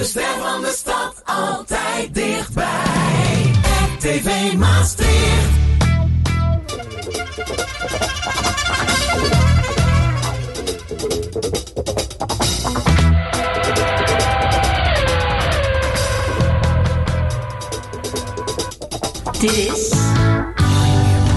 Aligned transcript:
De 0.00 0.06
ster 0.06 0.38
van 0.40 0.60
de 0.60 0.72
stad 0.76 1.22
altijd 1.24 2.14
dichtbij. 2.14 3.52
RTV 3.98 4.52
Maastricht. 4.52 5.48
Dit 19.40 19.52
is 19.52 19.88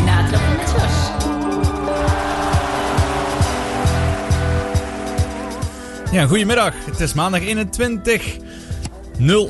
Natrappen 0.05 0.55
met 0.57 0.71
Jos. 0.71 1.11
Ja, 6.11 6.25
goedemiddag. 6.25 6.73
Het 6.85 6.99
is 6.99 7.13
maandag 7.13 7.41
21 7.41 8.42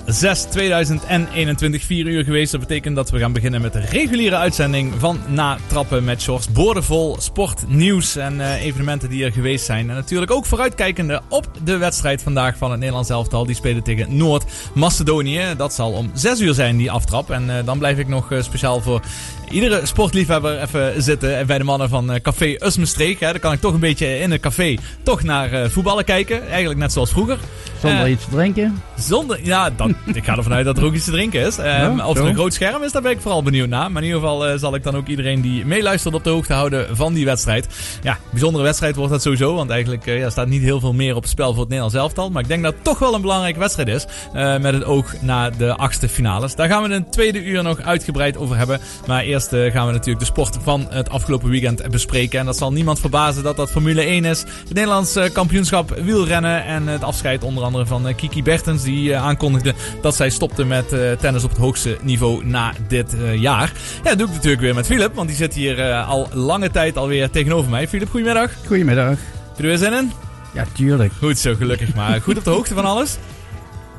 06 0.07 0.43
2021, 0.43 1.83
4 1.83 2.07
uur 2.07 2.23
geweest. 2.23 2.51
Dat 2.51 2.59
betekent 2.59 2.95
dat 2.95 3.09
we 3.09 3.19
gaan 3.19 3.33
beginnen 3.33 3.61
met 3.61 3.73
de 3.73 3.79
reguliere 3.79 4.35
uitzending 4.35 4.93
van 4.97 5.19
Na 5.27 5.57
Trappen 5.67 6.03
met 6.03 6.21
Shorts. 6.21 6.51
Boordevol 6.51 7.15
sportnieuws 7.19 8.15
en 8.15 8.41
eh, 8.41 8.63
evenementen 8.63 9.09
die 9.09 9.25
er 9.25 9.31
geweest 9.31 9.65
zijn. 9.65 9.89
En 9.89 9.95
natuurlijk 9.95 10.31
ook 10.31 10.45
vooruitkijkende 10.45 11.21
op 11.29 11.47
de 11.63 11.77
wedstrijd 11.77 12.21
vandaag 12.21 12.57
van 12.57 12.69
het 12.71 12.79
Nederlands 12.79 13.09
elftal. 13.09 13.45
Die 13.45 13.55
spelen 13.55 13.83
tegen 13.83 14.17
Noord-Macedonië. 14.17 15.41
Dat 15.57 15.73
zal 15.73 15.91
om 15.91 16.11
6 16.13 16.39
uur 16.39 16.53
zijn, 16.53 16.77
die 16.77 16.91
aftrap. 16.91 17.29
En 17.29 17.57
eh, 17.57 17.65
dan 17.65 17.77
blijf 17.77 17.97
ik 17.97 18.07
nog 18.07 18.31
eh, 18.31 18.41
speciaal 18.41 18.81
voor 18.81 19.01
iedere 19.49 19.85
sportliefhebber 19.85 20.61
even 20.61 21.01
zitten 21.03 21.47
bij 21.47 21.57
de 21.57 21.63
mannen 21.63 21.89
van 21.89 22.19
Café 22.21 22.55
Usmestreek. 22.59 23.19
Hè. 23.19 23.31
Dan 23.31 23.39
kan 23.39 23.53
ik 23.53 23.59
toch 23.59 23.73
een 23.73 23.79
beetje 23.79 24.19
in 24.19 24.31
het 24.31 24.41
café 24.41 24.77
toch 25.03 25.23
naar 25.23 25.69
voetballen 25.69 26.05
kijken. 26.05 26.47
Eigenlijk 26.47 26.79
net 26.79 26.91
zoals 26.91 27.09
vroeger. 27.09 27.37
Zonder 27.81 28.09
iets 28.09 28.23
te 28.23 28.29
drinken. 28.29 28.81
Zonder, 28.95 29.39
ja, 29.45 29.62
dan, 29.69 29.95
ik 30.13 30.23
ga 30.25 30.35
ervan 30.37 30.53
uit 30.53 30.65
dat 30.65 30.77
er 30.77 30.83
ook 30.83 30.93
iets 30.93 31.05
te 31.05 31.11
drinken 31.11 31.41
is. 31.45 31.57
Ehm, 31.57 31.97
Ja, 31.97 32.07
of 32.07 32.17
er 32.17 32.25
een 32.25 32.33
groot 32.33 32.53
scherm 32.53 32.83
is, 32.83 32.91
daar 32.91 33.01
ben 33.01 33.11
ik 33.11 33.21
vooral 33.21 33.43
benieuwd 33.43 33.69
naar. 33.69 33.91
Maar 33.91 34.01
in 34.01 34.07
ieder 34.07 34.21
geval 34.21 34.47
eh, 34.47 34.57
zal 34.57 34.75
ik 34.75 34.83
dan 34.83 34.95
ook 34.95 35.07
iedereen 35.07 35.41
die 35.41 35.65
meeluistert 35.65 36.13
op 36.15 36.23
de 36.23 36.29
hoogte 36.29 36.53
houden 36.53 36.95
van 36.97 37.13
die 37.13 37.25
wedstrijd. 37.25 37.67
Ja, 38.03 38.17
bijzondere 38.31 38.63
wedstrijd 38.63 38.95
wordt 38.95 39.11
dat 39.11 39.21
sowieso. 39.21 39.55
Want 39.55 39.69
eigenlijk 39.69 40.05
eh, 40.07 40.17
ja, 40.19 40.29
staat 40.29 40.47
niet 40.47 40.61
heel 40.61 40.79
veel 40.79 40.93
meer 40.93 41.15
op 41.15 41.21
het 41.21 41.31
spel 41.31 41.49
voor 41.49 41.59
het 41.59 41.69
Nederlands 41.69 41.95
elftal. 41.97 42.29
Maar 42.29 42.41
ik 42.41 42.47
denk 42.47 42.63
dat 42.63 42.73
het 42.73 42.83
toch 42.83 42.99
wel 42.99 43.13
een 43.13 43.21
belangrijke 43.21 43.59
wedstrijd 43.59 43.87
is. 43.87 44.05
eh, 44.33 44.57
met 44.57 44.73
het 44.73 44.83
oog 44.85 45.13
naar 45.21 45.57
de 45.57 45.75
achtste 45.75 46.09
finales. 46.09 46.55
Daar 46.55 46.69
gaan 46.69 46.83
we 46.83 46.89
een 46.95 47.09
tweede 47.09 47.43
uur 47.43 47.63
nog 47.63 47.81
uitgebreid 47.81 48.37
over 48.37 48.57
hebben. 48.57 48.79
Maar 49.07 49.23
eerst 49.23 49.47
gaan 49.49 49.85
we 49.87 49.91
natuurlijk 49.91 50.19
de 50.19 50.25
sport 50.25 50.57
van 50.63 50.85
het 50.89 51.09
afgelopen 51.09 51.49
weekend 51.49 51.89
bespreken. 51.91 52.39
En 52.39 52.45
dat 52.45 52.57
zal 52.57 52.71
niemand 52.71 52.99
verbazen 52.99 53.43
dat 53.43 53.55
dat 53.55 53.71
Formule 53.71 54.01
1 54.01 54.25
is. 54.25 54.39
Het 54.39 54.73
Nederlands 54.73 55.17
kampioenschap 55.33 55.89
wielrennen. 56.03 56.65
En 56.65 56.87
het 56.87 57.03
afscheid 57.03 57.43
onder 57.43 57.63
andere 57.63 57.85
van 57.85 58.15
Kiki 58.15 58.43
Bertens. 58.43 58.83
Die 58.83 59.13
eh, 59.13 59.23
aankondigde 59.43 59.73
dat 60.01 60.15
zij 60.15 60.29
stopte 60.29 60.65
met 60.65 60.91
eh, 60.93 61.11
tennis 61.11 61.43
op 61.43 61.49
het 61.49 61.59
hoogste 61.59 61.97
niveau 62.01 62.45
na 62.45 62.73
dit 62.87 63.13
eh, 63.13 63.35
jaar. 63.35 63.71
Ja, 64.03 64.09
dat 64.09 64.17
doe 64.17 64.27
ik 64.27 64.33
natuurlijk 64.33 64.61
weer 64.61 64.75
met 64.75 64.85
Philip. 64.85 65.15
Want 65.15 65.27
die 65.27 65.37
zit 65.37 65.53
hier 65.53 65.79
eh, 65.79 66.09
al 66.09 66.27
lange 66.33 66.71
tijd 66.71 66.97
alweer 66.97 67.29
tegenover 67.29 67.69
mij. 67.69 67.87
Philip, 67.87 68.09
goedemiddag. 68.09 68.49
Heb 68.49 68.67
Goedemiddag. 68.67 69.17
je 69.55 69.63
er 69.63 69.63
weer 69.63 69.77
zin 69.77 69.93
in? 69.93 70.11
Ja, 70.53 70.65
tuurlijk. 70.73 71.13
Goed 71.19 71.37
zo, 71.37 71.55
gelukkig 71.55 71.95
maar. 71.95 72.21
Goed 72.21 72.37
op 72.37 72.43
de 72.43 72.49
hoogte 72.49 72.73
van 72.73 72.85
alles? 72.85 73.17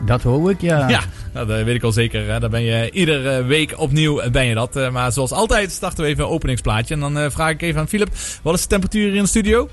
Dat 0.06 0.22
hoor 0.22 0.50
ik, 0.50 0.60
ja. 0.60 0.88
Ja, 0.88 1.00
dat 1.32 1.46
weet 1.46 1.74
ik 1.74 1.82
al 1.82 1.92
zeker. 1.92 2.30
Hè. 2.30 2.40
Dan 2.40 2.50
ben 2.50 2.62
je 2.62 2.90
iedere 2.90 3.42
week 3.42 3.74
opnieuw 3.76 4.30
ben 4.30 4.46
je 4.46 4.54
dat. 4.54 4.90
Maar 4.92 5.12
zoals 5.12 5.30
altijd 5.30 5.72
starten 5.72 6.04
we 6.04 6.10
even 6.10 6.24
een 6.24 6.30
openingsplaatje. 6.30 6.94
En 6.94 7.00
dan 7.00 7.30
vraag 7.30 7.50
ik 7.50 7.62
even 7.62 7.80
aan 7.80 7.88
Philip, 7.88 8.08
wat 8.42 8.54
is 8.54 8.62
de 8.62 8.68
temperatuur 8.68 9.06
hier 9.06 9.16
in 9.16 9.22
de 9.22 9.28
studio? 9.28 9.68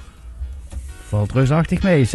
Valt 1.12 1.31
reusachtig 1.31 1.81
mee, 1.81 2.06
26,5 2.06 2.12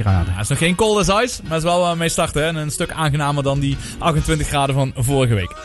graden. 0.00 0.32
Het 0.32 0.42
is 0.42 0.48
nog 0.48 0.58
geen 0.58 0.74
cold 0.74 1.08
as 1.08 1.24
ice, 1.24 1.42
maar 1.48 1.56
is 1.56 1.62
wel 1.62 1.90
we 1.90 1.96
mee 1.96 2.08
starten. 2.08 2.44
En 2.44 2.56
een 2.56 2.70
stuk 2.70 2.92
aangenamer 2.92 3.42
dan 3.42 3.60
die 3.60 3.76
28 3.98 4.46
graden 4.46 4.74
van 4.74 4.92
vorige 4.96 5.34
week. 5.34 5.56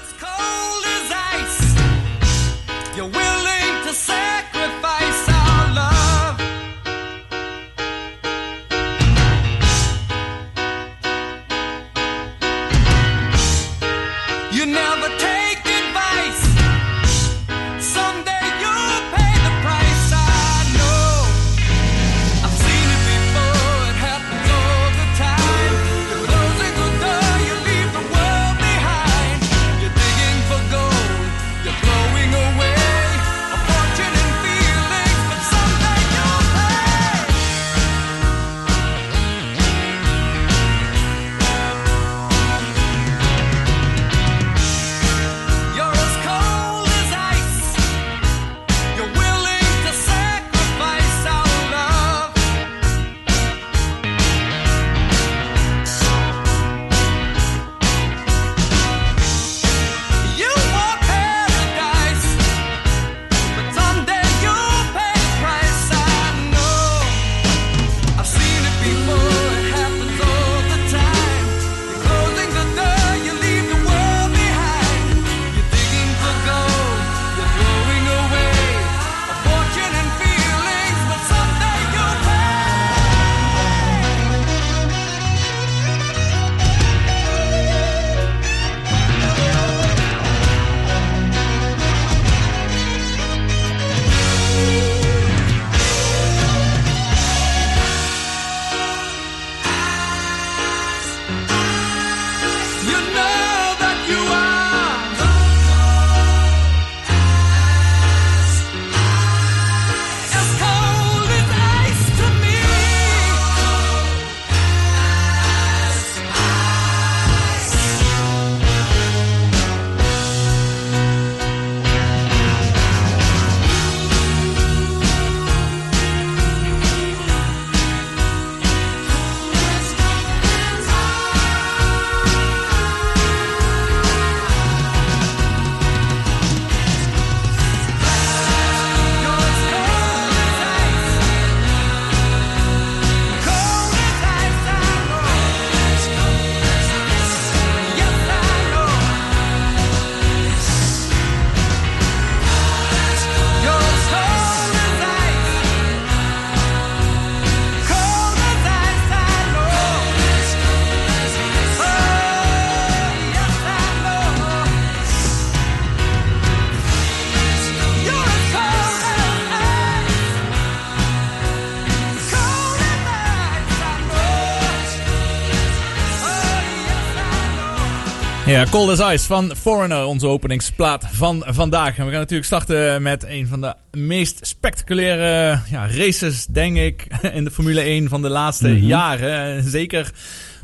Ja, 178.65 178.71
Cold 178.71 178.99
as 178.99 179.13
Ice 179.13 179.25
van 179.25 179.55
Foreigner, 179.55 180.05
onze 180.05 180.27
openingsplaat 180.27 181.05
van 181.11 181.43
vandaag. 181.47 181.97
En 181.97 182.05
we 182.05 182.11
gaan 182.11 182.19
natuurlijk 182.19 182.45
starten 182.45 183.01
met 183.01 183.23
een 183.23 183.47
van 183.47 183.61
de 183.61 183.73
meest 183.91 184.47
spectaculaire 184.47 185.59
ja, 185.69 185.87
races, 185.87 186.45
denk 186.45 186.77
ik, 186.77 187.07
in 187.33 187.43
de 187.43 187.51
Formule 187.51 187.81
1 187.81 188.09
van 188.09 188.21
de 188.21 188.29
laatste 188.29 188.79
jaren. 188.85 189.63
Zeker 189.63 190.11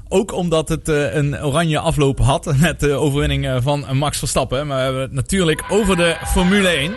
ook 0.09 0.33
omdat 0.33 0.69
het 0.69 0.89
eh, 0.89 1.13
een 1.15 1.43
oranje 1.43 1.79
afloop 1.79 2.19
had 2.19 2.53
met 2.59 2.79
de 2.79 2.93
overwinning 2.93 3.45
eh, 3.45 3.57
van 3.61 3.97
Max 3.97 4.17
Verstappen. 4.17 4.67
Maar 4.67 4.77
we 4.77 4.83
hebben 4.83 5.01
het 5.01 5.11
natuurlijk 5.11 5.63
over 5.69 5.97
de 5.97 6.17
Formule 6.25 6.67
1. 6.67 6.95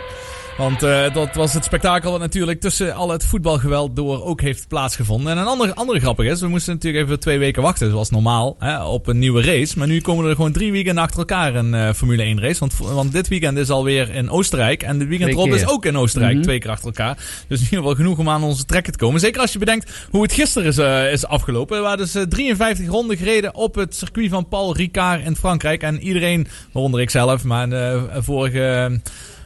Want 0.57 0.83
eh, 0.83 1.13
dat 1.13 1.35
was 1.35 1.53
het 1.53 1.63
spektakel 1.63 2.11
wat 2.11 2.19
natuurlijk 2.19 2.59
tussen 2.61 2.93
al 2.93 3.09
het 3.09 3.25
voetbalgeweld 3.25 3.95
door 3.95 4.23
ook 4.23 4.41
heeft 4.41 4.67
plaatsgevonden. 4.67 5.31
En 5.31 5.37
een 5.37 5.45
andere, 5.45 5.75
andere 5.75 5.99
grappig 5.99 6.25
is, 6.25 6.41
we 6.41 6.47
moesten 6.47 6.73
natuurlijk 6.73 7.05
even 7.05 7.19
twee 7.19 7.39
weken 7.39 7.61
wachten, 7.61 7.89
zoals 7.89 8.09
normaal, 8.09 8.55
hè, 8.59 8.83
op 8.83 9.07
een 9.07 9.19
nieuwe 9.19 9.41
race. 9.41 9.77
Maar 9.77 9.87
nu 9.87 10.01
komen 10.01 10.25
er 10.29 10.35
gewoon 10.35 10.51
drie 10.51 10.71
weekenden 10.71 11.03
achter 11.03 11.19
elkaar 11.19 11.55
een 11.55 11.73
eh, 11.73 11.93
Formule 11.93 12.23
1 12.23 12.41
race. 12.41 12.59
Want, 12.59 12.77
want 12.77 13.11
dit 13.11 13.27
weekend 13.27 13.57
is 13.57 13.69
alweer 13.69 14.09
in 14.15 14.29
Oostenrijk. 14.29 14.83
En 14.83 14.99
dit 14.99 15.07
weekend 15.07 15.31
erop 15.31 15.47
is 15.53 15.67
ook 15.67 15.85
in 15.85 15.97
Oostenrijk, 15.97 16.33
Mhm. 16.33 16.43
twee 16.43 16.59
keer 16.59 16.69
achter 16.69 16.85
elkaar. 16.87 17.15
Dus 17.47 17.57
in 17.59 17.63
ieder 17.63 17.77
geval 17.79 17.95
genoeg 17.95 18.17
om 18.17 18.29
aan 18.29 18.43
onze 18.43 18.65
trekken 18.65 18.91
te 18.91 18.97
komen. 18.97 19.19
Zeker 19.19 19.41
als 19.41 19.53
je 19.53 19.59
bedenkt 19.59 20.07
hoe 20.09 20.21
het 20.21 20.33
gisteren 20.33 20.67
is, 20.67 20.77
eh, 20.77 21.11
is 21.11 21.25
afgelopen. 21.25 21.77
Er 21.77 21.83
waren 21.83 21.97
dus 21.97 22.15
eh, 22.15 22.21
53 22.23 22.87
ronden 22.87 23.17
gereden 23.17 23.55
op 23.55 23.75
het 23.75 23.95
circuit 23.95 24.29
van 24.29 24.47
Paul 24.47 24.75
Ricard 24.75 25.25
in 25.25 25.35
Frankrijk. 25.35 25.81
En 25.81 26.01
iedereen, 26.01 26.47
waaronder 26.71 27.01
ik 27.01 27.09
zelf, 27.09 27.43
maar 27.43 27.69
de 27.69 28.07
vorige 28.13 28.99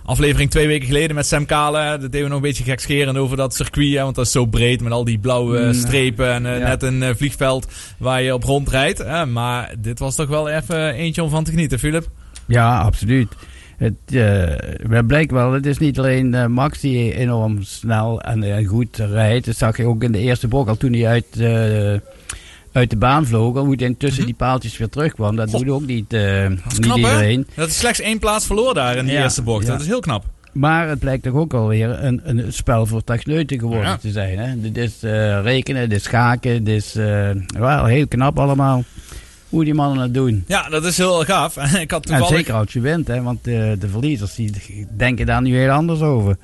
aflevering 0.10 0.50
twee 0.50 0.68
weken 0.68 0.88
geleden 0.88 1.16
met 1.16 1.26
Sam 1.26 1.46
Kale. 1.46 1.90
Dat 1.90 2.02
deden 2.02 2.22
we 2.22 2.28
nog 2.28 2.36
een 2.36 2.42
beetje 2.42 2.64
gekscherend 2.64 3.18
over 3.18 3.38
dat 3.38 3.56
circuit. 3.56 3.96
Hè, 3.96 4.04
want 4.04 4.16
dat 4.16 4.26
is 4.26 4.32
zo 4.32 4.46
breed 4.46 4.82
met 4.82 4.92
al 4.92 5.04
die 5.04 5.20
blauwe 5.20 5.60
Mm, 5.60 5.74
strepen. 5.74 6.32
En 6.32 6.46
eh, 6.46 6.60
ja. 6.60 6.68
net 6.68 6.84
een 6.84 7.04
eh, 7.04 7.10
vliegveld 7.16 7.68
waar 7.98 8.22
je 8.22 8.34
op 8.34 8.44
rondrijdt. 8.44 8.98
Hè. 8.98 9.26
Maar 9.26 9.74
dit 9.80 10.00
was 10.00 10.16
toch 10.16 10.28
wel 10.28 10.50
even 10.50 10.94
eentje 10.94 11.24
om 11.24 11.30
van 11.30 11.44
te 11.44 11.52
genieten, 11.52 11.80
Philip. 11.80 12.10
Ja, 12.46 12.80
absoluut. 12.80 13.36
Het, 13.80 13.94
eh, 14.90 15.00
blijkt 15.08 15.32
wel, 15.32 15.52
het 15.52 15.66
is 15.66 15.78
niet 15.78 16.00
alleen 16.00 16.34
eh, 16.34 16.46
Max 16.46 16.80
die 16.80 17.14
enorm 17.16 17.64
snel 17.64 18.22
en 18.22 18.44
eh, 18.44 18.68
goed 18.68 18.98
rijdt. 18.98 19.46
Dat 19.46 19.56
zag 19.56 19.78
je 19.78 19.86
ook 19.86 20.04
in 20.04 20.12
de 20.12 20.20
eerste 20.20 20.48
bocht 20.48 20.70
al 20.70 20.78
toen 20.78 20.94
hij 20.94 21.08
uit, 21.08 21.26
eh, 21.40 22.00
uit 22.72 22.90
de 22.90 22.98
baan 22.98 23.26
vloog. 23.26 23.56
Al 23.58 23.66
hoe 23.66 23.76
hij 23.78 23.96
tussen 23.98 24.26
die 24.26 24.34
paaltjes 24.36 24.78
weer 24.78 24.90
terugkwam. 24.90 25.36
Dat 25.36 25.48
Mhm. 25.48 25.56
Goh. 25.58 25.66
doet 25.66 25.76
ook 25.76 25.86
niet, 25.88 26.14
eh, 26.14 26.48
niet 26.48 26.80
knap, 26.80 26.96
hè? 26.98 27.02
iedereen. 27.02 27.48
Dat 27.56 27.68
is 27.70 27.78
slechts 27.78 28.00
één 28.02 28.20
plaats 28.20 28.46
verloren 28.46 28.76
daar 28.76 28.98
in 28.98 29.06
die 29.06 29.14
Ja, 29.14 29.22
eerste 29.24 29.42
bocht. 29.42 29.66
ja. 29.66 29.72
Dat 29.72 29.82
is 29.82 29.88
heel 29.88 30.00
knap. 30.00 30.26
Maar 30.54 30.88
het 30.90 31.00
blijkt 31.00 31.24
toch 31.24 31.34
ook 31.34 31.54
alweer 31.54 32.04
een, 32.04 32.22
een 32.24 32.54
spel 32.54 32.86
voor 32.86 33.04
techneuten 33.04 33.60
geworden 33.60 33.84
Ja. 33.90 33.98
te 33.98 34.12
zijn. 34.12 34.38
Hè? 34.40 34.62
Dit 34.62 34.78
is 34.78 35.04
eh, 35.04 35.42
rekenen, 35.42 35.90
dit 35.90 35.98
is 35.98 36.04
schaken, 36.04 36.64
dit 36.64 36.76
is 36.76 36.96
eh, 36.96 37.30
wel 37.60 37.86
heel 37.86 38.08
knap 38.08 38.40
allemaal. 38.40 38.84
Hoe 39.50 39.64
die 39.64 39.74
mannen 39.74 40.02
het 40.04 40.14
doen. 40.14 40.44
Ja, 40.48 40.70
dat 40.70 40.86
is 40.86 40.98
heel 40.98 41.24
gaaf. 41.24 41.58
ik 41.86 41.92
had 41.92 42.08
Ja, 42.08 42.18
toevallig... 42.18 42.28
zeker 42.38 42.54
als 42.54 42.74
je 42.74 42.80
wint, 42.80 43.08
hè, 43.08 43.22
want 43.22 43.48
eh, 43.48 43.54
de 43.80 43.88
verliezers 43.92 44.36
die 44.36 44.52
denken 44.98 45.26
daar 45.26 45.42
nu 45.42 45.58
heel 45.58 45.70
anders 45.70 46.02
over. 46.02 46.38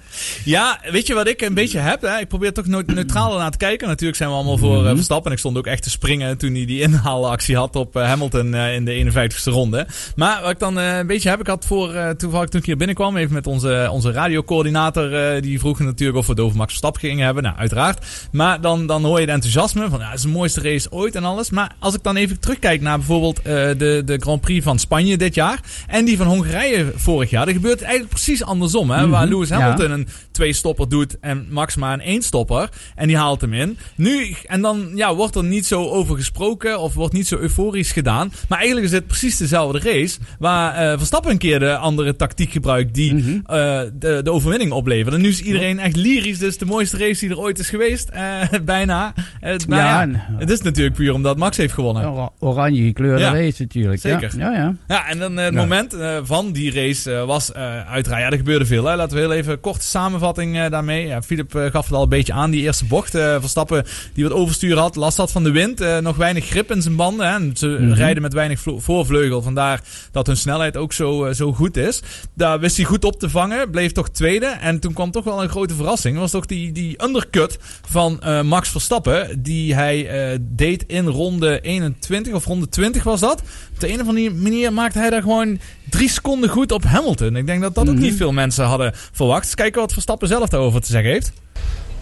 Ja, 0.44 0.80
weet 0.92 1.08
je 1.08 1.14
wat 1.14 1.28
ik 1.28 1.42
een 1.42 1.54
beetje 1.54 1.80
heb? 1.80 2.02
Hè? 2.02 2.18
Ik 2.20 2.28
probeer 2.28 2.54
toch 2.54 2.66
nooit 2.66 2.88
neutraal 2.88 3.38
naar 3.38 3.52
te 3.52 3.58
kijken. 3.58 3.88
Natuurlijk 3.88 4.18
zijn 4.18 4.30
we 4.30 4.36
allemaal 4.36 4.58
voor 4.58 4.82
Mhm. 4.84 4.96
Verstappen. 4.96 5.26
En 5.26 5.32
ik 5.32 5.40
stond 5.40 5.58
ook 5.58 5.68
echt 5.68 5.84
te 5.84 5.90
springen 5.90 6.38
toen 6.38 6.54
hij 6.54 6.66
die 6.66 6.82
inhaalactie 6.82 7.56
had 7.56 7.76
op 7.76 7.96
eh, 7.96 8.06
Hamilton 8.08 8.56
in 8.56 8.86
de 8.86 8.92
51ste 8.94 9.52
ronde. 9.52 9.88
Maar 10.16 10.42
wat 10.42 10.52
ik 10.52 10.60
dan 10.60 10.78
een 10.78 11.08
beetje 11.08 11.30
heb, 11.30 11.40
ik 11.40 11.48
had 11.48 11.66
voor, 11.66 12.14
toevallig 12.18 12.50
toen 12.50 12.60
ik 12.60 12.66
hier 12.66 12.78
binnenkwam, 12.78 13.18
even 13.18 13.34
met 13.34 13.48
onze, 13.48 13.88
onze 13.92 14.12
radiocoördinator, 14.12 15.42
die 15.42 15.60
vroeg 15.60 15.80
natuurlijk 15.80 16.18
of 16.18 16.26
we 16.26 16.32
het 16.32 16.42
over 16.42 16.58
Max 16.58 16.70
Verstappen 16.70 17.02
gingen 17.02 17.26
hebben. 17.26 17.44
Nou, 17.44 17.56
uiteraard. 17.58 18.06
Maar 18.32 18.62
dan, 18.62 18.88
dan 18.88 19.04
hoor 19.04 19.16
je 19.20 19.26
het 19.26 19.34
enthousiasme 19.34 19.90
van, 19.90 20.00
ja, 20.00 20.06
het 20.06 20.16
is 20.16 20.22
de 20.22 20.28
mooiste 20.28 20.62
race 20.62 20.92
ooit 20.92 21.16
en 21.16 21.24
alles. 21.24 21.50
Maar 21.50 21.72
als 21.80 21.94
ik 21.94 22.04
dan 22.04 22.16
even 22.16 22.40
terugkijk 22.40 22.82
naar 22.82 22.94
bijvoorbeeld 22.98 23.38
eh, 23.42 23.54
de, 23.54 24.02
de 24.06 24.18
Grand 24.20 24.42
Prix 24.42 24.64
van 24.64 24.80
Spanje 24.80 25.18
dit 25.18 25.36
jaar 25.36 25.60
en 25.88 26.06
die 26.06 26.18
van 26.18 26.28
Hongarije 26.28 26.92
vorig 26.96 27.30
jaar, 27.30 27.46
dan 27.46 27.54
gebeurt 27.54 27.74
het 27.80 27.84
eigenlijk 27.84 28.14
precies 28.14 28.44
andersom. 28.44 28.90
Hè? 28.92 29.08
Waar 29.08 29.24
Mhm, 29.26 29.34
Lewis 29.34 29.50
ja. 29.50 29.60
Hamilton 29.60 29.92
een 29.92 30.08
twee 30.32 30.54
stopper 30.54 30.90
doet 30.90 31.20
en 31.20 31.46
Max 31.50 31.76
maar 31.76 31.94
een 31.94 32.02
één 32.02 32.22
stopper. 32.22 32.70
En 32.96 33.08
die 33.08 33.18
haalt 33.18 33.42
hem 33.42 33.54
in. 33.54 33.78
Nu, 33.96 34.36
en 34.46 34.62
dan 34.62 34.92
ja, 34.96 35.16
wordt 35.16 35.36
er 35.36 35.44
niet 35.44 35.66
zo 35.66 35.84
over 35.90 36.16
gesproken 36.16 36.80
of 36.80 36.94
wordt 36.94 37.14
niet 37.14 37.28
zo 37.28 37.38
euforisch 37.38 37.92
gedaan. 37.92 38.32
Maar 38.50 38.58
eigenlijk 38.58 38.88
is 38.88 38.94
dit 38.94 39.08
precies 39.08 39.38
dezelfde 39.38 39.80
race 39.80 40.18
waar 40.40 40.74
eh, 40.92 40.98
Verstappen 40.98 41.32
een 41.32 41.38
keer 41.38 41.60
de 41.60 41.78
andere 41.78 42.16
tactiek 42.16 42.52
gebruikt 42.52 42.94
die 42.94 43.14
Mhm. 43.14 43.30
eh, 43.46 43.80
de, 43.94 44.20
de 44.24 44.32
overwinning 44.32 44.72
oplevert. 44.72 45.14
En 45.16 45.22
nu 45.22 45.28
is 45.30 45.42
iedereen 45.42 45.80
echt 45.80 45.96
lyrisch. 45.96 46.42
Is 46.42 46.58
de 46.58 46.66
mooiste 46.66 46.98
race 46.98 47.20
die 47.20 47.30
er 47.30 47.40
ooit 47.40 47.60
is 47.60 47.70
geweest. 47.70 48.10
Bijna. 48.66 49.14
Eh, 49.42 49.56
nou 49.68 49.82
Ja, 49.82 50.02
en- 50.02 50.22
het 50.38 50.50
is 50.50 50.62
natuurlijk 50.62 50.96
puur 50.96 51.14
omdat 51.14 51.38
Max 51.38 51.58
heeft 51.58 51.74
gewonnen. 51.74 52.12
Ora- 52.12 52.30
Oranje 52.40 52.85
gekleurde 52.86 53.20
Ja. 53.22 53.32
race 53.34 53.62
natuurlijk. 53.62 54.02
Zeker. 54.02 54.34
Ja, 54.38 54.52
ja. 54.52 54.58
ja. 54.58 54.76
Ja, 54.88 55.08
en 55.10 55.20
dan 55.20 55.40
eh, 55.40 55.46
het 55.46 55.54
moment 55.54 55.94
eh, 55.94 56.18
van 56.24 56.52
die 56.52 56.74
race 56.74 57.14
eh, 57.14 57.26
was 57.26 57.54
uiteraard... 57.54 58.24
Ja, 58.24 58.30
er 58.32 58.38
gebeurde 58.38 58.66
veel. 58.66 58.86
Hè. 58.86 58.96
Laten 58.96 59.16
we 59.16 59.22
heel 59.24 59.34
even 59.34 59.52
een 59.54 59.60
korte 59.60 59.86
samenvatting 59.86 60.68
daarmee. 60.68 61.08
Ja, 61.08 61.22
Philip 61.22 61.56
eh, 61.56 61.66
gaf 61.72 61.86
het 61.86 61.94
al 61.96 62.04
een 62.04 62.10
beetje 62.10 62.34
aan, 62.34 62.52
die 62.52 62.62
eerste 62.62 62.86
bocht. 62.86 63.10
Verstappen 63.12 63.86
die 64.14 64.24
wat 64.24 64.34
overstuur 64.34 64.78
had, 64.78 64.96
last 64.96 65.18
had 65.18 65.32
van 65.32 65.44
de 65.44 65.52
wind. 65.52 66.02
nog 66.02 66.16
weinig 66.16 66.46
grip 66.46 66.72
in 66.72 66.82
zijn 66.82 66.96
banden. 66.96 67.28
Hè. 67.28 67.34
En 67.36 67.52
ze 67.58 67.68
Mhm. 67.68 67.92
rijden 67.94 68.22
met 68.22 68.34
weinig 68.34 68.64
voorvleugel. 68.78 69.42
Vandaar 69.42 69.82
dat 70.12 70.28
hun 70.28 70.38
snelheid 70.38 70.78
ook 70.78 70.94
zo, 70.94 71.34
zo 71.34 71.54
goed 71.54 71.78
is. 71.78 72.02
Daar 72.34 72.60
wist 72.60 72.76
hij 72.76 72.86
goed 72.86 73.06
op 73.06 73.20
te 73.20 73.30
vangen. 73.30 73.70
Bleef 73.70 73.92
toch 73.92 74.10
tweede. 74.10 74.46
En 74.46 74.80
toen 74.80 74.94
kwam 74.94 75.12
toch 75.12 75.24
wel 75.24 75.44
een 75.44 75.50
grote 75.50 75.76
verrassing. 75.76 76.18
Was 76.18 76.32
toch 76.32 76.46
die, 76.46 76.72
die 76.72 77.04
undercut 77.04 77.58
van 77.88 78.22
Max 78.44 78.70
Verstappen. 78.70 79.42
Die 79.44 79.76
hij 79.76 80.08
deed 80.42 80.84
in 80.88 81.06
ronde 81.08 81.60
21 81.62 82.34
of 82.34 82.46
ronde 82.46 82.70
20 82.76 83.04
was 83.04 83.20
dat. 83.20 83.42
Op 83.74 83.80
de 83.80 83.94
een 83.94 84.02
of 84.02 84.08
andere 84.08 84.30
manier 84.30 84.74
maakte 84.74 85.00
hij 85.00 85.10
daar 85.10 85.22
gewoon 85.22 85.60
drie 85.90 86.10
seconden 86.10 86.50
goed 86.50 86.72
op 86.72 86.84
Hamilton. 86.84 87.36
Ik 87.36 87.46
denk 87.46 87.62
dat 87.62 87.76
dat 87.76 87.88
ook 87.88 87.94
Mhm. 87.94 88.04
niet 88.04 88.16
veel 88.16 88.32
mensen 88.32 88.66
hadden 88.66 88.92
verwacht. 89.12 89.56
Kijken 89.56 89.82
wat 89.82 89.94
Verstappen 89.94 90.28
zelf 90.28 90.50
daarover 90.50 90.82
te 90.82 90.88
zeggen 90.92 91.12
heeft. 91.12 91.32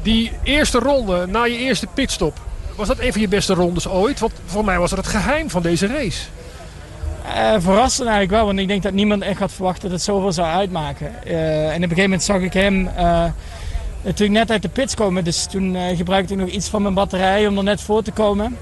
Die 0.02 0.32
eerste 0.44 0.80
ronde 0.80 1.26
na 1.28 1.44
je 1.44 1.58
eerste 1.58 1.88
pitstop. 1.94 2.40
Was 2.76 2.88
dat 2.88 3.00
een 3.00 3.12
van 3.12 3.22
je 3.22 3.28
beste 3.28 3.54
rondes 3.54 3.88
ooit? 3.88 4.20
Want 4.20 4.34
voor 4.46 4.66
mij 4.66 4.80
was 4.80 4.90
dat 4.90 5.00
het 5.00 5.08
geheim 5.08 5.50
van 5.50 5.62
deze 5.62 5.88
race. 5.88 6.22
Eh 7.36 7.54
verrassend 7.60 8.08
eigenlijk 8.08 8.38
wel, 8.38 8.46
want 8.46 8.60
ik 8.60 8.68
denk 8.68 8.84
dat 8.84 8.94
niemand 8.94 9.22
echt 9.22 9.40
had 9.40 9.52
verwacht 9.52 9.82
dat 9.82 9.92
het 9.92 10.02
zoveel 10.02 10.32
zou 10.32 10.48
uitmaken. 10.48 11.24
Eh, 11.26 11.60
en 11.62 11.68
op 11.68 11.74
een 11.74 11.82
gegeven 11.82 12.04
moment 12.04 12.24
zag 12.24 12.42
ik 12.42 12.54
hem 12.54 12.88
eh, 12.88 13.26
natuurlijk 14.02 14.40
net 14.40 14.52
uit 14.52 14.62
de 14.62 14.70
pits 14.70 14.96
komen, 14.96 15.24
dus 15.24 15.46
toen 15.46 15.76
eh, 15.76 15.98
gebruikte 15.98 16.34
ik 16.34 16.40
nog 16.40 16.50
iets 16.50 16.68
van 16.68 16.82
mijn 16.82 16.94
batterij 16.94 17.48
om 17.48 17.58
er 17.58 17.64
net 17.64 17.82
voor 17.82 18.04
te 18.04 18.12
komen. 18.12 18.58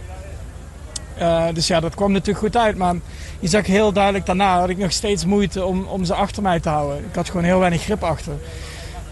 Eh, 1.22 1.46
dus 1.54 1.68
ja, 1.68 1.80
dat 1.80 1.96
kwam 1.96 2.12
natuurlijk 2.12 2.46
goed 2.46 2.58
uit, 2.58 2.78
maar 2.78 2.96
je 3.40 3.48
zag 3.48 3.66
heel 3.66 3.92
duidelijk 3.92 4.26
daarna 4.26 4.60
had 4.60 4.70
ik 4.70 4.78
nog 4.78 4.92
steeds 4.92 5.26
moeite 5.26 5.66
om, 5.66 5.86
om 5.86 6.06
ze 6.06 6.14
achter 6.14 6.44
mij 6.44 6.60
te 6.60 6.70
houden. 6.70 6.98
Ik 6.98 7.16
had 7.16 7.30
gewoon 7.30 7.44
heel 7.44 7.60
weinig 7.60 7.82
grip 7.82 8.04
achter. 8.04 8.34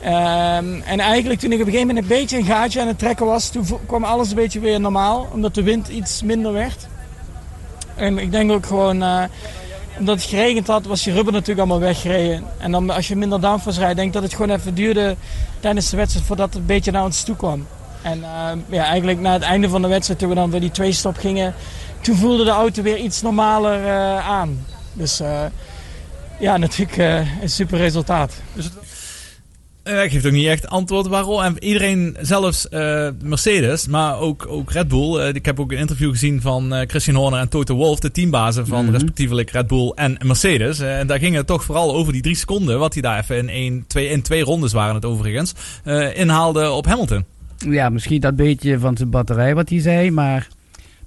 Ehm, 0.02 0.82
en 0.86 1.00
eigenlijk 1.00 1.40
toen 1.40 1.52
ik 1.52 1.60
op 1.60 1.66
een 1.66 1.72
gegeven 1.72 1.88
moment 1.88 2.12
een 2.12 2.18
beetje 2.18 2.38
een 2.38 2.46
gaatje 2.46 2.82
aan 2.82 2.88
het 2.88 3.00
trekken 3.00 3.26
was, 3.26 3.50
toen 3.50 3.66
kwam 3.86 4.04
alles 4.04 4.30
een 4.30 4.36
beetje 4.36 4.60
weer 4.60 4.80
normaal, 4.80 5.28
omdat 5.34 5.56
de 5.56 5.64
wind 5.64 5.88
iets 5.88 6.24
minder 6.24 6.54
werd. 6.54 6.88
En 7.96 8.18
ik 8.18 8.32
denk 8.32 8.52
ook 8.52 8.66
gewoon, 8.66 9.04
eh, 9.04 9.24
omdat 10.00 10.16
het 10.16 10.30
geregend 10.30 10.68
had, 10.68 10.86
was 10.86 11.04
je 11.04 11.12
rubber 11.12 11.34
natuurlijk 11.34 11.60
allemaal 11.60 11.80
weggereden. 11.80 12.44
En 12.58 12.72
dan 12.72 12.90
als 12.90 13.08
je 13.08 13.16
minder 13.16 13.42
downforce 13.42 13.80
rijdt, 13.80 13.96
denk 13.96 14.08
ik 14.08 14.14
dat 14.14 14.24
het 14.24 14.34
gewoon 14.34 14.56
even 14.56 14.76
duurde 14.76 15.16
tijdens 15.60 15.90
de 15.90 15.98
wedstrijd 15.98 16.26
voordat 16.26 16.46
het 16.46 16.56
een 16.56 16.66
beetje 16.66 16.92
naar 16.92 17.04
ons 17.04 17.24
toe 17.24 17.36
kwam. 17.36 17.66
En 18.02 18.24
eh, 18.24 18.52
ja, 18.70 18.84
eigenlijk 18.84 19.20
na 19.20 19.34
het 19.34 19.42
einde 19.42 19.70
van 19.70 19.82
de 19.82 19.88
wedstrijd, 19.88 20.20
toen 20.20 20.30
we 20.30 20.36
dan 20.36 20.52
weer 20.52 20.60
die 20.60 20.72
twee 20.72 20.92
stop 20.92 21.18
gingen, 21.18 21.54
toen 22.02 22.16
voelde 22.16 22.44
de 22.44 22.50
auto 22.50 22.82
weer 22.82 22.98
iets 22.98 23.22
normaler 23.22 23.86
eh, 23.86 24.30
aan. 24.30 24.66
Dus 24.94 25.20
eh, 25.20 25.42
ja, 26.40 26.58
natuurlijk 26.58 26.98
eh, 26.98 27.42
een 27.42 27.50
super 27.50 27.78
resultaat. 27.78 28.34
Dus 28.54 28.64
het, 28.66 28.74
Eh, 29.84 30.04
ik 30.04 30.12
geef 30.12 30.26
ook 30.26 30.32
niet 30.32 30.48
echt 30.48 30.68
antwoord 30.68 31.08
waarom. 31.08 31.42
En 31.42 31.64
iedereen, 31.64 32.18
zelfs 32.22 32.70
eh, 32.70 33.08
Mercedes, 33.24 33.88
maar 33.88 34.20
ook, 34.20 34.46
ook 34.50 34.72
Red 34.72 34.88
Bull. 34.88 35.28
Ik 35.34 35.46
heb 35.46 35.60
ook 35.60 35.72
een 35.72 35.78
interview 35.78 36.10
gezien 36.10 36.42
van 36.42 36.74
eh, 36.74 36.88
Christian 36.88 37.16
Horner 37.16 37.40
en 37.40 37.50
Toto 37.50 37.76
Wolff, 37.76 38.00
de 38.00 38.12
teambazen 38.12 38.68
van 38.68 38.84
Mhm. 38.84 38.94
respectievelijk 38.94 39.50
Red 39.52 39.68
Bull 39.68 39.92
en 39.96 40.18
Mercedes. 40.26 40.80
En 40.80 41.08
daar 41.08 41.20
ging 41.20 41.36
het 41.36 41.48
toch 41.48 41.64
vooral 41.64 41.96
over 41.96 42.14
die 42.14 42.22
drie 42.22 42.36
seconden, 42.36 42.80
wat 42.80 42.94
hij 42.94 43.02
daar 43.02 43.20
even 43.20 43.38
in, 43.38 43.50
één, 43.50 43.84
twee, 43.88 44.08
in 44.10 44.22
twee 44.22 44.44
rondes 44.44 44.72
waren 44.74 44.96
het 44.96 45.06
overigens, 45.06 45.54
eh, 45.84 46.18
inhaalde 46.18 46.70
op 46.72 46.86
Hamilton. 46.86 47.26
Ja, 47.60 47.90
misschien 47.90 48.22
dat 48.22 48.36
beetje 48.36 48.80
van 48.80 48.98
zijn 48.98 49.10
batterij 49.10 49.56
wat 49.56 49.70
hij 49.70 49.80
zei, 49.80 50.12
maar 50.12 50.48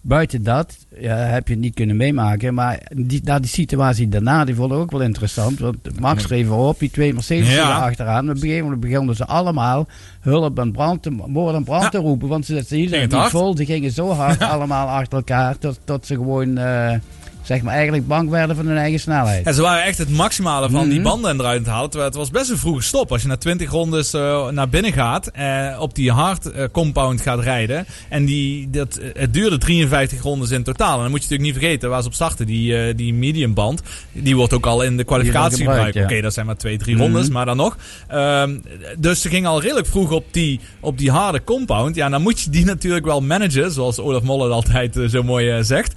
buiten 0.00 0.42
dat 0.42 0.76
ja, 0.98 1.16
heb 1.16 1.46
je 1.48 1.52
het 1.54 1.62
niet 1.62 1.74
kunnen 1.74 1.96
meemaken. 1.96 2.54
Maar 2.54 2.80
die, 2.94 3.20
na 3.24 3.38
die 3.38 3.48
situatie 3.50 4.08
daarna, 4.08 4.44
die 4.44 4.54
vond 4.54 4.72
ik 4.72 4.78
ook 4.78 4.90
wel 4.90 5.00
interessant. 5.02 5.58
Want 5.58 6.00
Max 6.00 6.22
schreef 6.22 6.46
erop, 6.46 6.78
die 6.78 6.90
twee 6.90 7.14
Mercedes 7.14 7.54
Ja. 7.54 7.78
achteraan. 7.78 8.28
Op 8.28 8.34
een 8.34 8.40
gegeven 8.40 8.62
moment 8.62 8.80
begonnen 8.80 9.16
ze 9.16 9.26
allemaal 9.26 9.86
hulp 10.20 10.58
en 10.58 10.72
brand 10.72 11.02
te, 11.02 11.10
moord 11.10 11.54
en 11.54 11.64
brand 11.64 11.82
Ja. 11.82 11.88
te 11.88 11.98
roepen. 11.98 12.28
Want 12.28 12.46
ze, 12.46 12.62
ze 12.66 12.76
hielden 12.76 13.00
niet 13.00 13.14
vol. 13.30 13.56
Ze 13.56 13.64
gingen 13.64 13.90
zo 13.90 14.10
hard 14.10 14.40
allemaal 14.52 14.88
achter 14.88 15.16
elkaar 15.18 15.58
tot, 15.58 15.80
tot 15.84 16.06
ze 16.06 16.14
gewoon... 16.14 16.58
eh, 16.58 16.94
zeg 17.42 17.62
maar 17.62 17.74
eigenlijk 17.74 18.06
bang 18.06 18.30
werden 18.30 18.56
van 18.56 18.66
hun 18.66 18.76
eigen 18.76 19.00
snelheid. 19.00 19.44
Ja, 19.44 19.52
ze 19.52 19.62
waren 19.62 19.84
echt 19.84 19.98
het 19.98 20.10
maximale 20.10 20.70
van 20.70 20.88
die 20.88 20.94
Mhm. 21.00 21.08
banden 21.08 21.40
eruit 21.40 21.58
het 21.58 21.68
halen. 21.68 21.90
Terwijl 21.90 22.10
het 22.10 22.18
was 22.18 22.30
best 22.30 22.50
een 22.50 22.58
vroege 22.58 22.82
stop. 22.82 23.12
Als 23.12 23.22
je 23.22 23.28
na 23.28 23.36
20 23.36 23.70
rondes 23.70 24.12
eh, 24.14 24.48
naar 24.48 24.68
binnen 24.68 24.92
gaat, 24.92 25.26
eh, 25.26 25.76
op 25.80 25.94
die 25.94 26.10
hard 26.12 26.50
eh, 26.50 26.64
compound 26.72 27.20
gaat 27.20 27.40
rijden. 27.40 27.86
En 28.08 28.24
die, 28.24 28.70
dat, 28.70 29.00
het 29.12 29.32
duurde 29.34 29.58
53 29.58 30.22
rondes 30.22 30.50
in 30.50 30.62
totaal. 30.62 30.94
En 30.96 31.00
dan 31.02 31.10
moet 31.10 31.22
je 31.24 31.28
natuurlijk 31.28 31.52
niet 31.52 31.62
vergeten 31.62 31.90
waar 31.90 32.00
ze 32.02 32.06
op 32.08 32.14
starten. 32.14 32.46
Die, 32.46 32.94
die 32.94 33.14
medium 33.14 33.54
band, 33.54 33.82
die 34.12 34.36
wordt 34.36 34.52
ook 34.52 34.66
al 34.66 34.82
in 34.82 34.96
de 34.96 35.04
kwalificatie 35.04 35.58
gebruikt. 35.66 35.96
Oké, 35.96 36.20
dat 36.20 36.32
zijn 36.34 36.46
maar 36.46 36.56
2, 36.56 36.78
3 36.78 36.94
Mhm. 36.94 37.04
rondes, 37.04 37.28
maar 37.28 37.44
dan 37.46 37.56
nog. 37.56 37.76
Ehm, 38.08 38.58
dus 38.98 39.20
ze 39.20 39.28
gingen 39.28 39.50
al 39.50 39.60
redelijk 39.62 39.86
vroeg 39.86 40.10
op 40.10 40.24
die, 40.30 40.60
op 40.80 40.98
die 40.98 41.10
harde 41.10 41.44
compound. 41.44 41.94
Ja, 41.96 42.08
dan 42.08 42.22
moet 42.22 42.40
je 42.40 42.50
die 42.50 42.64
natuurlijk 42.64 43.04
wel 43.04 43.20
managen, 43.20 43.72
zoals 43.72 43.98
Olaf 43.98 44.22
Molle 44.22 44.42
het 44.44 44.52
altijd 44.52 44.98
zo 45.10 45.22
mooi 45.22 45.64
zegt. 45.64 45.92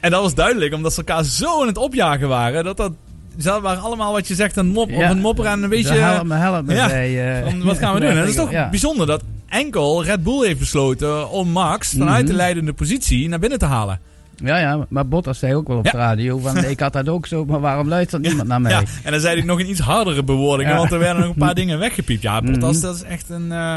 En 0.00 0.10
dat 0.10 0.22
was 0.22 0.34
duidelijk, 0.34 0.74
omdat 0.74 0.92
ze 0.92 0.98
elkaar 0.98 1.24
zo 1.24 1.60
aan 1.60 1.66
het 1.66 1.76
opjagen 1.76 2.28
waren. 2.28 2.64
Dat 2.64 2.76
dat, 2.76 2.92
ze 3.38 3.60
waren 3.60 3.82
allemaal 3.82 4.12
wat 4.12 4.28
je 4.28 4.34
zegt, 4.34 4.56
een 4.56 4.66
mop, 4.68 4.92
op 4.92 5.00
een 5.00 5.20
mopper 5.20 5.44
en 5.44 5.62
een 5.62 5.68
beetje... 5.68 5.94
Help 5.94 6.26
me, 6.26 6.34
help 6.34 6.66
me, 6.66 6.74
Ja, 6.74 6.90
eh, 6.90 7.62
wat 7.64 7.78
gaan 7.78 7.94
we 7.94 8.00
doen? 8.00 8.08
En 8.08 8.16
dat 8.16 8.28
is 8.28 8.34
toch 8.34 8.50
Ja. 8.50 8.68
bijzonder 8.68 9.06
dat 9.06 9.22
enkel 9.48 10.04
Red 10.04 10.22
Bull 10.22 10.46
heeft 10.46 10.58
besloten 10.58 11.30
om 11.30 11.48
Max 11.48 11.90
vanuit 11.92 12.26
de 12.26 12.32
Mhm. 12.32 12.40
leidende 12.40 12.72
positie 12.72 13.28
naar 13.28 13.38
binnen 13.38 13.58
te 13.58 13.64
halen. 13.64 14.00
Ja, 14.44 14.58
ja, 14.58 14.86
maar 14.88 15.06
Bottas 15.08 15.38
zei 15.38 15.54
ook 15.54 15.68
wel 15.68 15.76
op 15.76 15.84
Ja. 15.84 15.90
de 15.90 15.96
radio 15.96 16.38
van 16.38 16.56
ik 16.64 16.80
had 16.80 16.92
dat 16.92 17.08
ook 17.08 17.26
zo, 17.26 17.44
maar 17.44 17.60
waarom 17.60 17.88
luistert 17.88 18.22
niemand 18.22 18.48
naar 18.48 18.60
mij? 18.60 18.72
Ja, 18.72 18.82
en 19.02 19.10
dan 19.12 19.20
zei 19.20 19.36
hij 19.36 19.44
nog 19.46 19.60
in 19.60 19.68
iets 19.70 19.80
hardere 19.80 20.22
bewoordingen, 20.24 20.76
want 20.76 20.92
er 20.92 20.98
werden 20.98 21.22
nog 21.22 21.30
een 21.32 21.38
paar 21.46 21.54
dingen 21.62 21.78
weggepiept. 21.78 22.22
Ja, 22.22 22.40
Bottas, 22.42 22.72
Mhm. 22.76 22.82
dat 22.82 22.94
is 22.94 23.02
echt 23.02 23.30
een... 23.30 23.52
eh, 23.52 23.76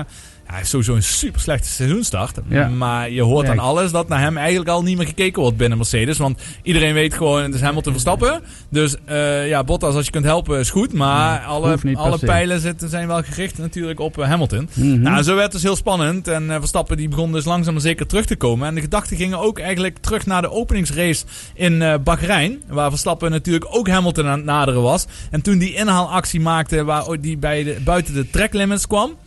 hij 0.51 0.61
is 0.61 0.69
sowieso 0.69 0.95
een 0.95 1.03
super 1.03 1.41
slechte 1.41 1.67
seizoenstart. 1.67 2.39
Ja. 2.47 2.67
Maar 2.67 3.09
je 3.09 3.21
hoort 3.21 3.47
aan 3.47 3.59
alles 3.59 3.91
dat 3.91 4.07
naar 4.07 4.19
hem 4.19 4.37
eigenlijk 4.37 4.69
al 4.69 4.83
niet 4.83 4.97
meer 4.97 5.07
gekeken 5.07 5.41
wordt 5.41 5.57
binnen 5.57 5.77
Mercedes. 5.77 6.17
Want 6.17 6.41
iedereen 6.63 6.93
weet 6.93 7.13
gewoon, 7.13 7.43
het 7.43 7.53
is 7.53 7.61
Hamilton 7.61 7.91
Verstappen. 7.91 8.41
Dus 8.69 8.95
eh, 9.05 9.47
ja, 9.47 9.63
Bottas, 9.63 9.95
als 9.95 10.05
je 10.05 10.11
kunt 10.11 10.25
helpen, 10.25 10.59
is 10.59 10.69
goed. 10.69 10.93
Maar 10.93 11.39
alle, 11.39 11.77
alle 11.93 12.17
pijlen 12.17 12.59
zitten, 12.59 12.89
zijn 12.89 13.07
wel 13.07 13.23
gericht 13.23 13.57
natuurlijk 13.57 13.99
op 13.99 14.17
eh, 14.17 14.27
Hamilton. 14.27 14.69
Mhm. 14.73 15.01
Nou, 15.01 15.23
zo 15.23 15.31
werd 15.31 15.43
het 15.43 15.51
dus 15.51 15.63
heel 15.63 15.75
spannend. 15.75 16.27
En 16.27 16.51
eh, 16.51 16.57
Verstappen 16.57 16.97
die 16.97 17.09
begon 17.09 17.31
dus 17.31 17.45
langzaam 17.45 17.73
maar 17.73 17.81
zeker 17.81 18.07
terug 18.07 18.25
te 18.25 18.35
komen. 18.35 18.67
En 18.67 18.75
de 18.75 18.81
gedachten 18.81 19.17
gingen 19.17 19.39
ook 19.39 19.59
eigenlijk 19.59 19.97
terug 19.97 20.25
naar 20.25 20.41
de 20.41 20.51
openingsrace 20.51 21.25
in 21.53 21.81
eh 21.81 21.93
Bahrein. 22.03 22.61
Waar 22.67 22.89
Verstappen 22.89 23.31
natuurlijk 23.31 23.65
ook 23.69 23.87
Hamilton 23.87 24.25
aan 24.25 24.37
het 24.37 24.45
naderen 24.45 24.81
was. 24.81 25.05
En 25.31 25.41
toen 25.41 25.57
die 25.57 25.73
inhaalactie 25.73 26.39
maakte 26.39 26.83
waar 26.83 27.03
die 27.19 27.37
bij 27.37 27.63
de, 27.63 27.77
buiten 27.83 28.13
de 28.13 28.29
tracklimits 28.29 28.87
kwam. 28.87 29.17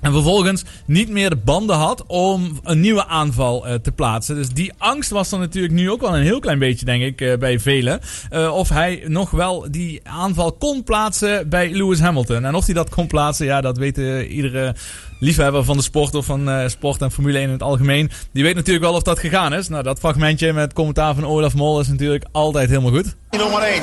En 0.00 0.12
vervolgens 0.12 0.64
niet 0.86 1.08
meer 1.08 1.30
de 1.30 1.36
banden 1.36 1.76
had 1.76 2.04
om 2.06 2.60
een 2.62 2.80
nieuwe 2.80 3.06
aanval 3.06 3.66
eh, 3.66 3.74
te 3.74 3.92
plaatsen. 3.92 4.34
Dus 4.34 4.48
die 4.48 4.72
angst 4.78 5.10
was 5.10 5.32
er 5.32 5.38
natuurlijk 5.38 5.74
nu 5.74 5.90
ook 5.90 6.00
wel 6.00 6.16
een 6.16 6.22
heel 6.22 6.40
klein 6.40 6.58
beetje, 6.58 6.84
denk 6.84 7.02
ik, 7.02 7.20
eh, 7.20 7.36
bij 7.38 7.60
velen. 7.60 8.00
Eh, 8.30 8.54
of 8.54 8.68
hij 8.68 9.02
nog 9.06 9.30
wel 9.30 9.66
die 9.70 10.00
aanval 10.04 10.52
kon 10.52 10.82
plaatsen 10.82 11.48
bij 11.48 11.70
Lewis 11.70 12.00
Hamilton. 12.00 12.44
En 12.44 12.54
of 12.54 12.64
hij 12.64 12.74
dat 12.74 12.88
kon 12.88 13.06
plaatsen, 13.06 13.46
ja, 13.46 13.60
dat 13.60 13.78
weet 13.78 13.96
iedere 14.28 14.74
liefhebber 15.20 15.64
van 15.64 15.76
de 15.76 15.82
sport 15.82 16.14
of 16.14 16.26
van 16.26 16.70
sport 16.70 17.02
en 17.02 17.10
Formule 17.10 17.38
1 17.38 17.44
in 17.46 17.52
het 17.52 17.62
algemeen. 17.62 18.10
Die 18.32 18.42
weet 18.42 18.54
natuurlijk 18.54 18.84
wel 18.84 18.94
of 18.94 19.02
dat 19.02 19.18
gegaan 19.18 19.54
is. 19.54 19.68
Nou, 19.68 19.82
dat 19.82 19.98
fragmentje 19.98 20.52
met 20.52 20.72
commentaar 20.72 21.14
van 21.14 21.26
Olaf 21.26 21.54
Mol 21.54 21.80
is 21.80 21.88
natuurlijk 21.88 22.24
altijd 22.32 22.68
helemaal 22.68 22.92
goed. 22.92 23.16
Nummer 23.30 23.62
1. 23.62 23.82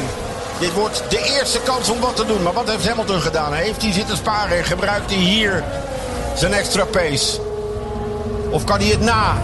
Dit 0.60 0.74
wordt 0.74 1.04
de 1.10 1.38
eerste 1.38 1.60
kans 1.66 1.90
om 1.90 2.00
wat 2.00 2.16
te 2.16 2.26
doen. 2.26 2.44
Maar 2.44 2.54
wat 2.54 2.70
heeft 2.70 2.88
Hamilton 2.88 3.22
gedaan? 3.22 3.54
Heeft 3.54 3.82
hij 3.82 3.92
zitten 3.92 4.18
sparen? 4.18 4.64
Gebruikt 4.64 5.12
hij 5.12 5.20
hier 5.20 5.64
zijn 6.36 6.54
extra 6.54 6.86
pace? 6.86 7.40
Of 8.50 8.64
kan 8.64 8.80
hij 8.80 8.88
het 8.88 9.02
na 9.02 9.38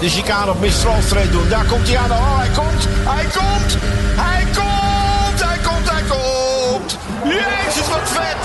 de 0.00 0.08
chicane 0.08 0.50
op 0.50 0.60
Mistral 0.60 1.02
Street 1.02 1.32
doen? 1.32 1.48
Daar 1.48 1.64
komt 1.64 1.88
hij 1.88 1.96
aan. 1.98 2.10
Oh, 2.10 2.38
hij 2.38 2.48
komt! 2.48 2.86
Hij 2.88 3.24
komt! 3.24 3.76
Hij 4.16 4.44
komt! 4.44 5.44
Hij 5.44 5.58
komt! 5.58 5.90
Hij 5.90 6.02
komt! 6.08 6.98
Jezus, 7.24 7.88
wat 7.88 8.08
vet! 8.10 8.42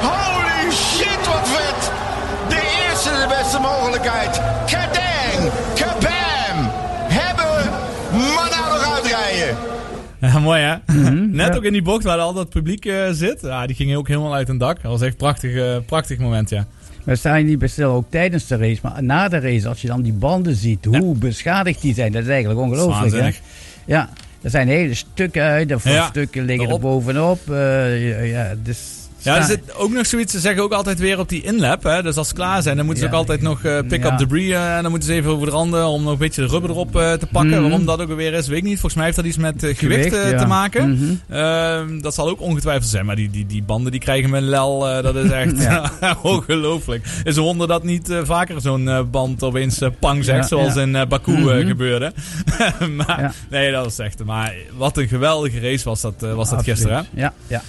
Holy 0.00 0.72
shit, 0.72 1.26
wat 1.26 1.48
vet! 1.48 1.90
De 2.48 2.86
eerste, 2.88 3.10
de 3.10 3.26
beste 3.38 3.58
mogelijkheid. 3.60 4.40
Kadang! 4.66 5.52
Kabam! 5.74 6.70
Hebben! 7.18 7.70
Maar 8.34 8.50
nou 8.50 8.72
nog 8.72 8.94
uitrijden. 8.94 9.56
Ja, 10.20 10.38
mooi 10.38 10.60
hè? 10.60 10.76
Net 11.40 11.48
ja. 11.48 11.54
ook 11.54 11.64
in 11.64 11.72
die 11.72 11.82
bocht 11.82 12.04
waar 12.04 12.18
al 12.18 12.32
dat 12.32 12.48
publiek 12.48 12.84
eh, 12.84 13.08
zit. 13.10 13.40
Ja, 13.40 13.66
die 13.66 13.76
ging 13.76 13.96
ook 13.96 14.08
helemaal 14.08 14.34
uit 14.34 14.48
een 14.48 14.58
dak. 14.58 14.82
Dat 14.82 14.90
was 14.90 15.00
echt 15.00 15.10
een 15.10 15.16
prachtig, 15.16 15.54
eh, 15.54 15.76
prachtig 15.86 16.18
moment, 16.18 16.50
ja. 16.50 16.66
We 17.04 17.16
staan 17.16 17.44
niet 17.44 17.58
bestil 17.58 17.90
ook 17.90 18.04
tijdens 18.08 18.46
de 18.46 18.56
race, 18.56 18.80
maar 18.82 19.02
na 19.02 19.28
de 19.28 19.38
race, 19.38 19.68
als 19.68 19.80
je 19.80 19.86
dan 19.88 20.02
die 20.02 20.12
banden 20.12 20.54
ziet, 20.54 20.84
hoe 20.84 21.16
beschadigd 21.16 21.80
die 21.80 21.94
zijn, 21.94 22.12
dat 22.12 22.22
is 22.22 22.28
eigenlijk 22.28 22.60
ongelooflijk. 22.60 23.12
Hè? 23.14 23.30
Ja, 23.86 24.08
er 24.42 24.50
zijn 24.50 24.68
hele 24.68 24.94
stukken 24.94 25.42
uit, 25.42 25.74
of 25.74 25.84
Ja, 25.84 26.06
stukken 26.06 26.44
liggen 26.44 26.68
er 26.70 26.80
bovenop. 26.80 27.38
ja, 27.46 27.86
ja, 28.22 28.54
dus 28.62 28.78
Ja, 29.24 29.36
er 29.36 29.44
zit 29.44 29.74
ook 29.74 29.90
nog 29.92 30.06
zoiets, 30.06 30.32
ze 30.32 30.40
zeggen 30.40 30.62
ook 30.62 30.72
altijd 30.72 30.98
weer 30.98 31.18
op 31.18 31.28
die 31.28 31.42
inlap. 31.42 31.82
Hè? 31.82 32.02
Dus 32.02 32.16
als 32.16 32.28
ze 32.28 32.34
klaar 32.34 32.62
zijn, 32.62 32.76
dan 32.76 32.84
moeten 32.86 33.02
ze 33.04 33.08
ook 33.10 33.16
altijd 33.16 33.40
nog 33.40 33.64
eh, 33.64 33.78
pick-up 33.88 34.18
debris. 34.18 34.50
eh, 34.52 34.76
en 34.76 34.82
dan 34.82 34.90
moeten 34.90 35.08
ze 35.08 35.14
even 35.14 35.30
over 35.30 35.46
de 35.46 35.52
randen 35.52 35.86
om 35.86 36.02
nog 36.02 36.12
een 36.12 36.18
beetje 36.18 36.42
de 36.42 36.48
rubber 36.48 36.70
erop 36.70 36.96
eh, 36.96 37.12
te 37.12 37.26
pakken. 37.26 37.50
Mhm. 37.52 37.62
Waarom 37.62 37.84
dat 37.86 38.00
ook 38.00 38.14
weer 38.14 38.32
is, 38.32 38.46
weet 38.48 38.56
ik 38.58 38.62
niet. 38.64 38.72
Volgens 38.72 38.94
mij 38.94 39.04
heeft 39.04 39.16
dat 39.16 39.24
iets 39.26 39.36
met 39.36 39.54
gewicht, 39.76 40.10
te 40.38 40.44
maken. 40.48 40.90
Mhm. 40.90 41.34
Ehm, 41.38 42.00
dat 42.00 42.14
zal 42.14 42.28
ook 42.28 42.40
ongetwijfeld 42.40 42.90
zijn. 42.90 43.06
Maar 43.06 43.16
die, 43.16 43.30
die, 43.30 43.46
die 43.46 43.62
banden 43.62 43.90
die 43.92 44.00
krijgen 44.00 44.30
met 44.30 44.42
lel, 44.42 44.78
dat 44.78 45.16
is 45.16 45.30
echt 45.30 45.68
ongelooflijk. 46.22 47.04
Is 47.24 47.36
een 47.36 47.42
wonder 47.42 47.68
dat 47.68 47.82
niet 47.84 48.14
vaker 48.22 48.60
zo'n 48.60 49.08
band 49.10 49.42
opeens 49.42 49.80
pang 49.98 50.24
zegt. 50.24 50.48
Zoals 50.48 50.76
in 50.76 50.92
Baku 51.08 51.32
Mhm. 51.32 51.66
gebeurde. 51.66 52.12
maar 52.96 53.34
nee, 53.50 53.72
dat 53.72 53.84
was 53.84 53.98
echt... 53.98 54.24
Maar 54.24 54.54
wat 54.76 54.96
een 54.96 55.08
geweldige 55.08 55.60
race 55.60 55.84
was 55.84 56.00
dat, 56.00 56.14
was 56.34 56.50
dat 56.50 56.62
gisteren. 56.62 56.96
Hè? 56.96 57.20
Ja, 57.20 57.32
ja. 57.46 57.62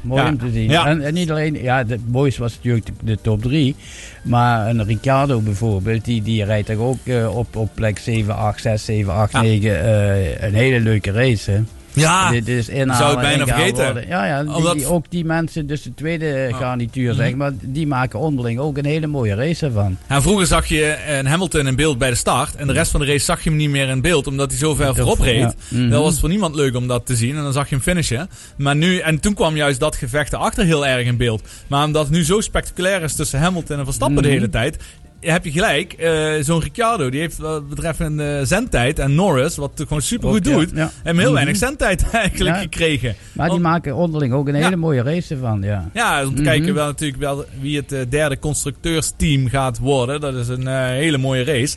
Mooi 0.00 0.22
om 0.28 0.38
te 0.38 0.50
zien. 0.50 0.70
En, 0.86 1.00
en 1.02 1.14
niet 1.14 1.30
alleen, 1.30 1.62
ja, 1.62 1.84
het 1.86 2.10
mooiste 2.10 2.40
was 2.40 2.54
natuurlijk 2.56 2.86
de, 2.86 2.92
de 3.02 3.18
top 3.22 3.42
3. 3.42 3.76
Maar 4.22 4.68
een 4.68 4.84
Ricciardo 4.84 5.40
bijvoorbeeld, 5.40 6.04
die, 6.04 6.22
die 6.22 6.44
rijdt 6.44 6.66
toch 6.66 6.76
ook 6.78 6.98
eh, 7.06 7.36
op, 7.36 7.56
op 7.56 7.70
plek 7.74 7.98
7, 7.98 8.36
8, 8.36 8.60
6, 8.60 8.84
7, 8.84 9.12
8, 9.12 9.32
Ja. 9.32 9.40
9. 9.40 9.82
eh, 9.84 10.42
een 10.42 10.54
hele 10.54 10.80
leuke 10.80 11.10
race. 11.12 11.50
Hè. 11.50 11.60
Ja, 11.92 12.30
Dit 12.30 12.48
is 12.48 12.66
zou 12.66 13.10
het 13.10 13.20
bijna 13.20 13.46
vergeten. 13.46 13.84
worden. 13.84 14.08
Ja, 14.08 14.26
ja 14.26 14.42
die, 14.44 14.54
Omdat- 14.54 14.84
ook 14.84 15.04
die 15.08 15.24
mensen, 15.24 15.66
dus 15.66 15.82
de 15.82 15.94
tweede 15.94 16.48
garnituur, 16.58 17.08
Mhm. 17.12 17.20
zeg 17.22 17.34
maar, 17.34 17.52
die 17.60 17.86
maken 17.86 18.18
onderling 18.18 18.58
ook 18.58 18.76
een 18.78 18.84
hele 18.84 19.06
mooie 19.06 19.34
race 19.34 19.66
ervan. 19.66 19.96
En 20.06 20.22
vroeger 20.22 20.46
zag 20.46 20.66
je 20.66 20.96
een 21.08 21.26
Hamilton 21.26 21.66
in 21.66 21.76
beeld 21.76 21.98
bij 21.98 22.10
de 22.10 22.16
start. 22.16 22.54
En 22.56 22.66
de 22.66 22.72
rest 22.72 22.90
van 22.90 23.00
de 23.00 23.06
race 23.06 23.24
zag 23.24 23.42
je 23.44 23.48
hem 23.48 23.58
niet 23.58 23.70
meer 23.70 23.88
in 23.88 24.00
beeld. 24.00 24.26
Omdat 24.26 24.50
hij 24.50 24.58
zo 24.58 24.74
ver 24.74 24.94
voorop 24.96 25.18
reed. 25.20 25.38
Ja. 25.40 25.54
Mhm. 25.68 25.88
Dat 25.90 26.02
was 26.02 26.20
voor 26.20 26.28
niemand 26.28 26.54
leuk 26.54 26.76
om 26.76 26.86
dat 26.86 27.06
te 27.06 27.16
zien. 27.16 27.36
En 27.36 27.42
dan 27.42 27.52
zag 27.52 27.68
je 27.68 27.74
hem 27.74 27.84
finishen. 27.84 28.28
Maar 28.56 28.76
nu, 28.76 28.98
en 28.98 29.20
toen 29.20 29.34
kwam 29.34 29.56
juist 29.56 29.80
dat 29.80 29.96
gevecht 29.96 30.32
erachter 30.32 30.64
heel 30.64 30.86
erg 30.86 31.06
in 31.06 31.16
beeld. 31.16 31.42
Maar 31.66 31.84
omdat 31.84 32.02
het 32.06 32.12
nu 32.12 32.24
zo 32.24 32.40
spectaculair 32.40 33.02
is 33.02 33.14
tussen 33.14 33.38
Hamilton 33.38 33.78
en 33.78 33.84
Verstappen 33.84 34.22
de 34.22 34.28
Mhm. 34.28 34.36
hele 34.38 34.50
tijd. 34.50 34.76
Heb 35.20 35.44
je 35.44 35.50
gelijk, 35.50 35.92
eh, 35.92 36.32
zo'n 36.40 36.60
Ricciardo, 36.60 37.10
die 37.10 37.20
heeft 37.20 37.38
wat 37.38 37.68
betreffende 37.68 38.38
uh, 38.40 38.46
zendtijd 38.46 38.98
en 38.98 39.14
Norris, 39.14 39.56
wat 39.56 39.70
gewoon 39.76 40.02
super 40.02 40.28
goed 40.28 40.48
Ook, 40.48 40.54
doet, 40.54 40.70
ja. 40.74 40.90
en 41.02 41.14
heel 41.16 41.24
Mhm. 41.24 41.32
weinig 41.34 41.56
zendtijd 41.56 42.10
eigenlijk 42.12 42.56
Ja. 42.56 42.62
gekregen. 42.62 43.14
Maar 43.32 43.48
die 43.48 43.60
Want- 43.60 43.68
maken 43.72 43.94
onderling 43.94 44.32
ook 44.32 44.48
een 44.48 44.54
hele 44.54 44.76
mooie 44.76 45.02
race 45.02 45.34
ervan, 45.34 45.62
ja. 45.62 45.90
Ja, 45.94 46.20
om 46.22 46.28
te 46.28 46.40
Mhm. 46.40 46.50
kijken 46.50 46.74
wel 46.74 46.86
natuurlijk 46.86 47.20
wel 47.20 47.44
wie 47.60 47.76
het 47.76 47.92
eh, 47.92 48.00
derde 48.08 48.38
constructeursteam 48.38 49.48
gaat 49.48 49.78
worden. 49.78 50.20
Dat 50.20 50.34
is 50.34 50.48
een 50.48 50.66
hele 50.66 51.18
mooie 51.18 51.44
race. 51.44 51.76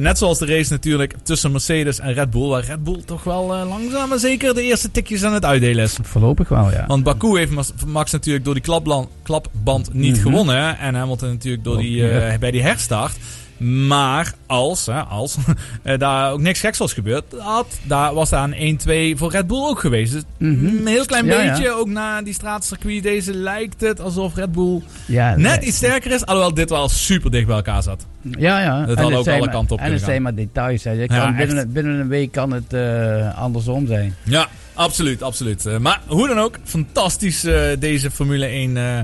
Net 0.00 0.18
zoals 0.18 0.38
de 0.38 0.46
race 0.46 0.72
natuurlijk 0.72 1.14
tussen 1.22 1.50
Mercedes 1.52 1.98
en 2.00 2.12
Red 2.12 2.30
Bull. 2.30 2.48
Waar 2.48 2.64
Red 2.64 2.84
Bull 2.84 3.02
toch 3.04 3.24
wel 3.24 3.46
langzaam 3.68 4.08
maar 4.08 4.18
zeker 4.18 4.54
de 4.54 4.62
eerste 4.62 4.90
tikjes 4.90 5.24
aan 5.24 5.34
het 5.34 5.44
uitdelen 5.44 5.84
is. 5.84 5.98
Voorlopig 6.02 6.48
wel, 6.48 6.70
ja. 6.70 6.84
Want 6.86 7.02
Baku 7.04 7.38
heeft 7.38 7.52
Max 7.86 8.12
natuurlijk 8.12 8.44
door 8.44 8.54
die 8.54 8.62
klapband 9.22 9.94
niet 9.94 10.12
Mhm. 10.14 10.22
gewonnen. 10.22 10.78
En 10.78 10.94
Hamilton 10.94 11.28
natuurlijk 11.28 11.64
door 11.64 11.78
die, 11.78 12.02
bij 12.40 12.50
die 12.50 12.62
herstart. 12.74 13.16
Maar 13.58 14.32
als, 14.46 14.86
hè, 14.86 15.00
als 15.00 15.36
daar 15.98 16.32
ook 16.32 16.40
niks 16.40 16.60
geks 16.60 16.78
was 16.78 16.92
gebeurd, 16.92 17.24
had, 17.38 17.66
daar 17.82 18.14
was 18.14 18.30
daar 18.30 18.50
een 18.52 18.80
1-2 19.14 19.18
voor 19.18 19.30
Red 19.30 19.46
Bull 19.46 19.62
ook 19.62 19.80
geweest. 19.80 20.12
Dus 20.12 20.22
Mhm. 20.38 20.66
een 20.66 20.86
heel 20.86 21.04
klein 21.04 21.26
Ja, 21.26 21.40
ja. 21.42 21.50
beetje, 21.52 21.72
ook 21.72 21.88
na 21.88 22.22
die 22.22 22.34
straatcircuit 22.34 23.02
deze, 23.02 23.34
lijkt 23.34 23.80
het 23.80 24.00
alsof 24.00 24.34
Red 24.34 24.52
Bull 24.52 24.82
ja 25.06 25.36
net 25.36 25.58
nee. 25.60 25.68
iets 25.68 25.76
sterker 25.76 26.12
is. 26.12 26.26
Alhoewel 26.26 26.54
dit 26.54 26.70
wel 26.70 26.88
super 26.88 27.30
dicht 27.30 27.46
bij 27.46 27.56
elkaar 27.56 27.82
zat. 27.82 28.06
Ja, 28.22 28.60
ja. 28.60 28.86
Dat 28.86 28.98
had 28.98 29.12
ook 29.12 29.26
alle 29.28 29.38
maar- 29.40 29.48
kanten 29.50 29.76
op 29.76 29.80
En 29.82 29.92
het 29.92 30.02
zijn 30.02 30.22
maar 30.22 30.34
details. 30.34 30.84
Hè. 30.84 31.06
Kan 31.06 31.36
binnen, 31.36 31.72
binnen 31.72 32.00
een 32.00 32.08
week 32.08 32.32
kan 32.32 32.50
het 32.52 32.72
eh, 32.72 33.38
andersom 33.38 33.86
zijn. 33.86 34.14
Ja, 34.22 34.48
Absoluut, 34.76 35.22
absoluut. 35.22 35.66
Eh, 35.66 35.78
maar 35.78 36.00
hoe 36.06 36.28
dan 36.28 36.38
ook, 36.38 36.58
fantastisch 36.64 37.44
eh, 37.44 37.62
deze 37.78 38.10
Formule 38.10 38.46
1 38.46 38.76
eh, 38.76 38.98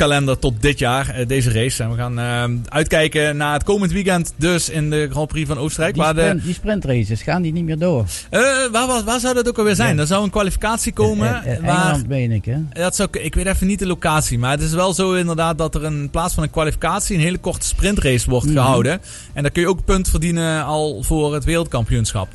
kalender 0.00 0.38
tot 0.38 0.62
dit 0.62 0.78
jaar, 0.78 1.08
eh, 1.08 1.26
deze 1.26 1.52
race. 1.52 1.82
En 1.82 1.90
we 1.90 1.96
gaan 1.96 2.18
eh, 2.18 2.44
uitkijken 2.68 3.36
naar 3.36 3.52
het 3.52 3.62
komend 3.64 3.92
weekend 3.92 4.32
dus 4.36 4.68
in 4.68 4.90
de 4.90 5.08
Grand 5.10 5.28
Prix 5.28 5.48
van 5.48 5.58
Oostenrijk. 5.58 5.94
Die, 5.94 6.02
waar, 6.02 6.14
de, 6.14 6.40
die 6.42 6.54
sprintraces, 6.54 7.22
gaan 7.22 7.42
die 7.42 7.52
niet 7.52 7.64
meer 7.64 7.78
door? 7.78 8.04
eh, 8.30 8.40
waar, 8.72 8.86
waar, 8.86 9.04
waar 9.04 9.20
zou 9.20 9.34
dat 9.34 9.48
ook 9.48 9.58
alweer 9.58 9.74
zijn? 9.74 9.94
Ja. 9.94 10.00
Er 10.00 10.06
zou 10.06 10.24
een 10.24 10.30
kwalificatie 10.30 10.92
komen. 10.92 11.44
Engeland, 11.44 12.08
meen 12.08 12.32
ik, 12.32 12.44
hè? 12.44 12.56
dat 12.72 12.96
zou, 12.96 13.08
ik 13.12 13.34
weet 13.34 13.46
even 13.46 13.66
niet 13.66 13.78
de 13.78 13.86
locatie, 13.86 14.38
maar 14.38 14.50
het 14.50 14.60
is 14.62 14.72
wel 14.72 14.94
zo 14.94 15.12
inderdaad 15.14 15.58
dat 15.58 15.74
er 15.74 15.84
in 15.84 16.08
plaats 16.10 16.34
van 16.34 16.42
een 16.42 16.50
kwalificatie 16.50 17.16
een 17.16 17.22
hele 17.22 17.38
korte 17.38 17.66
sprintrace 17.66 18.30
wordt 18.30 18.46
Mhm. 18.46 18.54
gehouden. 18.56 19.00
En 19.32 19.42
daar 19.42 19.52
kun 19.52 19.62
je 19.62 19.68
ook 19.68 19.84
punt 19.84 20.08
verdienen 20.08 20.64
al 20.64 21.02
voor 21.02 21.34
het 21.34 21.44
wereldkampioenschap. 21.44 22.28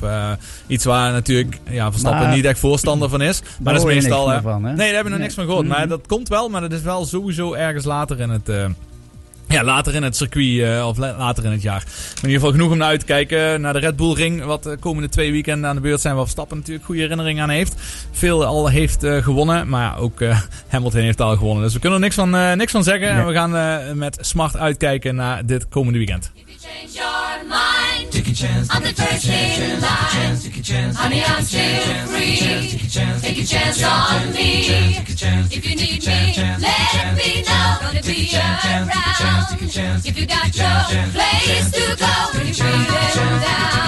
Iets 0.66 0.84
waar 0.84 1.12
natuurlijk 1.12 1.58
ja, 1.70 1.90
Verstappen 1.90 2.22
Maar- 2.22 2.34
niet 2.36 2.44
echt 2.44 2.58
voorstander 2.58 3.08
van 3.08 3.20
is. 3.22 3.40
Maar 3.62 3.72
dat 3.74 3.82
is 3.88 3.94
meestal... 3.94 4.26
hè. 4.28 4.32
meer 4.32 4.42
van, 4.42 4.64
hè? 4.64 4.68
Nee, 4.68 4.76
daar 4.76 4.86
hebben 4.86 5.02
we 5.04 5.08
nog 5.08 5.18
Nee. 5.18 5.26
niks 5.28 5.34
van 5.34 5.44
gehoord. 5.44 5.66
Maar 5.66 5.78
Mhm. 5.78 5.88
dat 5.88 6.06
komt 6.06 6.28
wel, 6.28 6.48
maar 6.48 6.60
dat 6.60 6.72
is 6.72 6.80
wel 6.82 7.04
sowieso 7.06 7.54
ergens 7.56 7.84
later 7.84 8.20
in 8.20 8.30
het... 8.30 8.48
eh, 8.48 8.64
ja, 9.48 9.64
later 9.64 9.94
in 9.94 10.02
het 10.02 10.16
circuit 10.16 10.60
eh, 10.62 10.86
of 10.88 10.96
la- 10.96 11.14
later 11.18 11.44
in 11.44 11.50
het 11.50 11.62
jaar. 11.62 11.82
Maar 11.86 12.14
in 12.14 12.28
ieder 12.28 12.34
geval 12.34 12.50
genoeg 12.50 12.70
om 12.70 12.78
naar 12.78 12.88
uit 12.88 13.00
te 13.00 13.06
kijken. 13.06 13.60
Naar 13.60 13.72
de 13.72 13.78
Red 13.78 13.96
Bull 13.96 14.12
Ring, 14.14 14.44
wat 14.44 14.62
de 14.62 14.76
komende 14.80 15.08
twee 15.08 15.32
weekenden 15.32 15.68
aan 15.70 15.76
de 15.76 15.82
beurt 15.82 16.00
zijn. 16.00 16.14
Waar 16.14 16.22
Verstappen 16.22 16.56
natuurlijk 16.56 16.84
goede 16.84 17.00
herinneringen 17.00 17.42
aan 17.42 17.48
heeft. 17.48 17.74
Veel 18.12 18.44
al 18.44 18.68
heeft 18.68 19.02
eh, 19.02 19.22
gewonnen. 19.22 19.68
Maar 19.68 19.82
ja, 19.82 19.96
ook 19.96 20.20
eh, 20.20 20.40
Hamilton 20.68 21.00
heeft 21.00 21.20
al 21.20 21.36
gewonnen. 21.36 21.62
Dus 21.64 21.72
we 21.72 21.78
kunnen 21.78 21.98
er 21.98 22.04
niks 22.04 22.16
van, 22.16 22.36
eh, 22.36 22.52
niks 22.52 22.72
van 22.72 22.82
zeggen. 22.84 23.08
En 23.08 23.26
we 23.26 23.32
gaan 23.32 23.56
eh, 23.56 23.92
met 23.92 24.18
smart 24.20 24.56
uitkijken 24.56 25.14
naar 25.14 25.46
dit 25.46 25.68
komende 25.68 25.98
weekend. 25.98 26.30
Your. 28.16 28.24
Take 28.24 28.32
a 28.32 28.36
chance. 28.36 28.68
I'm 28.70 28.82
the 28.82 28.92
first 28.92 29.28
line. 29.28 30.36
Take 30.38 30.56
a 30.56 30.62
chance. 30.62 30.96
Honey, 30.96 31.22
I'm 31.24 31.42
still 31.42 32.06
free. 32.08 32.36
Take 32.36 32.82
a 32.82 32.88
chance. 32.88 33.22
Take 33.22 33.38
a 33.38 33.44
chance 33.44 33.82
on 33.84 34.32
me. 34.32 34.96
If 35.50 35.64
you 35.64 35.76
need 35.76 36.06
me, 36.06 36.34
let 36.58 37.16
me 37.16 37.42
know. 37.42 37.76
Gonna 37.80 38.02
be 38.02 38.30
around. 38.34 38.90
If 40.04 40.18
you 40.18 40.26
got 40.26 40.56
no 40.56 40.86
place 41.12 41.70
to 41.72 41.96
go 41.96 42.12
when 42.32 42.46
you're 42.46 42.54
feeling 42.54 43.40
down. 43.44 43.86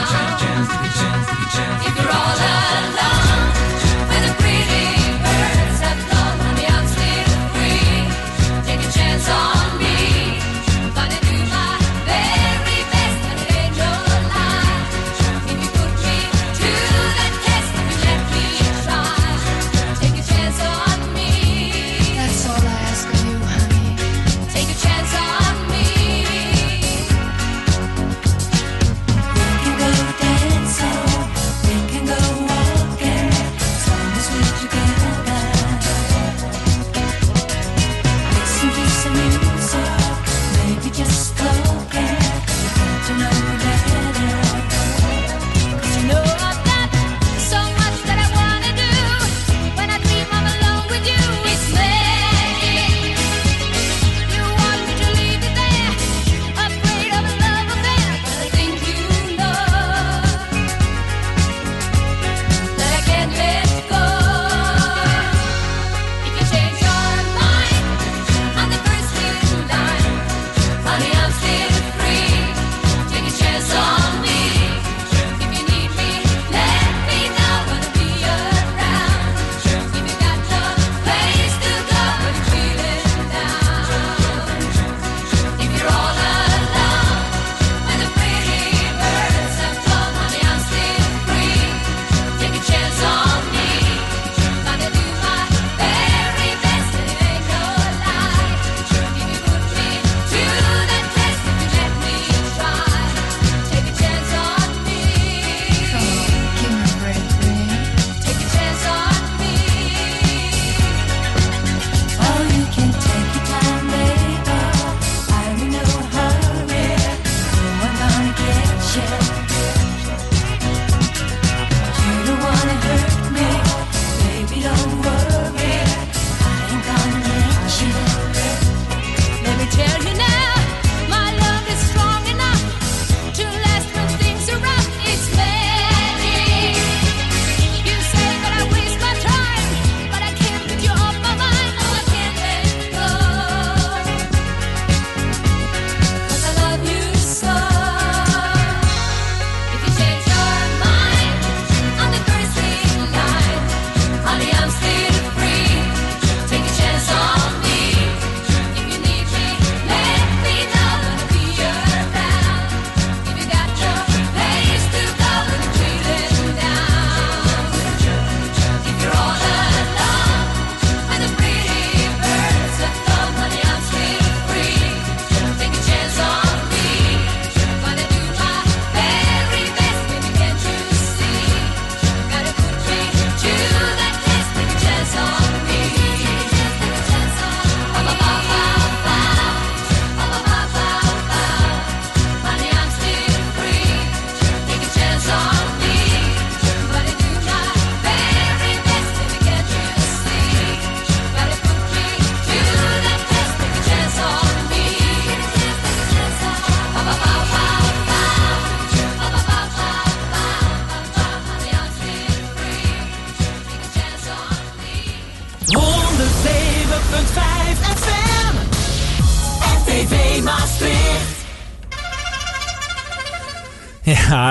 If 1.81 1.97
you're 1.97 2.13
all 2.13 2.37
alone 2.37 2.68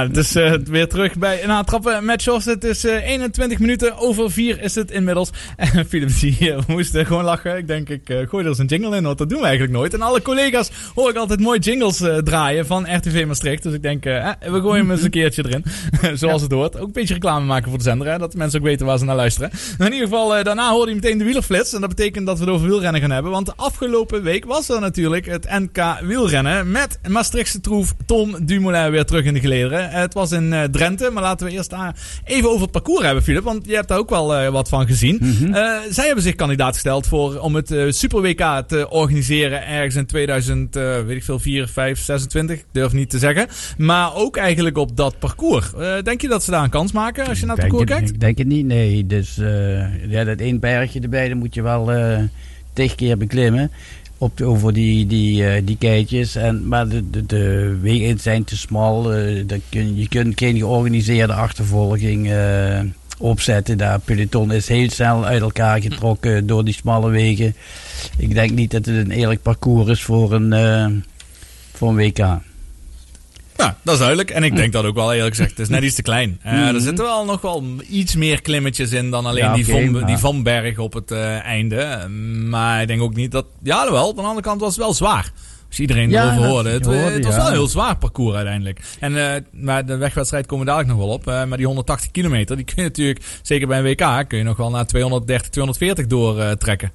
Het 0.03 0.17
is 0.17 0.35
eh, 0.35 0.53
weer 0.53 0.87
terug 0.87 1.15
bij 1.15 1.43
een 1.43 1.65
trappen 1.65 2.05
met 2.05 2.23
Jos. 2.23 2.45
Het 2.45 2.63
is 2.63 2.83
eh, 2.83 3.09
21 3.09 3.59
minuten 3.59 3.97
over 3.97 4.31
4 4.31 4.61
is 4.61 4.75
het 4.75 4.91
inmiddels. 4.91 5.29
En 5.55 5.85
Philip 5.85 6.09
eh, 6.39 6.57
moest 6.67 6.95
eh, 6.95 7.05
gewoon 7.05 7.23
lachen. 7.23 7.57
Ik 7.57 7.67
denk, 7.67 7.89
ik 7.89 8.09
eh, 8.09 8.27
gooi 8.27 8.43
er 8.43 8.49
eens 8.49 8.59
een 8.59 8.65
jingle 8.65 8.95
in, 8.95 9.03
want 9.03 9.17
dat 9.17 9.29
doen 9.29 9.39
we 9.39 9.45
eigenlijk 9.45 9.77
nooit. 9.77 9.93
En 9.93 10.01
alle 10.01 10.21
collega's 10.21 10.71
hoor 11.01 11.09
ik 11.09 11.15
altijd 11.15 11.39
mooi 11.39 11.59
jingles 11.59 12.01
eh, 12.01 12.17
draaien 12.17 12.65
van 12.65 12.95
RTV 12.95 13.25
Maastricht. 13.27 13.63
Dus 13.63 13.73
ik 13.73 13.81
denk, 13.81 14.05
eh, 14.05 14.27
eh, 14.27 14.33
we 14.39 14.61
gooien 14.61 14.81
hem 14.81 14.91
eens 14.91 15.03
een 15.03 15.09
keertje 15.09 15.45
erin. 15.45 15.63
Zoals 16.17 16.41
het 16.41 16.51
hoort. 16.51 16.79
Ook 16.79 16.85
een 16.87 16.91
beetje 16.91 17.13
reclame 17.13 17.45
maken 17.45 17.69
voor 17.69 17.77
de 17.77 17.83
zender, 17.83 18.07
hè, 18.07 18.17
dat 18.17 18.35
mensen 18.35 18.59
ook 18.59 18.65
weten 18.65 18.85
waar 18.85 18.97
ze 18.97 19.05
naar 19.05 19.15
luisteren. 19.15 19.49
Maar 19.77 19.87
in 19.87 19.93
ieder 19.93 20.07
geval, 20.07 20.43
daarna 20.43 20.71
hoorde 20.71 20.89
je 20.89 20.95
meteen 20.95 21.17
de 21.17 21.23
wielerflits. 21.23 21.73
En 21.73 21.81
dat 21.81 21.89
betekent 21.89 22.25
dat 22.25 22.39
we 22.39 22.43
het 22.45 22.53
over 22.53 22.67
wielrennen 22.67 23.01
gaan 23.01 23.11
hebben. 23.11 23.31
Want 23.31 23.45
de 23.45 23.53
afgelopen 23.55 24.23
week 24.23 24.45
was 24.45 24.69
er 24.69 24.79
natuurlijk 24.79 25.25
het 25.25 25.49
NK 25.49 25.99
wielrennen. 26.01 26.71
Met 26.71 26.99
Maastrichtse 27.07 27.59
troef 27.59 27.93
Tom 28.05 28.45
Dumoulin 28.45 28.91
weer 28.91 29.05
terug 29.05 29.25
in 29.25 29.33
de 29.33 29.39
gelederen. 29.39 29.89
Het 29.89 30.13
was 30.13 30.31
in 30.31 30.67
Drenthe, 30.71 31.09
maar 31.11 31.23
laten 31.23 31.47
we 31.47 31.53
eerst 31.53 31.69
daar 31.69 31.95
even 32.25 32.49
over 32.49 32.61
het 32.61 32.71
parcours 32.71 33.05
hebben, 33.05 33.23
Philip. 33.23 33.43
Want 33.43 33.65
je 33.65 33.75
hebt 33.75 33.87
daar 33.87 33.97
ook 33.97 34.09
wel 34.09 34.51
wat 34.51 34.69
van 34.69 34.87
gezien. 34.87 35.19
Eh, 35.53 35.71
zij 35.89 36.05
hebben 36.05 36.23
zich 36.23 36.35
kandidaat 36.35 36.73
gesteld 36.73 37.07
voor, 37.07 37.39
om 37.39 37.55
het 37.55 37.73
Super 37.89 38.21
WK 38.21 38.63
te 38.67 38.89
organiseren 38.89 39.67
ergens 39.67 39.95
in 39.95 40.05
2000, 40.05 40.75
eh, 40.95 41.05
weet 41.05 41.17
ik 41.17 41.23
veel, 41.23 41.39
4, 41.39 41.67
5, 41.67 41.99
26. 41.99 42.57
Ik 42.57 42.65
durf 42.71 42.93
niet 42.93 43.09
te 43.09 43.19
zeggen. 43.19 43.47
Maar 43.77 44.15
ook 44.15 44.37
eigenlijk 44.37 44.77
op 44.77 44.97
dat 44.97 45.19
parcours. 45.19 45.73
Eh, 45.73 46.01
denk 46.03 46.21
je 46.21 46.27
dat 46.27 46.43
ze 46.43 46.51
daar 46.51 46.63
een 46.63 46.69
kans 46.69 46.91
maken 46.91 47.27
als 47.27 47.39
je 47.39 47.45
naar 47.45 47.55
het 47.55 47.65
Denk 47.65 47.75
parcours 47.77 47.99
kijkt? 47.99 48.13
Ik 48.13 48.19
denk 48.19 48.37
het 48.37 48.47
niet, 48.47 48.65
nee. 48.65 49.05
Dus 49.05 49.37
eh, 49.37 50.09
ja, 50.09 50.23
dat 50.23 50.39
één 50.39 50.59
bergje 50.59 50.99
erbij, 50.99 51.27
dat 51.29 51.37
moet 51.37 51.53
je 51.53 51.61
wel 51.61 51.91
tig 52.73 52.95
keer 52.95 53.17
beklimmen. 53.17 53.71
Op 54.17 54.37
de, 54.37 54.45
over 54.45 54.73
die, 54.73 55.05
die, 55.05 55.63
die 55.63 55.77
keitjes. 55.77 56.35
En, 56.35 56.67
maar 56.67 56.87
de, 56.87 57.09
de, 57.09 57.25
de 57.25 57.77
wegen 57.81 58.19
zijn 58.19 58.43
te 58.43 58.57
smal. 58.57 59.03
dat 59.45 59.59
kun, 59.69 59.97
je 59.97 60.07
kunt 60.07 60.39
geen 60.39 60.57
georganiseerde 60.57 61.33
achtervolging 61.33 62.29
opzetten. 63.17 63.77
Dat 63.77 64.05
peloton 64.05 64.51
is 64.51 64.67
heel 64.67 64.89
snel 64.89 65.25
uit 65.25 65.41
elkaar 65.41 65.81
getrokken 65.81 66.47
door 66.47 66.65
die 66.65 66.73
smalle 66.73 67.09
wegen. 67.09 67.55
Ik 68.17 68.33
denk 68.33 68.51
niet 68.51 68.71
dat 68.71 68.85
het 68.85 68.95
een 68.95 69.11
eerlijk 69.11 69.41
parcours 69.41 69.89
is 69.89 70.01
voor 70.03 70.33
een, 70.33 70.53
eh, 70.53 70.85
voor 71.73 71.89
een 71.89 71.95
WK. 71.95 72.17
Ja, 73.57 73.77
dat 73.83 73.93
is 73.93 73.99
duidelijk. 73.99 74.29
En 74.29 74.43
ik 74.43 74.55
denk 74.55 74.73
dat 74.73 74.85
ook 74.85 74.95
wel 74.95 75.13
eerlijk 75.13 75.35
gezegd. 75.35 75.49
Het 75.51 75.59
is 75.59 75.69
net 75.69 75.83
iets 75.83 75.95
te 75.95 76.01
klein. 76.01 76.39
Eh, 76.43 76.67
Er 76.67 76.79
zitten 76.81 77.05
wel 77.05 77.25
nog 77.25 77.41
wel 77.41 77.63
iets 77.89 78.15
meer 78.15 78.41
klimmetjes 78.41 78.91
in 78.91 79.09
dan 79.09 79.25
alleen 79.25 79.43
Ja, 79.43 79.53
die, 79.53 79.65
van, 79.65 79.91
maar- 79.91 80.05
die 80.05 80.17
Van 80.17 80.43
Berg 80.43 80.77
op 80.77 80.93
het 80.93 81.11
eh, 81.11 81.43
einde. 81.45 82.07
Maar 82.47 82.81
ik 82.81 82.87
denk 82.87 83.01
ook 83.01 83.15
niet 83.15 83.31
dat... 83.31 83.45
Ja, 83.63 83.91
wel. 83.91 84.09
Aan 84.09 84.15
de 84.15 84.21
andere 84.21 84.41
kant 84.41 84.59
was 84.61 84.69
het 84.75 84.83
wel 84.83 84.93
zwaar. 84.93 85.31
Als 85.67 85.79
iedereen 85.79 86.09
Ja, 86.09 86.23
erover 86.23 86.49
hoorde. 86.49 86.69
Het, 86.69 86.85
hoorde, 86.85 86.99
het 86.99 87.25
was 87.25 87.33
ja. 87.33 87.39
wel 87.39 87.47
een 87.47 87.53
heel 87.53 87.67
zwaar 87.67 87.97
parcours 87.97 88.35
uiteindelijk. 88.35 88.79
En 88.99 89.33
eh, 89.33 89.41
maar 89.51 89.85
de 89.85 89.97
wegwedstrijd 89.97 90.45
komen 90.45 90.65
we 90.65 90.71
dadelijk 90.71 90.97
nog 90.97 91.05
wel 91.07 91.15
op. 91.15 91.27
Eh, 91.27 91.43
maar 91.45 91.57
die 91.57 91.65
180 91.65 92.11
kilometer, 92.11 92.55
die 92.55 92.65
kun 92.65 92.75
je 92.75 92.81
natuurlijk, 92.81 93.25
zeker 93.41 93.67
bij 93.67 93.77
een 93.77 93.83
WK, 93.83 94.29
kun 94.29 94.37
je 94.37 94.43
nog 94.43 94.57
wel 94.57 94.69
naar 94.69 94.85
230, 94.85 95.49
240 95.49 96.07
doortrekken. 96.07 96.91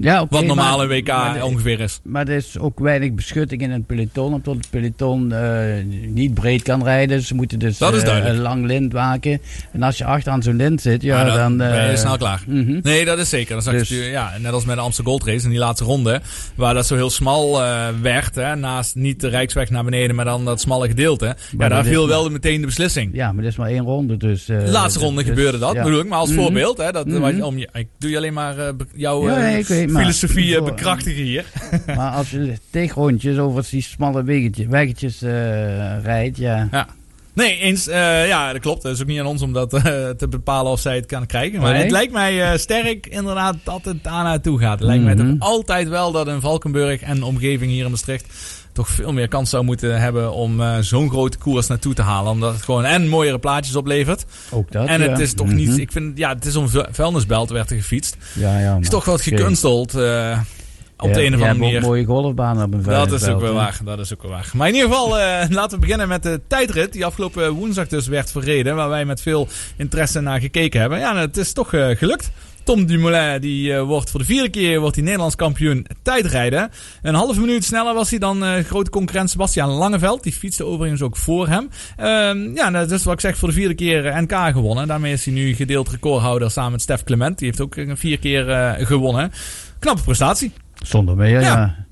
Ja, 0.00 0.26
Wat 0.30 0.44
normaal 0.44 0.82
een 0.82 0.88
WK 0.88 1.06
maar 1.06 1.42
ongeveer 1.44 1.80
is. 1.80 2.00
Maar 2.02 2.28
er 2.28 2.34
is 2.36 2.58
ook 2.58 2.78
weinig 2.78 3.12
beschutting 3.12 3.62
in 3.62 3.70
het 3.70 3.86
peloton, 3.86 4.32
omdat 4.34 4.54
het 4.54 4.70
peloton 4.70 5.32
eh, 5.32 5.84
niet 6.08 6.34
breed 6.34 6.62
kan 6.62 6.84
rijden. 6.84 7.22
Ze 7.22 7.34
moeten 7.34 7.58
dus 7.58 7.78
Dat 7.78 7.94
is 7.94 8.04
duidelijk. 8.04 8.34
een 8.36 8.42
lang 8.42 8.66
lint 8.66 8.92
maken. 8.92 9.40
En 9.72 9.82
als 9.82 9.98
je 9.98 10.04
achteraan 10.04 10.42
zo'n 10.42 10.56
lint 10.56 10.80
zit, 10.80 11.02
ja, 11.02 11.18
Ja, 11.18 11.24
dan, 11.36 11.36
dan... 11.36 11.56
ben 11.68 11.84
je 11.84 11.90
eh, 11.90 11.96
snel 11.96 12.16
klaar. 12.16 12.42
mhm. 12.46 12.78
Nee, 12.82 13.04
dat 13.04 13.18
is 13.18 13.28
zeker. 13.28 13.64
Dus- 13.70 13.88
ja, 13.88 14.32
net 14.40 14.52
als 14.52 14.64
met 14.64 14.76
de 14.76 14.82
Amsterdam 14.82 15.12
Gold 15.12 15.26
Race 15.28 15.44
in 15.44 15.50
die 15.50 15.58
laatste 15.58 15.84
ronde. 15.84 16.20
Waar 16.54 16.74
dat 16.74 16.86
zo 16.86 16.94
heel 16.94 17.10
smal 17.10 17.60
werd. 18.02 18.34
Hè, 18.34 18.56
naast 18.56 18.94
niet 18.94 19.20
de 19.20 19.28
Rijksweg 19.28 19.70
naar 19.70 19.84
beneden, 19.84 20.16
maar 20.16 20.24
dan 20.24 20.44
dat 20.44 20.60
smalle 20.60 20.88
gedeelte. 20.88 21.36
Ja, 21.58 21.68
daar 21.68 21.84
viel 21.84 22.08
wel 22.08 22.30
meteen 22.30 22.60
de 22.60 22.66
beslissing. 22.66 23.10
Ja, 23.14 23.32
maar 23.32 23.42
dat 23.42 23.52
is 23.52 23.58
maar 23.58 23.68
één 23.68 23.84
ronde, 23.84 24.16
dus... 24.16 24.44
De 24.44 24.68
laatste 24.70 25.00
ronde 25.00 25.20
dus- 25.20 25.28
gebeurde 25.30 25.58
dat, 25.58 25.74
ja. 25.74 25.82
bedoel 25.82 26.00
ik. 26.00 26.08
Maar 26.08 26.18
als 26.18 26.30
Mhm. 26.30 26.40
voorbeeld, 26.40 26.78
hè, 26.78 26.92
dat, 26.92 27.06
Mhm. 27.06 27.42
om 27.42 27.56
ik 27.58 27.86
doe 27.98 28.10
je 28.10 28.16
alleen 28.16 28.32
maar 28.32 28.54
jouw 28.94 29.26
Ja, 29.28 29.36
ik 29.46 29.66
weet, 29.66 29.87
maar- 29.92 30.02
filosofie 30.02 30.52
eh, 30.52 30.58
voor- 30.58 30.66
bekrachtigen 30.70 31.22
hier. 31.22 31.44
Maar 31.96 32.10
als 32.12 32.30
je 32.30 32.52
tig 32.70 32.94
rondjes 32.94 33.38
over 33.38 33.66
die 33.70 33.82
smalle 33.82 34.22
weggetjes, 34.24 34.66
weggetjes 34.66 35.22
eh, 35.22 36.02
rijdt, 36.02 36.36
ja... 36.36 36.68
Ja. 36.70 36.86
Nee, 37.32 37.58
eens. 37.58 37.88
eh, 37.88 38.26
ja, 38.26 38.52
dat 38.52 38.60
klopt. 38.60 38.82
Het 38.82 38.92
is 38.94 39.00
ook 39.00 39.06
niet 39.06 39.20
aan 39.20 39.26
ons 39.26 39.42
om 39.42 39.52
dat 39.52 39.70
te 40.18 40.26
bepalen 40.30 40.72
of 40.72 40.80
zij 40.80 40.96
het 40.96 41.06
kan 41.06 41.26
krijgen. 41.26 41.60
Maar 41.60 41.72
Nee. 41.72 41.82
het 41.82 41.90
lijkt 41.90 42.12
mij 42.12 42.58
sterk 42.58 43.06
inderdaad 43.06 43.56
dat 43.64 43.84
het 43.84 44.04
daar 44.04 44.22
naartoe 44.24 44.58
gaat. 44.58 44.78
Het 44.78 44.88
lijkt 44.88 45.04
mij 45.04 45.14
Mhm. 45.14 45.38
toch 45.38 45.48
altijd 45.48 45.88
wel 45.88 46.12
dat 46.12 46.28
in 46.28 46.40
Valkenburg 46.40 47.00
en 47.00 47.18
de 47.18 47.24
omgeving 47.24 47.70
hier 47.70 47.84
in 47.84 47.90
Maastricht 47.90 48.26
toch 48.78 48.88
veel 48.88 49.12
meer 49.12 49.28
kans 49.28 49.50
zou 49.50 49.64
moeten 49.64 50.00
hebben 50.00 50.32
om 50.32 50.60
eh, 50.60 50.76
zo'n 50.80 51.10
grote 51.10 51.38
koers 51.38 51.66
naartoe 51.66 51.94
te 51.94 52.02
halen. 52.02 52.32
Omdat 52.32 52.52
het 52.54 52.62
gewoon 52.62 52.84
en 52.84 53.08
mooiere 53.08 53.38
plaatjes 53.38 53.76
oplevert. 53.76 54.24
Ook 54.50 54.72
dat, 54.72 54.86
en 54.86 55.00
het 55.00 55.18
is 55.18 55.32
toch 55.34 55.46
Mhm. 55.46 55.56
niet... 55.56 55.78
Ik 55.78 55.92
vind, 55.92 56.18
ja, 56.18 56.34
het 56.34 56.44
is 56.44 56.56
om 56.56 56.68
vu- 56.68 56.84
vuilnisbelt 56.90 57.50
werd 57.50 57.70
er 57.70 57.76
gefietst. 57.76 58.16
Ja, 58.34 58.58
ja. 58.58 58.74
Het 58.74 58.82
is 58.82 58.88
toch 58.88 59.04
wat 59.04 59.20
gekunsteld 59.22 59.94
eh, 59.94 60.38
op 60.96 61.12
de 61.12 61.24
een 61.24 61.34
of 61.34 61.40
andere 61.40 61.58
manier. 61.58 61.76
ook 61.76 61.82
mooie 61.82 62.04
golfbanen 62.04 62.64
op 62.64 62.74
een 62.74 62.82
Dat 62.82 63.12
is 63.12 63.28
ook 63.28 63.40
wel 63.40 63.54
waar. 63.54 63.78
Dat 63.84 63.98
is 63.98 64.12
ook 64.12 64.22
wel 64.22 64.30
waar. 64.30 64.50
Maar 64.54 64.68
in 64.68 64.74
ieder 64.74 64.88
geval, 64.90 65.18
eh, 65.18 65.48
laten 65.48 65.70
we 65.78 65.84
beginnen 65.84 66.08
met 66.08 66.22
de 66.22 66.40
tijdrit. 66.48 66.92
Die 66.92 67.04
afgelopen 67.04 67.50
woensdag 67.50 67.86
dus 67.88 68.06
werd 68.06 68.30
verreden. 68.30 68.76
Waar 68.76 68.88
wij 68.88 69.04
met 69.04 69.20
veel 69.20 69.48
interesse 69.76 70.20
naar 70.20 70.40
gekeken 70.40 70.80
hebben. 70.80 70.98
Ja, 70.98 71.16
het 71.16 71.36
is 71.36 71.52
toch 71.52 71.68
gelukt. 71.70 72.30
Tom 72.68 72.86
Dumoulin 72.86 73.40
die, 73.40 73.74
eh, 73.74 73.82
wordt 73.82 74.10
voor 74.10 74.20
de 74.20 74.26
vierde 74.26 74.48
keer 74.48 74.80
wordt 74.80 74.94
hij 74.94 75.04
Nederlands 75.04 75.34
kampioen 75.36 75.86
tijdrijden. 76.02 76.70
Een 77.02 77.14
halve 77.14 77.40
minuut 77.40 77.64
sneller 77.64 77.94
was 77.94 78.10
hij 78.10 78.18
dan 78.18 78.44
eh, 78.44 78.64
grote 78.64 78.90
concurrent 78.90 79.30
Sebastian 79.30 79.68
Langeveld. 79.68 80.22
Die 80.22 80.32
fietste 80.32 80.64
overigens 80.64 81.02
ook 81.02 81.16
voor 81.16 81.48
hem. 81.48 81.68
Ehm, 81.96 82.54
ja, 82.54 82.70
nou, 82.70 82.88
dat 82.88 82.90
is 82.90 83.04
wat 83.04 83.14
ik 83.14 83.20
zeg, 83.20 83.36
voor 83.36 83.48
de 83.48 83.54
vierde 83.54 83.74
keer 83.74 84.06
eh, 84.06 84.20
NK 84.20 84.52
gewonnen. 84.52 84.86
Daarmee 84.86 85.12
is 85.12 85.24
hij 85.24 85.34
nu 85.34 85.54
gedeeld 85.54 85.88
recordhouder 85.88 86.50
samen 86.50 86.72
met 86.72 86.80
Stef 86.80 87.04
Clement. 87.04 87.38
Die 87.38 87.46
heeft 87.46 87.60
ook 87.60 87.76
vier 87.94 88.18
keer 88.18 88.76
gewonnen. 88.80 89.32
Knappe 89.78 90.02
prestatie. 90.02 90.52
Zonder 90.74 91.16
meer, 91.16 91.28
ja. 91.28 91.40
Ja. 91.40 91.86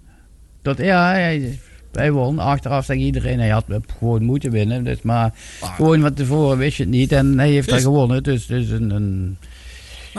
Dat, 0.63 0.79
ja, 0.79 1.11
hij, 1.11 1.59
hij 1.93 2.13
won. 2.13 2.39
Achteraf 2.39 2.85
zegt 2.85 3.01
iedereen, 3.01 3.39
hij 3.39 3.49
had 3.49 3.65
gewoon 3.99 4.23
moeten 4.23 4.51
winnen. 4.51 4.85
Dus, 4.85 5.03
maar 5.03 5.33
gewoon 5.61 6.01
van 6.01 6.15
tevoren 6.15 6.59
wist 6.59 6.77
je 6.77 6.83
het 6.83 6.93
niet. 6.93 7.13
En 7.13 7.39
hij 7.39 7.51
heeft 7.51 7.69
daar 7.69 7.79
Is- 7.79 7.85
gewonnen. 7.85 8.23
Dus, 8.23 8.47
dus 8.47 8.71
een, 8.71 8.91
een, 8.91 9.37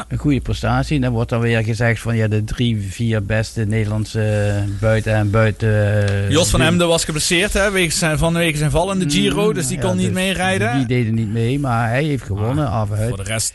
een 0.08 0.18
goede 0.18 0.42
prestatie. 0.42 0.96
En 0.96 1.02
dan 1.02 1.12
wordt 1.12 1.30
dan 1.30 1.40
weer 1.42 1.64
gezegd 1.64 2.02
van 2.02 2.16
ja, 2.16 2.28
de 2.28 2.44
drie, 2.44 2.82
vier 2.90 3.24
beste 3.26 3.66
Nederlandse 3.66 4.64
buiten 4.80 5.14
en 5.14 5.32
buiten... 5.32 6.06
eh, 6.08 6.30
Jos 6.30 6.50
van 6.50 6.62
Emden 6.62 6.88
was 6.88 7.04
geblesseerd 7.06 7.54
hè, 7.54 7.72
wegens 7.72 7.98
zijn, 8.00 8.18
vanwege 8.18 8.58
zijn 8.58 8.72
val 8.72 8.92
in 8.92 9.00
de 9.00 9.10
Giro. 9.10 9.54
Dus 9.54 9.68
die 9.68 9.78
Ja, 9.78 9.84
kon 9.84 9.96
niet 9.98 10.06
dus 10.06 10.14
meerijden. 10.16 10.78
Die 10.78 10.86
deden 10.88 11.14
niet 11.14 11.30
mee, 11.32 11.60
maar 11.60 11.90
hij 11.90 12.04
heeft 12.04 12.24
gewonnen 12.24 12.70
af 12.70 12.92
uit. 12.92 13.08
Voor 13.10 13.18
de 13.18 13.24
rest 13.24 13.54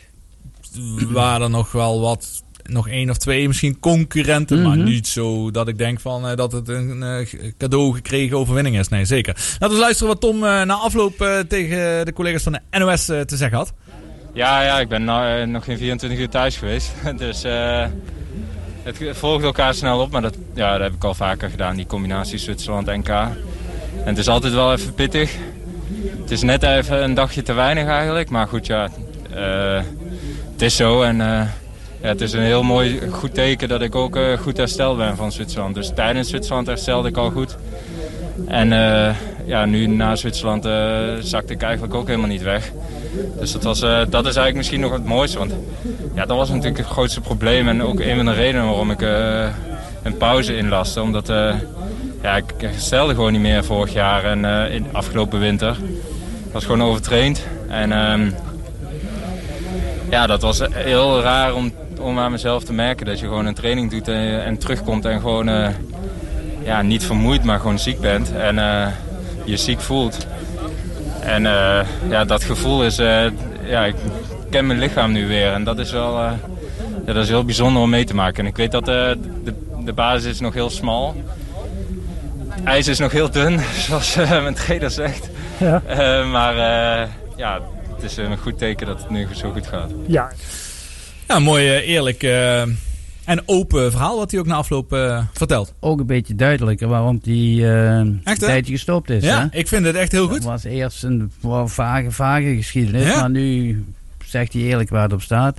waren 1.11 1.41
er 1.41 1.49
nog 1.49 1.71
wel 1.71 1.99
wat... 2.01 2.41
Nog 2.63 2.87
één 2.89 3.09
of 3.09 3.17
twee 3.17 3.47
misschien 3.47 3.79
concurrenten. 3.79 4.61
Maar 4.61 4.77
Mhm. 4.77 4.83
niet 4.85 5.07
zo 5.07 5.51
dat 5.51 5.67
ik 5.67 5.77
denk 5.77 5.99
van, 5.99 6.27
eh, 6.27 6.35
dat 6.35 6.51
het 6.51 6.67
een 6.69 7.03
eh, 7.03 7.27
cadeau 7.57 7.93
gekregen 7.95 8.37
overwinning 8.37 8.79
is. 8.79 8.87
Nee, 8.87 9.05
zeker. 9.05 9.35
Laten 9.59 9.75
we 9.75 9.81
luisteren 9.81 10.07
wat 10.11 10.21
Tom 10.21 10.39
na 10.39 10.73
afloop 10.73 11.43
tegen 11.47 12.05
de 12.05 12.13
collega's 12.13 12.43
van 12.43 12.51
de 12.51 12.79
NOS 12.79 13.05
te 13.05 13.25
zeggen 13.27 13.57
had. 13.57 13.73
Ja, 14.33 14.63
ja, 14.63 14.79
ik 14.79 14.87
ben 14.87 15.09
eh, 15.09 15.47
nog 15.47 15.63
geen 15.63 15.77
24 15.77 16.19
uur 16.19 16.29
thuis 16.29 16.57
geweest. 16.57 16.91
Dus 17.17 17.43
eh, 17.43 17.85
het 18.83 18.97
volgt 19.11 19.43
elkaar 19.43 19.73
snel 19.73 19.99
op. 19.99 20.11
Maar 20.11 20.21
dat, 20.21 20.35
ja, 20.53 20.71
dat 20.71 20.81
heb 20.81 20.93
ik 20.93 21.03
al 21.03 21.13
vaker 21.13 21.49
gedaan, 21.49 21.75
die 21.75 21.85
combinatie 21.85 22.37
Zwitserland-NK. 22.37 23.09
En 23.09 23.35
het 24.03 24.17
is 24.17 24.27
altijd 24.27 24.53
wel 24.53 24.73
even 24.73 24.93
pittig. 24.93 25.35
Het 26.21 26.31
is 26.31 26.41
net 26.41 26.63
even 26.63 27.03
een 27.03 27.13
dagje 27.13 27.41
te 27.41 27.53
weinig 27.53 27.87
eigenlijk. 27.87 28.29
Maar 28.29 28.47
goed, 28.47 28.65
ja, 28.65 28.89
eh, 29.33 29.81
het 30.51 30.61
is 30.61 30.75
zo. 30.75 31.01
En 31.01 31.17
ja, 31.17 32.09
het 32.09 32.21
is 32.21 32.33
een 32.33 32.41
heel 32.41 32.63
mooi, 32.63 33.01
goed 33.11 33.33
teken 33.33 33.67
dat 33.67 33.81
ik 33.81 33.95
ook 33.95 34.17
goed 34.39 34.57
hersteld 34.57 34.97
ben 34.97 35.15
van 35.15 35.31
Zwitserland. 35.31 35.75
Dus 35.75 35.91
tijdens 35.95 36.29
Zwitserland 36.29 36.67
herstelde 36.67 37.09
ik 37.09 37.17
al 37.17 37.31
goed. 37.31 37.57
En 38.47 38.73
eh, 38.73 39.15
ja, 39.45 39.65
nu 39.65 39.87
na 39.87 40.15
Zwitserland 40.15 40.65
eh, 40.65 40.73
zakte 41.19 41.53
ik 41.53 41.61
eigenlijk 41.61 41.93
ook 41.93 42.07
helemaal 42.07 42.27
niet 42.27 42.41
weg. 42.41 42.71
Dus 43.39 43.51
dat, 43.51 43.63
was, 43.63 43.81
eh, 43.81 43.89
dat 43.89 44.25
is 44.25 44.35
eigenlijk 44.35 44.55
misschien 44.55 44.79
nog 44.79 44.91
het 44.91 45.05
mooiste. 45.05 45.37
Want 45.37 45.53
ja, 46.13 46.25
dat 46.25 46.37
was 46.37 46.49
natuurlijk 46.49 46.77
het 46.77 46.87
grootste 46.87 47.21
probleem. 47.21 47.67
En 47.67 47.83
ook 47.83 47.99
een 47.99 48.15
van 48.15 48.25
de 48.25 48.33
redenen 48.33 48.65
waarom 48.65 48.91
ik 48.91 49.01
een 50.03 50.17
pauze 50.17 50.57
inlaste. 50.57 51.01
Omdat 51.01 51.27
ja, 52.21 52.35
ik 52.35 52.53
herstelde 52.57 53.13
gewoon 53.13 53.31
niet 53.31 53.41
meer 53.41 53.63
vorig 53.63 53.93
jaar 53.93 54.23
en 54.23 54.71
in 54.71 54.85
afgelopen 54.91 55.39
winter. 55.39 55.77
Ik 56.45 56.53
was 56.53 56.65
gewoon 56.65 56.83
overtraind. 56.83 57.45
En 57.69 57.91
ehm, 57.91 58.29
ja, 60.09 60.27
dat 60.27 60.41
was 60.41 60.61
heel 60.71 61.21
raar 61.21 61.53
om, 61.53 61.71
om 61.99 62.19
aan 62.19 62.31
mezelf 62.31 62.63
te 62.63 62.73
merken. 62.73 63.05
Dat 63.05 63.19
je 63.19 63.27
gewoon 63.27 63.45
een 63.45 63.53
training 63.53 63.91
doet 63.91 64.07
en, 64.07 64.43
en 64.43 64.57
terugkomt 64.57 65.05
en 65.05 65.19
gewoon 65.19 65.49
ja, 66.63 66.81
niet 66.81 67.03
vermoeid, 67.05 67.43
maar 67.43 67.59
gewoon 67.59 67.79
ziek 67.79 67.99
bent. 67.99 68.31
En 68.35 68.59
eh, 68.59 68.87
je 69.45 69.57
ziek 69.57 69.79
voelt. 69.79 70.27
En 71.21 71.45
eh, 71.45 71.85
ja, 72.09 72.25
dat 72.25 72.43
gevoel 72.43 72.83
is, 72.85 72.97
eh, 72.97 73.25
ja, 73.65 73.85
ik 73.85 73.95
ken 74.49 74.67
mijn 74.67 74.79
lichaam 74.79 75.11
nu 75.11 75.27
weer. 75.27 75.51
En 75.53 75.63
dat 75.63 75.79
is 75.79 75.91
wel, 75.91 76.19
eh, 76.19 76.31
ja, 77.05 77.13
dat 77.13 77.23
is 77.23 77.29
heel 77.29 77.45
bijzonder 77.45 77.81
om 77.81 77.89
mee 77.89 78.03
te 78.05 78.15
maken. 78.15 78.43
En 78.43 78.49
ik 78.49 78.55
weet 78.57 78.71
dat 78.71 78.87
eh, 78.87 79.11
de, 79.43 79.53
de 79.85 79.93
basis 79.93 80.31
is 80.31 80.39
nog 80.39 80.53
heel 80.53 80.69
smal. 80.69 81.15
Het 82.49 82.63
ijs 82.63 82.87
is 82.87 82.99
nog 82.99 83.11
heel 83.11 83.31
dun, 83.31 83.59
zoals 83.87 84.15
eh, 84.15 84.29
mijn 84.41 84.53
trainer 84.53 84.91
zegt. 84.91 85.29
Ja. 85.57 85.81
Eh, 85.87 86.31
maar 86.31 86.53
eh, 86.57 87.07
ja, 87.35 87.59
het 87.95 88.03
is 88.03 88.17
een 88.17 88.37
goed 88.37 88.57
teken 88.57 88.87
dat 88.87 88.99
het 89.01 89.09
nu 89.09 89.27
zo 89.35 89.51
goed 89.51 89.67
gaat. 89.67 89.91
Ja, 90.07 90.31
Ja, 91.27 91.39
mooi, 91.39 91.69
eerlijk 91.79 92.23
eh, 92.23 92.61
en 93.25 93.41
open 93.45 93.91
verhaal 93.91 94.17
wat 94.17 94.31
hij 94.31 94.39
ook 94.39 94.45
na 94.45 94.55
afloop 94.55 94.93
eh, 94.93 95.23
vertelt. 95.33 95.73
Ook 95.79 95.99
een 95.99 96.05
beetje 96.05 96.35
duidelijker 96.35 96.87
waarom 96.87 97.19
hij 97.23 97.33
eh, 97.33 97.97
een 97.97 98.21
hè? 98.23 98.37
tijdje 98.37 98.73
gestopt 98.73 99.09
is. 99.09 99.23
Ja, 99.23 99.39
hè? 99.51 99.57
ik 99.57 99.67
vind 99.67 99.85
het 99.85 99.95
echt 99.95 100.11
heel 100.11 100.27
goed. 100.27 100.43
was 100.43 100.63
eerst 100.63 101.03
een 101.03 101.31
vage, 101.65 102.11
vage 102.11 102.55
geschiedenis, 102.55 103.07
Ja. 103.07 103.19
maar 103.19 103.29
nu 103.29 103.83
zegt 104.25 104.53
hij 104.53 104.61
eerlijk 104.61 104.89
waar 104.89 105.03
het 105.03 105.13
op 105.13 105.21
staat. 105.21 105.57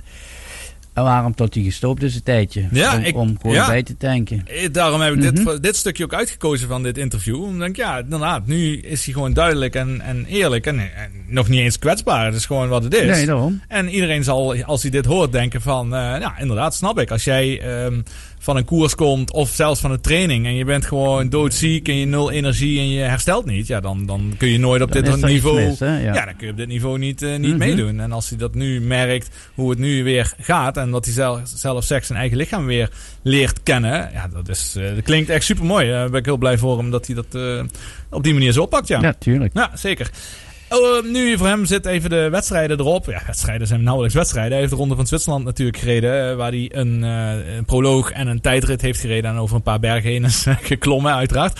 En 0.95 1.03
waarom 1.03 1.35
tot 1.35 1.53
hij 1.53 1.63
gestopt 1.63 2.03
is 2.03 2.15
een 2.15 2.23
tijdje. 2.23 2.67
Ja, 2.71 2.95
om, 2.97 3.03
ik- 3.03 3.15
om 3.15 3.37
gewoon 3.41 3.55
ja. 3.55 3.67
bij 3.67 3.83
te 3.83 3.97
tanken. 3.97 4.43
Eh, 4.47 4.67
Daarom 4.71 5.01
heb 5.01 5.13
ik 5.13 5.21
dit, 5.21 5.43
Mhm. 5.43 5.59
dit 5.61 5.75
stukje 5.75 6.03
ook 6.03 6.13
uitgekozen 6.13 6.67
van 6.67 6.83
dit 6.83 6.97
interview. 6.97 7.35
Omdat 7.35 7.53
ik 7.53 7.59
denk, 7.59 7.75
ja, 7.75 7.97
inderdaad, 7.97 8.47
nu 8.47 8.77
is 8.77 9.05
hij 9.05 9.13
gewoon 9.13 9.33
duidelijk 9.33 9.75
en, 9.75 10.01
en 10.01 10.25
eerlijk. 10.25 10.65
En, 10.65 10.79
en 10.79 11.11
nog 11.27 11.47
niet 11.49 11.59
eens 11.59 11.79
kwetsbaar. 11.79 12.25
Het 12.25 12.35
is 12.35 12.45
gewoon 12.45 12.67
wat 12.67 12.83
het 12.83 12.93
is. 12.93 13.05
Nee, 13.15 13.25
daarom. 13.25 13.61
En 13.67 13.89
iedereen 13.89 14.23
zal, 14.23 14.63
als 14.63 14.81
hij 14.81 14.91
dit 14.91 15.05
hoort, 15.05 15.31
denken 15.31 15.61
van... 15.61 15.85
eh, 15.95 15.99
ja, 16.19 16.39
inderdaad, 16.39 16.75
snap 16.75 16.99
ik. 16.99 17.11
Als 17.11 17.23
jij 17.23 17.61
ehm, 17.61 18.01
van 18.45 18.57
een 18.57 18.65
koers 18.65 18.95
komt 18.95 19.31
of 19.31 19.49
zelfs 19.49 19.79
van 19.81 19.91
een 19.91 20.01
training... 20.01 20.45
en 20.45 20.55
je 20.55 20.65
bent 20.65 20.85
gewoon 20.85 21.29
doodziek 21.29 21.87
en 21.87 21.95
je 21.95 22.05
nul 22.05 22.31
energie 22.31 22.79
en 22.79 22.89
je 22.89 22.99
herstelt 23.01 23.45
niet... 23.45 23.67
ja, 23.67 23.79
dan, 23.79 24.05
dan 24.05 24.33
kun 24.37 24.47
je 24.47 24.59
nooit 24.59 24.81
op 24.81 24.91
Dan 24.91 25.03
dit 25.03 25.25
niveau... 25.25 25.63
mis, 25.65 25.79
ja. 25.79 25.97
Ja. 25.97 26.25
dan 26.25 26.35
kun 26.35 26.45
je 26.45 26.51
op 26.51 26.57
dit 26.57 26.67
niveau 26.67 26.97
niet, 26.97 27.21
eh, 27.21 27.29
niet 27.37 27.49
Mhm. 27.49 27.57
meedoen. 27.57 27.99
En 27.99 28.11
als 28.11 28.29
hij 28.29 28.37
dat 28.37 28.55
nu 28.55 28.81
merkt, 28.81 29.29
hoe 29.55 29.69
het 29.69 29.79
nu 29.79 30.03
weer 30.03 30.33
gaat... 30.39 30.77
en 30.77 30.89
wat 30.89 31.05
hij 31.05 31.13
zelf, 31.13 31.41
zelf 31.55 31.83
zegt, 31.83 32.05
zijn 32.05 32.19
eigen 32.19 32.37
lichaam 32.37 32.65
weer 32.65 32.89
leert 33.21 33.63
kennen... 33.63 34.09
ja, 34.13 34.27
dat, 34.27 34.49
is, 34.49 34.75
eh, 34.77 34.95
dat 34.95 35.03
klinkt 35.03 35.29
echt 35.29 35.45
super 35.45 35.65
mooi. 35.65 35.89
Daar 35.89 36.09
ben 36.09 36.19
ik 36.19 36.25
heel 36.25 36.37
blij 36.37 36.57
voor 36.57 36.77
hem 36.77 36.91
dat 36.91 37.05
hij 37.07 37.15
dat 37.15 37.35
eh, 37.35 37.63
op 38.09 38.23
die 38.23 38.33
manier 38.33 38.51
zo 38.51 38.61
oppakt, 38.61 38.87
ja. 38.87 39.01
Ja, 39.01 39.13
tuurlijk. 39.19 39.53
Ja, 39.53 39.71
zeker. 39.73 40.09
Oh, 40.69 40.97
eh, 40.97 41.03
nu 41.11 41.37
voor 41.37 41.47
hem 41.47 41.65
zit 41.65 41.85
even 41.85 42.09
de 42.09 42.29
wedstrijden 42.29 42.79
erop. 42.79 43.05
Ja, 43.05 43.21
wedstrijden 43.25 43.67
zijn 43.67 43.83
nauwelijks 43.83 44.15
wedstrijden. 44.15 44.51
Hij 44.51 44.59
heeft 44.59 44.71
de 44.71 44.77
Ronde 44.77 44.95
van 44.95 45.07
Zwitserland 45.07 45.43
natuurlijk 45.45 45.77
gereden. 45.77 46.29
eh, 46.29 46.35
Waar 46.35 46.51
hij 46.51 46.69
een, 46.73 47.03
eh, 47.03 47.55
een 47.57 47.65
proloog 47.65 48.11
en 48.11 48.27
een 48.27 48.41
tijdrit 48.41 48.81
heeft 48.81 48.99
gereden. 48.99 49.31
En 49.31 49.37
over 49.37 49.55
een 49.55 49.61
paar 49.61 49.79
bergen 49.79 50.09
heen 50.09 50.23
is 50.23 50.45
geklommen, 50.61 51.13
uiteraard. 51.13 51.59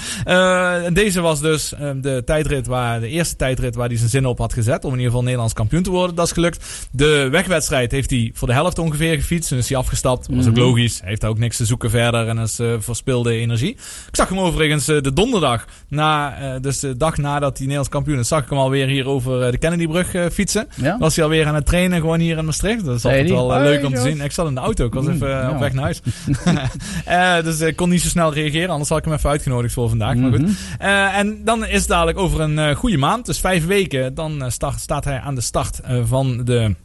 Deze 0.95 1.21
was 1.21 1.41
dus 1.41 1.73
de 2.01 2.21
tijdrit 2.25 2.67
waar, 2.67 2.99
de 2.99 3.07
eerste 3.07 3.35
tijdrit 3.35 3.75
waar 3.75 3.87
hij 3.87 3.97
zijn 3.97 4.09
zin 4.09 4.25
op 4.25 4.37
had 4.37 4.53
gezet. 4.53 4.83
Om 4.83 4.89
in 4.89 4.95
ieder 4.95 5.09
geval 5.09 5.23
Nederlands 5.23 5.53
kampioen 5.53 5.83
te 5.83 5.89
worden. 5.91 6.15
Dat 6.15 6.25
is 6.25 6.31
gelukt. 6.31 6.87
De 6.91 7.27
wegwedstrijd 7.31 7.91
heeft 7.91 8.09
hij 8.09 8.31
voor 8.33 8.47
de 8.47 8.53
helft 8.53 8.79
ongeveer 8.79 9.15
gefietst. 9.15 9.51
En 9.51 9.57
is 9.57 9.69
hij 9.69 9.77
afgestapt. 9.77 10.27
Dat 10.27 10.35
was 10.35 10.45
ook 10.47 10.51
Mhm. 10.51 10.61
logisch. 10.61 10.99
Hij 10.99 11.09
heeft 11.09 11.21
daar 11.21 11.29
ook 11.29 11.37
niks 11.39 11.57
te 11.57 11.65
zoeken 11.65 11.89
verder. 11.89 12.27
En 12.27 12.37
is 12.37 12.59
verspilde 12.79 13.31
energie. 13.33 13.71
Ik 14.07 14.15
zag 14.15 14.29
hem 14.29 14.39
overigens 14.39 14.85
de 14.85 15.13
donderdag. 15.13 15.65
Na, 15.89 16.59
dus 16.59 16.79
de 16.79 16.97
dag 16.97 17.17
nadat 17.17 17.51
hij 17.51 17.59
Nederlands 17.59 17.89
kampioen 17.89 18.19
is. 18.19 18.27
Zag 18.27 18.43
ik 18.43 18.49
hem 18.49 18.57
alweer 18.59 18.87
hier 18.87 18.94
over 19.03 19.41
eh, 19.41 19.51
de 19.51 19.57
Kennedybrug 19.57 20.13
eh, 20.13 20.25
fietsen. 20.31 20.67
Ja? 20.75 20.97
Was 20.97 21.15
hij 21.15 21.23
alweer 21.23 21.45
aan 21.47 21.55
het 21.55 21.65
trainen 21.65 21.99
gewoon 21.99 22.19
hier 22.19 22.37
in 22.37 22.45
Maastricht. 22.45 22.85
Dat 22.85 22.97
is 22.97 23.05
altijd 23.05 23.29
wel 23.29 23.55
eh, 23.55 23.61
leuk 23.61 23.85
om 23.85 23.93
te 23.93 24.01
zien. 24.01 24.21
Ik 24.21 24.31
zat 24.31 24.47
in 24.47 24.53
de 24.53 24.59
auto. 24.59 24.85
Ik 24.85 24.93
was 24.93 25.07
even 25.07 25.29
ja. 25.29 25.51
op 25.51 25.59
weg 25.59 25.73
naar 25.73 25.83
huis. 25.83 26.01
Eh, 27.05 27.43
dus 27.43 27.59
ik 27.59 27.75
kon 27.75 27.89
niet 27.89 28.01
zo 28.01 28.07
snel 28.07 28.33
reageren. 28.33 28.69
Anders 28.69 28.89
had 28.89 28.97
ik 28.97 29.05
hem 29.05 29.13
even 29.13 29.29
uitgenodigd 29.29 29.73
voor 29.73 29.89
vandaag. 29.89 30.15
Maar 30.15 30.31
goed. 30.31 30.41
Mhm. 30.41 30.81
En 31.15 31.43
dan 31.43 31.65
is 31.65 31.87
dadelijk 31.87 32.17
over 32.17 32.39
een 32.39 32.75
goede 32.75 32.97
maand, 32.97 33.25
dus 33.25 33.39
vijf 33.39 33.65
weken, 33.65 34.13
dan 34.13 34.51
start, 34.51 34.79
staat 34.79 35.03
hij 35.03 35.19
aan 35.19 35.35
de 35.35 35.41
start 35.41 35.79
van 36.05 36.41
de 36.43 36.75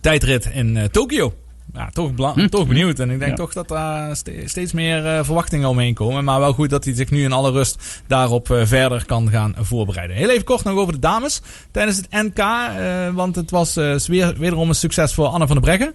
tijdrit 0.00 0.50
in 0.54 0.88
Tokio. 0.90 1.34
Ja, 1.74 1.88
toch, 1.92 2.34
Hm. 2.34 2.46
toch 2.48 2.66
benieuwd. 2.66 2.98
En 2.98 3.10
ik 3.10 3.18
denk 3.18 3.30
Ja. 3.30 3.36
toch 3.36 3.52
dat 3.52 3.68
daar 3.68 4.16
ste- 4.16 4.42
steeds 4.44 4.72
meer 4.72 5.06
eh, 5.06 5.24
verwachtingen 5.24 5.68
omheen 5.68 5.94
komen. 5.94 6.24
Maar 6.24 6.38
wel 6.40 6.52
goed 6.52 6.70
dat 6.70 6.84
hij 6.84 6.94
zich 6.94 7.10
nu 7.10 7.22
in 7.24 7.32
alle 7.32 7.50
rust 7.50 8.02
daarop 8.06 8.50
eh, 8.50 8.60
verder 8.64 9.04
kan 9.06 9.30
gaan 9.30 9.54
voorbereiden. 9.58 10.16
Heel 10.16 10.30
even 10.30 10.44
kort 10.44 10.64
nog 10.64 10.76
over 10.76 10.92
de 10.92 10.98
dames 10.98 11.40
tijdens 11.70 11.96
het 11.96 12.06
NK. 12.10 12.38
eh, 12.38 13.08
want 13.14 13.36
het 13.36 13.50
was 13.50 13.74
weer, 14.06 14.34
wederom 14.38 14.68
een 14.68 14.74
succes 14.74 15.14
voor 15.14 15.26
Anne 15.26 15.46
van 15.46 15.56
der 15.56 15.64
Breggen. 15.64 15.94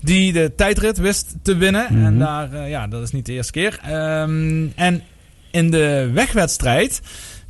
Die 0.00 0.32
de 0.32 0.52
tijdrit 0.56 0.98
wist 0.98 1.34
te 1.42 1.56
winnen. 1.56 1.86
Mhm. 1.90 2.04
En 2.04 2.18
daar, 2.18 2.52
eh, 2.52 2.68
ja, 2.70 2.86
dat 2.86 3.02
is 3.02 3.10
niet 3.12 3.26
de 3.26 3.32
eerste 3.32 3.52
keer. 3.52 3.78
Ehm, 3.82 4.66
en 4.76 5.02
in 5.50 5.70
de 5.70 6.10
wegwedstrijd. 6.12 7.00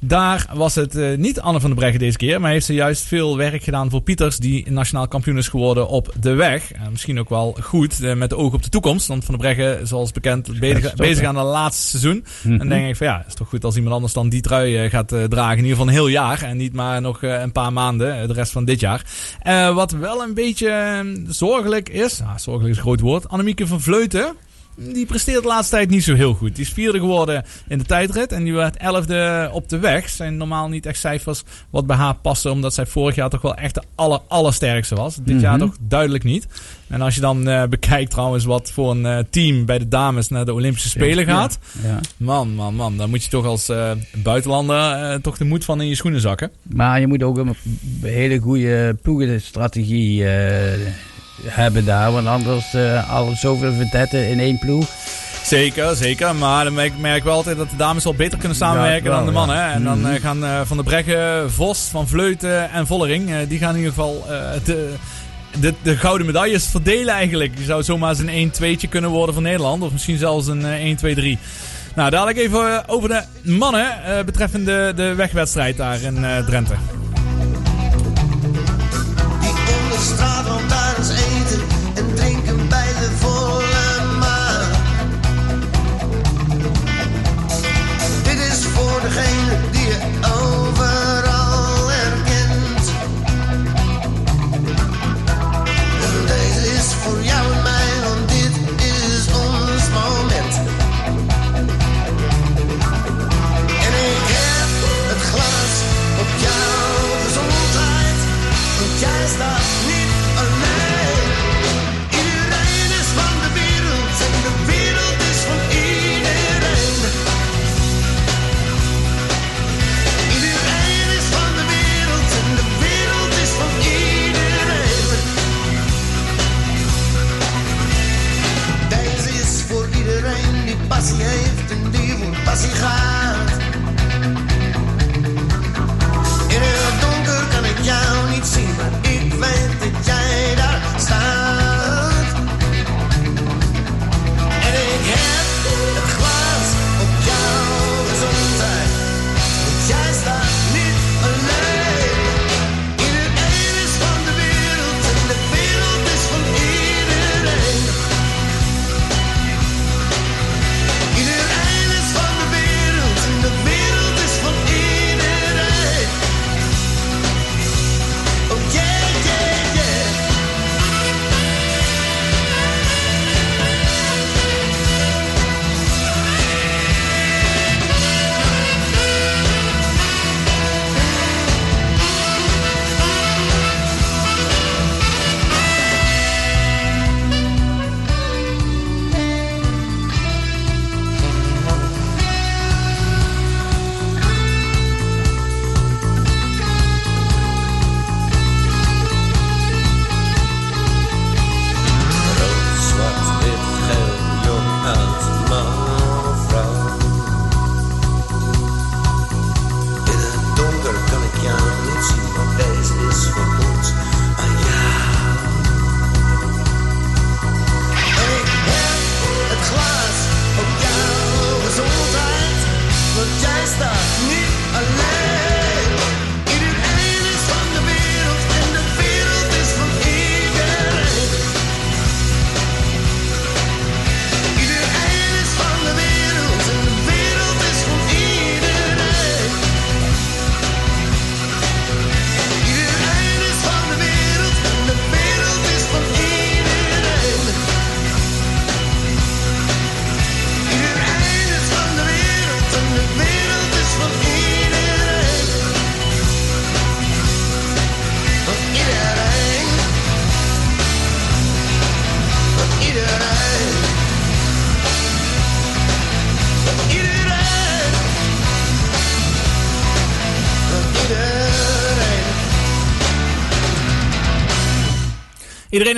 Daar 0.05 0.47
was 0.55 0.75
het 0.75 0.97
eh, 0.97 1.17
niet 1.17 1.41
Anne 1.41 1.61
van 1.61 1.71
der 1.71 1.79
Breggen 1.79 1.99
deze 1.99 2.17
keer, 2.17 2.41
maar 2.41 2.51
heeft 2.51 2.67
ze 2.67 2.75
juist 2.75 3.05
veel 3.05 3.37
werk 3.37 3.63
gedaan 3.63 3.91
voor 3.91 4.01
Pieters, 4.01 4.37
die 4.37 4.71
nationaal 4.71 5.09
kampioen 5.09 5.39
is 5.39 5.49
geworden 5.49 5.89
op 5.89 6.15
de 6.21 6.35
weg. 6.35 6.73
Eh, 6.73 6.81
misschien 6.91 7.19
ook 7.19 7.29
wel 7.29 7.57
goed, 7.61 8.01
eh, 8.01 8.15
met 8.15 8.31
de 8.31 8.37
oog 8.37 8.53
op 8.53 8.63
de 8.63 8.69
toekomst. 8.69 9.07
Want 9.07 9.25
Van 9.25 9.39
der 9.39 9.55
Breggen, 9.55 9.87
zoals 9.87 10.13
bekend, 10.13 10.59
bezig, 10.97 11.25
aan 11.25 11.37
het 11.37 11.47
laatste 11.47 11.87
seizoen. 11.89 12.25
Mhm. 12.43 12.59
Dan 12.59 12.69
denk 12.69 12.89
ik 12.89 12.97
van 12.97 13.07
ja, 13.07 13.19
het 13.19 13.27
is 13.27 13.35
toch 13.35 13.49
goed 13.49 13.65
als 13.65 13.77
iemand 13.77 13.95
anders 13.95 14.13
dan 14.13 14.29
die 14.29 14.41
trui 14.41 14.91
gaat 14.91 15.09
dragen. 15.09 15.59
In 15.59 15.63
ieder 15.63 15.71
geval 15.71 15.87
een 15.87 15.93
heel 15.93 16.09
jaar 16.09 16.43
en 16.43 16.57
niet 16.57 16.73
maar 16.73 17.01
nog 17.01 17.23
een 17.23 17.53
paar 17.53 17.73
maanden, 17.73 18.29
de 18.29 18.35
rest 18.35 18.53
van 18.53 18.65
dit 18.65 18.81
jaar. 18.81 19.05
Wat 19.75 19.91
wel 19.91 20.23
een 20.23 20.35
beetje 20.35 21.05
zorgelijk 21.29 21.89
is, 21.89 22.19
nou, 22.19 22.39
zorgelijk 22.39 22.71
is 22.71 22.77
een 22.77 22.83
groot 22.83 23.01
woord, 23.01 23.29
Annemieke 23.29 23.67
van 23.67 23.81
Vleuten. 23.81 24.35
Die 24.77 25.07
presteert 25.07 25.43
de 25.43 25.49
laatste 25.49 25.75
tijd 25.77 25.91
niet 25.91 26.05
zo 26.05 26.15
heel 26.15 26.35
goed. 26.35 26.55
Die 26.57 26.65
is 26.65 26.73
vierde 26.73 26.99
geworden 26.99 27.45
in 27.69 27.79
de 27.79 27.85
tijdrit 27.85 28.33
en 28.33 28.45
die 28.45 28.53
werd 28.53 28.77
elfde 28.77 29.49
op 29.53 29.69
de 29.69 29.79
weg. 29.79 30.09
Zijn 30.09 30.37
normaal 30.37 30.69
niet 30.69 30.87
echt 30.87 30.99
cijfers 30.99 31.43
wat 31.71 31.87
bij 31.87 31.97
haar 31.97 32.15
passen, 32.15 32.51
omdat 32.51 32.75
zij 32.75 32.87
vorig 32.87 33.15
jaar 33.15 33.31
toch 33.31 33.43
wel 33.43 33.55
echt 33.55 33.75
de 33.75 33.83
aller, 33.95 34.21
allersterkste 34.29 34.95
was. 34.95 35.17
Dit 35.23 35.41
jaar 35.41 35.57
Mhm. 35.57 35.67
toch 35.67 35.77
duidelijk 35.81 36.25
niet. 36.25 36.47
En 36.89 37.01
als 37.01 37.15
je 37.15 37.21
dan 37.21 37.49
eh, 37.49 37.65
bekijkt 37.65 38.11
trouwens 38.11 38.45
wat 38.45 38.71
voor 38.71 38.91
een 38.91 39.07
eh, 39.07 39.19
team 39.31 39.65
bij 39.65 39.79
de 39.79 39.89
dames 39.89 40.29
naar 40.29 40.45
de 40.45 40.53
Olympische 40.55 40.89
Spelen 40.89 41.25
gaat. 41.27 41.59
Ja. 41.83 42.01
Man, 42.17 42.55
man, 42.55 42.75
man. 42.75 42.97
Dan 42.97 43.11
moet 43.11 43.25
je 43.25 43.31
toch 43.31 43.45
als 43.47 43.69
eh, 43.69 43.91
buitenlander 44.23 45.21
toch 45.21 45.37
de 45.39 45.45
moed 45.45 45.65
van 45.65 45.81
in 45.81 45.89
je 45.89 45.95
schoenen 45.95 46.21
zakken. 46.21 46.51
Maar 46.63 47.01
je 47.01 47.07
moet 47.07 47.23
ook 47.23 47.37
een 47.37 47.57
hele 48.03 48.39
goede 48.39 48.97
ploegenstrategie 49.03 50.25
hebben 51.45 51.85
daar. 51.85 52.13
Want 52.13 52.27
anders 52.27 52.75
eh 52.75 53.11
al 53.11 53.33
zoveel 53.37 53.73
verdetten 53.73 54.29
in 54.29 54.41
één 54.41 54.59
ploeg. 54.59 54.87
Zeker, 55.45 55.97
zeker. 55.97 56.35
Maar 56.35 56.67
ik 56.85 56.99
merk 56.99 57.25
wel 57.25 57.35
altijd 57.35 57.57
dat 57.57 57.71
de 57.71 57.77
dames 57.77 58.05
wel 58.05 58.15
beter 58.15 58.39
kunnen 58.39 58.57
samenwerken 58.57 59.05
Ja, 59.05 59.09
wel, 59.11 59.17
dan 59.17 59.27
de 59.27 59.33
mannen. 59.33 59.57
ja. 59.57 59.73
En 59.73 59.85
dan 59.85 60.01
Mhm. 60.01 60.11
eh, 60.13 60.21
gaan 60.21 60.45
eh, 60.45 60.61
Van 60.65 60.77
de 60.77 60.83
Breggen, 60.83 61.53
Vos, 61.53 61.89
Van 61.91 62.09
Vleuten 62.09 62.71
en 62.71 62.87
Vollering... 62.87 63.31
die 63.49 63.59
gaan 63.59 63.71
in 63.71 63.77
ieder 63.77 63.93
geval 63.93 64.25
de, 64.65 64.95
de, 65.61 65.75
de 65.83 65.97
gouden 65.97 66.27
medailles 66.27 66.67
verdelen 66.67 67.15
eigenlijk. 67.15 67.53
Je 67.59 67.65
zou 67.65 67.83
zomaar 67.83 68.11
eens 68.11 68.19
een 68.19 68.53
1-2'tje 68.79 68.89
kunnen 68.89 69.11
worden 69.11 69.35
voor 69.35 69.43
Nederland. 69.45 69.83
Of 69.83 69.93
misschien 69.93 70.19
zelfs 70.19 70.47
een 70.47 70.65
eh, 70.65 71.37
1-2-3. 71.37 71.39
Nou, 71.95 72.11
dadelijk 72.11 72.39
even 72.39 72.89
over 72.89 73.09
de 73.09 73.23
mannen 73.51 73.87
betreffende 74.27 74.93
de 74.97 75.15
wegwedstrijd 75.15 75.77
daar 75.77 76.01
in 76.03 76.27
Drenthe. 76.47 76.75
Straat 80.03 80.47
want 80.47 80.69
daar 80.69 80.97
eens 80.99 81.09
eten 81.09 81.72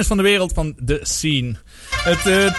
van 0.07 0.17
de 0.17 0.23
wereld 0.23 0.53
van 0.53 0.75
de 0.77 0.99
scene. 1.03 1.55
Het 1.91 2.27
eh, 2.27 2.55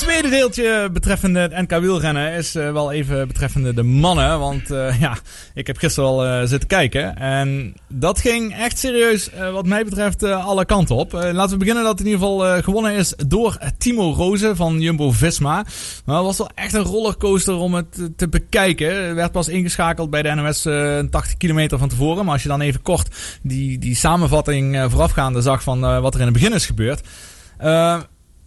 tweede 0.00 0.28
deeltje 0.28 0.88
betreffende 0.92 1.40
het 1.40 1.52
NK 1.52 1.80
wielrennen 1.80 2.32
is 2.32 2.54
eh, 2.54 2.72
wel 2.72 2.92
even 2.92 3.26
betreffende 3.26 3.74
de 3.74 3.82
mannen. 3.82 4.38
Want 4.38 4.70
eh, 4.70 5.00
ja, 5.00 5.16
ik 5.54 5.66
heb 5.66 5.76
gisteren 5.76 6.08
al 6.08 6.24
eh, 6.24 6.46
zitten 6.46 6.68
kijken. 6.68 7.16
En 7.16 7.74
dat 7.88 8.20
ging 8.20 8.56
echt 8.56 8.78
serieus, 8.78 9.30
wat 9.52 9.66
mij 9.66 9.84
betreft, 9.84 10.22
alle 10.22 10.64
kanten 10.64 10.96
op. 10.96 11.12
Laten 11.12 11.50
we 11.50 11.56
beginnen 11.56 11.82
dat 11.82 11.92
het 11.92 12.00
in 12.00 12.12
ieder 12.12 12.20
geval 12.20 12.62
gewonnen 12.62 12.92
is 12.92 13.14
door 13.26 13.58
Timo 13.78 14.12
Rozen 14.12 14.56
van 14.56 14.80
Jumbo-Visma. 14.80 15.64
Maar 16.04 16.16
het 16.16 16.24
was 16.24 16.38
wel 16.38 16.50
echt 16.54 16.74
een 16.74 16.82
rollercoaster 16.82 17.54
om 17.54 17.74
het 17.74 18.10
te 18.16 18.28
bekijken. 18.28 18.90
Er 18.90 19.14
werd 19.14 19.32
pas 19.32 19.48
ingeschakeld 19.48 20.10
bij 20.10 20.22
de 20.22 20.34
NOS 20.34 20.64
eh, 20.64 20.96
een 20.96 21.10
80 21.10 21.36
kilometer 21.36 21.78
van 21.78 21.88
tevoren. 21.88 22.24
Maar 22.24 22.32
als 22.32 22.42
je 22.42 22.48
dan 22.48 22.60
even 22.60 22.82
kort 22.82 23.38
die, 23.42 23.78
die 23.78 23.94
samenvatting 23.94 24.86
voorafgaande 24.88 25.40
zag 25.40 25.62
van 25.62 25.80
wat 25.80 26.14
er 26.14 26.20
in 26.20 26.26
het 26.26 26.34
begin 26.34 26.52
is 26.52 26.66
gebeurd. 26.66 27.00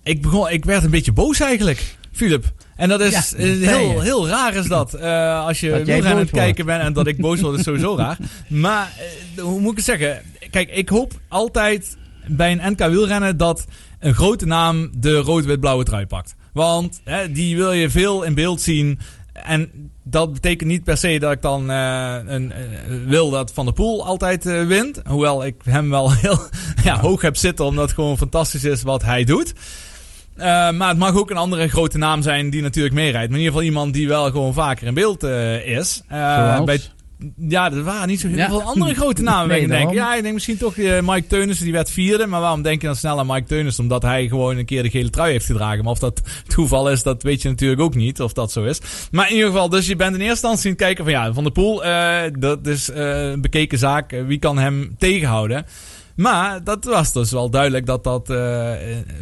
Ik, 0.04 0.22
begon, 0.22 0.50
ik 0.50 0.66
werd 0.66 0.84
een 0.84 0.90
beetje 0.90 1.12
boos 1.12 1.40
eigenlijk, 1.40 1.96
Philip. 2.12 2.52
En 2.76 2.90
dat 2.90 3.02
is 3.02 3.12
Ja, 3.12 3.38
eh, 3.38 3.68
heel, 3.68 4.02
heel 4.02 4.28
raar 4.28 4.56
is 4.56 4.68
dat. 4.68 4.94
Eh, 4.94 5.46
als 5.46 5.60
je 5.60 5.72
wielrennen 5.72 6.12
aan 6.12 6.18
het 6.18 6.30
kijken 6.30 6.66
bent 6.66 6.82
en 6.82 6.94
dat 6.94 7.08
ik 7.08 7.18
boos 7.18 7.42
word 7.42 7.58
is 7.58 7.64
sowieso 7.64 7.98
raar. 8.04 8.18
Maar 8.48 8.94
eh, 9.36 9.44
hoe 9.44 9.60
moet 9.60 9.72
ik 9.72 9.78
het 9.78 9.86
zeggen? 9.86 10.22
Kijk, 10.50 10.70
ik 10.70 10.90
hoop 10.90 11.12
altijd 11.28 11.98
bij 12.28 12.52
een 12.52 12.72
NK 12.72 12.86
wielrennen 12.86 13.38
dat 13.38 13.66
een 14.00 14.14
grote 14.14 14.46
naam 14.46 14.90
de 14.98 15.16
rood-wit-blauwe 15.16 15.84
trui 15.84 16.06
pakt. 16.06 16.36
Want 16.54 17.02
hè, 17.04 17.32
die 17.32 17.56
wil 17.56 17.72
je 17.72 17.90
veel 17.90 18.24
in 18.24 18.34
beeld 18.34 18.62
zien. 18.62 19.00
En 19.34 19.92
dat 20.04 20.34
betekent 20.34 20.70
niet 20.70 20.84
per 20.84 20.98
se 20.98 21.20
dat 21.20 21.32
ik 21.32 21.42
dan 21.42 21.72
eh, 21.72 22.16
een, 22.26 22.54
wil 23.06 23.30
dat 23.30 23.54
Van 23.54 23.66
der 23.66 23.74
Poel 23.74 24.06
altijd 24.06 24.46
eh, 24.46 24.66
wint. 24.66 25.02
Hoewel 25.06 25.46
ik 25.46 25.56
hem 25.64 25.90
wel 25.90 26.14
heel 26.22 26.40
ja, 26.84 27.00
hoog 27.00 27.22
heb 27.22 27.36
zitten, 27.36 27.66
omdat 27.66 27.84
het 27.84 27.94
gewoon 27.94 28.18
fantastisch 28.18 28.64
is 28.64 28.84
wat 28.84 29.04
hij 29.04 29.24
doet. 29.24 29.54
Eh, 30.36 30.72
maar 30.72 30.90
het 30.90 30.98
mag 30.98 31.16
ook 31.16 31.30
een 31.30 31.38
andere 31.38 31.68
grote 31.68 31.98
naam 31.98 32.22
zijn 32.22 32.50
die 32.50 32.62
natuurlijk 32.62 32.96
meerijdt. 32.96 33.30
Maar 33.30 33.40
in 33.40 33.44
ieder 33.46 33.52
geval 33.54 33.64
iemand 33.64 33.94
die 33.94 34.08
wel 34.08 34.32
gewoon 34.32 34.54
vaker 34.54 34.88
in 34.88 34.94
beeld 34.94 35.24
eh, 35.24 35.78
is. 35.78 36.02
Eh, 36.08 36.36
Zoals? 36.36 36.66
bij, 36.66 36.80
ja, 37.48 37.72
er 37.72 37.84
waren 37.84 38.08
niet 38.08 38.20
zo 38.20 38.28
heel 38.28 38.38
Ja. 38.38 38.48
veel 38.48 38.62
andere 38.62 38.94
grote 38.94 39.22
namen. 39.32 39.48
Nee, 39.48 39.68
denk. 39.68 39.94
Ja, 39.94 40.16
ik 40.16 40.22
denk 40.22 40.34
misschien 40.34 40.58
toch 40.58 40.78
eh, 40.78 41.00
Mike 41.02 41.28
Teunissen, 41.28 41.64
die 41.64 41.74
werd 41.74 41.90
vierde. 41.90 42.28
Maar 42.28 42.42
waarom 42.42 42.62
denk 42.62 42.82
je 42.82 42.88
dan 42.88 42.96
snel 42.96 43.20
aan 43.20 43.28
Mike 43.28 43.48
Teunissen? 43.48 43.84
Omdat 43.84 44.02
hij 44.02 44.28
gewoon 44.28 44.58
een 44.58 44.66
keer 44.66 44.84
de 44.84 44.90
gele 44.90 45.10
trui 45.10 45.32
heeft 45.32 45.46
gedragen. 45.46 45.84
Maar 45.84 45.94
of 45.94 46.00
dat 46.00 46.22
toeval 46.56 46.90
is, 46.92 47.04
dat 47.04 47.24
weet 47.24 47.42
je 47.42 47.50
natuurlijk 47.50 47.82
ook 47.82 47.96
niet. 47.96 48.22
Of 48.22 48.34
dat 48.34 48.52
zo 48.52 48.64
is. 48.64 48.80
Maar 49.12 49.28
in 49.30 49.36
ieder 49.36 49.50
geval, 49.52 49.70
dus 49.70 49.88
je 49.88 49.96
bent 49.96 50.16
in 50.16 50.22
eerste 50.22 50.32
instantie 50.48 50.66
aan 50.66 50.72
het 50.72 50.82
kijken 50.82 51.04
van 51.04 51.14
ja, 51.14 51.34
Van 51.34 51.44
der 51.44 51.52
Poel, 51.52 51.84
eh, 51.86 52.22
dat 52.40 52.68
is 52.68 52.90
eh, 52.90 53.30
een 53.32 53.42
bekeken 53.42 53.78
zaak. 53.78 54.16
Wie 54.28 54.40
kan 54.40 54.58
hem 54.58 54.96
tegenhouden? 54.98 55.66
Maar 56.16 56.64
dat 56.64 56.84
was 56.84 57.14
dus 57.14 57.32
wel 57.32 57.50
duidelijk 57.50 57.86
dat 57.86 58.04
dat 58.04 58.30
eh, 58.30 58.72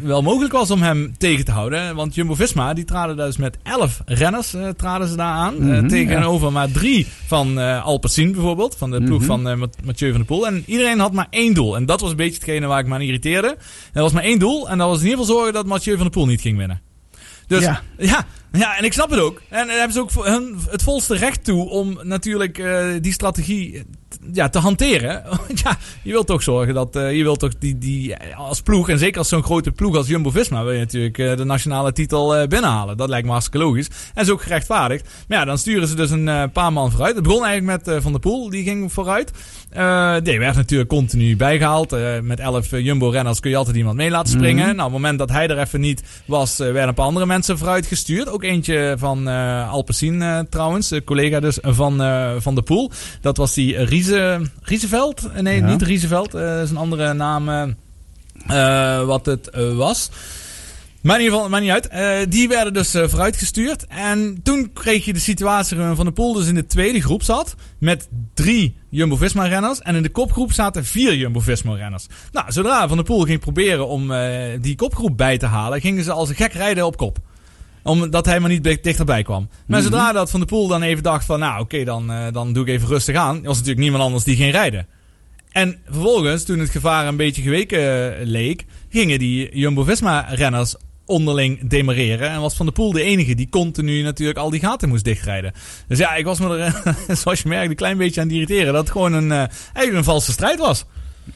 wel 0.02 0.22
mogelijk 0.22 0.52
was 0.52 0.70
om 0.70 0.82
hem 0.82 1.14
tegen 1.18 1.44
te 1.44 1.50
houden. 1.50 1.94
Want 1.94 2.14
Jumbo-Visma, 2.14 2.72
die 2.74 2.84
traden 2.84 3.16
dus 3.16 3.36
met 3.36 3.56
11 3.62 4.00
renners 4.04 4.54
eh, 4.54 4.68
traden 4.68 5.08
ze 5.08 5.16
daar 5.16 5.34
aan. 5.34 5.54
eh, 5.54 5.60
Mhm, 5.60 5.88
tegenover 5.88 6.52
maar 6.52 6.70
drie 6.70 7.06
van 7.26 7.58
eh 7.60 7.84
Alpecin 7.84 8.32
bijvoorbeeld. 8.32 8.76
Van 8.78 8.90
de 8.90 9.02
ploeg 9.02 9.18
Mhm. 9.18 9.26
van 9.26 9.58
Mat- 9.58 9.76
Mathieu 9.84 10.08
van 10.08 10.16
der 10.18 10.26
Poel. 10.26 10.46
En 10.46 10.62
iedereen 10.66 10.98
had 10.98 11.12
maar 11.12 11.26
één 11.30 11.54
doel. 11.54 11.76
En 11.76 11.86
dat 11.86 12.00
was 12.00 12.10
een 12.10 12.16
beetje 12.16 12.34
hetgene 12.34 12.66
waar 12.66 12.80
ik 12.80 12.86
me 12.86 12.94
aan 12.94 13.00
irriteerde. 13.00 13.48
En 13.48 13.56
dat 13.92 14.02
was 14.02 14.12
maar 14.12 14.22
één 14.22 14.38
doel. 14.38 14.68
En 14.68 14.78
dat 14.78 14.88
was 14.88 14.98
in 15.00 15.04
ieder 15.04 15.18
geval 15.18 15.34
zorgen 15.34 15.52
dat 15.54 15.66
Mathieu 15.66 15.94
van 15.94 16.02
der 16.02 16.12
Poel 16.12 16.26
niet 16.26 16.40
ging 16.40 16.58
winnen. 16.58 16.80
Dus 17.46 17.62
ja, 17.62 17.82
Ja. 17.98 18.24
ja, 18.52 18.76
en 18.78 18.84
ik 18.84 18.92
snap 18.92 19.10
het 19.10 19.20
ook. 19.20 19.42
En 19.48 19.66
daar 19.66 19.76
hebben 19.76 19.92
ze 19.92 20.00
ook 20.00 20.26
hun 20.26 20.56
het 20.70 20.82
volste 20.82 21.16
recht 21.16 21.44
toe 21.44 21.68
om 21.68 21.98
natuurlijk 22.02 22.62
die 23.00 23.12
strategie 23.12 23.82
ja, 24.32 24.48
te 24.48 24.58
hanteren. 24.58 25.22
Ja, 25.62 25.78
je 26.02 26.10
wilt 26.10 26.26
toch 26.26 26.42
zorgen 26.42 26.74
dat 26.74 26.96
eh, 26.96 27.16
je 27.16 27.22
wilt 27.22 27.38
toch 27.38 27.58
die, 27.58 27.78
die 27.78 28.16
als 28.36 28.60
ploeg, 28.62 28.88
en 28.88 28.98
zeker 28.98 29.18
als 29.18 29.28
zo'n 29.28 29.42
grote 29.42 29.72
ploeg 29.72 29.96
als 29.96 30.08
Jumbo-Visma, 30.08 30.62
wil 30.64 30.72
je 30.72 30.78
natuurlijk 30.78 31.18
eh, 31.18 31.36
de 31.36 31.44
nationale 31.44 31.92
titel 31.92 32.36
eh, 32.36 32.48
binnenhalen. 32.48 32.96
Dat 32.96 33.08
lijkt 33.08 33.26
me 33.26 33.32
hartstikke 33.32 33.66
logisch. 33.66 33.88
En 34.14 34.22
is 34.22 34.30
ook 34.30 34.42
gerechtvaardigd. 34.42 35.08
Maar 35.28 35.38
ja, 35.38 35.44
dan 35.44 35.58
sturen 35.58 35.88
ze 35.88 35.94
dus 35.94 36.10
een 36.10 36.50
paar 36.52 36.72
man 36.72 36.90
vooruit. 36.90 37.14
Het 37.14 37.24
begon 37.24 37.44
eigenlijk 37.44 37.84
met 37.84 38.02
Van 38.02 38.12
der 38.12 38.20
Poel, 38.20 38.50
die 38.50 38.62
ging 38.62 38.92
vooruit. 38.92 39.32
Eh, 39.72 40.14
die 40.22 40.38
werd 40.38 40.56
natuurlijk 40.56 40.88
continu 40.90 41.36
bijgehaald. 41.36 41.92
Eh, 41.92 42.20
met 42.22 42.40
elf 42.40 42.72
eh, 42.72 42.84
Jumbo-renners 42.84 43.40
kun 43.40 43.50
je 43.50 43.56
altijd 43.56 43.76
iemand 43.76 43.96
mee 43.96 44.10
laten 44.10 44.32
springen. 44.32 44.64
Nou, 44.64 44.76
op 44.78 44.82
het 44.82 44.92
moment 44.92 45.18
dat 45.18 45.30
hij 45.30 45.48
er 45.48 45.58
even 45.58 45.80
niet 45.80 46.02
was, 46.24 46.52
eh, 46.60 46.66
werden 46.66 46.88
een 46.88 46.94
paar 46.94 47.06
andere 47.06 47.26
mensen 47.26 47.58
vooruit 47.58 47.86
gestuurd. 47.86 48.28
Ook 48.28 48.42
eentje 48.42 48.94
van 48.98 49.26
Alpecin 49.68 50.46
trouwens, 50.50 50.90
een 50.90 51.04
collega 51.04 51.40
dus 51.40 51.58
van, 51.62 51.96
van 52.40 52.54
de 52.54 52.62
Poel. 52.62 52.90
Dat 53.20 53.36
was 53.36 53.54
die 53.54 53.84
Riese, 53.84 54.40
Rieseveld? 54.62 55.42
Nee, 55.42 55.56
Ja. 55.60 55.66
niet 55.66 55.82
Rieseveld. 55.82 56.34
eh, 56.34 56.42
dat 56.54 56.64
is 56.64 56.70
een 56.70 56.76
andere 56.76 57.12
naam 57.12 57.74
wat 59.06 59.26
het 59.26 59.50
was. 59.74 60.10
Maar 61.02 61.16
in 61.18 61.22
ieder 61.22 61.34
geval, 61.36 61.50
maakt 61.50 61.62
niet 61.62 61.72
uit. 61.72 61.88
Eh, 61.88 62.18
die 62.28 62.48
werden 62.48 62.72
dus 62.72 62.94
eh, 62.94 63.08
vooruitgestuurd. 63.08 63.86
En 63.86 64.40
toen 64.42 64.72
kreeg 64.72 65.04
je 65.04 65.12
de 65.12 65.18
situatie 65.18 65.76
waarin 65.76 65.96
Van 65.96 66.04
der 66.04 66.14
Poel 66.14 66.32
dus 66.32 66.46
in 66.46 66.54
de 66.54 66.66
tweede 66.66 67.00
groep 67.02 67.22
zat. 67.22 67.54
Met 67.78 68.08
drie 68.34 68.76
Jumbo-Visma-renners. 68.88 69.80
En 69.80 69.94
in 69.94 70.02
de 70.02 70.08
kopgroep 70.10 70.52
zaten 70.52 70.84
vier 70.84 71.14
Jumbo-Visma-renners. 71.14 72.06
Nou, 72.32 72.52
zodra 72.52 72.88
Van 72.88 72.96
der 72.96 73.06
Poel 73.06 73.20
ging 73.24 73.40
proberen 73.40 73.88
om 73.88 74.12
eh, 74.12 74.58
die 74.60 74.74
kopgroep 74.74 75.16
bij 75.16 75.38
te 75.38 75.46
halen... 75.46 75.80
gingen 75.80 76.04
ze 76.04 76.12
als 76.12 76.28
een 76.28 76.34
gek 76.34 76.52
rijden 76.52 76.86
op 76.86 76.96
kop 76.96 77.18
omdat 77.84 78.26
hij 78.26 78.40
maar 78.40 78.50
niet 78.50 78.64
dichterbij 78.82 79.22
kwam. 79.22 79.48
Maar 79.66 79.80
Mhm. 79.80 79.88
zodra 79.90 80.12
dat 80.12 80.30
Van 80.30 80.40
der 80.40 80.48
Poel 80.48 80.66
dan 80.68 80.82
even 80.82 81.02
dacht 81.02 81.24
van... 81.24 81.38
Nou, 81.38 81.60
oké, 81.60 81.84
dan, 81.84 82.12
dan 82.32 82.52
doe 82.52 82.62
ik 82.64 82.68
even 82.68 82.88
rustig 82.88 83.16
aan. 83.16 83.42
Was 83.42 83.54
natuurlijk 83.54 83.80
niemand 83.80 84.02
anders 84.02 84.24
die 84.24 84.36
ging 84.36 84.52
rijden. 84.52 84.86
En 85.50 85.78
vervolgens, 85.84 86.44
toen 86.44 86.58
het 86.58 86.70
gevaar 86.70 87.06
een 87.06 87.16
beetje 87.16 87.42
geweken 87.42 88.16
leek... 88.22 88.64
gingen 88.88 89.18
die 89.18 89.56
Jumbo-Visma-renners 89.58 90.74
onderling 91.06 91.68
demareren. 91.68 92.30
En 92.30 92.40
was 92.40 92.54
Van 92.54 92.66
der 92.66 92.74
Poel 92.74 92.92
de 92.92 93.02
enige 93.02 93.34
die 93.34 93.48
continu 93.48 94.02
natuurlijk 94.02 94.38
al 94.38 94.50
die 94.50 94.60
gaten 94.60 94.88
moest 94.88 95.04
dichtrijden. 95.04 95.52
Dus 95.88 95.98
ja, 95.98 96.14
ik 96.14 96.24
was 96.24 96.40
me 96.40 96.58
er, 96.58 96.94
zoals 97.16 97.42
je 97.42 97.48
merkt, 97.48 97.70
een 97.70 97.76
klein 97.76 97.96
beetje 97.96 98.20
aan 98.20 98.26
het 98.26 98.36
irriteren. 98.36 98.72
Dat 98.72 98.82
het 98.82 98.90
gewoon 98.90 99.12
een, 99.12 99.32
eh, 99.32 99.38
eigenlijk 99.38 99.94
een 99.94 100.04
valse 100.04 100.32
strijd 100.32 100.58
was. 100.58 100.84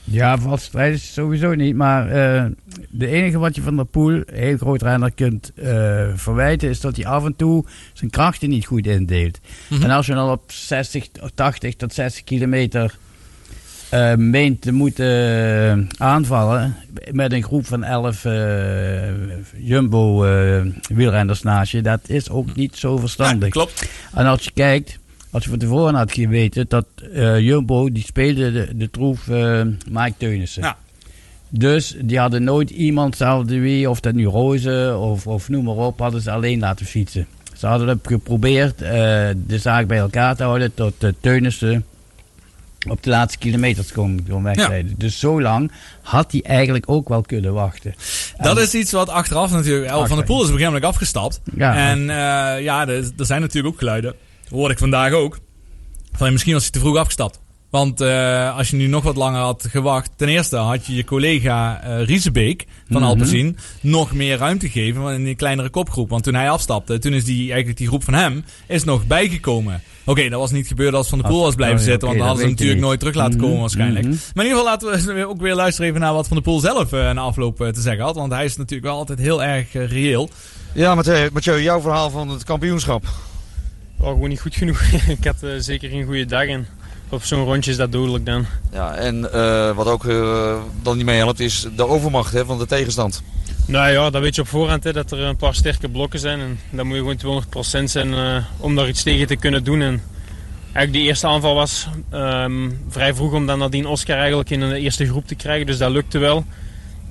Ja, 0.05 0.39
valse 0.39 0.65
strijd 0.65 0.95
is 0.95 1.13
sowieso 1.13 1.55
niet. 1.55 1.77
Maar 1.77 2.09
eh, 2.09 2.45
de 2.91 3.07
enige 3.07 3.39
wat 3.39 3.55
je 3.55 3.63
van 3.63 3.77
der 3.77 3.85
Poel, 3.85 4.23
heel 4.27 4.57
groot 4.57 4.83
renner, 4.83 5.13
kunt 5.13 5.53
eh, 5.55 6.09
verwijten... 6.15 6.69
is 6.69 6.81
dat 6.81 6.97
hij 6.97 7.07
af 7.07 7.25
en 7.25 7.37
toe 7.37 7.65
zijn 7.93 8.11
krachten 8.11 8.49
niet 8.49 8.67
goed 8.67 8.87
indeelt. 8.87 9.39
Mhm. 9.69 9.83
En 9.83 9.91
als 9.91 10.07
je 10.07 10.15
dan 10.15 10.31
op 10.31 10.53
60, 10.53 11.09
80 11.35 11.75
tot 11.75 11.95
60 11.95 12.25
kilometer 12.25 12.99
eh, 13.89 14.15
meent 14.15 14.61
te 14.61 14.73
moeten 14.73 15.07
eh, 15.07 15.79
aanvallen... 16.07 16.77
met 17.13 17.33
een 17.33 17.43
groep 17.43 17.67
van 17.67 17.85
11 17.85 18.25
eh, 18.25 18.33
Jumbo-wielrenners 19.57 21.43
naast 21.43 21.73
je... 21.73 21.83
dat 21.83 22.01
is 22.07 22.31
ook 22.31 22.57
niet 22.57 22.77
zo 22.77 22.97
verstandig. 22.97 23.49
klopt. 23.49 23.89
En 24.15 24.27
als 24.27 24.45
je 24.45 24.51
kijkt, 24.55 24.99
als 25.31 25.45
je 25.45 25.51
van 25.51 25.59
tevoren 25.59 25.95
had 25.95 26.13
geweten 26.13 26.65
dat 26.69 26.87
Jumbo, 27.39 27.93
die 27.93 28.05
speelde 28.05 28.53
de, 28.53 28.77
de 28.77 28.91
troef 28.91 29.27
Mike 29.91 30.15
Teunissen. 30.17 30.63
Ja. 30.63 30.77
Dus 31.49 31.97
die 32.01 32.19
hadden 32.19 32.45
nooit 32.45 32.71
iemand, 32.71 33.17
zelfde 33.17 33.59
wie, 33.59 33.91
of 33.91 34.01
dat 34.01 34.15
nu 34.15 34.25
Rozen 34.25 35.01
of, 35.01 35.27
of 35.27 35.49
noem 35.49 35.65
maar 35.65 35.75
op, 35.75 35.99
hadden 35.99 36.21
ze 36.21 36.31
alleen 36.31 36.59
laten 36.59 36.87
fietsen. 36.87 37.27
Ze 37.57 37.67
hadden 37.67 37.89
het 37.89 37.99
geprobeerd 38.03 38.79
de 38.79 39.59
zaak 39.59 39.87
bij 39.87 39.99
elkaar 39.99 40.37
te 40.37 40.43
houden 40.43 40.75
tot 40.75 41.05
uh, 41.05 41.11
Teunissen 41.21 41.85
op 42.89 43.03
de 43.03 43.11
laatste 43.11 43.39
kilometers 43.39 43.93
kon, 43.93 44.27
kon 44.29 44.43
wegrijden. 44.43 44.95
Dus 44.99 45.19
zo 45.19 45.41
lang 45.41 45.73
had 46.03 46.33
hij 46.33 46.43
eigenlijk 46.43 46.85
ook 46.91 47.09
wel 47.09 47.23
kunnen 47.23 47.53
wachten. 47.53 47.95
Dat 48.39 48.57
En- 48.57 48.63
is 48.63 48.75
iets 48.75 48.93
wat 48.93 49.09
achteraf 49.09 49.51
natuurlijk... 49.51 49.91
El 49.91 50.07
van 50.07 50.17
der 50.17 50.27
Poel 50.27 50.37
is 50.37 50.47
op 50.47 50.53
een 50.53 50.59
gegeven 50.59 50.73
moment 50.73 50.93
afgestapt. 50.93 51.41
Ja. 51.57 51.77
En 51.77 52.01
eh, 52.11 52.63
ja, 52.63 52.89
er, 52.89 53.11
er 53.19 53.27
zijn 53.27 53.41
natuurlijk 53.41 53.75
ook 53.75 53.79
geluiden. 53.79 54.15
Hoorde 54.49 54.73
ik 54.73 54.79
vandaag 54.79 55.13
ook. 55.13 55.39
Van 56.13 56.33
misschien 56.33 56.53
was 56.53 56.63
hij 56.63 56.71
te 56.73 56.79
vroeg 56.79 56.97
afgestapt. 56.97 57.41
Want 57.71 58.01
eh, 58.01 58.57
als 58.57 58.71
je 58.71 58.77
nu 58.77 58.87
nog 58.87 59.03
wat 59.03 59.17
langer 59.17 59.41
had 59.41 59.67
gewacht... 59.71 60.11
Ten 60.17 60.29
eerste 60.29 60.57
had 60.57 60.87
je 60.87 60.95
je 60.95 61.05
collega 61.05 61.83
eh 61.83 62.05
Riesebeek 62.05 62.67
van. 62.91 63.03
Alpecin... 63.03 63.57
nog 63.81 64.13
meer 64.13 64.39
ruimte 64.39 64.69
gegeven 64.69 65.15
in 65.15 65.25
die 65.25 65.35
kleinere 65.35 65.69
kopgroep. 65.69 66.11
Want 66.11 66.23
toen 66.23 66.35
hij 66.35 66.51
afstapte, 66.51 66.99
toen 66.99 67.13
is 67.13 67.25
die, 67.25 67.47
eigenlijk 67.47 67.79
die 67.79 67.87
groep 67.89 68.05
van 68.05 68.15
hem... 68.15 68.45
is 68.67 68.85
nog 68.85 69.07
bijgekomen. 69.07 69.83
Oké, 70.07 70.29
dat 70.29 70.41
was 70.41 70.51
niet 70.51 70.67
gebeurd 70.67 70.95
als 70.95 71.09
Van 71.09 71.19
der 71.19 71.29
Poel 71.31 71.43
was 71.43 71.55
blijven 71.55 71.79
oh 71.79 71.85
zitten. 71.85 72.07
want 72.09 72.19
dan 72.19 72.27
hadden 72.27 72.45
ze 72.45 72.49
hem 72.49 72.57
natuurlijk 72.59 72.87
nooit 72.87 72.99
terug 72.99 73.15
laten 73.15 73.35
Mhm, 73.37 73.43
komen 73.45 73.61
waarschijnlijk. 73.61 74.05
mhm. 74.07 74.15
Maar 74.35 74.45
in 74.45 74.51
ieder 74.51 74.67
geval 74.73 74.91
laten 74.93 75.15
we 75.15 75.27
ook 75.33 75.41
weer 75.41 75.55
luisteren 75.55 75.89
even 75.89 76.01
naar 76.01 76.13
wat 76.15 76.27
Van 76.27 76.37
der 76.37 76.45
Poel 76.45 76.61
zelf 76.61 76.93
eh 76.93 77.11
na 77.13 77.21
afloop 77.21 77.61
eh, 77.61 77.69
te 77.69 77.81
zeggen 77.81 78.05
had. 78.05 78.15
Want 78.15 78.33
hij 78.33 78.45
is 78.45 78.57
natuurlijk 78.57 78.89
wel 78.89 78.97
altijd 78.97 79.19
heel 79.19 79.43
erg 79.43 79.75
eh, 79.75 79.89
reëel. 79.91 80.31
Ja, 80.73 80.95
Mathieu, 80.95 81.29
Mathieu, 81.33 81.63
jouw 81.63 81.81
verhaal 81.81 82.11
van 82.11 82.29
het 82.29 82.45
kampioenschap. 82.45 83.05
Oh, 84.01 84.07
gewoon 84.09 84.29
niet 84.29 84.41
goed 84.41 84.55
genoeg. 84.57 84.81
ik 85.19 85.25
had 85.25 85.37
zeker 85.59 85.89
geen 85.91 86.05
goede 86.05 86.25
dag 86.27 86.47
en 86.47 86.67
op 87.09 87.23
zo'n 87.25 87.45
rondje 87.45 87.71
is 87.71 87.77
dat 87.77 87.93
dodelijk 87.93 88.27
dan. 88.27 88.47
Ja, 88.73 88.95
en 88.95 89.33
eh, 89.33 89.77
wat 89.77 89.87
ook 89.87 90.05
dan 90.83 90.97
niet 90.97 91.07
meehelpt 91.07 91.41
is 91.41 91.67
de 91.77 91.87
overmacht 91.87 92.33
hè, 92.33 92.45
van 92.45 92.59
de 92.59 92.67
tegenstand. 92.67 93.23
Nou 93.67 93.93
ja, 93.93 94.11
dat 94.11 94.23
weet 94.23 94.35
je 94.35 94.41
op 94.41 94.49
voorhand 94.49 94.85
hè, 94.85 94.93
dat 94.93 95.11
er 95.11 95.21
een 95.21 95.37
paar 95.37 95.55
sterke 95.55 95.89
blokken 95.89 96.21
zijn. 96.21 96.41
En 96.41 96.59
dan 96.71 96.87
moet 96.87 96.97
je 96.97 97.17
gewoon 97.19 97.45
200% 97.81 97.85
zijn 97.85 98.15
eh, 98.15 98.45
om 98.57 98.75
daar 98.75 98.89
iets 98.89 99.03
tegen 99.03 99.27
te 99.27 99.37
kunnen 99.37 99.65
doen. 99.65 99.81
En 99.83 100.03
eigenlijk 100.63 100.93
die 100.93 101.03
eerste 101.03 101.27
aanval 101.27 101.55
was 101.55 101.89
ehm, 102.11 102.71
vrij 102.89 103.15
vroeg 103.15 103.33
om 103.33 103.47
dan 103.47 103.59
nadien 103.59 103.87
Oscar 103.87 104.17
eigenlijk 104.19 104.51
in 104.51 104.61
de 104.61 104.79
eerste 104.79 105.07
groep 105.07 105.27
te 105.27 105.35
krijgen. 105.35 105.67
Dus 105.67 105.79
dat 105.79 105.91
lukte 105.91 106.19
wel. 106.19 106.45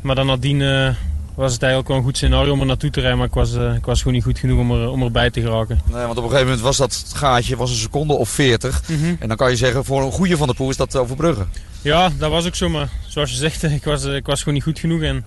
maar 0.01 0.15
dan 0.15 0.25
nadien 0.25 0.61
eh, 0.61 0.89
was 1.35 1.53
het 1.53 1.61
eigenlijk 1.61 1.91
wel 1.91 1.97
een 1.97 2.03
goed 2.03 2.17
scenario 2.17 2.51
om 2.51 2.59
er 2.59 2.65
naartoe 2.65 2.89
te 2.89 2.99
rijden. 2.99 3.17
Maar 3.17 3.27
ik 3.27 3.33
was, 3.33 3.55
eh, 3.55 3.75
ik 3.75 3.85
was 3.85 3.97
gewoon 3.99 4.13
niet 4.13 4.23
goed 4.23 4.39
genoeg 4.39 4.59
om, 4.59 4.71
er, 4.71 4.89
om 4.89 5.03
erbij 5.03 5.29
te 5.29 5.41
geraken. 5.41 5.81
Nee, 5.85 6.05
want 6.05 6.17
op 6.17 6.23
een 6.23 6.29
gegeven 6.29 6.45
moment 6.45 6.61
was 6.61 6.77
dat 6.77 7.11
gaatje 7.15 7.55
was 7.55 7.69
een 7.69 7.75
seconde 7.75 8.13
of 8.13 8.29
40. 8.29 8.81
Mhm. 8.89 9.15
En 9.19 9.27
dan 9.27 9.37
kan 9.37 9.49
je 9.49 9.55
zeggen, 9.55 9.85
voor 9.85 10.01
een 10.01 10.11
goede 10.11 10.37
van 10.37 10.47
de 10.47 10.53
Poel 10.53 10.69
is 10.69 10.77
dat 10.77 10.95
overbruggen. 10.95 11.49
Ja, 11.81 12.09
dat 12.17 12.31
was 12.31 12.45
ook 12.45 12.55
zo. 12.55 12.69
Maar 12.69 12.89
zoals 13.07 13.29
je 13.29 13.35
zegt, 13.35 13.63
ik 13.79 13.83
was, 13.83 14.03
ik 14.03 14.25
was 14.25 14.39
gewoon 14.39 14.53
niet 14.53 14.63
goed 14.63 14.79
genoeg. 14.79 15.01
En 15.01 15.25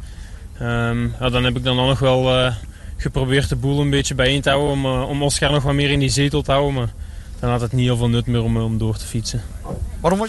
ehm, 0.61 1.03
ja, 1.21 1.29
dan 1.31 1.45
heb 1.45 1.57
ik 1.57 1.65
dan 1.65 1.77
nog 1.77 1.99
wel 1.99 2.37
eh, 2.39 2.55
geprobeerd 2.97 3.49
de 3.49 3.57
boel 3.57 3.81
een 3.81 3.91
beetje 3.91 4.15
bijeen 4.15 4.41
te 4.41 4.49
houden. 4.51 4.71
Om, 4.73 4.85
eh, 4.85 5.09
om 5.09 5.23
Oscar 5.23 5.51
nog 5.51 5.63
wat 5.63 5.75
meer 5.75 5.91
in 5.91 5.99
die 5.99 6.09
zetel 6.09 6.43
te 6.43 6.51
houden. 6.53 6.75
Maar 6.75 6.89
dan 7.41 7.51
had 7.51 7.61
het 7.61 7.73
niet 7.73 7.85
heel 7.85 7.97
veel 7.97 8.09
nut 8.09 8.27
meer 8.27 8.43
om, 8.43 8.57
eh, 8.57 8.65
om 8.65 8.79
door 8.79 8.97
te 8.97 9.05
fietsen. 9.07 9.43
Waarom? 10.01 10.27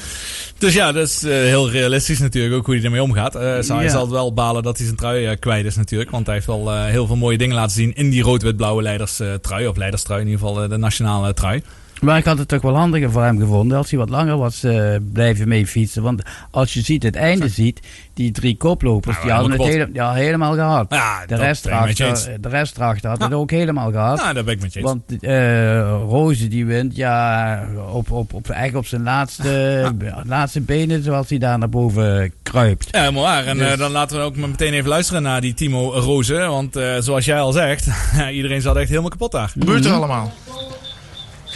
Dus 0.57 0.73
ja, 0.73 0.91
dat 0.91 1.07
is 1.07 1.23
eh, 1.23 1.31
heel 1.31 1.69
realistisch 1.69 2.19
natuurlijk 2.19 2.55
ook 2.55 2.65
hoe 2.65 2.75
hij 2.75 2.83
ermee 2.83 3.01
omgaat. 3.03 3.35
Eh, 3.35 3.41
zou- 3.41 3.73
Hij 3.79 3.83
Ja. 3.87 3.91
zal 3.91 4.09
wel 4.09 4.33
balen 4.33 4.63
dat 4.63 4.77
hij 4.77 4.85
zijn 4.85 4.97
trui 4.97 5.35
kwijt 5.35 5.65
is 5.65 5.75
natuurlijk. 5.75 6.11
Want 6.11 6.25
hij 6.25 6.35
heeft 6.35 6.47
wel 6.47 6.71
eh, 6.71 6.85
heel 6.85 7.07
veel 7.07 7.15
mooie 7.15 7.37
dingen 7.37 7.55
laten 7.55 7.75
zien 7.75 7.93
in 7.95 8.09
die 8.09 8.21
rood-wit-blauwe 8.23 8.81
leiderstrui. 8.81 9.67
Of 9.67 9.77
leiderstrui 9.77 10.21
in 10.21 10.27
ieder 10.27 10.47
geval, 10.47 10.67
de 10.67 10.77
nationale 10.77 11.33
trui. 11.33 11.63
Maar 12.01 12.17
ik 12.17 12.25
had 12.25 12.37
het 12.37 12.47
toch 12.47 12.61
wel 12.61 12.75
handiger 12.75 13.11
voor 13.11 13.23
hem 13.23 13.39
gevonden 13.39 13.77
als 13.77 13.89
hij 13.89 13.99
wat 13.99 14.09
langer 14.09 14.37
was 14.37 14.63
eh, 14.63 14.95
blijven 15.13 15.47
mee 15.47 15.67
fietsen. 15.67 16.03
Want 16.03 16.21
als 16.51 16.73
je 16.73 16.81
ziet, 16.81 17.03
het 17.03 17.15
einde 17.15 17.47
ziet, 17.49 17.79
die 18.13 18.31
drie 18.31 18.57
koplopers, 18.57 19.15
Ja, 19.15 19.21
die 19.21 19.31
hadden 19.31 19.51
het 19.51 19.61
hele, 19.61 19.89
ja, 19.93 20.13
helemaal 20.13 20.53
gehad. 20.53 20.85
Ja, 20.89 21.21
de, 21.21 21.27
dat 21.27 21.39
rest 21.39 21.63
ben 21.63 21.73
ik 21.79 21.85
met 21.85 21.97
je 21.97 22.03
erachter, 22.03 22.41
de 22.41 22.49
rest 22.49 22.77
erachter 22.77 23.09
had 23.09 23.21
het 23.21 23.33
ook 23.33 23.51
helemaal 23.51 23.91
gehad. 23.91 24.17
Nou, 24.17 24.33
daar 24.33 24.43
ben 24.43 24.53
ik 24.53 24.61
met 24.61 24.73
je 24.73 24.79
eens. 24.79 24.87
Want 24.89 25.23
eh 25.23 25.79
Roze 26.07 26.47
die 26.47 26.65
wint, 26.65 26.95
ja, 26.95 27.63
op, 27.91 28.11
op, 28.11 28.33
op, 28.33 28.49
eigenlijk 28.49 28.77
op 28.77 28.85
zijn 28.85 29.03
laatste, 29.03 29.91
laatste 30.25 30.61
benen, 30.61 31.03
zoals 31.03 31.29
hij 31.29 31.37
daar 31.37 31.57
naar 31.57 31.69
boven 31.69 32.33
kruipt. 32.43 32.87
Ja, 32.91 32.99
helemaal 32.99 33.23
waar. 33.23 33.45
En 33.45 33.57
Dus- 33.57 33.71
eh, 33.71 33.77
dan 33.77 33.91
laten 33.91 34.17
we 34.17 34.23
ook 34.23 34.35
maar 34.35 34.49
meteen 34.49 34.73
even 34.73 34.89
luisteren 34.89 35.21
naar 35.21 35.41
die 35.41 35.53
Timo 35.53 35.89
Rozen. 35.91 36.49
Want 36.49 36.75
eh, 36.75 36.95
zoals 36.99 37.25
jij 37.25 37.39
al 37.39 37.51
zegt, 37.51 37.87
iedereen 38.31 38.61
zat 38.61 38.75
echt 38.75 38.89
helemaal 38.89 39.09
kapot 39.09 39.31
daar. 39.31 39.49
gebeurt 39.49 39.85
er 39.85 39.91
allemaal? 39.93 40.31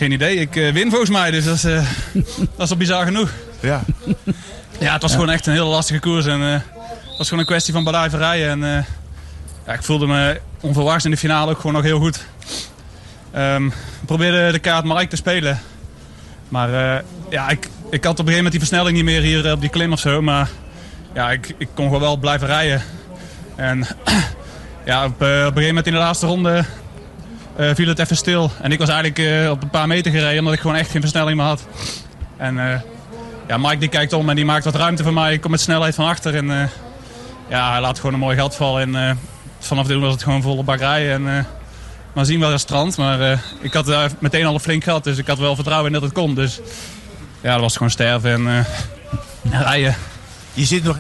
Geen 0.04 0.12
idee. 0.12 0.36
Ik 0.36 0.56
eh, 0.56 0.74
win 0.74 0.90
volgens 0.90 1.10
mij, 1.10 1.32
dus 1.32 1.46
dat 1.46 1.56
is, 1.56 1.64
eh, 1.64 1.86
dat 2.56 2.66
is 2.66 2.70
al 2.70 2.78
bizar 2.78 3.06
genoeg. 3.06 3.32
Ja. 3.60 3.84
Ja, 4.80 4.94
het 4.94 5.02
was 5.02 5.12
gewoon 5.12 5.30
echt 5.30 5.46
een 5.46 5.54
hele 5.54 5.66
lastige 5.66 6.00
koers. 6.00 6.26
En, 6.26 6.42
eh, 6.42 6.52
het 6.52 7.18
was 7.18 7.28
gewoon 7.28 7.40
een 7.40 7.50
kwestie 7.50 7.74
van 7.74 7.84
bedrijverijen. 7.84 8.50
En 8.50 8.86
ja, 9.66 9.74
ik 9.74 9.84
voelde 9.84 10.08
me 10.08 10.40
onverwachts 10.60 11.06
in 11.06 11.12
de 11.12 11.18
finale 11.18 11.52
ook 11.52 11.58
gewoon 11.58 11.74
nog 11.74 11.84
heel 11.84 12.00
goed. 12.00 12.26
Ehm, 13.32 13.66
ik 13.66 14.06
probeerde 14.06 14.52
de 14.52 14.60
kaart 14.60 14.86
Mike 14.86 15.08
te 15.08 15.16
spelen. 15.16 15.60
Maar 16.50 17.04
ja, 17.30 17.50
ik, 17.50 17.70
ik 17.90 18.04
had 18.04 18.20
op 18.20 18.20
een 18.20 18.34
gegeven 18.34 18.34
moment 18.36 18.52
die 18.52 18.60
versnelling 18.60 18.96
niet 18.96 19.06
meer 19.06 19.22
hier 19.22 19.52
op 19.52 19.62
die 19.62 19.70
klim 19.70 19.92
of 19.92 20.00
zo. 20.00 20.22
Maar 20.22 20.50
ja, 21.14 21.32
ik, 21.32 21.56
ik 21.58 21.68
kon 21.74 21.86
gewoon 21.86 22.02
wel 22.02 22.18
blijven 22.18 22.48
rijden. 22.48 22.82
En 23.56 23.88
ja, 24.86 25.06
op, 25.06 25.12
op 25.12 25.22
een 25.22 25.28
gegeven 25.28 25.66
moment 25.66 25.88
in 25.88 25.94
de 25.94 26.00
laatste 26.00 26.26
ronde 26.26 26.66
eh, 27.56 27.70
viel 27.74 27.88
het 27.88 28.00
even 28.00 28.16
stil. 28.18 28.52
En 28.62 28.72
ik 28.72 28.80
was 28.80 28.90
eigenlijk 28.90 29.20
eh, 29.20 29.50
op 29.50 29.64
een 29.64 29.70
paar 29.70 29.88
meter 29.88 30.12
gereden 30.12 30.40
omdat 30.40 30.54
ik 30.54 30.60
gewoon 30.60 30.76
echt 30.76 30.92
geen 30.92 31.02
versnelling 31.02 31.38
meer 31.38 31.46
had. 31.46 31.68
En 32.38 32.60
eh, 32.60 32.80
ja, 33.48 33.58
Mike 33.58 33.78
die 33.78 33.90
kijkt 33.90 34.14
om 34.14 34.30
en 34.30 34.36
die 34.36 34.46
maakt 34.46 34.66
wat 34.66 34.76
ruimte 34.76 35.04
voor 35.04 35.14
mij. 35.14 35.34
Ik 35.34 35.42
kom 35.42 35.52
met 35.52 35.62
snelheid 35.62 35.96
van 35.96 36.06
achter 36.06 36.36
en 36.36 36.70
ja, 37.50 37.72
hij 37.72 37.82
laat 37.82 37.98
gewoon 37.98 38.14
een 38.14 38.20
mooi 38.20 38.38
gat 38.38 38.56
vallen. 38.56 38.96
En 38.96 39.20
vanaf 39.60 39.88
toen 39.88 40.02
was 40.02 40.14
het 40.14 40.24
gewoon 40.24 40.42
volle 40.42 40.64
bak 40.64 40.80
rijden. 40.80 41.28
En, 41.28 41.48
maar 42.14 42.26
zien 42.26 42.40
wel 42.40 42.52
een 42.52 42.60
strand. 42.60 42.98
Maar 42.98 43.44
ik 43.62 43.74
had 43.74 44.12
meteen 44.20 44.46
al 44.46 44.54
een 44.54 44.60
flink 44.60 44.84
gat, 44.84 45.04
dus 45.04 45.18
ik 45.18 45.28
had 45.28 45.38
wel 45.38 45.56
vertrouwen 45.56 45.88
in 45.88 45.94
dat 45.94 46.02
het 46.02 46.14
kon. 46.14 46.36
Dus 46.36 46.60
ja, 47.42 47.52
dat 47.52 47.62
was 47.62 47.74
gewoon 47.74 47.92
sterven 47.92 48.48
en 48.48 48.66
rijden. 49.64 49.96
Je 50.54 50.66
zit 50.66 50.84
nog... 50.84 51.00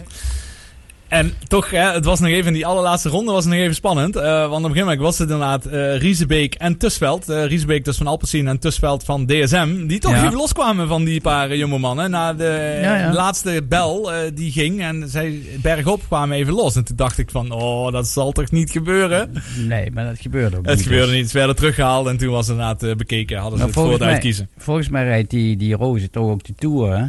En 1.13 1.33
toch, 1.47 1.69
hè, 1.69 1.91
het 1.91 2.05
was 2.05 2.19
nog 2.19 2.29
even 2.29 2.47
in 2.47 2.53
die 2.53 2.65
allerlaatste 2.65 3.09
ronde 3.09 3.31
was 3.31 3.45
nog 3.45 3.53
even 3.53 3.75
spannend. 3.75 4.15
eh, 4.15 4.23
want 4.23 4.43
op 4.43 4.51
een 4.53 4.61
gegeven 4.61 4.81
moment 4.81 4.99
was 5.01 5.17
het 5.17 5.29
inderdaad 5.29 5.65
eh 5.65 5.97
Riesebeek 5.97 6.53
en 6.55 6.77
Tusveld. 6.77 7.29
eh 7.29 7.45
Riesebeek 7.45 7.85
dus 7.85 7.97
van 7.97 8.07
Alpecin 8.07 8.47
en 8.47 8.59
Tusveld 8.59 9.03
van 9.03 9.25
DSM. 9.25 9.87
Die 9.87 9.99
toch 9.99 10.11
Ja. 10.11 10.23
even 10.25 10.35
loskwamen 10.37 10.87
van 10.87 11.03
die 11.03 11.21
paar 11.21 11.55
jonge 11.55 11.77
mannen. 11.77 12.09
Na 12.11 12.33
de 12.33 12.79
Ja, 12.81 12.95
ja. 12.97 13.13
laatste 13.13 13.65
bel 13.69 14.11
die 14.33 14.51
ging 14.51 14.81
en 14.81 15.09
zij 15.09 15.41
bergop 15.61 16.01
kwamen 16.07 16.37
even 16.37 16.53
los. 16.53 16.75
En 16.75 16.83
toen 16.83 16.95
dacht 16.95 17.17
ik 17.17 17.29
van, 17.31 17.51
oh 17.51 17.91
dat 17.91 18.07
zal 18.07 18.31
toch 18.31 18.51
niet 18.51 18.71
gebeuren? 18.71 19.33
Nee, 19.67 19.91
maar 19.91 20.05
dat 20.05 20.19
gebeurde 20.19 20.57
ook 20.57 20.65
Het 20.65 20.75
niet. 20.75 20.83
gebeurde 20.83 21.11
dus. 21.11 21.15
niet. 21.15 21.29
Ze 21.29 21.37
werden 21.37 21.55
teruggehaald 21.55 22.07
en 22.07 22.17
toen 22.17 22.29
was 22.29 22.49
inderdaad 22.49 22.97
bekeken. 22.97 23.37
Hadden 23.37 23.59
ze 23.59 23.65
Maar 23.81 23.89
het 23.91 23.99
mij, 23.99 24.07
uitkiezen. 24.09 24.49
volgens 24.57 24.89
mij 24.89 25.03
rijdt 25.03 25.29
die, 25.29 25.57
die 25.57 25.75
Roze 25.75 26.09
toch 26.09 26.29
ook 26.29 26.43
de 26.43 26.53
Tour, 26.55 26.97
hè? 26.97 27.05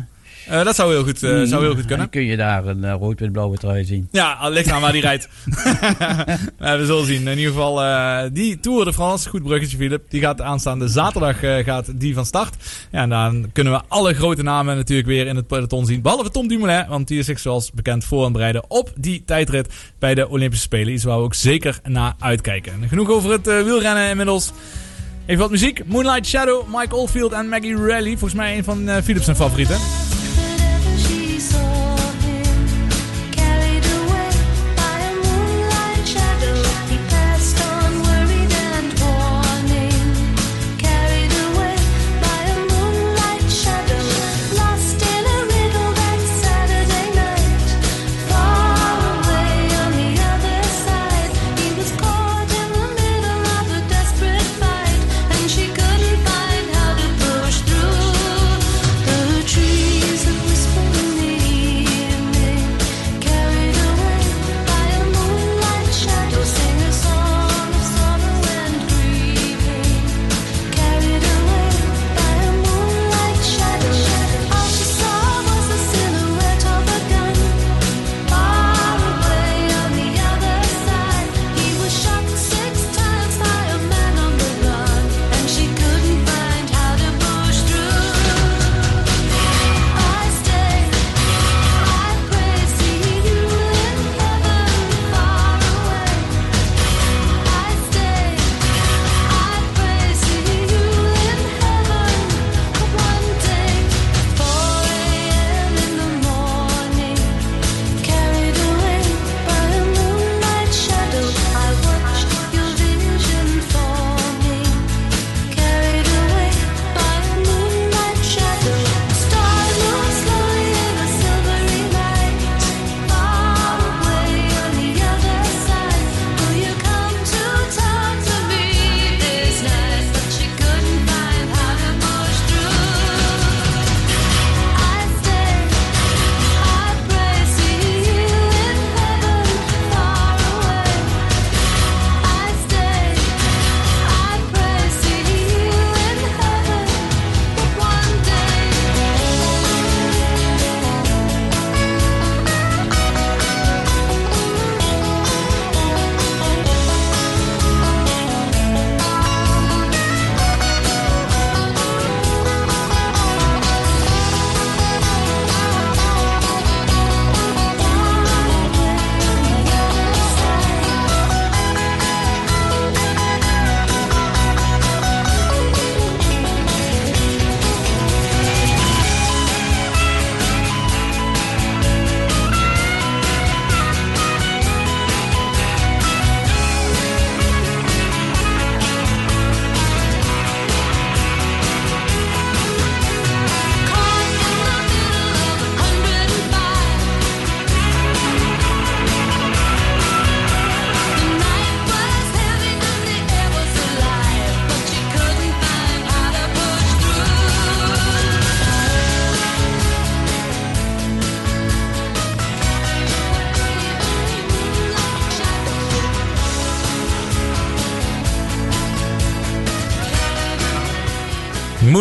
Eh, 0.48 0.64
dat 0.64 0.74
zou 0.74 0.92
heel 0.92 1.04
goed, 1.04 1.22
eh, 1.22 1.42
zou 1.42 1.62
heel 1.62 1.74
goed 1.74 1.80
kunnen. 1.80 1.98
Dan 1.98 2.08
kun 2.08 2.24
je 2.24 2.36
daar 2.36 2.66
een 2.66 2.84
eh, 2.84 2.94
rood-wit-blauwe 2.98 3.56
trui 3.56 3.84
zien. 3.84 4.08
Ja, 4.10 4.48
ligt 4.48 4.70
aan 4.70 4.80
waar 4.80 4.92
die 4.92 5.00
rijdt. 5.00 5.28
We 6.58 6.82
zullen 6.86 7.06
zien. 7.06 7.28
In 7.28 7.38
ieder 7.38 7.52
geval, 7.52 7.82
die 8.32 8.60
Tour 8.60 8.84
de 8.84 8.92
France, 8.92 9.28
goed 9.28 9.42
bruggetje 9.42 9.76
Philip, 9.76 10.02
die 10.08 10.20
gaat 10.20 10.40
aanstaande 10.40 10.88
zaterdag 10.88 11.38
gaat 11.64 12.00
die 12.00 12.14
van 12.14 12.26
start. 12.26 12.54
Ja, 12.90 13.02
en 13.02 13.08
dan 13.08 13.50
kunnen 13.52 13.72
we 13.72 13.80
alle 13.88 14.14
grote 14.14 14.42
namen 14.42 14.76
natuurlijk 14.76 15.08
weer 15.08 15.26
in 15.26 15.36
het 15.36 15.46
peloton 15.46 15.86
zien. 15.86 16.02
Behalve 16.02 16.30
Tom 16.30 16.48
Dumoulin, 16.48 16.86
want 16.88 17.08
die 17.08 17.18
is 17.18 17.26
zich 17.26 17.38
zoals 17.38 17.72
bekend 17.72 18.04
voor 18.04 18.24
aan 18.24 18.34
het 18.34 18.64
op 18.68 18.92
die 18.96 19.22
tijdrit 19.26 19.68
bij 19.98 20.14
de 20.14 20.28
Olympische 20.28 20.64
Spelen. 20.64 20.92
Iets 20.92 21.04
waar 21.04 21.18
we 21.18 21.24
ook 21.24 21.34
zeker 21.34 21.78
naar 21.82 22.14
uitkijken. 22.18 22.72
En 22.82 22.88
genoeg 22.88 23.10
over 23.10 23.30
het 23.30 23.46
wielrennen 23.46 24.08
inmiddels. 24.08 24.52
Even 25.26 25.40
wat 25.40 25.50
muziek. 25.50 25.86
Moonlight 25.86 26.26
Shadow, 26.26 26.62
Mike 26.74 26.96
Oldfield 26.96 27.32
en 27.32 27.48
Maggie 27.48 27.76
Rally. 27.76 28.10
Volgens 28.10 28.34
mij 28.34 28.56
een 28.56 28.64
van 28.64 28.88
Philips 29.02 29.28
favorieten. 29.30 29.76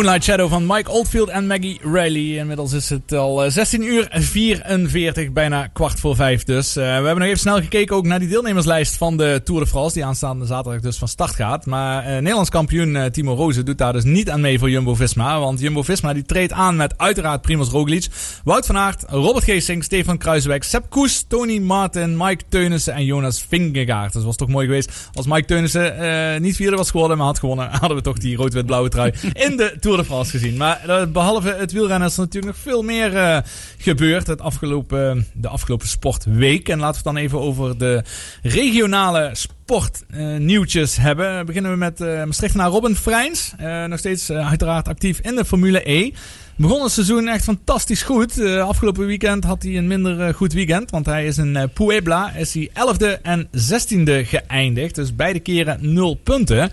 Moonlight 0.04 0.28
Shadow 0.28 0.50
van 0.50 0.66
Mike 0.66 0.90
Oldfield 0.90 1.28
en 1.28 1.46
Maggie 1.46 1.80
Riley. 1.82 2.36
Inmiddels 2.36 2.72
is 2.72 2.90
het 2.90 3.12
al 3.12 3.44
eh, 3.44 3.50
16 3.50 3.82
uur 3.82 4.08
44, 4.10 5.32
bijna 5.32 5.66
kwart 5.66 6.00
voor 6.00 6.16
vijf 6.16 6.44
dus. 6.44 6.76
Eh, 6.76 6.84
we 6.84 6.90
hebben 6.90 7.18
nog 7.18 7.26
even 7.26 7.38
snel 7.38 7.60
gekeken 7.60 7.96
ook 7.96 8.06
naar 8.06 8.18
die 8.18 8.28
deelnemerslijst 8.28 8.96
van 8.96 9.16
de 9.16 9.40
Tour 9.44 9.60
de 9.60 9.66
France. 9.66 9.94
Die 9.94 10.04
aanstaande 10.04 10.46
zaterdag 10.46 10.80
dus 10.80 10.98
van 10.98 11.08
start 11.08 11.34
gaat. 11.34 11.66
Maar 11.66 12.04
eh, 12.04 12.12
Nederlands 12.12 12.50
kampioen 12.50 12.96
eh, 12.96 13.04
Timo 13.04 13.34
Rozen 13.34 13.64
doet 13.64 13.78
daar 13.78 13.92
dus 13.92 14.04
niet 14.04 14.30
aan 14.30 14.40
mee 14.40 14.58
voor 14.58 14.70
Jumbo-Visma. 14.70 15.40
Want 15.40 15.60
Jumbo-Visma 15.60 16.12
die 16.12 16.22
treedt 16.22 16.52
aan 16.52 16.76
met 16.76 16.98
uiteraard 16.98 17.42
Primoz 17.42 17.70
Roglic, 17.70 18.06
Wout 18.44 18.66
van 18.66 18.76
Aert, 18.76 19.04
Robert 19.08 19.44
Geesing, 19.44 19.84
Stefan 19.84 20.18
Kruiswijk, 20.18 20.64
Sepp 20.64 20.90
Koes, 20.90 21.24
Tony 21.28 21.58
Martin, 21.58 22.16
Mike 22.16 22.44
Teunissen 22.48 22.94
en 22.94 23.04
Jonas 23.04 23.44
Vingegaard. 23.48 24.12
Dus 24.12 24.24
was 24.24 24.36
toch 24.36 24.48
mooi 24.48 24.66
geweest 24.66 25.10
als 25.12 25.26
Mike 25.26 25.44
Teunissen 25.44 25.98
eh, 25.98 26.40
niet 26.40 26.56
vierde 26.56 26.76
was 26.76 26.90
geworden, 26.90 27.16
maar 27.16 27.26
had 27.26 27.38
gewonnen. 27.38 27.70
Hadden 27.80 27.96
we 27.96 28.02
toch 28.02 28.18
die 28.18 28.36
rood-wit-blauwe 28.36 28.88
trui 28.88 29.12
in 29.32 29.56
de 29.56 29.76
Tour 29.80 29.93
France 30.02 30.30
gezien. 30.30 30.56
Maar 30.56 30.88
eh, 30.88 31.06
behalve 31.06 31.54
het 31.54 31.72
wielrennen 31.72 32.08
is 32.08 32.14
er 32.14 32.20
natuurlijk 32.20 32.54
nog 32.54 32.62
veel 32.62 32.82
meer 32.82 33.16
eh, 33.16 33.38
gebeurd 33.78 34.26
het 34.26 34.40
afgelopen, 34.40 35.26
de 35.32 35.48
afgelopen 35.48 35.88
sportweek. 35.88 36.68
En 36.68 36.78
laten 36.78 37.02
we 37.02 37.08
het 37.08 37.16
dan 37.16 37.24
even 37.24 37.40
over 37.40 37.78
de 37.78 38.02
regionale 38.42 39.34
sportnieuwtjes 39.64 40.96
hebben. 40.96 41.46
Beginnen 41.46 41.70
we 41.70 41.76
met 41.76 42.00
uh, 42.00 42.24
Maastrichtenaar 42.24 42.70
Robin 42.70 42.96
Freins. 42.96 43.52
Eh, 43.58 43.84
nog 43.84 43.98
steeds 43.98 44.28
eh, 44.28 44.48
uiteraard 44.48 44.88
actief 44.88 45.20
in 45.20 45.34
de 45.34 45.44
Formule 45.44 45.90
E. 45.90 46.10
Begon 46.56 46.82
het 46.82 46.92
seizoen 46.92 47.28
echt 47.28 47.44
fantastisch 47.44 48.02
goed. 48.02 48.38
Eh, 48.38 48.66
afgelopen 48.68 49.06
weekend 49.06 49.44
had 49.44 49.62
hij 49.62 49.76
een 49.76 49.86
minder 49.86 50.20
eh, 50.20 50.34
goed 50.34 50.52
weekend. 50.52 50.90
Want 50.90 51.06
hij 51.06 51.26
is 51.26 51.38
in 51.38 51.56
eh, 51.56 51.64
Puebla 51.72 52.32
is 52.32 52.54
hij 52.54 52.70
11e 52.74 53.20
en 53.22 53.46
16e 53.46 54.26
geëindigd. 54.26 54.94
Dus 54.94 55.16
beide 55.16 55.40
keren 55.40 55.78
0 55.80 56.14
punten. 56.14 56.70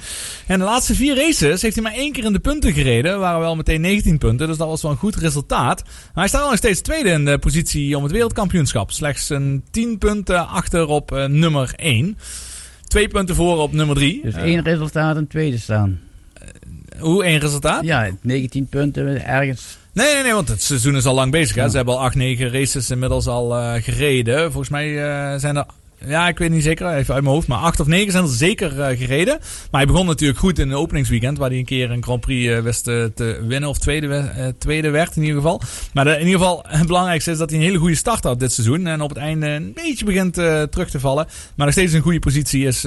En 0.47 0.59
de 0.59 0.65
laatste 0.65 0.95
vier 0.95 1.15
races 1.15 1.61
heeft 1.61 1.75
hij 1.75 1.83
maar 1.83 1.93
één 1.93 2.11
keer 2.11 2.23
in 2.23 2.33
de 2.33 2.39
punten 2.39 2.73
gereden. 2.73 3.19
Waren 3.19 3.39
wel 3.39 3.55
meteen 3.55 3.81
19 3.81 4.17
punten. 4.17 4.47
Dus 4.47 4.57
dat 4.57 4.67
was 4.67 4.81
wel 4.81 4.91
een 4.91 4.97
goed 4.97 5.15
resultaat. 5.15 5.83
Maar 5.83 6.11
hij 6.13 6.27
staat 6.27 6.41
wel 6.41 6.49
nog 6.49 6.59
steeds 6.59 6.81
tweede 6.81 7.09
in 7.09 7.25
de 7.25 7.37
positie 7.37 7.97
om 7.97 8.03
het 8.03 8.11
wereldkampioenschap. 8.11 8.91
Slechts 8.91 9.29
een 9.29 9.63
10 9.71 9.97
punten 9.97 10.47
achter 10.47 10.87
op 10.87 11.11
nummer 11.27 11.73
1. 11.75 12.17
Twee 12.87 13.07
punten 13.07 13.35
voor 13.35 13.57
op 13.57 13.73
nummer 13.73 13.95
3. 13.95 14.21
Dus 14.23 14.35
één 14.35 14.63
resultaat 14.63 15.15
en 15.15 15.27
tweede 15.27 15.57
staan. 15.57 15.99
Hoe 16.99 17.23
één 17.23 17.39
resultaat? 17.39 17.83
Ja, 17.83 18.09
19 18.21 18.65
punten 18.65 19.25
ergens. 19.25 19.77
Nee, 19.93 20.13
nee, 20.13 20.23
nee, 20.23 20.33
want 20.33 20.47
het 20.47 20.61
seizoen 20.61 20.95
is 20.95 21.05
al 21.05 21.13
lang 21.13 21.31
bezig. 21.31 21.55
Hè? 21.55 21.69
Ze 21.69 21.75
hebben 21.75 21.93
al 21.93 22.01
8, 22.01 22.15
9 22.15 22.51
races 22.51 22.89
inmiddels 22.89 23.27
al 23.27 23.57
eh, 23.57 23.83
gereden. 23.83 24.41
Volgens 24.51 24.69
mij 24.69 25.03
eh, 25.03 25.39
zijn 25.39 25.55
er. 25.55 25.65
Ja, 26.05 26.27
ik 26.27 26.37
weet 26.37 26.49
niet 26.49 26.63
zeker, 26.63 26.87
even 26.87 27.13
uit 27.13 27.23
mijn 27.23 27.35
hoofd. 27.35 27.47
Maar 27.47 27.57
8 27.59 27.79
of 27.79 27.87
9 27.87 28.11
zijn 28.11 28.23
er 28.23 28.29
zeker 28.29 28.81
eh, 28.81 28.97
gereden. 28.97 29.37
Maar 29.71 29.81
hij 29.81 29.85
begon 29.91 30.05
natuurlijk 30.05 30.39
goed 30.39 30.59
in 30.59 30.69
de 30.69 30.75
openingsweekend. 30.75 31.37
Waar 31.37 31.49
hij 31.49 31.57
een 31.57 31.65
keer 31.65 31.91
een 31.91 32.03
Grand 32.03 32.21
Prix 32.21 32.51
eh, 32.53 32.59
wist 32.59 32.87
eh, 32.87 33.03
te 33.15 33.43
winnen. 33.47 33.69
Of 33.69 33.77
tweede, 33.77 34.07
we- 34.07 34.53
tweede 34.57 34.89
werd 34.89 35.15
in 35.15 35.21
ieder 35.21 35.37
geval. 35.37 35.61
Maar 35.93 36.07
in 36.07 36.25
ieder 36.25 36.39
geval, 36.39 36.63
het 36.67 36.87
belangrijkste 36.87 37.31
is 37.31 37.37
dat 37.37 37.49
hij 37.49 37.59
een 37.59 37.65
hele 37.65 37.77
goede 37.77 37.95
start 37.95 38.23
had 38.23 38.39
dit 38.39 38.51
seizoen. 38.51 38.87
En 38.87 39.01
op 39.01 39.09
het 39.09 39.17
einde 39.17 39.47
een 39.47 39.71
beetje 39.75 40.05
begint 40.05 40.33
terug 40.33 40.89
te 40.89 40.99
vallen. 40.99 41.25
Maar 41.55 41.65
nog 41.65 41.75
steeds 41.75 41.93
een 41.93 42.01
goede 42.01 42.19
positie 42.19 42.65
is. 42.65 42.83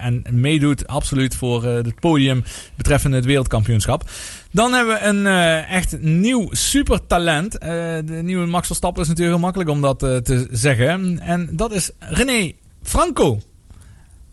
en 0.00 0.22
meedoet 0.30 0.86
absoluut 0.86 1.34
voor 1.34 1.64
het 1.64 2.00
podium 2.00 2.44
betreffende 2.76 3.16
het 3.16 3.24
wereldkampioenschap. 3.24 4.10
Dan 4.50 4.72
hebben 4.72 4.94
we 4.94 5.04
een 5.06 5.26
echt 5.66 6.00
nieuw 6.00 6.48
supertalent. 6.50 7.58
Eh, 7.58 7.68
de 8.04 8.20
nieuwe 8.22 8.46
Max 8.46 8.66
Verstappen 8.66 9.02
is 9.02 9.08
natuurlijk 9.08 9.36
heel 9.36 9.44
makkelijk 9.44 9.70
om 9.70 9.80
dat 9.80 9.98
te 9.98 10.48
zeggen. 10.50 11.20
En 11.20 11.48
dat 11.52 11.72
is 11.72 11.90
René 11.98 12.45
Franco. 12.86 13.40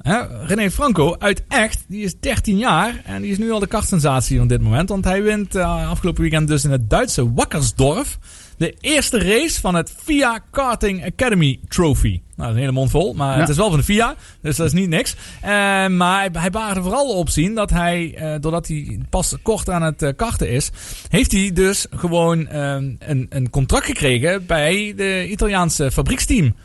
Hè, 0.02 0.46
René 0.46 0.72
Franco 0.72 1.16
uit 1.20 1.44
Echt, 1.48 1.84
die 1.88 2.04
is 2.04 2.20
13 2.20 2.58
jaar 2.58 3.02
en 3.06 3.22
die 3.22 3.32
is 3.32 3.38
nu 3.38 3.52
al 3.52 3.60
de 3.60 3.68
kartsensatie 3.68 4.38
van 4.38 4.48
dit 4.48 4.62
moment. 4.62 4.90
Want 4.90 5.04
hij 5.04 5.24
wint 5.24 5.56
eh, 5.56 5.90
afgelopen 5.90 6.22
weekend 6.22 6.48
dus 6.48 6.64
in 6.64 6.72
het 6.72 6.90
Duitse 6.90 7.34
Wakkersdorf 7.34 8.18
de 8.58 8.76
eerste 8.80 9.20
race 9.20 9.60
van 9.60 9.76
het 9.76 9.94
FIA 10.04 10.40
Karting 10.52 11.06
Academy 11.06 11.60
Trophy. 11.68 12.10
Nou, 12.10 12.22
dat 12.36 12.48
is 12.48 12.54
een 12.54 12.60
hele 12.60 12.72
mond 12.72 12.90
vol, 12.90 13.14
maar 13.14 13.34
Ja. 13.34 13.40
het 13.40 13.50
is 13.50 13.58
wel 13.58 13.70
van 13.70 13.78
de 13.80 13.84
FIA, 13.86 14.16
dus 14.42 14.56
dat 14.56 14.66
is 14.66 14.74
niet 14.74 14.90
niks. 14.90 15.16
Eh, 15.42 15.50
maar 15.88 16.20
hij, 16.20 16.30
hij 16.32 16.50
baarde 16.50 16.82
vooral 16.82 17.08
op 17.18 17.30
zien 17.30 17.56
dat 17.56 17.70
hij, 17.70 18.14
eh, 18.16 18.36
doordat 18.40 18.68
hij 18.68 19.00
pas 19.10 19.36
kort 19.42 19.70
aan 19.70 19.82
het 19.82 20.14
karten 20.16 20.50
is, 20.50 20.70
heeft 21.10 21.32
hij 21.32 21.52
dus 21.54 21.86
gewoon 21.90 22.48
eh, 22.48 22.72
een, 23.00 23.26
een 23.30 23.50
contract 23.50 23.86
gekregen 23.86 24.46
bij 24.46 24.94
de 24.96 25.28
Italiaanse 25.30 25.92
fabrieksteam. 25.92 26.56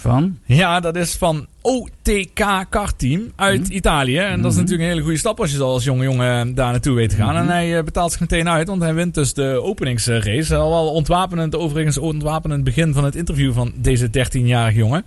Van? 0.00 0.38
Ja, 0.44 0.80
dat 0.80 0.96
is 0.96 1.14
van 1.14 1.46
OTK 1.60 2.66
Kartteam 2.68 3.32
uit 3.36 3.68
Italië. 3.68 4.18
En 4.18 4.42
dat 4.42 4.52
is 4.52 4.56
natuurlijk 4.56 4.82
een 4.82 4.88
hele 4.88 5.02
goede 5.02 5.18
stap 5.18 5.40
als 5.40 5.50
je 5.50 5.56
zo 5.56 5.66
als 5.66 5.84
jonge 5.84 6.02
jongen 6.02 6.54
daar 6.54 6.70
naartoe 6.70 6.94
weet 6.94 7.10
te 7.10 7.16
gaan. 7.16 7.36
En 7.36 7.48
hij 7.48 7.78
eh, 7.78 7.84
betaalt 7.84 8.10
zich 8.10 8.20
meteen 8.20 8.48
uit, 8.48 8.68
want 8.68 8.82
hij 8.82 8.94
wint 8.94 9.14
dus 9.14 9.34
de 9.34 9.62
openingsrace. 9.62 10.56
Al 10.56 10.70
wel 10.70 10.92
ontwapenend, 10.92 11.56
overigens 11.56 11.98
ontwapenend 11.98 12.64
begin 12.64 12.92
van 12.92 13.04
het 13.04 13.14
interview 13.14 13.52
van 13.52 13.72
deze 13.74 14.06
13-jarige 14.06 14.78
jongen. 14.78 15.04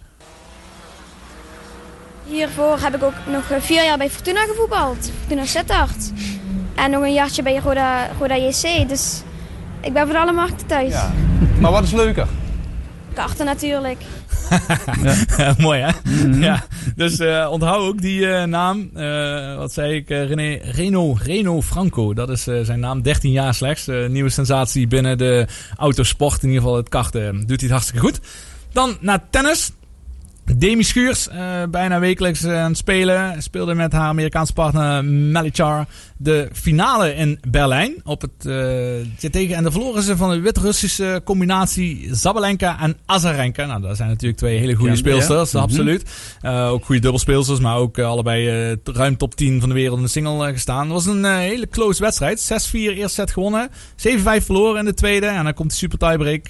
Hiervoor 2.27 2.79
heb 2.79 2.95
ik 2.95 3.03
ook 3.03 3.13
nog 3.31 3.49
eh, 3.49 3.57
vier 3.59 3.83
jaar 3.83 3.97
bij 3.97 4.09
Fortuna 4.09 4.41
gevoetbald. 4.41 5.11
Fortuna 5.19 5.45
Sittard. 5.45 6.11
En 6.75 6.91
nog 6.91 7.03
een 7.03 7.13
jaartje 7.13 7.43
bij 7.43 7.57
Roda, 7.57 8.09
Roda 8.19 8.37
JC. 8.37 8.87
Dus 8.87 9.21
ik 9.81 9.93
ben 9.93 10.07
voor 10.07 10.17
alle 10.17 10.31
markten 10.31 10.67
thuis. 10.67 10.95
Maar 11.59 11.71
wat 11.71 11.83
is 11.83 11.91
leuker? 11.91 12.27
Karten 13.13 13.45
natuurlijk. 13.45 14.01
Mooi 15.57 15.79
hè? 15.81 15.91
Ja. 16.39 16.63
Dus 16.95 17.19
eh, 17.19 17.47
onthoud 17.51 17.81
ook 17.81 18.01
die 18.01 18.27
eh, 18.27 18.43
naam. 18.43 18.89
Eh, 18.93 19.55
wat 19.55 19.73
zei 19.73 19.95
ik? 19.95 20.09
René 20.09 20.59
Reno, 20.63 21.17
Reno 21.23 21.61
Franco. 21.61 22.13
Dat 22.13 22.29
is 22.29 22.47
eh, 22.47 22.59
zijn 22.61 22.79
naam. 22.79 23.01
13 23.01 23.31
jaar 23.31 23.53
slechts. 23.53 23.87
Eh, 23.87 24.07
nieuwe 24.07 24.29
sensatie 24.29 24.87
binnen 24.87 25.17
de 25.17 25.47
autosport. 25.77 26.43
In 26.43 26.47
ieder 26.47 26.61
geval 26.63 26.77
het 26.77 26.89
karten 26.89 27.25
eh, 27.27 27.31
doet 27.33 27.47
hij 27.47 27.57
het 27.57 27.69
hartstikke 27.69 28.05
goed. 28.05 28.19
Dan 28.71 28.97
naar 28.99 29.19
tennis. 29.29 29.71
Demi 30.45 30.83
Schuurs, 30.83 31.27
eh, 31.27 31.63
bijna 31.69 31.99
wekelijks 31.99 32.43
eh, 32.43 32.61
aan 32.61 32.69
het 32.69 32.77
spelen. 32.77 33.41
Speelde 33.41 33.73
met 33.73 33.91
haar 33.91 34.07
Amerikaanse 34.07 34.53
partner 34.53 35.05
Melichar 35.05 35.85
de 36.17 36.49
finale 36.53 37.15
in 37.15 37.39
Berlijn. 37.47 37.93
Op 38.03 38.21
het, 38.21 38.45
eh, 38.45 39.29
tegen, 39.31 39.55
en 39.55 39.63
de 39.63 39.71
verloren 39.71 40.03
ze 40.03 40.17
van 40.17 40.29
de 40.29 40.39
Wit-Russische 40.39 41.21
combinatie 41.23 42.07
Zabalenka 42.11 42.79
en 42.79 42.97
Azarenka. 43.05 43.65
Nou, 43.65 43.81
dat 43.81 43.97
zijn 43.97 44.09
natuurlijk 44.09 44.37
twee 44.37 44.57
hele 44.57 44.73
goede 44.73 44.91
Ja, 44.91 44.97
speelsters, 44.97 45.51
ja. 45.51 45.59
Mhm. 45.59 45.67
absoluut. 45.67 46.03
Ook 46.43 46.85
goede 46.85 47.01
dubbelspeelsters, 47.01 47.59
maar 47.59 47.75
ook 47.75 47.99
allebei 47.99 48.75
ruim 48.83 49.17
top 49.17 49.35
10 49.35 49.59
van 49.59 49.69
de 49.69 49.75
wereld 49.75 49.97
in 49.97 50.03
de 50.03 50.09
single 50.09 50.51
gestaan. 50.51 50.83
Het 50.83 50.91
was 50.91 51.05
een 51.05 51.25
hele 51.25 51.67
close 51.67 52.01
wedstrijd. 52.01 52.39
6-4 52.39 52.71
eerste 52.73 53.13
set 53.13 53.31
gewonnen. 53.31 53.69
7-5 53.95 54.45
verloren 54.45 54.79
in 54.79 54.85
de 54.85 54.93
tweede. 54.93 55.25
En 55.25 55.43
dan 55.43 55.53
komt 55.53 55.69
de 55.69 55.75
super 55.75 55.97
tiebreak. 55.97 56.45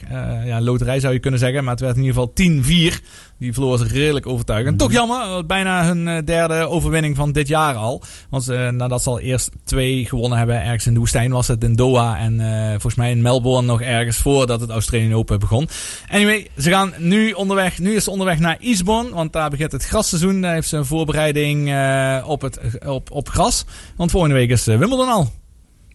Ja, 0.45 0.61
loterij 0.61 0.99
zou 0.99 1.13
je 1.13 1.19
kunnen 1.19 1.39
zeggen, 1.39 1.63
maar 1.63 1.73
het 1.73 1.81
werd 1.81 1.95
in 1.95 2.03
ieder 2.03 2.15
geval 2.15 2.33
10-4. 2.33 3.01
Die 3.41 3.53
verloren 3.53 3.79
zich 3.79 3.91
redelijk 3.91 4.27
overtuigend. 4.27 4.79
Toch 4.79 4.91
jammer, 4.91 5.29
want 5.29 5.47
bijna 5.47 5.85
hun 5.85 6.07
eh, 6.07 6.25
derde 6.25 6.69
overwinning 6.69 7.15
van 7.15 7.31
dit 7.31 7.47
jaar 7.47 7.75
al. 7.75 8.01
Want 8.29 8.49
eh, 8.49 8.69
nadat 8.69 9.03
ze 9.03 9.09
al 9.09 9.19
eerst 9.19 9.49
twee 9.63 10.05
gewonnen 10.05 10.37
hebben, 10.37 10.63
ergens 10.63 10.85
in 10.85 10.93
de 10.93 10.99
woestijn 10.99 11.31
was 11.31 11.47
het 11.47 11.63
in 11.63 11.75
Doha. 11.75 12.17
En 12.17 12.39
eh, 12.39 12.69
volgens 12.69 12.95
mij 12.95 13.11
in 13.11 13.21
Melbourne 13.21 13.67
nog 13.67 13.81
ergens 13.81 14.17
voordat 14.17 14.61
het 14.61 14.69
Australian 14.69 15.13
Open 15.13 15.39
begon. 15.39 15.67
Anyway, 16.09 16.47
ze 16.57 16.69
gaan 16.69 16.93
nu 16.97 17.31
onderweg. 17.31 17.79
Nu 17.79 17.95
is 17.95 18.03
ze 18.03 18.11
onderweg 18.11 18.39
naar 18.39 18.57
Eastbourne, 18.59 19.13
want 19.13 19.33
daar 19.33 19.49
begint 19.49 19.71
het 19.71 19.85
grasseizoen. 19.85 20.41
Daar 20.41 20.53
heeft 20.53 20.67
ze 20.67 20.77
een 20.77 20.85
voorbereiding 20.85 21.69
eh, 21.69 22.23
op, 22.27 22.41
het, 22.41 22.59
op, 22.85 23.11
op 23.11 23.29
gras. 23.29 23.65
Want 23.95 24.11
volgende 24.11 24.35
week 24.35 24.49
is 24.49 24.67
eh, 24.67 24.77
Wimbledon 24.77 25.09
al. 25.09 25.40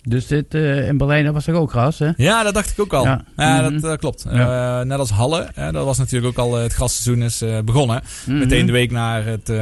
Dus 0.08 0.26
dit 0.26 0.54
eh, 0.54 0.88
in 0.88 0.96
Berlijn 0.96 1.24
dat 1.24 1.34
was 1.34 1.44
toch 1.44 1.54
ook 1.54 1.70
gras, 1.70 1.98
hè? 1.98 2.10
Ja, 2.16 2.42
dat 2.42 2.54
dacht 2.54 2.70
ik 2.70 2.80
ook 2.80 2.92
al. 2.92 3.04
Ja, 3.04 3.24
Ja. 3.36 3.62
dat 3.62 3.72
Mhm. 3.72 3.86
eh, 3.86 3.96
klopt. 3.96 4.24
Ja. 4.30 4.80
Eh, 4.80 4.86
net 4.86 4.98
als 4.98 5.10
Halle. 5.10 5.48
dat 5.54 5.84
was 5.84 5.98
natuurlijk 5.98 6.38
ook 6.38 6.46
al 6.46 6.54
het 6.54 6.72
grasseizoen 6.72 7.22
is 7.22 7.42
begonnen. 7.64 8.02
Mhm. 8.26 8.38
Meteen 8.38 8.66
de 8.66 8.72
week 8.72 8.90
naar, 8.90 9.24
het, 9.24 9.52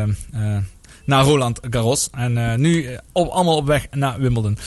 naar 1.05 1.25
Roland 1.25 1.61
Garros. 1.71 2.09
En 2.13 2.61
nu 2.61 2.99
op, 3.13 3.29
allemaal 3.29 3.57
op 3.57 3.67
weg 3.67 3.87
naar 3.91 4.19
Wimbledon. 4.21 4.59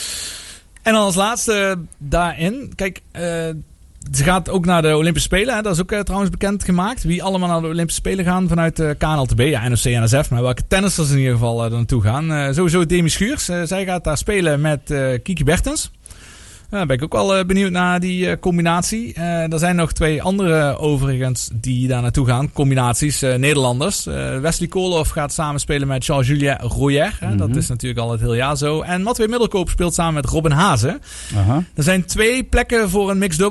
En 0.81 0.93
dan 0.93 1.01
als 1.01 1.15
laatste 1.15 1.77
daarin. 1.97 2.71
Kijk, 2.75 3.01
ze 4.11 4.23
gaat 4.23 4.49
ook 4.49 4.65
naar 4.65 4.81
de 4.81 4.95
Olympische 4.97 5.27
Spelen. 5.27 5.55
Hè. 5.55 5.61
Dat 5.61 5.73
is 5.73 5.81
ook 5.81 5.91
eh, 5.91 5.99
trouwens 5.99 6.31
bekend 6.31 6.63
gemaakt. 6.63 7.03
Wie 7.03 7.23
allemaal 7.23 7.49
naar 7.49 7.61
de 7.61 7.67
Olympische 7.67 8.01
Spelen 8.01 8.25
gaan 8.25 8.47
vanuit 8.47 8.79
uh, 8.79 8.89
KNLTB. 8.97 9.39
Ja, 9.41 9.67
NOC, 9.67 9.83
NSF. 9.83 10.29
Maar 10.29 10.41
welke 10.41 10.67
tennissers 10.67 11.09
in 11.11 11.17
ieder 11.17 11.33
geval 11.33 11.59
eh, 11.59 11.65
er 11.71 11.77
naartoe 11.77 12.01
gaan. 12.01 12.31
Eh, 12.33 12.53
sowieso 12.53 12.85
Demi 12.85 13.09
Schuurs. 13.09 13.49
Eh, 13.49 13.61
zij 13.63 13.85
gaat 13.85 14.03
daar 14.03 14.17
spelen 14.17 14.61
met 14.61 14.91
eh, 14.91 15.07
Kiki 15.23 15.43
Bertens. 15.43 15.91
Daar 16.69 16.85
ben 16.85 16.95
ik 16.95 17.03
ook 17.03 17.13
wel 17.13 17.35
eh, 17.37 17.45
benieuwd 17.45 17.71
naar 17.71 17.99
die 17.99 18.29
eh, 18.29 18.39
combinatie. 18.39 19.13
Eh, 19.13 19.51
er 19.53 19.59
zijn 19.59 19.75
nog 19.75 19.91
twee 19.91 20.21
andere 20.21 20.77
overigens 20.77 21.49
die 21.53 21.87
daar 21.87 22.01
naartoe 22.01 22.25
gaan. 22.27 22.51
Combinaties, 22.53 23.21
eh, 23.21 23.35
Nederlanders. 23.35 24.05
Eh, 24.07 24.39
Wesley 24.39 24.67
Koolhoff 24.67 25.09
gaat 25.09 25.33
samen 25.33 25.59
spelen 25.59 25.87
met 25.87 26.05
Jean-Julien 26.05 26.57
Royer. 26.59 27.17
Dat 27.37 27.47
Mhm. 27.49 27.57
is 27.57 27.67
natuurlijk 27.67 28.01
al 28.01 28.11
het 28.11 28.21
hele 28.21 28.35
jaar 28.35 28.57
zo. 28.57 28.81
En 28.81 29.01
Matwee 29.03 29.27
Middelkoop 29.27 29.69
speelt 29.69 29.93
samen 29.93 30.13
met 30.13 30.25
Robin 30.25 30.51
Hazen. 30.51 31.01
Er 31.75 31.83
zijn 31.83 32.05
twee 32.05 32.43
plekken 32.43 32.89
voor 32.89 33.09
een 33.09 33.17
mixed 33.17 33.41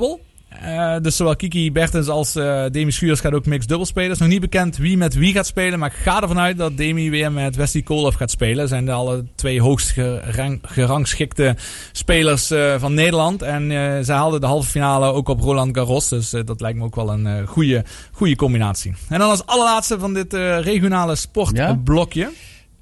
Eh, 0.61 0.97
dus 1.03 1.17
zowel 1.17 1.37
Kiki 1.37 1.73
Bertens 1.73 2.09
als 2.09 2.37
eh 2.37 2.65
Demi 2.71 2.91
Schuurs 2.91 3.21
gaat 3.21 3.33
ook 3.33 3.47
mixed 3.47 3.69
dubbel 3.69 3.87
spelen. 3.87 4.11
Is 4.11 4.19
nog 4.19 4.29
niet 4.29 4.41
bekend 4.41 4.77
wie 4.77 4.97
met 4.97 5.15
wie 5.15 5.33
gaat 5.33 5.47
spelen. 5.47 5.79
Maar 5.79 5.91
ik 5.91 6.03
ga 6.03 6.23
ervan 6.23 6.39
uit 6.39 6.57
dat 6.59 6.77
Demi 6.77 7.11
weer 7.11 7.33
met 7.33 7.57
Wesley 7.57 7.83
Koolhof 7.83 8.15
gaat 8.15 8.31
spelen. 8.31 8.69
Zijn 8.69 8.85
de 8.85 8.93
alle 8.93 9.25
twee 9.35 9.61
hoogst 9.61 9.91
gerang, 9.91 10.61
gerangschikte 10.63 11.57
spelers 11.93 12.51
eh, 12.51 12.75
van 12.79 12.95
Nederland. 12.95 13.43
En 13.43 13.69
zij 14.05 14.15
haalden 14.15 14.41
de 14.41 14.47
halve 14.47 14.71
finale 14.71 15.13
ook 15.13 15.29
op 15.29 15.41
Roland 15.41 15.77
Garros. 15.77 16.09
Dus 16.09 16.31
dat 16.31 16.61
lijkt 16.61 16.79
me 16.79 16.85
ook 16.85 16.95
wel 16.95 17.13
een 17.13 17.47
goede, 17.47 17.85
goede 18.13 18.37
combinatie. 18.37 18.95
En 19.09 19.19
dan 19.19 19.31
als 19.31 19.47
allerlaatste 19.47 19.99
van 19.99 20.15
dit 20.15 20.33
regionale 20.61 21.15
sportblokje. 21.15 22.31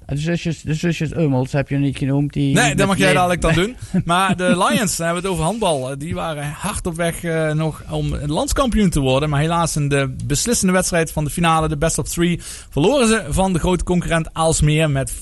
De 0.07 0.17
zusjes, 0.17 0.61
de 0.61 0.73
zusjes 0.73 1.11
Ummels 1.11 1.51
heb 1.51 1.69
je 1.69 1.77
niet 1.77 1.97
genoemd. 1.97 2.33
Die 2.33 2.53
Nee, 2.53 2.75
dat 2.75 2.87
mag 2.87 2.97
jij 2.97 3.13
dadelijk 3.13 3.41
dan 3.41 3.53
doen. 3.53 3.75
Maar 4.05 4.37
de 4.37 4.43
Lions, 4.57 4.95
dan 4.97 5.05
hebben 5.05 5.23
we 5.23 5.29
het 5.29 5.37
over 5.37 5.43
handbal. 5.43 5.91
eh, 5.91 5.95
Die 5.97 6.13
waren 6.15 6.51
hard 6.57 6.85
op 6.87 6.95
weg 6.95 7.23
eh, 7.23 7.51
nog 7.51 7.83
om 7.89 8.15
landskampioen 8.25 8.89
te 8.89 8.99
worden. 8.99 9.29
Maar 9.29 9.39
helaas 9.39 9.75
in 9.75 9.89
de 9.89 10.15
beslissende 10.25 10.73
wedstrijd 10.73 11.11
van 11.11 11.23
de 11.23 11.29
finale, 11.29 11.67
de 11.67 11.77
best 11.77 11.97
of 11.97 12.07
three, 12.07 12.39
verloren 12.69 13.07
ze 13.07 13.23
van 13.29 13.53
de 13.53 13.59
grote 13.59 13.83
concurrent 13.83 14.29
Aalsmeer 14.33 14.89
met 14.89 15.11
24-28. 15.13 15.17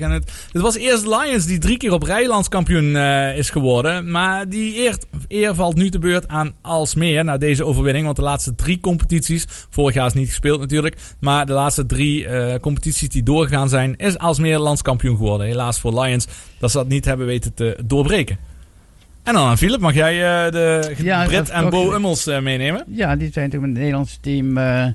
En 0.00 0.10
het, 0.10 0.32
het 0.52 0.62
was 0.62 0.76
eerst 0.76 1.06
Lions 1.06 1.44
die 1.46 1.58
drie 1.58 1.76
keer 1.76 1.92
op 1.92 2.02
rij 2.02 2.26
landskampioen 2.26 2.96
eh, 2.96 3.36
is 3.38 3.50
geworden. 3.50 4.10
Maar 4.10 4.48
die 4.48 4.76
eer, 4.78 4.98
eer 5.28 5.54
valt 5.54 5.74
nu 5.76 5.90
te 5.90 5.98
beurt 5.98 6.28
aan 6.28 6.52
Aalsmeer 6.62 7.24
na 7.24 7.36
deze 7.38 7.64
overwinning. 7.64 8.04
Want 8.04 8.16
de 8.16 8.22
laatste 8.22 8.54
drie 8.54 8.80
competities, 8.80 9.44
vorig 9.70 9.94
jaar 9.94 10.06
is 10.06 10.12
niet 10.12 10.28
gespeeld 10.28 10.60
natuurlijk. 10.60 10.96
Maar 11.20 11.46
de 11.46 11.52
laatste 11.52 11.86
drie 11.86 12.26
competities 12.60 13.08
die 13.08 13.22
doorgegaan 13.28 13.68
zijn, 13.68 13.96
is 13.96 14.18
Aalsmeer 14.18 14.58
landskampioen 14.58 15.16
geworden. 15.16 15.46
Helaas 15.46 15.78
voor 15.80 16.00
Lions 16.02 16.26
dat 16.58 16.70
ze 16.70 16.76
dat 16.76 16.88
niet 16.88 17.04
hebben 17.04 17.26
weten 17.26 17.54
te 17.54 17.78
doorbreken. 17.84 18.38
En 19.22 19.34
dan 19.34 19.46
aan 19.46 19.58
Philip, 19.58 19.80
mag 19.80 19.94
jij 19.94 20.12
eh, 20.46 20.52
de 20.52 20.94
Ja, 21.02 21.24
Brit 21.24 21.48
en 21.50 21.70
Bo 21.70 21.94
Ummels 21.94 22.26
eh, 22.26 22.40
meenemen? 22.40 22.84
Ja, 22.88 23.16
die 23.16 23.32
zijn 23.32 23.50
toch 23.50 23.60
met 23.60 23.68
het 23.70 23.78
Nederlandse 23.78 24.16
team. 24.20 24.56
eh, 24.56 24.86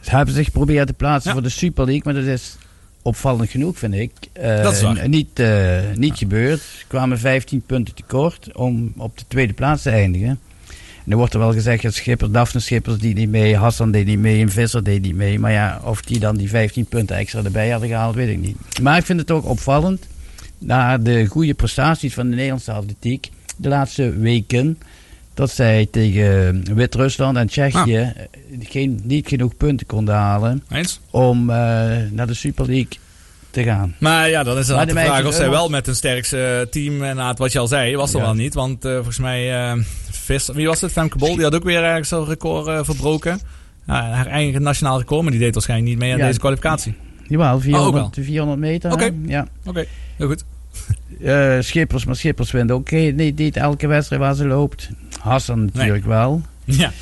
ze 0.00 0.10
hebben 0.16 0.34
zich 0.34 0.44
geprobeerd 0.44 0.86
te 0.86 0.92
plaatsen 0.92 1.32
voor 1.32 1.42
de 1.42 1.48
Super 1.48 1.84
League, 1.84 2.02
maar 2.04 2.14
dat 2.14 2.24
is 2.32 2.56
opvallend 3.02 3.50
genoeg, 3.50 3.78
vind 3.78 3.94
ik. 3.94 4.10
Eh, 4.32 4.62
Dat 4.62 4.72
is 4.72 4.82
waar. 4.82 5.08
Niet, 5.08 5.38
eh, 5.38 5.78
niet 5.94 6.18
gebeurd. 6.18 6.60
Ze 6.60 6.84
kwamen 6.86 7.18
15 7.18 7.62
punten 7.66 7.94
tekort 7.94 8.48
om 8.56 8.92
op 8.96 9.18
de 9.18 9.24
tweede 9.28 9.52
plaats 9.52 9.82
te 9.82 9.90
eindigen. 9.90 10.40
Er 11.08 11.16
wordt 11.16 11.34
er 11.34 11.38
wel 11.40 11.52
gezegd 11.52 11.82
dat 12.20 12.34
Daphne 12.34 12.60
Schippers 12.60 12.98
die 12.98 13.14
niet 13.14 13.28
mee, 13.28 13.56
Hassan 13.56 13.90
deed 13.90 14.06
niet 14.06 14.18
mee 14.18 14.40
en 14.40 14.50
Visser 14.50 14.84
deed 14.84 15.02
niet 15.02 15.14
mee. 15.14 15.38
Maar 15.38 15.52
ja, 15.52 15.80
of 15.84 16.02
die 16.02 16.18
dan 16.18 16.36
die 16.36 16.48
15 16.48 16.84
punten 16.86 17.16
extra 17.16 17.42
erbij 17.44 17.70
hadden 17.70 17.88
gehaald, 17.88 18.14
weet 18.14 18.28
ik 18.28 18.38
niet. 18.38 18.56
Maar 18.82 18.98
ik 18.98 19.04
vind 19.04 19.20
het 19.20 19.30
ook 19.30 19.44
opvallend, 19.44 20.06
na 20.58 20.98
de 20.98 21.26
goede 21.26 21.54
prestaties 21.54 22.14
van 22.14 22.28
de 22.28 22.34
Nederlandse 22.34 22.72
atletiek 22.72 23.30
de 23.56 23.68
laatste 23.68 24.10
weken, 24.18 24.78
dat 25.34 25.50
zij 25.50 25.88
tegen 25.90 26.64
Wit-Rusland 26.74 27.36
en 27.36 27.46
Tsjechië 27.46 27.96
eh, 27.96 28.10
geen, 28.60 29.00
niet 29.04 29.28
genoeg 29.28 29.56
punten 29.56 29.86
konden 29.86 30.14
halen 30.14 30.62
Eens? 30.70 31.00
om 31.10 31.50
eh, 31.50 31.56
naar 32.10 32.26
de 32.26 32.34
Super 32.34 32.66
League 32.66 32.98
te 33.50 33.62
gaan. 33.62 33.94
Maar 33.98 34.28
ja, 34.30 34.42
dan 34.42 34.58
is 34.58 34.66
dan 34.66 34.78
de 34.78 34.86
de 34.86 34.92
vraag 35.00 35.24
of 35.26 35.34
zij 35.34 35.50
wel 35.50 35.68
met 35.68 35.86
een 35.86 35.94
sterkste 35.94 36.66
team, 36.70 37.02
en 37.02 37.16
na 37.16 37.28
het 37.28 37.38
wat 37.38 37.52
je 37.52 37.58
al 37.58 37.66
zei, 37.66 37.96
was 37.96 38.12
er 38.12 38.18
Ja. 38.18 38.24
wel 38.24 38.34
niet. 38.34 38.54
Want 38.54 38.84
eh, 38.84 38.94
volgens 38.94 39.18
mij, 39.18 39.54
eh 39.70 39.72
Vis, 40.26 40.48
wie 40.52 40.66
was 40.66 40.80
het? 40.80 40.92
Femke 40.92 41.18
Bol, 41.18 41.34
die 41.34 41.44
had 41.44 41.54
ook 41.54 41.64
weer 41.64 41.82
ergens 41.84 42.10
een 42.10 42.24
record 42.24 42.66
eh, 42.66 42.80
verbroken. 42.82 43.40
Ja, 43.86 44.10
haar 44.10 44.26
eigen 44.26 44.62
nationaal 44.62 44.98
record, 44.98 45.22
maar 45.22 45.30
die 45.30 45.40
deed 45.40 45.54
waarschijnlijk 45.54 45.90
niet 45.90 45.98
mee 45.98 46.12
aan 46.12 46.18
Ja. 46.18 46.26
deze 46.26 46.38
kwalificatie. 46.38 46.94
Jawel, 47.28 47.60
400, 47.60 47.94
Oh, 47.94 48.00
wel. 48.14 48.24
400 48.24 48.58
meter. 48.60 48.92
Oké. 48.92 49.10
Ja. 49.26 49.46
Oké, 49.64 49.84
heel 50.16 50.26
goed. 50.26 50.44
Eh, 51.22 51.56
Schippers, 51.60 52.04
maar 52.04 52.16
Schippers 52.16 52.50
wint 52.50 52.70
ook 52.70 52.90
niet, 52.90 53.36
niet 53.38 53.56
elke 53.56 53.86
wedstrijd 53.86 54.20
waar 54.22 54.34
ze 54.34 54.46
loopt. 54.46 54.88
Hassan 55.20 55.70
natuurlijk 55.72 56.04
wel. 56.04 56.42
Ja. 56.64 56.92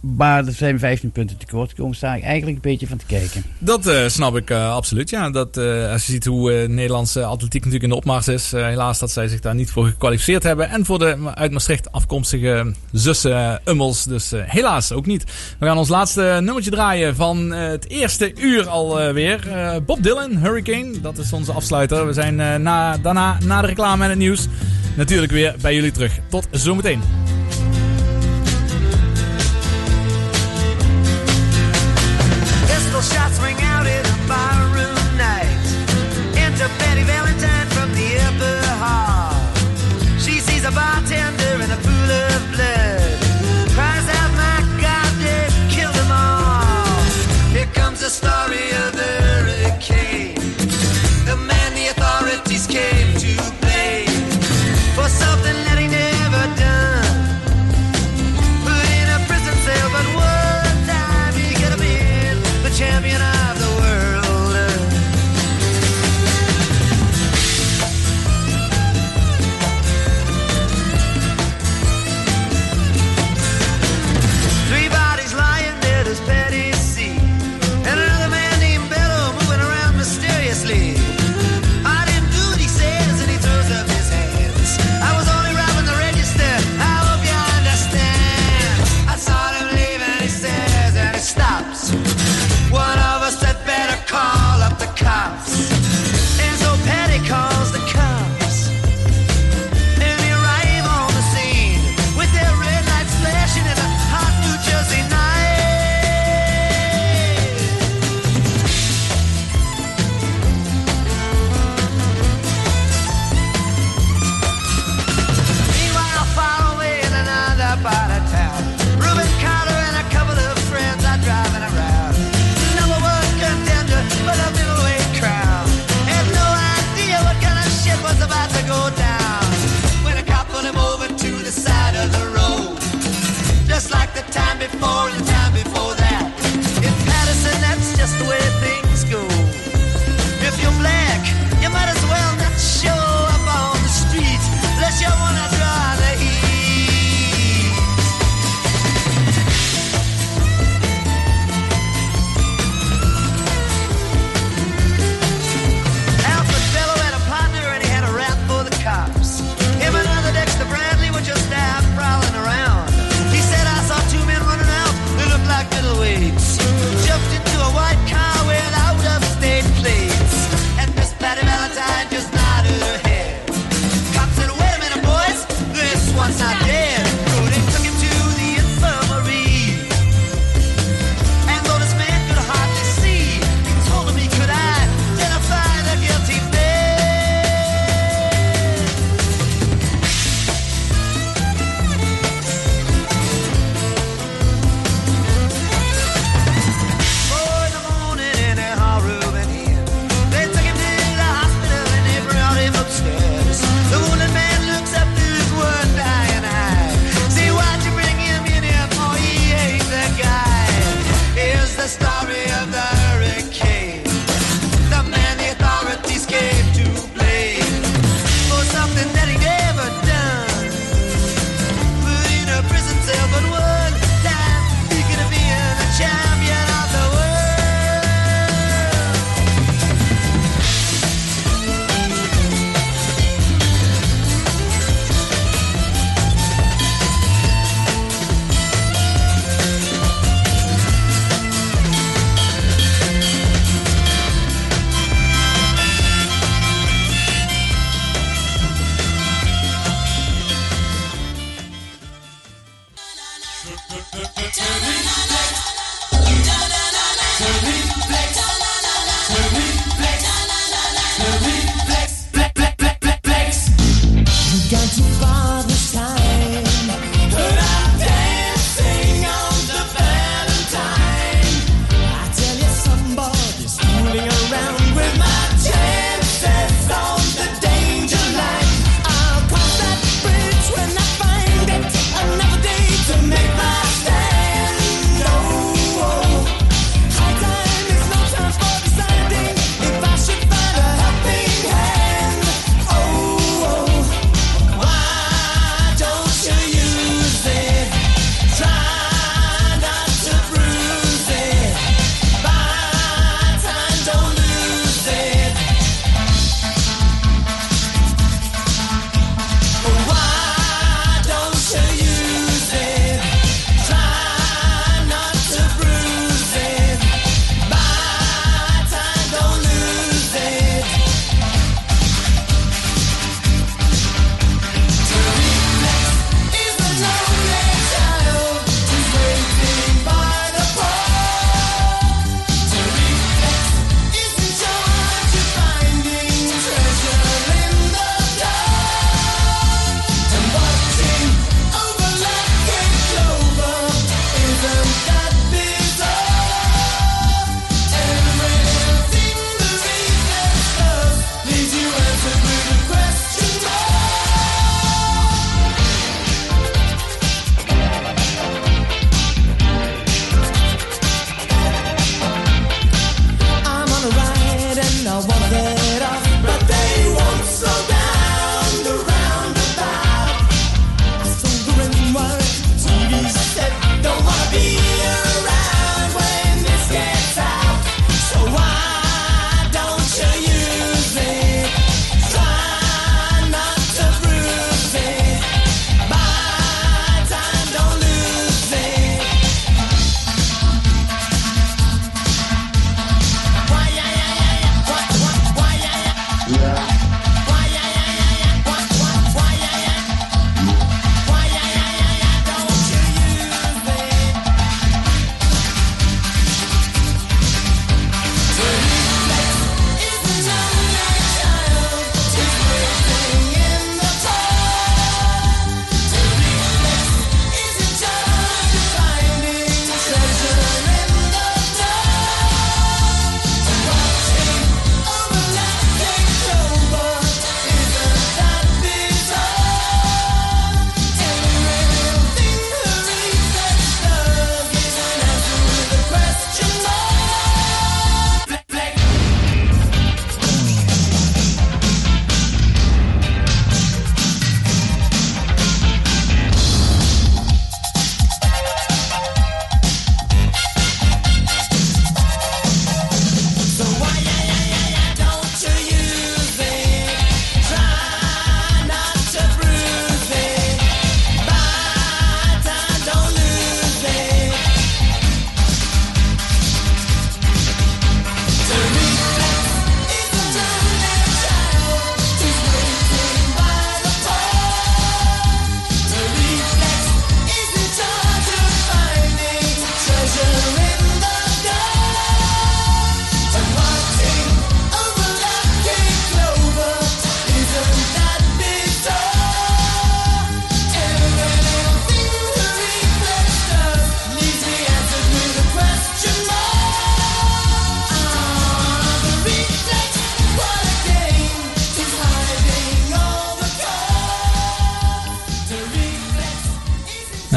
Maar 0.00 0.46
er 0.46 0.52
zijn 0.52 0.78
15 0.78 1.10
punten 1.10 1.36
tekort 1.36 1.70
gekomen. 1.70 1.96
Sta 1.96 2.14
ik 2.14 2.22
eigenlijk 2.22 2.56
een 2.56 2.70
beetje 2.70 2.86
van 2.86 2.98
te 2.98 3.06
kijken. 3.06 3.42
Dat 3.58 3.86
eh, 3.86 4.08
snap 4.08 4.36
ik 4.36 4.50
eh, 4.50 4.74
absoluut. 4.74 5.10
Ja, 5.10 5.30
dat, 5.30 5.56
eh, 5.56 5.90
als 5.92 6.06
je 6.06 6.12
ziet 6.12 6.24
hoe 6.24 6.66
Nederlandse 6.68 7.24
atletiek 7.24 7.64
natuurlijk 7.64 7.82
in 7.82 7.88
de 7.88 7.96
opmars 7.96 8.28
is. 8.28 8.50
helaas 8.50 8.98
dat 8.98 9.10
zij 9.10 9.28
zich 9.28 9.40
daar 9.40 9.54
niet 9.54 9.70
voor 9.70 9.86
gekwalificeerd 9.86 10.42
hebben. 10.42 10.68
En 10.68 10.84
voor 10.84 10.98
de 10.98 11.16
uit 11.34 11.52
Maastricht 11.52 11.92
afkomstige 11.92 12.74
zussen 12.92 13.60
Ummels. 13.64 14.04
Dus 14.04 14.32
helaas 14.36 14.92
ook 14.92 15.06
niet. 15.06 15.24
We 15.58 15.66
gaan 15.66 15.78
ons 15.78 15.88
laatste 15.88 16.38
nummertje 16.42 16.70
draaien 16.70 17.16
van 17.16 17.50
het 17.50 17.88
eerste 17.88 18.32
uur 18.34 18.68
alweer. 18.68 19.40
Bob 19.86 20.02
Dylan, 20.02 20.36
Hurricane. 20.36 21.00
Dat 21.00 21.18
is 21.18 21.32
onze 21.32 21.52
afsluiter. 21.52 22.06
We 22.06 22.12
zijn 22.12 22.62
na, 22.62 22.96
daarna, 22.96 23.38
na 23.44 23.60
de 23.60 23.66
reclame 23.66 24.04
en 24.04 24.10
het 24.10 24.18
nieuws, 24.18 24.46
natuurlijk 24.96 25.32
weer 25.32 25.54
bij 25.60 25.74
jullie 25.74 25.92
terug. 25.92 26.18
Tot 26.28 26.48
zometeen. 26.50 27.00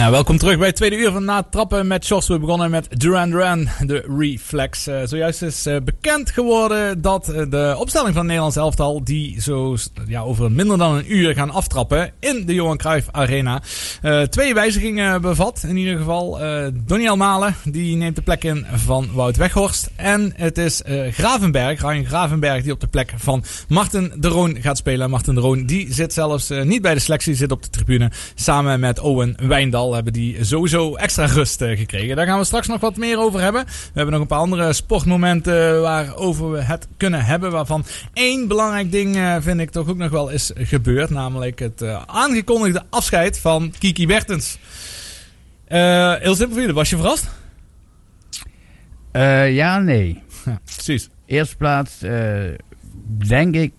Nou, 0.02 0.14
welkom 0.14 0.38
terug 0.38 0.58
bij 0.58 0.68
het 0.68 0.76
tweede 0.76 0.97
uur 0.97 1.12
van 1.12 1.26
Na 1.26 1.43
Trappen 1.43 1.88
met 1.88 2.08
Jos. 2.08 2.28
We 2.28 2.39
begonnen 2.39 2.70
met 2.70 2.99
Duran 2.99 3.30
Duran, 3.30 3.68
de 3.86 4.06
Reflex. 4.18 4.88
Eh, 4.88 5.02
zojuist 5.06 5.41
is 5.41 5.66
eh, 5.66 5.76
bekend 5.84 6.32
geworden 6.32 7.02
dat 7.02 7.30
eh, 7.30 7.45
de 7.49 7.76
opstelling 7.78 8.10
van 8.10 8.18
het 8.18 8.26
Nederlands 8.26 8.56
elftal... 8.56 9.04
die 9.04 9.41
zo 9.41 9.78
ja, 10.08 10.22
over 10.22 10.52
minder 10.52 10.78
dan 10.78 10.95
een 10.95 11.16
uur 11.16 11.34
gaan 11.34 11.52
aftrappen 11.52 12.12
in 12.20 12.45
de 12.45 12.54
Johan 12.54 12.78
Cruijff 12.78 13.08
Arena... 13.12 13.62
twee 14.30 14.54
wijzigingen 14.54 15.22
bevat. 15.22 15.64
In 15.68 15.78
ieder 15.78 15.97
geval 15.97 16.39
Doniel 16.74 17.18
Malen, 17.18 17.56
die 17.64 17.95
neemt 17.95 18.16
de 18.16 18.22
plek 18.22 18.43
in 18.43 18.66
van 18.74 19.10
Wout 19.14 19.38
Weghorst. 19.38 19.89
En 19.95 20.34
het 20.36 20.58
is 20.58 20.82
Gravenberg, 21.12 21.82
Ryan 21.82 22.06
Gravenberg, 22.06 22.64
die 22.64 22.72
op 22.72 22.80
de 22.80 22.88
plek 22.88 23.14
van 23.18 23.43
Martin 23.68 24.14
de 24.16 24.28
Roon 24.28 24.58
gaat 24.62 24.78
spelen. 24.78 25.10
Martin 25.10 25.36
de 25.36 25.41
Roon, 25.41 25.66
die 25.66 25.93
zit 25.93 26.14
zelfs 26.14 26.49
niet 26.64 26.82
bij 26.82 26.93
de 26.93 26.99
selectie, 26.99 27.36
zit 27.36 27.52
op 27.52 27.64
de 27.64 27.70
tribune. 27.70 28.12
Samen 28.36 28.80
met 28.80 28.99
Owen 28.99 29.36
Wijndal 29.39 29.91
hebben 29.94 30.14
die 30.14 30.46
sowieso 30.46 30.96
extra 30.96 31.26
rust 31.26 31.62
eh, 31.62 31.78
gekregen. 31.78 32.16
Daar 32.16 32.26
gaan 32.26 32.39
we 32.39 32.46
straks 32.46 32.68
nog 32.68 32.80
wat 32.80 32.98
meer 32.98 33.20
over 33.20 33.42
hebben. 33.42 33.66
We 33.66 33.72
hebben 33.94 34.12
nog 34.12 34.22
een 34.22 34.28
paar 34.28 34.39
andere 34.39 34.74
sportmomenten 34.74 35.82
waarover 35.82 36.52
we 36.52 36.62
het 36.62 36.88
kunnen 36.98 37.26
hebben. 37.26 37.52
Waarvan 37.52 37.86
één 38.14 38.48
belangrijk 38.48 38.92
ding 38.92 39.16
eh, 39.16 39.36
vind 39.39 39.60
ik 39.60 39.70
toch 39.70 39.89
ook 39.89 39.98
nog 39.98 40.10
wel 40.10 40.30
is 40.30 40.52
gebeurd. 40.56 41.10
Namelijk 41.10 41.60
het 41.60 41.82
eh, 41.82 42.02
aangekondigde 42.06 42.84
afscheid 42.89 43.39
van 43.39 43.74
Kiki 43.80 44.08
Bertens. 44.08 44.58
Eh, 45.72 46.14
heel 46.16 46.36
simpel 46.36 46.52
voor 46.52 46.60
jullie, 46.60 46.76
was 46.76 46.89
je 46.89 46.96
verrast? 46.96 47.30
Eh, 49.12 49.56
ja, 49.56 49.80
nee. 49.80 50.22
Ja, 50.46 50.60
precies. 50.64 51.10
Eerst 51.26 51.58
plaats 51.58 52.02
eh, 52.02 52.44
denk 53.28 53.56
ik 53.56 53.74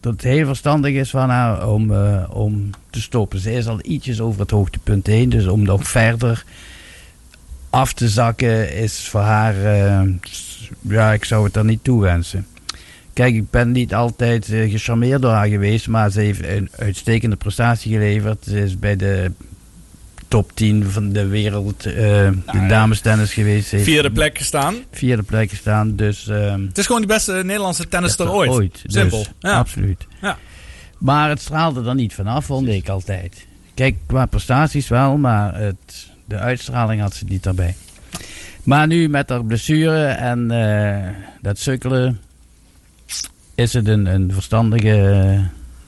dat 0.00 0.12
het 0.12 0.22
heel 0.22 0.46
verstandig 0.46 0.94
is 0.94 1.10
van 1.10 1.28
haar 1.28 1.68
om, 1.68 1.92
eh, 1.92 2.24
om 2.30 2.70
te 2.90 3.00
stoppen. 3.00 3.38
Ze 3.38 3.52
is 3.52 3.66
al 3.66 3.78
ietsjes 3.82 4.20
over 4.20 4.40
het 4.40 4.50
hoogtepunt 4.50 5.06
heen, 5.06 5.28
dus 5.28 5.46
om 5.46 5.62
nog 5.62 5.88
verder 5.88 6.44
af 7.70 7.92
te 7.92 8.08
zakken 8.08 8.76
is 8.76 9.08
voor 9.08 9.20
haar, 9.20 9.64
eh, 9.64 10.08
ja, 10.80 11.12
ik 11.12 11.24
zou 11.24 11.44
het 11.44 11.56
er 11.56 11.64
niet 11.64 11.84
toe 11.84 12.00
wensen. 12.00 12.46
Kijk, 13.12 13.34
ik 13.34 13.50
ben 13.50 13.72
niet 13.72 13.94
altijd 13.94 14.52
eh, 14.52 14.70
gecharmeerd 14.70 15.22
door 15.22 15.30
haar 15.30 15.48
geweest, 15.48 15.88
maar 15.88 16.10
ze 16.10 16.20
heeft 16.20 16.44
een 16.44 16.68
uitstekende 16.78 17.36
prestatie 17.36 17.92
geleverd. 17.92 18.44
Ze 18.44 18.60
is 18.62 18.78
bij 18.78 18.96
de 18.96 19.32
top 20.30 20.50
10 20.54 20.84
van 20.90 21.12
de 21.12 21.26
wereld, 21.26 21.86
eh 21.86 21.94
de 22.52 22.66
dames 22.68 23.00
tennis 23.00 23.32
geweest. 23.32 23.70
Heeft 23.70 23.84
Vierde 23.84 24.10
plek 24.10 24.38
gestaan. 24.38 24.74
Vierde 24.90 25.22
plek 25.22 25.50
gestaan, 25.50 25.96
dus... 25.96 26.28
ehm, 26.28 26.66
Het 26.66 26.78
is 26.78 26.86
gewoon 26.86 27.00
die 27.00 27.10
beste 27.10 27.32
Nederlandse 27.32 27.88
tennister 27.88 28.32
ooit. 28.32 28.50
ooit. 28.50 28.82
Simpel. 28.86 29.18
Dus, 29.18 29.30
ja. 29.38 29.58
Absoluut. 29.58 30.06
Ja. 30.20 30.38
Maar 30.98 31.28
het 31.28 31.40
straalde 31.40 31.88
er 31.88 31.94
niet 31.94 32.14
vanaf, 32.14 32.44
vond 32.44 32.68
ik 32.68 32.88
altijd. 32.88 33.46
Kijk, 33.74 33.96
qua 34.06 34.26
prestaties 34.26 34.88
wel, 34.88 35.16
maar 35.16 35.54
het, 35.54 36.08
de 36.24 36.36
uitstraling 36.36 37.00
had 37.00 37.14
ze 37.14 37.24
niet 37.28 37.42
daarbij. 37.42 37.74
Maar 38.62 38.86
nu 38.86 39.08
met 39.08 39.28
haar 39.28 39.44
blessure 39.44 40.04
en 40.06 40.50
eh, 40.50 41.08
dat 41.42 41.58
sukkelen, 41.58 42.20
is 43.54 43.72
het 43.72 43.88
een, 43.88 44.06
een 44.06 44.32
verstandige 44.32 45.40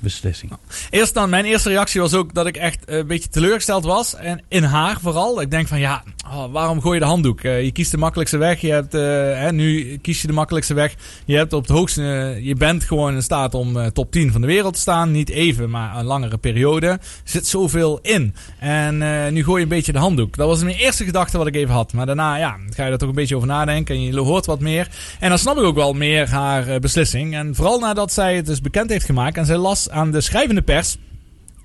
beslissing. 0.03 0.53
Eerst 0.90 1.14
dan, 1.14 1.30
mijn 1.30 1.44
eerste 1.44 1.68
reactie 1.68 2.00
was 2.00 2.14
ook 2.14 2.34
dat 2.34 2.46
ik 2.46 2.57
echt 2.57 2.78
een 2.86 3.07
beetje 3.07 3.28
teleurgesteld 3.28 3.84
was. 3.84 4.14
En 4.14 4.42
in 4.48 4.62
haar 4.62 5.00
vooral. 5.00 5.40
Ik 5.40 5.50
denk 5.50 5.68
van 5.68 5.78
ja, 5.78 6.03
oh, 6.26 6.53
waarom 6.53 6.80
gooi 6.80 6.94
je 6.94 7.00
de 7.00 7.07
handdoek? 7.07 7.40
Eh, 7.40 7.62
je 7.62 7.72
kiest 7.72 7.90
de 7.90 7.96
makkelijkste 7.96 8.36
weg. 8.36 8.61
Je 8.61 8.70
hebt, 8.70 8.94
eh, 8.94 9.00
hè, 9.38 9.53
nu 9.53 9.96
kies 9.96 10.20
je 10.20 10.26
de 10.26 10.32
makkelijkste 10.32 10.74
weg. 10.74 10.94
Je 11.24 11.36
hebt 11.36 11.53
op 11.53 11.62
het 11.62 11.70
hoogste, 11.70 12.03
eh, 12.03 12.44
je 12.44 12.55
bent 12.55 12.84
gewoon 12.84 13.14
in 13.14 13.22
staat 13.22 13.55
om 13.55 13.76
eh, 13.76 13.86
top 13.86 14.12
10 14.12 14.32
van 14.32 14.40
de 14.40 14.46
wereld 14.46 14.74
te 14.74 14.80
staan. 14.80 15.11
Niet 15.11 15.28
even, 15.30 15.70
maar 15.70 15.96
een 15.96 16.05
langere 16.05 16.38
periode. 16.38 16.86
Er 16.86 17.00
zit 17.24 17.46
zoveel 17.46 17.98
in. 18.03 18.34
En 18.59 19.03
eh, 19.03 19.32
nu 19.32 19.44
gooi 19.44 19.57
je 19.57 19.62
een 19.62 19.68
beetje 19.68 19.92
de 19.92 19.98
handdoek. 19.98 20.36
Dat 20.36 20.48
was 20.48 20.62
mijn 20.62 20.76
eerste 20.76 21.05
gedachte 21.05 21.38
wat 21.38 21.46
ik 21.46 21.55
even 21.55 21.74
had. 21.74 21.92
Maar 21.92 22.07
daarna 22.07 22.36
ja, 22.36 22.57
ga 22.70 22.84
je 22.84 22.92
er 22.92 22.98
toch 22.98 23.09
een 23.09 23.14
beetje 23.14 23.36
over 23.36 23.48
nadenken. 23.48 23.94
En 23.94 24.03
je 24.03 24.18
hoort 24.18 24.46
wat 24.46 24.61
meer. 24.61 24.88
En 25.20 25.28
dan 25.28 25.38
snap 25.38 25.57
ik 25.57 25.62
ook 25.62 25.74
wel 25.74 25.92
meer 25.92 26.30
haar 26.30 26.68
eh, 26.68 26.80
beslissing. 26.80 27.34
En 27.34 27.55
vooral 27.55 27.78
nadat 27.78 28.12
zij 28.12 28.36
het 28.36 28.46
dus 28.46 28.61
bekend 28.61 28.90
heeft 28.90 29.05
gemaakt. 29.05 29.36
En 29.36 29.46
zij 29.46 29.57
las 29.57 29.90
aan 29.93 30.11
de 30.11 30.20
schrijvende 30.20 30.62
pers 30.62 30.97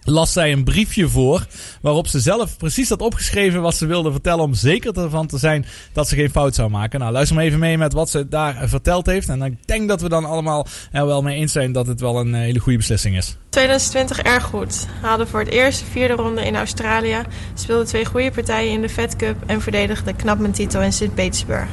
las 0.10 0.34
zij 0.34 0.52
een 0.52 0.64
briefje 0.64 1.08
voor 1.08 1.46
waarop 1.82 2.08
ze 2.08 2.20
zelf 2.20 2.58
precies 2.58 2.90
had 2.90 3.02
opgeschreven 3.02 3.62
wat 3.62 3.76
ze 3.76 3.86
wilde 3.86 4.12
vertellen 4.12 4.44
om 4.44 4.54
zeker 4.54 4.98
ervan 4.98 5.28
te 5.28 5.38
zijn 5.38 5.66
dat 5.94 6.08
ze 6.08 6.16
geen 6.16 6.30
fout 6.30 6.56
zou 6.56 6.70
maken. 6.70 7.00
Nou, 7.00 7.12
luister 7.12 7.36
maar 7.36 7.46
even 7.46 7.60
mee 7.60 7.78
met 7.78 7.94
wat 7.94 8.10
ze 8.10 8.28
daar 8.28 8.70
verteld 8.70 9.06
heeft. 9.06 9.30
En 9.30 9.42
ik 9.42 9.68
denk 9.68 9.88
dat 9.88 10.02
we 10.02 10.10
dan 10.10 10.26
allemaal 10.26 10.68
er 10.92 11.06
wel 11.06 11.22
mee 11.22 11.38
eens 11.38 11.52
zijn 11.52 11.72
dat 11.72 11.88
het 11.88 12.00
wel 12.00 12.20
een 12.20 12.36
eh, 12.36 12.42
hele 12.42 12.60
goede 12.60 12.78
beslissing 12.78 13.18
is. 13.18 13.38
2020 13.50 14.22
erg 14.22 14.44
goed. 14.44 14.88
Haalde 15.02 15.28
voor 15.28 15.40
het 15.40 15.50
eerst 15.50 15.80
de 15.80 15.86
vierde 15.86 16.14
ronde 16.14 16.46
in 16.46 16.56
Australië, 16.56 17.22
speelde 17.54 17.86
twee 17.86 18.06
goede 18.06 18.32
partijen 18.32 18.72
in 18.72 18.82
de 18.82 18.90
Fed 18.90 19.16
Cup 19.16 19.36
en 19.46 19.62
verdedigde 19.62 20.14
knap 20.14 20.40
mijn 20.40 20.54
titel 20.54 20.82
in 20.82 20.94
St. 20.94 21.14
Petersburg. 21.14 21.68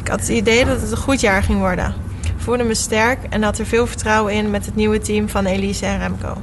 Ik 0.00 0.08
had 0.08 0.20
het 0.20 0.28
idee 0.28 0.64
dat 0.64 0.80
het 0.80 0.90
een 0.90 0.96
goed 0.96 1.20
jaar 1.20 1.42
ging 1.42 1.58
worden. 1.58 1.94
Voelde 2.46 2.64
me 2.64 2.74
sterk 2.74 3.18
en 3.30 3.42
had 3.42 3.58
er 3.58 3.66
veel 3.66 3.86
vertrouwen 3.86 4.32
in 4.32 4.50
met 4.50 4.66
het 4.66 4.74
nieuwe 4.74 4.98
team 4.98 5.28
van 5.28 5.46
Elise 5.46 5.86
en 5.86 5.98
Remco. 5.98 6.36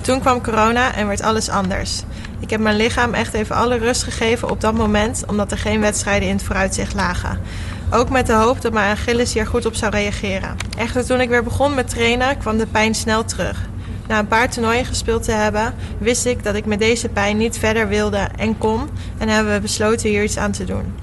Toen 0.00 0.20
kwam 0.20 0.42
corona 0.42 0.94
en 0.94 1.06
werd 1.06 1.22
alles 1.22 1.48
anders. 1.48 2.02
Ik 2.40 2.50
heb 2.50 2.60
mijn 2.60 2.76
lichaam 2.76 3.14
echt 3.14 3.34
even 3.34 3.56
alle 3.56 3.76
rust 3.76 4.02
gegeven 4.02 4.50
op 4.50 4.60
dat 4.60 4.74
moment, 4.74 5.24
omdat 5.26 5.50
er 5.50 5.58
geen 5.58 5.80
wedstrijden 5.80 6.28
in 6.28 6.34
het 6.34 6.44
vooruitzicht 6.44 6.94
lagen. 6.94 7.40
Ook 7.90 8.10
met 8.10 8.26
de 8.26 8.32
hoop 8.32 8.60
dat 8.60 8.72
mijn 8.72 8.90
Achilles 8.90 9.32
hier 9.32 9.46
goed 9.46 9.66
op 9.66 9.74
zou 9.74 9.90
reageren. 9.90 10.56
Echter, 10.78 11.06
toen 11.06 11.20
ik 11.20 11.28
weer 11.28 11.44
begon 11.44 11.74
met 11.74 11.88
trainen, 11.88 12.38
kwam 12.38 12.58
de 12.58 12.66
pijn 12.66 12.94
snel 12.94 13.24
terug. 13.24 13.68
Na 14.08 14.18
een 14.18 14.28
paar 14.28 14.50
toernooien 14.50 14.84
gespeeld 14.84 15.22
te 15.22 15.32
hebben, 15.32 15.74
wist 15.98 16.26
ik 16.26 16.44
dat 16.44 16.54
ik 16.54 16.66
met 16.66 16.78
deze 16.78 17.08
pijn 17.08 17.36
niet 17.36 17.58
verder 17.58 17.88
wilde 17.88 18.28
en 18.36 18.58
kon, 18.58 18.88
en 19.18 19.28
hebben 19.28 19.52
we 19.52 19.60
besloten 19.60 20.08
hier 20.08 20.22
iets 20.22 20.36
aan 20.36 20.52
te 20.52 20.64
doen. 20.64 20.94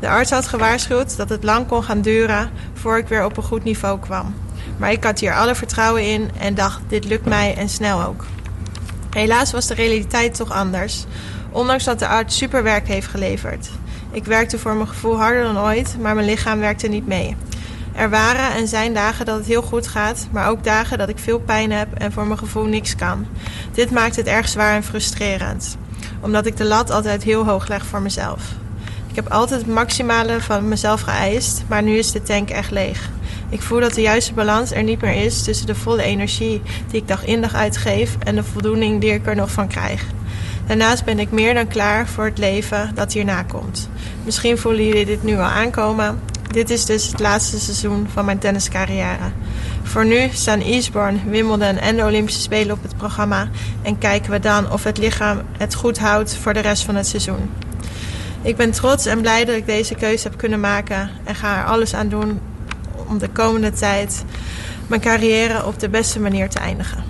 De 0.00 0.08
arts 0.08 0.30
had 0.30 0.48
gewaarschuwd 0.48 1.16
dat 1.16 1.28
het 1.28 1.44
lang 1.44 1.66
kon 1.66 1.82
gaan 1.82 2.00
duren 2.00 2.50
voor 2.74 2.98
ik 2.98 3.08
weer 3.08 3.24
op 3.24 3.36
een 3.36 3.42
goed 3.42 3.64
niveau 3.64 3.98
kwam. 3.98 4.34
Maar 4.76 4.92
ik 4.92 5.04
had 5.04 5.20
hier 5.20 5.34
alle 5.34 5.54
vertrouwen 5.54 6.02
in 6.02 6.30
en 6.38 6.54
dacht: 6.54 6.80
dit 6.88 7.04
lukt 7.04 7.24
mij 7.24 7.54
en 7.56 7.68
snel 7.68 8.02
ook. 8.02 8.24
Helaas 9.10 9.52
was 9.52 9.66
de 9.66 9.74
realiteit 9.74 10.34
toch 10.34 10.52
anders, 10.52 11.04
ondanks 11.50 11.84
dat 11.84 11.98
de 11.98 12.08
arts 12.08 12.36
super 12.36 12.62
werk 12.62 12.88
heeft 12.88 13.06
geleverd. 13.06 13.68
Ik 14.10 14.24
werkte 14.24 14.58
voor 14.58 14.74
mijn 14.74 14.88
gevoel 14.88 15.16
harder 15.16 15.42
dan 15.42 15.58
ooit, 15.58 15.96
maar 16.00 16.14
mijn 16.14 16.26
lichaam 16.26 16.58
werkte 16.58 16.88
niet 16.88 17.06
mee. 17.06 17.36
Er 17.92 18.10
waren 18.10 18.54
en 18.54 18.68
zijn 18.68 18.94
dagen 18.94 19.26
dat 19.26 19.36
het 19.36 19.46
heel 19.46 19.62
goed 19.62 19.86
gaat, 19.86 20.26
maar 20.30 20.48
ook 20.48 20.64
dagen 20.64 20.98
dat 20.98 21.08
ik 21.08 21.18
veel 21.18 21.38
pijn 21.38 21.72
heb 21.72 21.94
en 21.94 22.12
voor 22.12 22.26
mijn 22.26 22.38
gevoel 22.38 22.64
niks 22.64 22.96
kan. 22.96 23.26
Dit 23.72 23.90
maakt 23.90 24.16
het 24.16 24.26
erg 24.26 24.48
zwaar 24.48 24.74
en 24.74 24.84
frustrerend, 24.84 25.76
omdat 26.20 26.46
ik 26.46 26.56
de 26.56 26.64
lat 26.64 26.90
altijd 26.90 27.22
heel 27.22 27.44
hoog 27.44 27.68
leg 27.68 27.86
voor 27.86 28.02
mezelf. 28.02 28.42
Ik 29.16 29.22
heb 29.22 29.32
altijd 29.32 29.60
het 29.60 29.70
maximale 29.70 30.40
van 30.40 30.68
mezelf 30.68 31.00
geëist, 31.00 31.64
maar 31.68 31.82
nu 31.82 31.96
is 31.96 32.12
de 32.12 32.22
tank 32.22 32.50
echt 32.50 32.70
leeg. 32.70 33.10
Ik 33.48 33.62
voel 33.62 33.80
dat 33.80 33.94
de 33.94 34.00
juiste 34.00 34.32
balans 34.32 34.72
er 34.72 34.82
niet 34.82 35.00
meer 35.00 35.24
is 35.24 35.42
tussen 35.42 35.66
de 35.66 35.74
volle 35.74 36.02
energie 36.02 36.62
die 36.90 37.00
ik 37.00 37.08
dag 37.08 37.24
in 37.24 37.40
dag 37.40 37.54
uitgeef 37.54 38.16
en 38.18 38.34
de 38.34 38.44
voldoening 38.44 39.00
die 39.00 39.12
ik 39.12 39.26
er 39.26 39.36
nog 39.36 39.50
van 39.50 39.68
krijg. 39.68 40.04
Daarnaast 40.66 41.04
ben 41.04 41.18
ik 41.18 41.30
meer 41.30 41.54
dan 41.54 41.68
klaar 41.68 42.08
voor 42.08 42.24
het 42.24 42.38
leven 42.38 42.90
dat 42.94 43.12
hierna 43.12 43.42
komt. 43.42 43.88
Misschien 44.24 44.58
voelen 44.58 44.86
jullie 44.86 45.06
dit 45.06 45.22
nu 45.22 45.36
al 45.36 45.42
aankomen. 45.42 46.20
Dit 46.50 46.70
is 46.70 46.84
dus 46.84 47.06
het 47.06 47.20
laatste 47.20 47.60
seizoen 47.60 48.06
van 48.12 48.24
mijn 48.24 48.38
tenniscarrière. 48.38 49.30
Voor 49.82 50.06
nu 50.06 50.28
staan 50.32 50.60
Eastbourne, 50.60 51.18
Wimbledon 51.26 51.76
en 51.76 51.96
de 51.96 52.04
Olympische 52.04 52.40
Spelen 52.40 52.76
op 52.76 52.82
het 52.82 52.96
programma 52.96 53.48
en 53.82 53.98
kijken 53.98 54.30
we 54.30 54.40
dan 54.40 54.72
of 54.72 54.84
het 54.84 54.98
lichaam 54.98 55.40
het 55.58 55.74
goed 55.74 55.98
houdt 55.98 56.36
voor 56.36 56.52
de 56.52 56.60
rest 56.60 56.82
van 56.82 56.94
het 56.94 57.06
seizoen. 57.06 57.50
Ik 58.46 58.56
ben 58.56 58.70
trots 58.70 59.06
en 59.06 59.20
blij 59.20 59.44
dat 59.44 59.54
ik 59.56 59.66
deze 59.66 59.94
keuze 59.94 60.28
heb 60.28 60.38
kunnen 60.38 60.60
maken 60.60 61.10
en 61.24 61.34
ga 61.34 61.58
er 61.58 61.64
alles 61.64 61.94
aan 61.94 62.08
doen 62.08 62.40
om 63.08 63.18
de 63.18 63.28
komende 63.28 63.70
tijd 63.70 64.24
mijn 64.86 65.00
carrière 65.00 65.64
op 65.66 65.78
de 65.78 65.88
beste 65.88 66.20
manier 66.20 66.48
te 66.48 66.58
eindigen. 66.58 67.04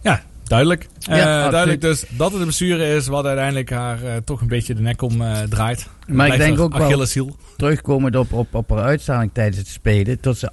Ja, 0.00 0.22
duidelijk. 0.44 0.88
Ja, 0.98 1.12
Eh, 1.16 1.22
absoluut. 1.26 1.50
duidelijk 1.50 1.80
dus 1.80 2.04
dat 2.08 2.30
het 2.30 2.40
de 2.40 2.46
bestuur 2.46 2.80
is 2.80 3.06
wat 3.06 3.24
uiteindelijk 3.24 3.70
haar 3.70 4.02
eh, 4.02 4.12
toch 4.24 4.40
een 4.40 4.46
beetje 4.48 4.74
de 4.74 4.80
nek 4.82 5.02
om 5.02 5.22
eh, 5.22 5.38
draait. 5.40 5.88
Maar 6.06 6.26
ik 6.26 6.36
denk 6.36 6.58
ook 6.60 6.76
wel, 6.76 6.86
Achilleshiel. 6.86 7.36
terugkomend 7.56 8.16
op, 8.16 8.32
op, 8.32 8.54
op 8.54 8.70
haar 8.70 8.82
uitstraling 8.82 9.30
tijdens 9.34 9.56
het 9.56 9.68
spelen, 9.68 10.20
tot 10.20 10.38
ze 10.38 10.50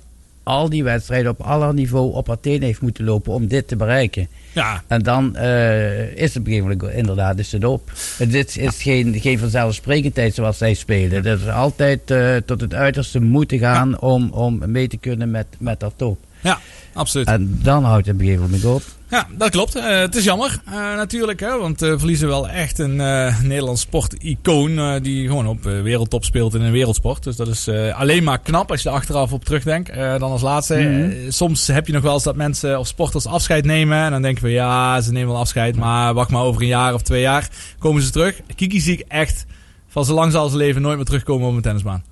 al 0.47 0.69
die 0.69 0.83
wedstrijden 0.83 1.31
op 1.31 1.41
aller 1.41 1.73
niveau 1.73 2.13
op 2.13 2.37
teen 2.41 2.61
heeft 2.61 2.81
moeten 2.81 3.03
lopen 3.03 3.33
om 3.33 3.47
dit 3.47 3.67
te 3.67 3.75
bereiken. 3.75 4.27
Ja. 4.53 4.83
En 4.87 5.03
dan 5.03 5.35
eh, 5.35 6.11
is 6.11 6.33
het 6.33 6.37
op 6.37 6.47
een 6.47 6.53
gegeven 6.53 6.77
moment 6.77 6.97
inderdaad 6.97 7.39
is 7.39 7.51
het 7.51 7.63
op. 7.63 7.91
Het 8.17 8.33
is, 8.33 8.81
geen, 8.81 9.19
geen 9.19 9.39
vanzelfsprekendheid 9.39 10.33
zoals 10.33 10.57
zij 10.57 10.73
spelen. 10.73 11.23
Dat 11.23 11.39
is 11.39 11.47
altijd 11.47 12.11
eh, 12.11 12.35
tot 12.45 12.61
het 12.61 12.73
uiterste 12.73 13.19
moeten 13.19 13.59
gaan 13.59 13.99
om, 13.99 14.29
om 14.29 14.71
mee 14.71 14.87
te 14.87 14.97
kunnen 14.97 15.31
met, 15.31 15.47
met 15.57 15.81
haar 15.81 15.95
top. 15.95 16.19
Ja, 16.41 16.59
absoluut. 16.93 17.27
En 17.27 17.59
dan 17.63 17.83
houdt 17.83 18.05
het 18.05 18.15
op 18.15 18.21
een 18.21 18.27
gegeven 18.27 18.45
moment 18.45 18.65
op. 18.65 18.83
Ja, 19.09 19.27
dat 19.37 19.49
klopt. 19.49 19.75
Eh, 19.75 19.99
het 19.99 20.15
is 20.15 20.23
jammer 20.23 20.59
eh, 20.65 20.73
natuurlijk, 20.73 21.39
hè, 21.39 21.57
want 21.59 21.79
we 21.79 21.97
verliezen 21.97 22.27
wel 22.27 22.49
echt 22.49 22.79
een 22.79 23.01
eh 23.01 23.39
Nederlands 23.41 23.81
sporticoon 23.81 24.77
eh, 24.79 24.93
die 25.01 25.27
gewoon 25.27 25.47
op 25.47 25.65
eh, 25.65 25.81
wereldtop 25.81 26.23
speelt 26.23 26.53
in 26.53 26.61
een 26.61 26.71
wereldsport. 26.71 27.23
Dus 27.23 27.35
dat 27.35 27.47
is 27.47 27.67
eh, 27.67 27.99
alleen 27.99 28.23
maar 28.23 28.39
knap 28.39 28.71
als 28.71 28.81
je 28.83 28.89
er 28.89 28.95
achteraf 28.95 29.31
op 29.33 29.45
terugdenkt. 29.45 29.89
Eh, 29.89 30.19
dan 30.19 30.31
als 30.31 30.41
laatste, 30.41 30.75
Mhm. 30.75 31.09
eh, 31.11 31.15
soms 31.29 31.67
heb 31.67 31.87
je 31.87 31.93
nog 31.93 32.01
wel 32.01 32.13
eens 32.13 32.23
dat 32.23 32.35
mensen 32.35 32.79
of 32.79 32.87
sporters 32.87 33.25
afscheid 33.25 33.65
nemen 33.65 33.97
en 33.97 34.11
dan 34.11 34.21
denken 34.21 34.43
we 34.43 34.49
ja, 34.49 35.01
ze 35.01 35.11
nemen 35.11 35.31
wel 35.31 35.39
afscheid, 35.41 35.75
maar 35.75 36.13
wacht 36.13 36.29
maar 36.29 36.43
over 36.43 36.61
een 36.61 36.67
jaar 36.67 36.93
of 36.93 37.01
twee 37.01 37.21
jaar 37.21 37.49
komen 37.79 38.01
ze 38.01 38.09
terug. 38.11 38.39
Kiki 38.55 38.79
zie 38.79 38.93
ik 38.97 39.05
echt 39.07 39.45
van 39.87 40.05
zolang 40.05 40.31
zal 40.31 40.49
ze 40.49 40.57
leven 40.57 40.81
nooit 40.81 40.95
meer 40.95 41.05
terugkomen 41.05 41.47
op 41.47 41.55
een 41.55 41.61
tennisbaan. 41.61 42.03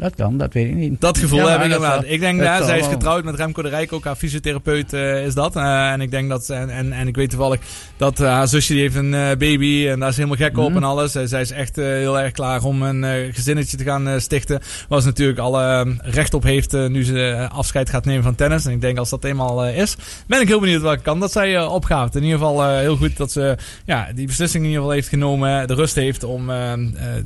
Dat 0.00 0.14
kan, 0.14 0.36
dat 0.38 0.52
weet 0.52 0.66
ik 0.66 0.74
niet. 0.74 1.00
Dat 1.00 1.18
gevoel 1.18 1.38
Ja, 1.38 1.48
heb 1.48 1.58
ik 1.58 1.64
inderdaad. 1.64 2.04
Ik 2.06 2.20
denk, 2.20 2.38
dat 2.38 2.46
ja, 2.46 2.56
zal 2.56 2.66
zij 2.66 2.78
is 2.78 2.86
getrouwd 2.86 3.24
met 3.24 3.34
Remco 3.34 3.62
de 3.62 3.68
Rijk, 3.68 3.92
ook 3.92 4.04
haar 4.04 4.14
fysiotherapeut 4.16 4.92
eh, 4.92 5.24
is 5.26 5.34
dat. 5.34 5.56
Eh, 5.56 5.90
en 5.90 6.00
ik 6.00 6.10
denk 6.10 6.28
dat, 6.28 6.48
en, 6.50 6.70
en, 6.70 6.92
en 6.92 7.08
ik 7.08 7.16
weet 7.16 7.30
toevallig 7.30 7.60
dat 7.96 8.20
eh, 8.20 8.26
haar 8.26 8.48
zusje 8.48 8.72
die 8.72 8.82
heeft 8.82 8.94
een 8.94 9.14
eh, 9.14 9.20
baby 9.36 9.88
en 9.88 10.00
daar 10.00 10.08
is 10.08 10.16
helemaal 10.16 10.36
gek 10.36 10.58
op 10.58 10.68
Mhm. 10.68 10.76
en 10.76 10.84
alles. 10.84 11.14
Eh, 11.14 11.22
zij 11.26 11.40
is 11.40 11.50
echt 11.50 11.78
eh, 11.78 11.84
heel 11.84 12.18
erg 12.20 12.32
klaar 12.32 12.62
om 12.64 12.82
een 12.82 13.04
eh, 13.04 13.34
gezinnetje 13.34 13.76
te 13.76 13.84
gaan 13.84 14.08
eh, 14.08 14.18
stichten. 14.18 14.60
Waar 14.88 15.00
ze 15.00 15.06
natuurlijk 15.06 15.38
alle 15.38 15.62
eh, 15.62 16.12
recht 16.14 16.34
op 16.34 16.42
heeft 16.42 16.74
eh, 16.74 16.86
nu 16.86 17.04
ze 17.04 17.26
eh, 17.26 17.50
afscheid 17.58 17.90
gaat 17.90 18.04
nemen 18.04 18.22
van 18.22 18.34
tennis. 18.34 18.64
En 18.66 18.72
ik 18.72 18.80
denk 18.80 18.98
als 18.98 19.10
dat 19.10 19.24
eenmaal 19.24 19.64
eh, 19.64 19.76
is, 19.78 19.96
ben 20.26 20.40
ik 20.40 20.48
heel 20.48 20.60
benieuwd 20.60 20.82
welke 20.82 21.02
kant 21.02 21.20
dat 21.20 21.32
zij 21.32 21.56
eh, 21.56 21.72
opgaat. 21.72 22.14
In 22.14 22.22
ieder 22.22 22.38
geval 22.38 22.62
eh, 22.62 22.78
heel 22.78 22.96
goed 22.96 23.16
dat 23.16 23.32
ze 23.32 23.56
ja, 23.84 24.08
die 24.14 24.26
beslissing 24.26 24.62
in 24.64 24.68
ieder 24.68 24.82
geval 24.82 24.96
heeft 24.96 25.08
genomen, 25.08 25.66
de 25.68 25.74
rust 25.74 25.94
heeft 25.94 26.24
om 26.24 26.50
eh, 26.50 26.72
eh, 26.72 26.78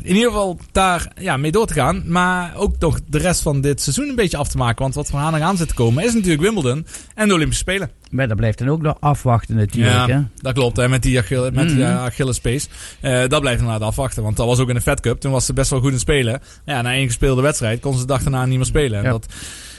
in 0.03 0.15
ieder 0.15 0.25
geval 0.31 0.59
daar 0.73 1.13
ja, 1.21 1.37
mee 1.37 1.53
door 1.53 1.67
te 1.67 1.75
gaan. 1.75 2.03
Maar 2.07 2.53
ook 2.57 2.64
nog 2.79 3.01
de 3.07 3.19
rest 3.19 3.41
van 3.43 3.61
dit 3.61 3.81
seizoen 3.81 4.09
een 4.09 4.15
beetje 4.15 4.37
af 4.37 4.49
te 4.49 4.57
maken. 4.57 4.83
Want 4.83 4.95
wat 4.95 5.09
voor 5.09 5.19
haar 5.19 5.33
nog 5.33 5.41
aan 5.41 5.57
zit 5.57 5.69
te 5.69 5.75
komen 5.75 6.05
is 6.05 6.15
natuurlijk 6.15 6.43
Wimbledon 6.43 6.87
en 7.15 7.29
de 7.29 7.35
Olympische 7.35 7.63
Spelen. 7.63 7.91
Maar 8.11 8.29
dat 8.29 8.37
blijft 8.37 8.59
dan 8.59 8.69
ook 8.69 8.83
nog 8.83 8.97
afwachten 9.01 9.57
natuurlijk. 9.57 10.07
hè? 10.07 10.13
Ja, 10.13 10.29
dat 10.41 10.53
klopt. 10.55 10.77
Hè, 10.77 10.89
met 10.89 11.03
die, 11.03 11.19
Achille, 11.19 11.51
met 11.51 11.69
die 11.69 11.77
Mhm. 11.79 11.87
eh, 11.87 12.03
Achillespees. 12.03 12.69
Eh, 13.01 13.29
dat 13.29 13.41
blijft 13.41 13.61
inderdaad 13.61 13.89
afwachten. 13.89 14.23
Want 14.23 14.37
dat 14.37 14.47
was 14.47 14.59
ook 14.59 14.69
in 14.69 14.75
de 14.75 14.81
Fed 14.81 15.01
Cup. 15.01 15.21
Toen 15.21 15.33
was 15.33 15.47
ze 15.47 15.53
best 15.53 15.71
wel 15.71 15.81
goed 15.81 15.93
in 15.93 15.99
spelen. 15.99 16.41
Ja, 16.65 16.83
na 16.83 16.93
één 16.93 17.07
gespeelde 17.07 17.43
wedstrijd 17.43 17.81
kon 17.81 17.93
ze 17.95 18.01
de 18.01 18.07
dag 18.07 18.23
daarna 18.23 18.47
niet 18.47 18.57
meer 18.57 18.67
spelen. 18.67 18.99
En 18.99 19.05
Ja. 19.05 19.11
Dat, 19.11 19.27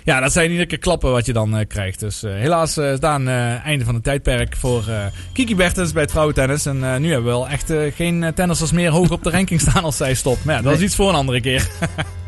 ja, 0.03 0.19
dat 0.19 0.31
zijn 0.31 0.49
iedere 0.49 0.67
keer 0.67 0.77
klappen 0.77 1.11
wat 1.11 1.25
je 1.25 1.33
dan 1.33 1.57
eh, 1.57 1.67
krijgt. 1.67 1.99
Dus 1.99 2.21
helaas 2.21 2.77
is 2.77 2.99
daar 2.99 3.15
een 3.15 3.27
einde 3.61 3.86
van 3.86 3.93
het 3.93 4.03
tijdperk 4.03 4.55
voor 4.55 4.83
Kiki 5.33 5.55
Bertens 5.55 5.91
bij 5.91 6.01
het 6.01 6.11
vrouwentennis. 6.11 6.65
En 6.65 6.79
nu 6.79 6.86
hebben 7.11 7.23
we 7.23 7.29
wel 7.38 7.47
echt 7.47 7.73
geen 7.95 8.31
tennissers 8.36 8.71
meer 8.71 8.89
hoog 8.91 9.11
op 9.11 9.23
de 9.23 9.29
ranking 9.29 9.61
staan 9.61 9.83
als 9.83 9.97
zij 9.97 10.13
stopt. 10.13 10.43
Maar 10.45 10.55
ja, 10.55 10.61
dat 10.61 10.73
is 10.73 10.81
iets 10.81 10.95
voor 10.95 11.09
een 11.09 11.15
andere 11.15 11.41
keer. 11.41 11.67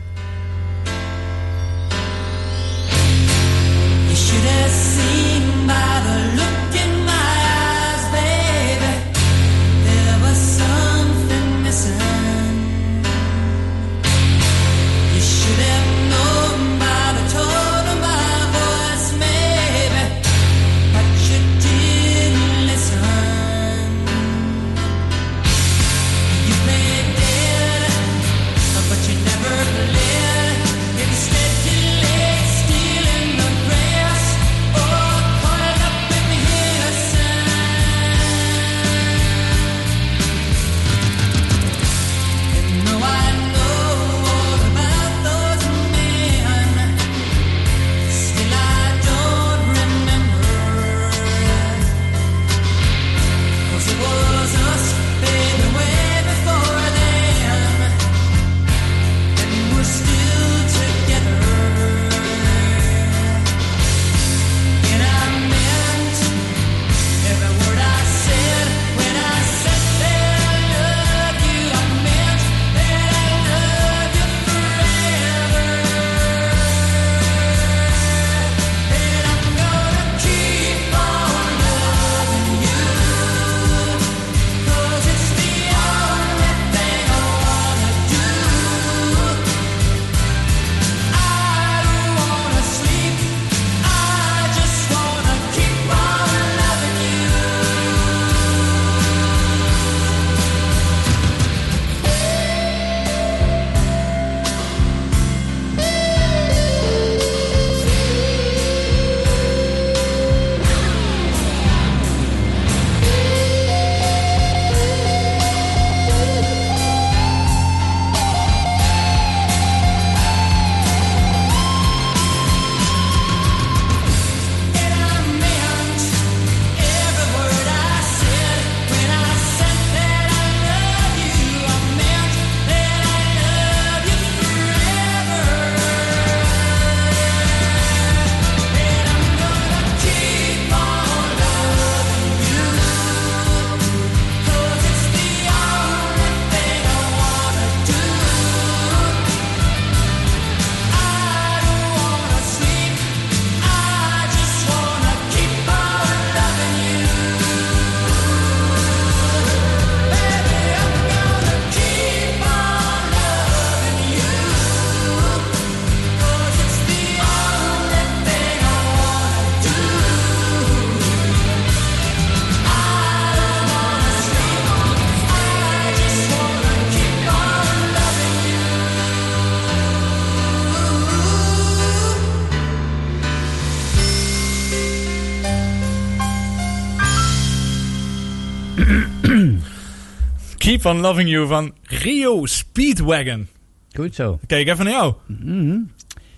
On 190.85 190.99
Loving 190.99 191.29
You 191.29 191.47
van 191.47 191.73
Rio 191.83 192.45
Speedwagon. 192.45 193.47
Goed 193.95 194.15
zo. 194.15 194.39
Kijk 194.47 194.67
even 194.67 194.85
naar 194.85 194.93
jou. 194.93 195.13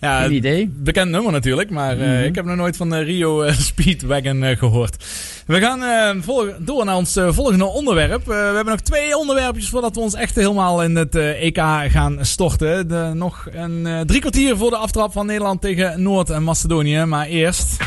Ja, 0.01 0.21
Geen 0.21 0.33
idee. 0.33 0.69
Bekend 0.73 1.11
nummer 1.11 1.31
natuurlijk, 1.31 1.69
maar 1.69 1.91
eh, 1.99 2.07
Mhm. 2.07 2.23
ik 2.23 2.35
heb 2.35 2.45
nog 2.45 2.55
nooit 2.55 2.77
van 2.77 2.89
de 2.89 2.99
Rio 2.99 3.41
eh, 3.41 3.53
Speedwagon 3.69 4.43
eh, 4.43 4.57
gehoord. 4.57 5.05
We 5.47 5.59
gaan 5.59 5.83
eh, 5.83 6.55
door 6.59 6.85
naar 6.85 6.95
ons 6.95 7.15
eh, 7.15 7.31
volgende 7.31 7.65
onderwerp. 7.65 8.21
Eh, 8.21 8.27
we 8.27 8.33
hebben 8.33 8.65
nog 8.65 8.79
twee 8.79 9.17
onderwerpjes 9.17 9.69
voordat 9.69 9.95
we 9.95 10.01
ons 10.01 10.13
echt 10.13 10.35
helemaal 10.35 10.83
in 10.83 10.95
het 10.95 11.15
eh, 11.15 11.43
EK 11.43 11.57
gaan 11.91 12.17
storten. 12.21 12.87
De, 12.87 13.11
nog 13.13 13.47
een 13.51 13.85
eh, 13.87 13.99
drie 14.01 14.19
kwartier 14.19 14.57
voor 14.57 14.69
de 14.69 14.77
aftrap 14.77 15.11
van 15.11 15.25
Nederland 15.25 15.61
tegen 15.61 16.01
Noord-Macedonië. 16.01 17.05
Maar 17.05 17.25
eerst... 17.27 17.77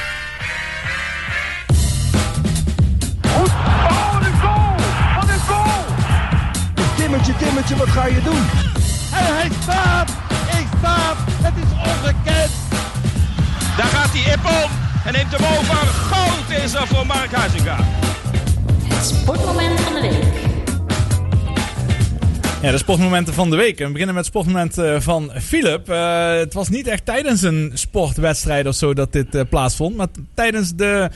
Wat 7.69 7.89
ga 7.89 8.07
je 8.07 8.23
doen? 8.23 8.43
En 9.13 9.35
hij 9.37 9.51
staat! 9.63 10.11
Ik 10.61 10.67
staat! 10.79 11.17
Het 11.43 11.53
is 11.57 11.91
ongekend! 11.91 12.51
Daar 13.77 13.87
gaat 13.87 14.09
hij 14.13 14.33
Ippon 14.33 14.71
en 15.05 15.13
neemt 15.13 15.33
hem 15.37 15.59
over. 15.59 15.77
Goud 15.87 16.65
is 16.65 16.75
er 16.75 16.87
voor 16.87 17.07
Mark 17.07 17.33
Huizinga. 17.33 17.77
Het 18.85 19.07
sportmoment 19.07 19.81
van 19.81 19.95
de 19.95 20.01
week. 20.01 20.52
Ja, 22.63 22.71
de 22.71 22.79
sportmomenten 22.79 23.35
van 23.35 23.51
de 23.51 23.57
week. 23.57 23.79
En 23.81 23.87
we 23.87 23.93
beginnen 23.93 24.15
met 24.15 24.25
het 24.27 24.35
sportmoment 24.35 24.79
eh, 24.79 25.01
van 25.01 25.31
Philip. 25.41 25.89
Eh, 25.89 26.33
het 26.35 26.55
was 26.55 26.69
niet 26.69 26.87
echt 26.87 27.05
tijdens 27.05 27.43
een 27.43 27.71
sportwedstrijd 27.75 28.67
of 28.67 28.75
zo 28.75 28.95
dat 28.95 29.13
dit 29.13 29.35
eh, 29.35 29.43
plaatsvond. 29.49 29.97
Maar 29.97 30.07
tijdens 30.35 30.75
de 30.75 31.11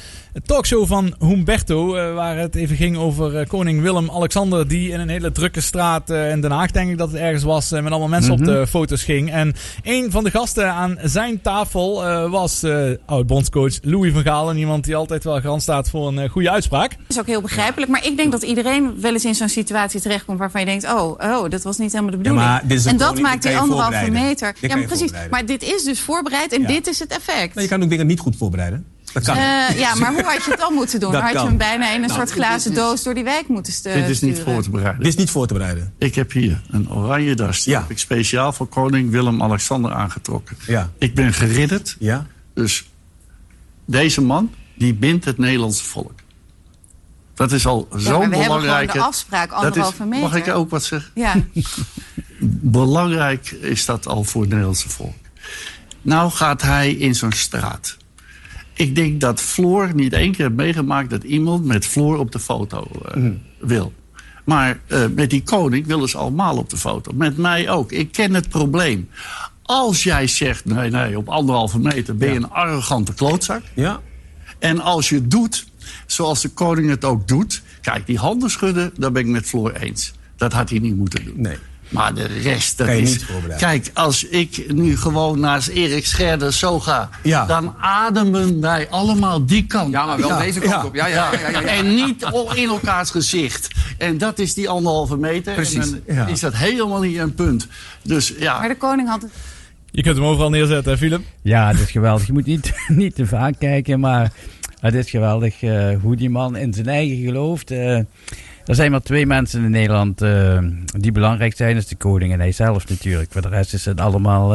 talkshow 0.47 0.87
van 0.87 1.15
Humberto. 1.19 1.95
eh, 1.95 2.15
waar 2.15 2.37
het 2.39 2.55
even 2.55 2.77
ging 2.77 2.97
over 2.97 3.47
koning 3.47 3.81
Willem-Alexander. 3.83 4.69
Die 4.69 4.91
in 4.91 5.01
een 5.01 5.09
hele 5.09 5.33
drukke 5.33 5.61
straat 5.61 6.11
eh, 6.11 6.31
in 6.31 6.41
Den 6.41 6.51
Haag, 6.51 6.71
denk 6.71 6.91
ik 6.91 6.99
dat 6.99 7.11
het 7.11 7.21
ergens 7.21 7.43
was. 7.43 7.71
met 7.71 7.85
allemaal 7.91 8.09
mensen 8.09 8.33
op 8.33 8.39
Mhm. 8.39 8.51
de 8.51 8.67
foto's 8.67 9.03
ging. 9.03 9.31
En 9.33 9.55
een 9.83 10.11
van 10.11 10.25
de 10.25 10.31
gasten 10.31 10.71
aan 10.73 10.99
zijn 11.03 11.41
tafel 11.41 12.05
eh, 12.07 12.31
was 12.31 12.63
eh 12.63 12.91
oud-bondscoach 13.07 13.73
Louis 13.83 14.13
van 14.13 14.23
Gaal. 14.23 14.51
En 14.51 14.57
iemand 14.57 14.85
die 14.85 14.97
altijd 14.97 15.25
wel 15.25 15.41
garant 15.41 15.63
staat 15.63 15.91
voor 15.91 16.09
een 16.09 16.29
goede 16.29 16.51
uitspraak. 16.51 16.91
Dat 16.91 16.99
is 17.09 17.19
ook 17.19 17.27
heel 17.27 17.41
begrijpelijk. 17.41 17.91
Maar 17.91 18.07
ik 18.07 18.17
denk 18.17 18.33
dat 18.33 18.43
iedereen 18.43 19.01
wel 19.01 19.13
eens 19.13 19.25
in 19.25 19.35
zo'n 19.35 19.49
situatie 19.49 20.01
terechtkomt 20.01 20.39
waarvan 20.39 20.61
je 20.61 20.67
denkt: 20.67 20.85
oh, 20.93 21.21
oh 21.37 21.51
dat 21.51 21.63
was 21.63 21.79
niet 21.79 21.93
helemaal 21.93 22.11
de 22.13 22.17
bedoeling. 22.17 22.47
maar 22.47 22.63
dit 22.67 22.79
is 22.79 22.85
een 22.85 22.91
en 22.91 22.97
dat 22.97 23.07
koning, 23.09 23.27
maakt 23.27 23.43
die 23.43 23.59
anderhalve 23.59 24.11
meter. 24.11 24.57
Dit 24.61 24.71
Ja, 24.71 24.77
maar 24.77 24.87
precies. 24.87 25.11
Maar 25.31 25.47
dit 25.47 25.63
is 25.63 25.83
dus 25.85 26.01
voorbereid 26.01 26.53
en 26.53 26.61
Ja. 26.61 26.67
dit 26.67 26.87
is 26.87 26.99
het 26.99 27.11
effect. 27.11 27.55
Maar 27.55 27.63
je 27.63 27.69
kan 27.69 27.83
ook 27.83 27.89
dingen 27.89 28.07
niet 28.07 28.21
goed 28.21 28.37
voorbereiden. 28.37 28.87
Dat 29.13 29.25
kan. 29.25 29.37
Eh, 29.37 29.79
ja, 29.79 29.95
maar 29.95 30.13
hoe 30.13 30.23
had 30.23 30.45
je 30.45 30.51
het 30.51 30.61
dan 30.61 30.73
moeten 30.81 31.01
doen? 31.01 31.13
Dat 31.13 31.23
had 31.23 31.33
je 31.33 31.39
hem 31.39 31.57
bijna 31.57 31.89
in 31.89 31.95
een 31.95 32.01
Nou, 32.01 32.13
soort 32.13 32.31
glazen 32.31 32.75
doos 32.75 33.03
door 33.03 33.15
die 33.15 33.25
wijk 33.25 33.49
moeten 33.49 33.73
stu- 33.73 33.93
Dit 33.93 34.09
is 34.09 34.21
niet 34.21 34.35
sturen? 34.37 34.53
voor 34.55 34.63
te 34.63 34.71
bereiden. 34.71 34.99
Dit 35.03 35.09
is 35.13 35.19
niet 35.19 35.31
voor 35.31 35.47
te 35.47 35.55
bereiden. 35.55 35.93
Ik 35.99 36.15
heb 36.15 36.33
hier 36.33 36.61
een 36.71 36.91
oranje 36.93 37.35
das. 37.35 37.63
Die 37.65 37.75
heb 37.75 37.91
ik 37.91 37.99
speciaal 37.99 38.53
voor 38.53 38.67
koning 38.67 39.11
Willem-Alexander 39.11 39.93
aangetrokken. 39.93 40.57
Ja. 40.67 40.91
Ik 40.99 41.15
ben 41.15 41.33
geridderd. 41.33 41.97
Ja. 41.99 42.27
Dus 42.55 42.91
deze 43.85 44.21
man, 44.23 44.51
die 44.75 44.95
bindt 44.95 45.25
het 45.25 45.39
Nederlandse 45.39 45.85
volk. 45.85 46.13
Dat 47.37 47.53
is 47.53 47.67
al 47.67 47.89
Ja, 47.93 47.99
zo'n 47.99 48.11
maar 48.19 48.29
we 48.29 48.37
hebben 48.37 48.57
belangrijke... 48.57 48.91
gewoon 48.91 49.03
de 49.03 49.09
afspraak 49.09 49.51
Dat 49.51 49.59
is- 49.61 49.65
anderhalve 49.67 50.05
meter. 50.05 50.29
Mag 50.29 50.35
ik 50.37 50.49
ook 50.49 50.71
wat 50.71 50.85
zeggen? 50.85 51.11
Ja. 51.15 51.35
Belangrijk 52.61 53.51
is 53.51 53.85
dat 53.85 54.07
al 54.07 54.25
voor 54.25 54.41
het 54.41 54.51
Nederlandse 54.51 54.89
volk. 54.89 55.15
Nou 56.03 56.31
gaat 56.31 56.63
hij 56.63 56.93
in 56.93 57.15
zo'n 57.15 57.33
straat. 57.33 57.97
Ik 58.75 58.95
denk 58.95 59.21
dat 59.21 59.41
Floor 59.41 59.95
niet 59.95 60.13
één 60.13 60.33
keer 60.33 60.45
heeft 60.45 60.57
meegemaakt 60.57 61.11
dat 61.11 61.23
iemand 61.25 61.65
met 61.65 61.87
Floor 61.87 62.19
op 62.19 62.33
de 62.33 62.39
foto 62.39 62.89
eh, 63.15 63.23
wil. 63.59 63.93
Maar 64.45 64.79
eh, 64.87 65.05
met 65.15 65.31
die 65.31 65.43
koning 65.43 65.87
willen 65.87 66.09
ze 66.09 66.19
allemaal 66.19 66.57
op 66.57 66.71
de 66.71 66.77
foto. 66.77 67.13
Met 67.15 67.37
mij 67.37 67.71
ook. 67.71 67.93
Ik 67.93 68.13
ken 68.13 68.35
het 68.35 68.49
probleem. 68.49 69.09
Als 69.63 70.03
jij 70.03 70.27
zegt, 70.27 70.65
nee, 70.65 70.91
nee, 70.91 71.19
op 71.19 71.29
anderhalve 71.29 71.79
meter 71.79 72.17
ben 72.17 72.29
je 72.29 72.37
een 72.37 72.51
arrogante 72.51 73.15
klootzak. 73.15 73.63
Ja. 73.75 74.01
En 74.59 74.81
als 74.81 75.09
je 75.09 75.15
het 75.15 75.31
doet, 75.31 75.67
zoals 76.07 76.41
de 76.43 76.49
koning 76.49 76.89
het 76.89 77.05
ook 77.05 77.29
doet. 77.29 77.63
Kijk, 77.81 78.07
die 78.07 78.19
handen 78.19 78.51
schudden, 78.51 78.93
daar 78.99 79.13
ben 79.13 79.23
ik 79.23 79.29
met 79.29 79.47
Floor 79.47 79.73
eens. 79.73 80.13
Dat 80.37 80.53
had 80.53 80.71
hij 80.71 80.79
niet 80.79 80.97
moeten 80.97 81.25
doen. 81.25 81.41
Nee. 81.41 81.57
Maar 81.89 82.15
de 82.15 82.27
rest, 82.27 82.79
dat 82.79 82.89
is... 82.89 83.25
Kijk, 83.59 83.91
als 83.95 84.25
ik 84.25 84.73
nu 84.73 84.97
gewoon 84.97 85.41
naast 85.41 85.69
Erik 85.69 86.07
Scherder 86.07 86.53
zo 86.53 86.81
ga... 86.81 87.11
dan 87.23 87.75
ademen 87.81 88.61
wij 88.61 88.89
allemaal 88.89 89.47
die 89.47 89.67
kant. 89.67 89.93
Ja, 89.93 90.07
maar 90.07 90.19
wel 90.19 90.39
deze 90.39 90.61
kant 90.61 90.85
op. 90.85 90.95
Ja, 90.95 91.07
ja, 91.07 91.33
ja, 91.33 91.41
ja, 91.41 91.61
ja. 91.61 91.63
En 91.63 91.95
niet 91.95 92.27
in 92.55 92.69
elkaars 92.69 93.11
gezicht. 93.11 93.69
En 93.99 94.19
dat 94.19 94.39
is 94.39 94.55
die 94.55 94.69
anderhalve 94.69 95.17
meter. 95.17 95.55
Precies, 95.55 95.93
En 95.93 96.03
dan 96.07 96.17
ja. 96.17 96.27
is 96.27 96.41
dat 96.41 96.55
helemaal 96.55 97.01
niet 97.01 97.19
een 97.19 97.35
punt. 97.35 97.67
Dus 98.03 98.33
ja... 98.39 98.59
Maar 98.59 98.69
de 98.69 98.77
koning 98.77 99.09
had 99.09 99.23
het 99.23 99.31
Je 99.91 100.03
kunt 100.03 100.17
hem 100.17 100.25
overal 100.25 100.51
neerzetten, 100.51 100.93
hè, 100.93 100.99
Philip? 100.99 101.23
Ja, 101.43 101.69
het 101.69 101.81
is 101.81 101.91
geweldig. 101.91 102.27
Je 102.27 102.33
moet 102.33 102.47
niet, 102.47 102.73
niet 102.89 103.15
te 103.15 103.27
vaak 103.27 103.55
kijken, 103.59 104.01
maar 104.01 104.33
het 104.87 104.95
is 104.95 105.11
geweldig 105.11 105.63
eh, 105.63 105.89
hoe 106.03 106.17
die 106.17 106.31
man 106.31 106.57
in 106.57 106.75
zijn 106.75 106.87
eigen 106.87 107.17
gelooft. 107.17 107.71
Eh, 107.71 107.97
er 108.65 108.75
zijn 108.75 108.91
maar 108.91 109.03
twee 109.03 109.27
mensen 109.27 109.65
in 109.65 109.71
Nederland 109.71 110.23
eh, 110.23 110.59
die 110.99 111.13
belangrijk 111.13 111.57
zijn. 111.57 111.75
Dat 111.75 111.83
is 111.83 111.89
de 111.89 111.97
koning 111.97 112.33
en 112.33 112.39
hij 112.39 112.53
zelf 112.53 112.89
natuurlijk. 112.89 113.33
Voor 113.33 113.43
de 113.43 113.49
rest 113.49 113.75
is 113.75 113.85
het 113.85 114.01
allemaal 114.01 114.55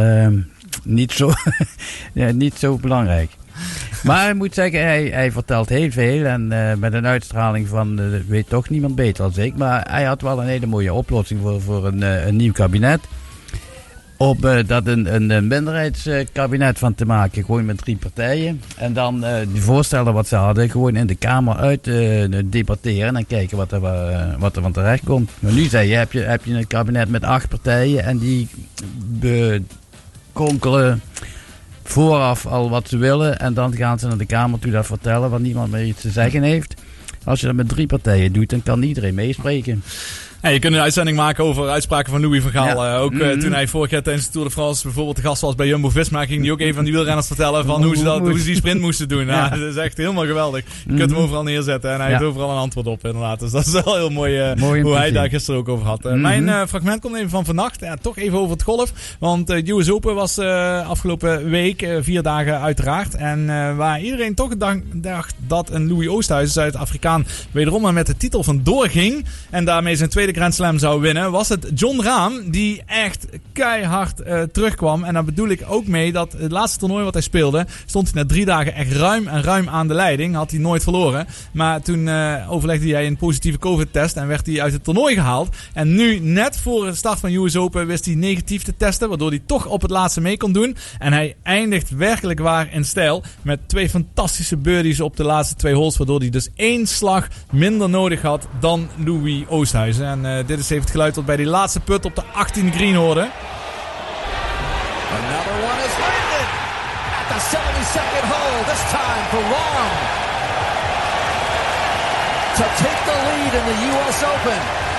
niet, 0.84 1.12
zo, 1.12 1.32
ja, 2.14 2.32
niet 2.32 2.58
zo 2.58 2.78
belangrijk. 2.78 3.30
Maar 4.04 4.30
ik 4.30 4.36
moet 4.36 4.54
zeggen, 4.54 4.82
hij, 4.82 5.04
hij 5.04 5.32
vertelt 5.32 5.70
heel 5.70 5.92
veel. 5.92 6.26
En 6.26 6.48
met 6.80 6.94
een 6.94 7.06
uitstraling 7.06 7.68
van, 7.68 8.00
weet 8.28 8.50
toch 8.50 8.70
niemand 8.70 8.96
beter 8.96 9.32
dan 9.32 9.44
ik. 9.44 9.58
Maar 9.58 9.88
hij 9.90 10.04
had 10.04 10.22
wel 10.22 10.42
een 10.42 10.48
hele 10.48 10.66
mooie 10.66 10.94
oplossing 10.94 11.42
voor, 11.42 11.62
voor 11.62 11.88
een, 11.88 12.02
een 12.02 12.36
nieuw 12.36 12.52
kabinet 12.52 13.00
op 14.22 14.46
eh, 14.46 14.68
dat 14.68 14.88
een, 14.88 15.32
een, 15.32 15.48
minderheidskabinet 15.48 16.80
van 16.80 16.96
te 16.96 17.06
maken, 17.06 17.46
gewoon 17.46 17.66
met 17.66 17.78
drie 17.78 17.96
partijen. 17.96 18.62
En 18.78 18.94
dan 18.94 19.24
eh 19.24 19.48
die 19.52 19.62
voorstellen 19.62 20.14
wat 20.14 20.28
ze 20.28 20.36
hadden, 20.36 20.70
gewoon 20.70 20.96
in 20.96 21.08
de 21.08 21.16
Kamer 21.16 21.56
uit 21.56 21.88
eh, 21.88 22.40
debatteren 22.46 23.16
en 23.16 23.28
kijken 23.28 23.58
wat 23.58 23.72
er, 23.72 23.82
wat 24.40 24.56
er 24.56 24.62
van 24.62 24.72
terecht 24.72 25.04
komt. 25.04 25.32
Maar 25.40 25.52
nu 25.52 25.64
zei 25.64 25.90
je, 25.90 25.96
heb 25.96 26.12
je, 26.12 26.20
heb 26.20 26.46
je 26.46 26.54
een 26.54 26.68
kabinet 26.68 27.10
met 27.10 27.24
acht 27.24 27.50
partijen 27.50 28.04
en 28.04 28.18
die 28.18 28.48
konkelen 30.34 31.02
vooraf 31.84 32.46
al 32.46 32.70
wat 32.70 32.90
ze 32.90 32.98
willen. 32.98 33.40
En 33.40 33.54
dan 33.54 33.76
gaan 33.76 34.00
ze 34.00 34.08
naar 34.08 34.18
de 34.18 34.26
Kamer 34.26 34.60
toe 34.60 34.72
dat 34.72 34.86
vertellen 34.86 35.30
wat 35.30 35.40
niemand 35.40 35.72
meer 35.72 35.86
iets 35.86 36.02
te 36.02 36.10
zeggen 36.10 36.44
heeft. 36.44 36.74
Als 37.24 37.40
je 37.40 37.46
dat 37.46 37.56
met 37.56 37.70
drie 37.70 37.88
partijen 37.88 38.34
doet, 38.34 38.50
dan 38.50 38.64
kan 38.64 38.84
iedereen 38.84 39.16
meespreken. 39.16 39.84
Je 40.42 40.60
kunt 40.60 40.74
een 40.74 40.80
uitzending 40.82 41.18
maken 41.18 41.44
over 41.44 41.70
uitspraken 41.70 42.12
van 42.12 42.22
Louis 42.22 42.42
van 42.42 42.52
Gaal. 42.52 42.84
Ja. 42.86 42.96
Eh, 42.96 43.02
ook 43.02 43.12
eh, 43.14 43.20
Mhm. 43.20 43.40
toen 43.40 43.52
hij 43.54 43.68
vorig 43.68 43.90
jaar 43.92 44.02
tijdens 44.02 44.26
de 44.26 44.32
Tour 44.32 44.48
de 44.48 44.54
France 44.54 44.84
bijvoorbeeld 44.84 45.16
de 45.16 45.22
gast 45.22 45.42
was 45.42 45.56
bij 45.56 45.68
Jumbo-Visma... 45.68 46.26
ging 46.26 46.42
hij 46.42 46.52
ook 46.52 46.60
even 46.60 46.78
aan 46.78 46.84
die 46.84 46.94
wielrenners 46.94 47.28
vertellen 47.28 47.66
van 47.66 47.84
hoe 47.84 47.96
ze, 47.96 48.04
dat, 48.04 48.20
hoe 48.20 48.40
ze 48.40 48.46
die 48.46 48.56
sprint 48.56 48.82
moesten 48.82 49.08
doen. 49.10 49.26
Ja. 49.26 49.50
Dat 49.58 49.60
is 49.60 49.76
echt 49.76 49.98
helemaal 49.98 50.26
geweldig. 50.26 50.64
Je 50.66 50.88
kunt 50.96 51.00
Mhm. 51.00 51.10
hem 51.10 51.18
overal 51.24 51.44
neerzetten 51.44 51.92
en 51.92 52.00
hij 52.02 52.10
heeft 52.10 52.22
overal 52.24 52.50
een 52.52 52.58
antwoord 52.58 52.88
op 52.88 53.06
inderdaad. 53.06 53.40
Dus 53.40 53.52
dat 53.52 53.66
is 53.66 53.72
wel 53.84 53.96
heel 53.96 54.10
mooi, 54.10 54.38
eh, 54.40 54.56
Mooi 54.56 54.82
hoe 54.82 54.96
hij 54.96 55.12
daar 55.12 55.30
gisteren 55.30 55.60
ook 55.60 55.70
over 55.70 55.86
had. 55.86 56.04
Mhm. 56.04 56.22
Mijn 56.22 56.68
fragment 56.68 57.02
komt 57.02 57.16
even 57.16 57.30
van 57.30 57.46
vannacht. 57.46 57.80
Ja, 57.80 57.96
toch 58.02 58.18
even 58.18 58.38
over 58.38 58.52
het 58.52 58.64
golf. 58.64 58.92
Want 59.20 59.50
eh 59.50 59.68
US 59.68 59.90
Open 59.90 60.16
was 60.16 60.38
afgelopen 60.88 61.50
week, 61.50 61.88
vier 62.02 62.22
dagen 62.22 62.60
uiteraard. 62.62 63.16
En 63.16 63.46
waar 63.76 64.02
iedereen 64.02 64.36
toch 64.36 64.52
dacht, 64.94 65.34
dat 65.48 65.70
een 65.72 65.88
Louis 65.88 66.08
Oosthuizen, 66.08 66.54
Zuid-Afrikaan, 66.54 67.26
wederom 67.52 67.82
maar 67.82 67.94
met 67.94 68.08
de 68.08 68.18
titel 68.18 68.44
van 68.44 68.60
doorging. 68.64 69.26
En 69.50 69.66
daarmee 69.66 69.96
zijn 69.96 70.10
tweede 70.10 70.31
Grand 70.34 70.54
Slam 70.54 70.78
zou 70.78 71.02
winnen. 71.02 71.32
Was 71.32 71.50
het 71.50 71.68
John 71.76 72.02
Rahm 72.02 72.34
die 72.50 72.84
echt 72.86 73.28
keihard 73.54 74.22
eh, 74.22 74.42
terugkwam. 74.42 75.04
En 75.04 75.14
daar 75.14 75.24
bedoel 75.24 75.50
ik 75.50 75.64
ook 75.68 75.88
mee 75.88 76.12
dat 76.12 76.36
het 76.38 76.52
laatste 76.52 76.80
toernooi 76.80 77.04
wat 77.04 77.14
hij 77.14 77.24
speelde, 77.24 77.66
stond 77.86 78.12
hij 78.12 78.22
na 78.22 78.28
drie 78.28 78.46
dagen 78.46 78.74
echt 78.74 78.92
ruim 78.92 79.28
en 79.28 79.44
ruim 79.44 79.70
aan 79.70 79.88
de 79.88 79.94
leiding. 79.94 80.36
Had 80.36 80.52
hij 80.52 80.60
nooit 80.60 80.84
verloren. 80.84 81.28
Maar 81.52 81.82
toen 81.82 82.08
eh, 82.08 82.52
overlegde 82.52 82.92
hij 82.92 83.08
een 83.08 83.18
positieve 83.18 83.60
COVID-test 83.60 84.16
en 84.16 84.28
werd 84.28 84.46
hij 84.46 84.62
uit 84.62 84.74
het 84.74 84.84
toernooi 84.84 85.16
gehaald. 85.16 85.56
En 85.74 85.96
nu, 85.96 86.20
net 86.20 86.58
voor 86.58 86.86
de 86.86 86.96
start 86.96 87.20
van 87.20 87.34
US 87.34 87.56
Open, 87.56 87.88
wist 87.88 88.06
hij 88.06 88.16
negatief 88.16 88.64
te 88.64 88.78
testen. 88.78 89.10
Waardoor 89.10 89.30
hij 89.30 89.42
toch 89.46 89.66
op 89.66 89.82
het 89.82 89.92
laatste 89.92 90.22
mee 90.22 90.38
kon 90.38 90.52
doen. 90.52 90.76
En 91.00 91.14
hij 91.14 91.36
eindigt 91.44 91.90
werkelijk 91.90 92.40
waar 92.40 92.74
in 92.74 92.86
stijl. 92.86 93.24
Met 93.42 93.60
twee 93.68 93.90
fantastische 93.90 94.58
birdies 94.58 95.02
op 95.02 95.18
de 95.18 95.24
laatste 95.24 95.56
twee 95.56 95.74
holes. 95.74 95.98
Waardoor 95.98 96.20
hij 96.20 96.30
dus 96.30 96.50
één 96.56 96.88
slag 96.88 97.28
minder 97.52 97.90
nodig 97.90 98.22
had 98.22 98.48
dan 98.60 98.88
Louis 99.06 99.44
Oosthuizen. 99.48 100.06
En 100.06 100.21
eh, 100.26 100.46
dit 100.46 100.60
is 100.60 100.70
even 100.70 100.84
het 100.84 100.92
geluid 100.92 101.16
dat 101.16 101.26
bij 101.26 101.36
die 101.36 101.46
laatste 101.46 101.80
put 101.80 102.06
op 102.06 102.16
de 102.16 102.24
18 102.34 102.74
green 102.74 102.96
hoorde. 102.96 103.30
Another 105.20 105.56
one 105.70 105.80
is 105.88 105.96
landed 106.06 106.48
at 107.20 107.28
the 107.34 107.40
72nd 107.56 108.26
hole. 108.34 108.64
This 108.72 108.84
time 108.98 109.24
for 109.30 109.42
Long 109.56 109.92
to 112.58 112.64
take 112.84 113.02
the 113.10 113.18
lead 113.28 113.54
in 113.60 113.66
the 113.72 113.78
U.S. 113.92 114.24
Open. 114.24 114.91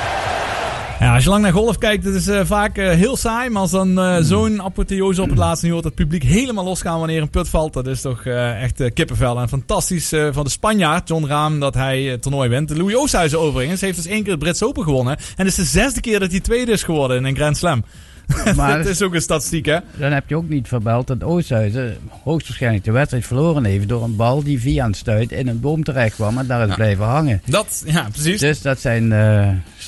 Ja, 1.03 1.15
als 1.15 1.25
je 1.25 1.31
lang 1.31 1.43
naar 1.43 1.53
golf 1.53 1.79
kijkt, 1.79 2.05
het 2.05 2.15
is 2.15 2.29
eh, 2.29 2.41
vaak 2.45 2.79
eh, 2.79 2.91
heel 2.91 3.17
saai. 3.17 3.51
Maar 3.51 3.63
als 3.63 3.71
dan 3.71 3.99
eh, 4.01 4.17
zo'n 4.21 4.63
apotheose 4.63 5.23
op 5.23 5.29
het 5.29 5.39
laatste 5.39 5.67
nu 5.67 5.73
hoort, 5.73 5.85
het 5.85 5.95
publiek 5.95 6.23
helemaal 6.23 6.65
losgaan 6.65 6.99
wanneer 6.99 7.23
een 7.23 7.31
put 7.31 7.49
valt. 7.49 7.73
Dat 7.73 7.87
is 7.87 8.01
toch 8.01 8.25
echt 8.27 8.93
kippenvel. 8.93 9.41
En 9.41 9.49
fantastisch 9.49 10.09
van 10.31 10.45
de 10.45 10.51
Spanjaard, 10.51 11.09
John 11.09 11.25
Rahm, 11.27 11.59
dat 11.59 11.75
hij 11.75 12.03
het 12.03 12.23
toernooi 12.23 12.49
wint. 12.49 12.77
Louis 12.77 12.95
Oosthuizen 12.97 13.41
overigens 13.41 13.81
heeft 13.81 13.97
dus 13.97 14.07
één 14.07 14.23
keer 14.23 14.31
het 14.33 14.41
Brits 14.41 14.63
Open 14.63 14.83
gewonnen. 14.85 15.17
En 15.17 15.23
het 15.37 15.47
is 15.47 15.55
de 15.55 15.65
zesde 15.65 16.01
keer 16.01 16.21
dat 16.21 16.31
hij 16.31 16.41
tweede 16.41 16.73
is 16.73 16.83
geworden 16.83 17.17
in 17.17 17.25
een 17.25 17.37
Grand 17.37 17.57
Slam. 17.57 17.85
Maar- 18.57 18.77
dat 18.77 18.87
is 18.87 19.03
ook 19.03 19.15
een 19.15 19.21
statistiek, 19.23 19.67
hè? 19.67 19.79
Dan 19.97 20.13
heb 20.13 20.29
je 20.29 20.37
ook 20.37 20.49
niet 20.49 20.69
verbeld 20.69 21.07
dat 21.07 21.23
Oosthuizen 21.23 21.97
hoogstwaarschijnlijk 22.23 22.85
de 22.85 22.93
wedstrijd 22.93 23.27
verloren 23.27 23.65
heeft 23.65 23.89
door 23.89 24.03
een 24.03 24.17
bal 24.17 24.43
die 24.43 24.61
via 24.61 24.85
een 24.85 24.95
stuit 24.95 25.33
in 25.33 25.49
een 25.49 25.61
boom 25.61 25.85
terecht 25.85 26.15
kwam 26.15 26.39
en 26.39 26.47
daar 26.47 26.63
is 26.63 26.69
Ja. 26.69 26.75
blijven 26.75 27.05
hangen. 27.05 27.43
Dat, 27.47 27.83
ja, 27.87 28.09
precies. 28.13 28.41
Dus 28.41 28.63
dat 28.63 28.81
zijn 28.81 29.13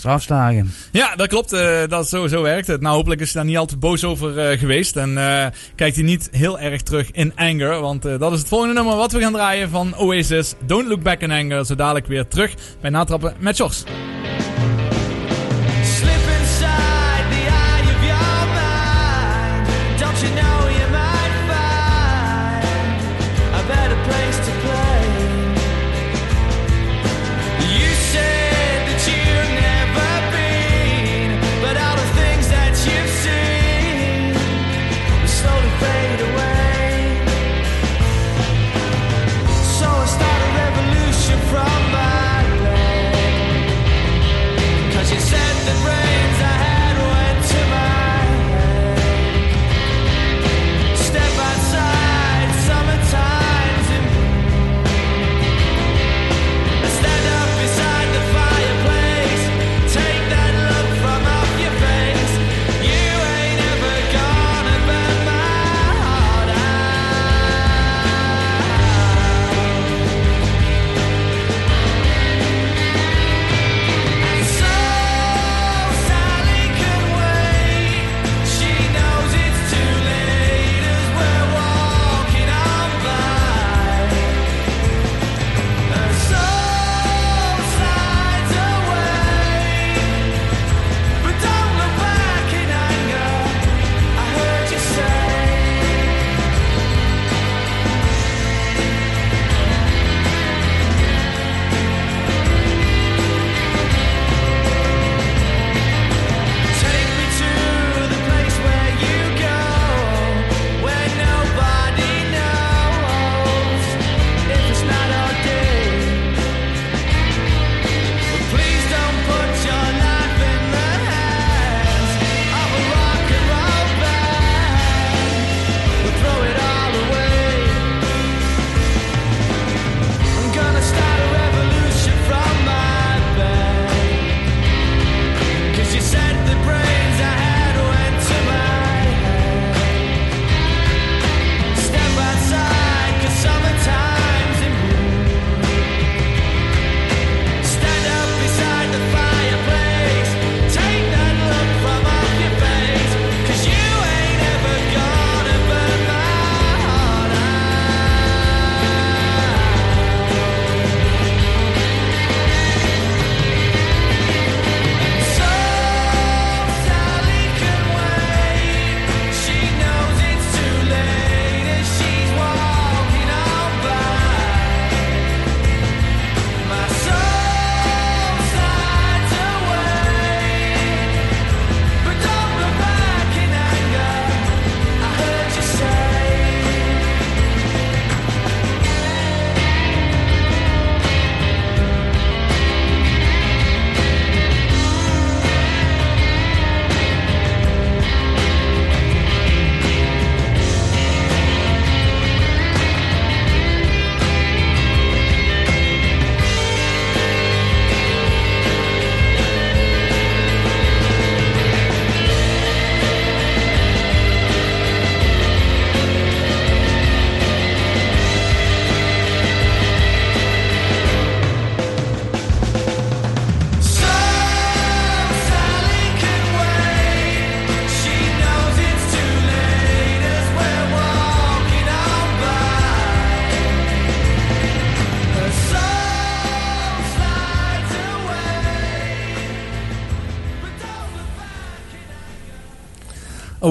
strafslagen. 0.05 0.73
Ja, 0.93 1.17
dat 1.17 1.29
klopt. 1.29 1.53
eh, 1.53 1.79
dat 1.89 2.09
zo, 2.09 2.27
zo 2.27 2.43
werkt 2.43 2.67
het. 2.67 2.81
Nou, 2.81 2.95
hopelijk 2.97 3.21
is 3.21 3.35
hij 3.35 3.43
daar 3.43 3.51
niet 3.51 3.69
te 3.69 3.77
boos 3.77 4.05
over 4.05 4.39
eh, 4.39 4.59
geweest. 4.59 4.97
En 4.97 5.19
eh, 5.19 5.47
kijkt 5.75 5.97
hij 5.97 6.05
niet 6.05 6.29
heel 6.33 6.59
erg 6.59 6.83
terug 6.83 7.11
in 7.11 7.33
anger. 7.37 7.81
Want 7.81 8.03
dat 8.03 8.33
is 8.33 8.39
het 8.39 8.49
volgende 8.49 8.75
nummer 8.75 8.97
wat 8.97 9.13
we 9.13 9.21
gaan 9.21 9.33
draaien 9.33 9.71
van 9.71 9.97
Oasis. 9.97 10.55
Don't 10.67 10.89
Look 10.89 11.03
Back 11.03 11.21
in 11.21 11.31
Anger. 11.31 11.65
Zo 11.67 11.75
dadelijk 11.75 12.07
weer 12.07 12.29
terug 12.29 12.55
bij 12.81 12.91
Natrappen 12.91 13.35
met 13.39 13.57
Jos. 13.57 13.85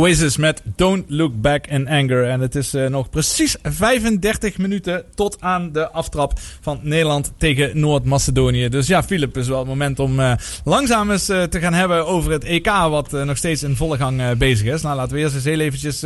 Oasis 0.04 0.38
met 0.38 0.63
Don't 0.76 1.06
Look 1.08 1.42
Back 1.42 1.68
in 1.68 1.88
Anger. 1.88 2.30
En 2.30 2.40
het 2.40 2.56
is 2.56 2.74
eh, 2.74 2.88
nog 2.88 3.10
precies 3.10 3.56
35 3.62 4.58
minuten 4.58 5.04
tot 5.16 5.38
aan 5.40 5.72
de 5.72 5.90
aftrap 5.92 6.34
van 6.62 6.80
Nederland 6.82 7.34
tegen 7.38 7.80
Noord-Macedonië. 7.80 8.70
Dus 8.70 8.88
ja, 8.88 9.04
Filip, 9.04 9.38
is 9.38 9.48
wel 9.48 9.60
het 9.60 9.68
moment 9.68 10.00
om 10.00 10.20
eh, 10.20 10.34
langzaam 10.64 11.12
eens 11.12 11.30
eh, 11.30 11.44
te 11.44 11.60
gaan 11.60 11.74
hebben 11.74 12.08
over 12.08 12.32
het 12.32 12.44
EK, 12.44 12.68
wat 12.68 13.12
nog 13.12 13.38
steeds 13.38 13.64
in 13.64 13.76
volle 13.76 13.98
gang 13.98 14.38
bezig 14.38 14.74
is. 14.74 14.82
Nou, 14.82 14.96
laten 14.96 15.16
we 15.16 15.20
eerst 15.20 15.36
eens 15.36 15.44
heel 15.44 15.60
eventjes 15.60 16.00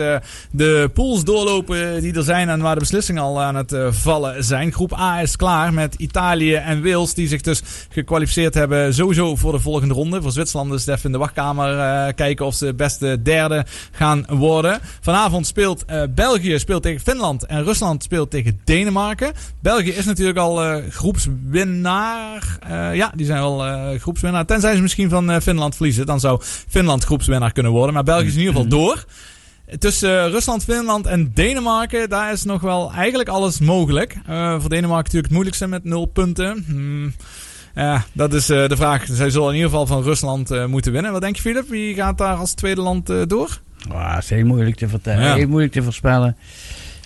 de 0.51 0.89
pools 0.93 1.23
doorlopen 1.23 2.01
die 2.01 2.13
er 2.13 2.23
zijn 2.23 2.49
en 2.49 2.61
waar 2.61 2.73
de 2.73 2.79
beslissingen 2.79 3.21
al 3.21 3.41
aan 3.41 3.55
het 3.55 3.75
vallen 3.89 4.43
zijn. 4.43 4.71
Groep 4.71 4.93
A 4.93 5.21
is 5.21 5.35
klaar 5.35 5.73
met 5.73 5.95
Italië 5.95 6.53
en 6.53 6.83
Wales, 6.83 7.13
die 7.13 7.27
zich 7.27 7.41
dus 7.41 7.61
gekwalificeerd 7.89 8.53
hebben 8.53 8.93
sowieso 8.93 9.35
voor 9.35 9.51
de 9.51 9.59
volgende 9.59 9.93
ronde. 9.93 10.21
Voor 10.21 10.31
Zwitserland 10.31 10.73
is 10.73 10.85
het 10.85 10.95
even 10.95 11.05
in 11.05 11.11
de 11.11 11.17
wachtkamer 11.17 12.13
kijken 12.13 12.45
of 12.45 12.55
ze 12.55 12.73
beste 12.73 13.21
derde 13.21 13.65
gaan 13.91 14.25
worden. 14.29 14.56
Vanavond 15.01 15.47
speelt 15.47 15.85
eh, 15.85 16.01
België 16.15 16.59
speelt 16.59 16.83
tegen 16.83 17.01
Finland 17.01 17.45
en 17.45 17.63
Rusland 17.63 18.03
speelt 18.03 18.31
tegen 18.31 18.59
Denemarken. 18.63 19.33
België 19.59 19.91
is 19.91 20.05
natuurlijk 20.05 20.37
al 20.37 20.63
eh, 20.63 20.83
groepswinnaar. 20.89 22.57
Eh, 22.67 22.95
ja, 22.95 23.11
die 23.15 23.25
zijn 23.25 23.41
al 23.41 23.63
groepswinnaar. 23.99 24.45
Tenzij 24.45 24.75
ze 24.75 24.81
misschien 24.81 25.09
van 25.09 25.41
Finland 25.41 25.75
verliezen. 25.75 26.05
Dan 26.05 26.19
zou 26.19 26.41
Finland 26.67 27.03
groepswinnaar 27.03 27.51
kunnen 27.51 27.71
worden. 27.71 27.93
Maar 27.93 28.03
België 28.03 28.25
is 28.25 28.33
in 28.33 28.39
ieder 28.39 28.53
geval 28.53 28.69
door. 28.69 29.05
Tussen 29.79 30.29
Rusland, 30.29 30.63
Finland 30.63 31.05
en 31.05 31.31
Denemarken, 31.33 32.09
daar 32.09 32.31
is 32.31 32.43
nog 32.43 32.61
wel 32.61 32.91
eigenlijk 32.91 33.29
alles 33.29 33.59
mogelijk. 33.59 34.17
Voor 34.25 34.69
Denemarken 34.69 34.95
natuurlijk 34.95 35.23
het 35.23 35.31
moeilijkste 35.31 35.67
met 35.67 35.83
nul 35.83 36.05
punten. 36.05 36.63
Hmm. 36.67 37.13
Ja, 37.77 38.03
dat 38.11 38.33
is 38.33 38.49
eh, 38.49 38.67
de 38.67 38.75
vraag. 38.75 39.05
Zij 39.11 39.29
zullen 39.29 39.49
in 39.49 39.55
ieder 39.55 39.69
geval 39.69 39.85
van 39.85 40.03
Rusland 40.03 40.51
eh, 40.51 40.65
moeten 40.65 40.91
winnen. 40.91 41.11
Wat 41.11 41.21
denk 41.21 41.35
je, 41.35 41.41
Filip? 41.41 41.69
Wie 41.69 41.95
gaat 41.95 42.17
daar 42.17 42.35
als 42.35 42.53
tweede 42.53 42.81
land 42.81 43.09
eh, 43.09 43.21
door? 43.27 43.59
Ah, 43.91 44.13
dat 44.13 44.23
is 44.23 44.29
heel 44.29 44.45
moeilijk 44.45 44.75
te 44.75 44.87
vertellen. 44.87 45.23
Ja. 45.23 45.35
Heel 45.35 45.47
moeilijk 45.47 45.73
te 45.73 45.83
voorspellen. 45.83 46.37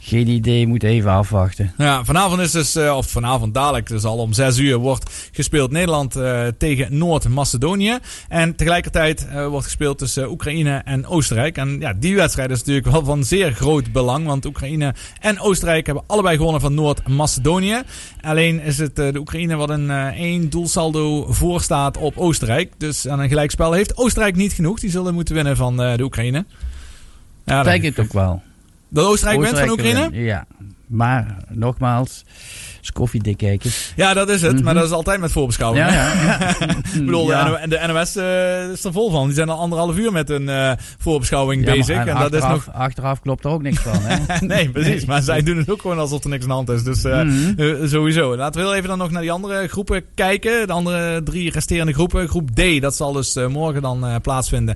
Geen 0.03 0.27
idee, 0.27 0.67
moet 0.67 0.83
even 0.83 1.11
afwachten. 1.11 1.73
Ja, 1.77 2.05
vanavond 2.05 2.41
is 2.41 2.51
dus, 2.51 2.75
eh, 2.75 2.97
of 2.97 3.07
vanavond 3.09 3.53
dadelijk, 3.53 3.87
dus 3.87 4.03
al 4.03 4.17
om 4.17 4.33
6 4.33 4.57
uur, 4.57 4.77
wordt 4.77 5.29
gespeeld 5.31 5.71
Nederland 5.71 6.15
eh, 6.15 6.47
tegen 6.57 6.97
Noord-Macedonië. 6.97 7.97
En 8.29 8.55
tegelijkertijd 8.55 9.27
eh, 9.27 9.47
wordt 9.47 9.65
gespeeld 9.65 9.97
tussen 9.97 10.29
Oekraïne 10.29 10.81
en 10.85 11.05
Oostenrijk. 11.05 11.57
En 11.57 11.79
ja, 11.79 11.93
die 11.93 12.15
wedstrijd 12.15 12.49
is 12.51 12.57
natuurlijk 12.57 12.87
wel 12.87 13.03
van 13.03 13.23
zeer 13.23 13.53
groot 13.53 13.91
belang, 13.91 14.25
want 14.25 14.45
Oekraïne 14.45 14.93
en 15.19 15.39
Oostenrijk 15.39 15.85
hebben 15.85 16.03
allebei 16.07 16.35
gewonnen 16.35 16.61
van 16.61 16.73
Noord-Macedonië. 16.73 17.81
Alleen 18.21 18.61
is 18.61 18.77
het 18.77 18.95
de 18.95 19.13
Oekraïne 19.17 19.55
wat 19.55 19.69
een 19.69 19.89
één 20.11 20.49
doelsaldo 20.49 21.25
voor 21.31 21.61
staat 21.61 21.97
op 21.97 22.17
Oostenrijk. 22.17 22.73
Dus 22.77 23.07
aan 23.07 23.19
een 23.19 23.29
gelijkspel 23.29 23.71
heeft 23.71 23.97
Oostenrijk 23.97 24.35
niet 24.35 24.53
genoeg. 24.53 24.79
Die 24.79 24.89
zullen 24.89 25.13
moeten 25.13 25.35
winnen 25.35 25.57
van 25.57 25.77
de 25.77 25.97
Oekraïne. 26.01 26.45
Ja, 27.45 27.59
Ik 27.59 27.65
denk 27.65 27.83
het 27.83 27.99
ook 27.99 28.13
wel. 28.13 28.41
Dat 28.93 29.05
Oostenrijk 29.05 29.41
wint 29.41 29.59
van 29.59 29.69
Oekraïne? 29.69 30.09
Ja, 30.11 30.45
maar 30.87 31.37
nogmaals, 31.49 32.23
is 32.81 32.91
koffiedik 32.91 33.37
kijken. 33.37 33.71
Ja, 33.95 34.13
dat 34.13 34.29
is 34.29 34.41
het. 34.41 34.51
Maar 34.53 34.61
Mhm. 34.63 34.73
dat 34.73 34.83
is 34.83 34.91
altijd 34.91 35.19
met 35.19 35.31
voorbeschouwing. 35.31 35.85
Ja, 35.85 35.93
ja, 35.93 36.13
ja. 36.23 36.49
Ik 36.95 37.05
bedoel, 37.05 37.25
de, 37.25 37.59
de 37.69 37.79
NOS 37.87 38.15
eh, 38.15 38.69
is 38.71 38.83
er 38.83 38.91
vol 38.91 39.11
van. 39.11 39.25
Die 39.25 39.35
zijn 39.35 39.49
al 39.49 39.57
anderhalf 39.57 39.97
uur 39.97 40.11
met 40.11 40.29
een 40.29 40.49
eh, 40.49 40.71
voorbeschouwing 40.97 41.65
bezig. 41.65 42.05
En, 42.05 42.05
dat 42.17 42.33
is 42.33 42.39
achteraf, 42.41 42.65
nog... 42.65 42.75
achteraf 42.75 43.21
klopt 43.21 43.45
er 43.45 43.51
ook 43.51 43.61
niks 43.61 43.79
van. 43.79 43.97
Hè? 44.01 44.45
nee, 44.45 44.69
precies. 44.69 45.05
Maar 45.05 45.21
zij 45.21 45.41
doen 45.43 45.57
het 45.57 45.69
ook 45.69 45.81
gewoon 45.81 45.99
alsof 45.99 46.23
er 46.23 46.29
niks 46.29 46.41
aan 46.43 46.49
de 46.49 46.55
hand 46.55 46.69
is. 46.69 46.83
Dus 46.83 47.03
eh, 47.03 47.21
Mhm. 47.21 47.87
sowieso. 47.87 48.35
Laten 48.35 48.61
we 48.61 48.67
heel 48.67 48.75
even 48.75 48.89
dan 48.89 48.97
nog 48.97 49.11
naar 49.11 49.21
die 49.21 49.31
andere 49.31 49.67
groepen 49.67 50.03
kijken. 50.15 50.67
De 50.67 50.73
andere 50.73 51.23
drie 51.23 51.51
resterende 51.51 51.93
groepen. 51.93 52.27
Groep 52.27 52.49
D, 52.49 52.81
dat 52.81 52.95
zal 52.95 53.11
dus 53.11 53.35
morgen 53.49 53.81
dan 53.81 54.19
plaatsvinden. 54.21 54.75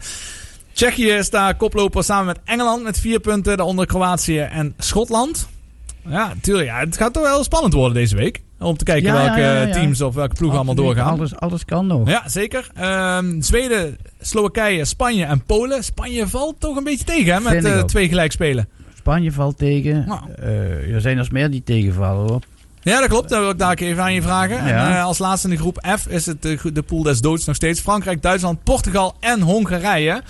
Tsjechië 0.75 1.09
is 1.11 1.29
daar 1.29 1.55
koploper 1.55 2.03
samen 2.03 2.25
met 2.25 2.39
Engeland 2.45 2.83
met 2.83 2.99
vier 2.99 3.19
punten. 3.19 3.57
Daaronder 3.57 3.85
Kroatië 3.85 4.39
en 4.39 4.73
Schotland. 4.77 5.47
Ja, 6.07 6.33
tuurlijk. 6.41 6.67
Ja, 6.67 6.79
het 6.79 6.97
gaat 6.97 7.13
toch 7.13 7.23
wel 7.23 7.43
spannend 7.43 7.73
worden 7.73 7.93
deze 7.93 8.15
week. 8.15 8.41
Om 8.59 8.77
te 8.77 8.83
kijken 8.83 9.13
Ja, 9.13 9.23
welke 9.25 9.41
ja, 9.41 9.61
ja. 9.61 9.73
teams 9.73 10.01
of 10.01 10.15
welke 10.15 10.35
ploegen 10.35 10.57
allemaal 10.57 10.75
doorgaan. 10.75 11.17
Alles, 11.17 11.35
alles 11.35 11.65
kan 11.65 11.87
nog. 11.87 12.09
Ja, 12.09 12.29
zeker. 12.29 12.67
Ehm, 12.75 13.41
Zweden, 13.41 13.97
Slowakije, 14.21 14.85
Spanje 14.85 15.25
en 15.25 15.43
Polen. 15.43 15.83
Spanje 15.83 16.27
valt 16.27 16.55
toch 16.59 16.77
een 16.77 16.83
beetje 16.83 17.05
tegen 17.05 17.33
hè, 17.33 17.39
met 17.39 17.65
eh, 17.65 17.77
ook. 17.77 17.87
twee 17.87 18.07
gelijkspelen. 18.07 18.67
Spanje 18.97 19.31
valt 19.31 19.57
tegen. 19.57 20.07
Eh, 20.39 20.93
er 20.93 21.01
zijn 21.01 21.17
er 21.17 21.27
meer 21.31 21.51
die 21.51 21.63
tegenvallen 21.63 22.29
hoor. 22.29 22.41
Ja, 22.81 22.99
dat 22.99 23.09
klopt. 23.09 23.29
Dat 23.29 23.39
wil 23.39 23.49
ik 23.49 23.57
daar 23.57 23.77
even 23.77 24.03
aan 24.03 24.13
je 24.13 24.21
vragen. 24.21 24.59
En, 24.59 24.75
eh, 24.75 25.03
als 25.03 25.17
laatste 25.17 25.47
in 25.47 25.53
de 25.53 25.59
groep 25.59 25.87
F 25.99 26.07
is 26.07 26.25
het 26.25 26.41
de, 26.41 26.71
de 26.73 26.81
pool 26.81 27.03
des 27.03 27.21
doods 27.21 27.45
nog 27.45 27.55
steeds. 27.55 27.79
Frankrijk, 27.79 28.21
Duitsland, 28.21 28.63
Portugal 28.63 29.15
en 29.19 29.41
Hongarije. 29.41 30.21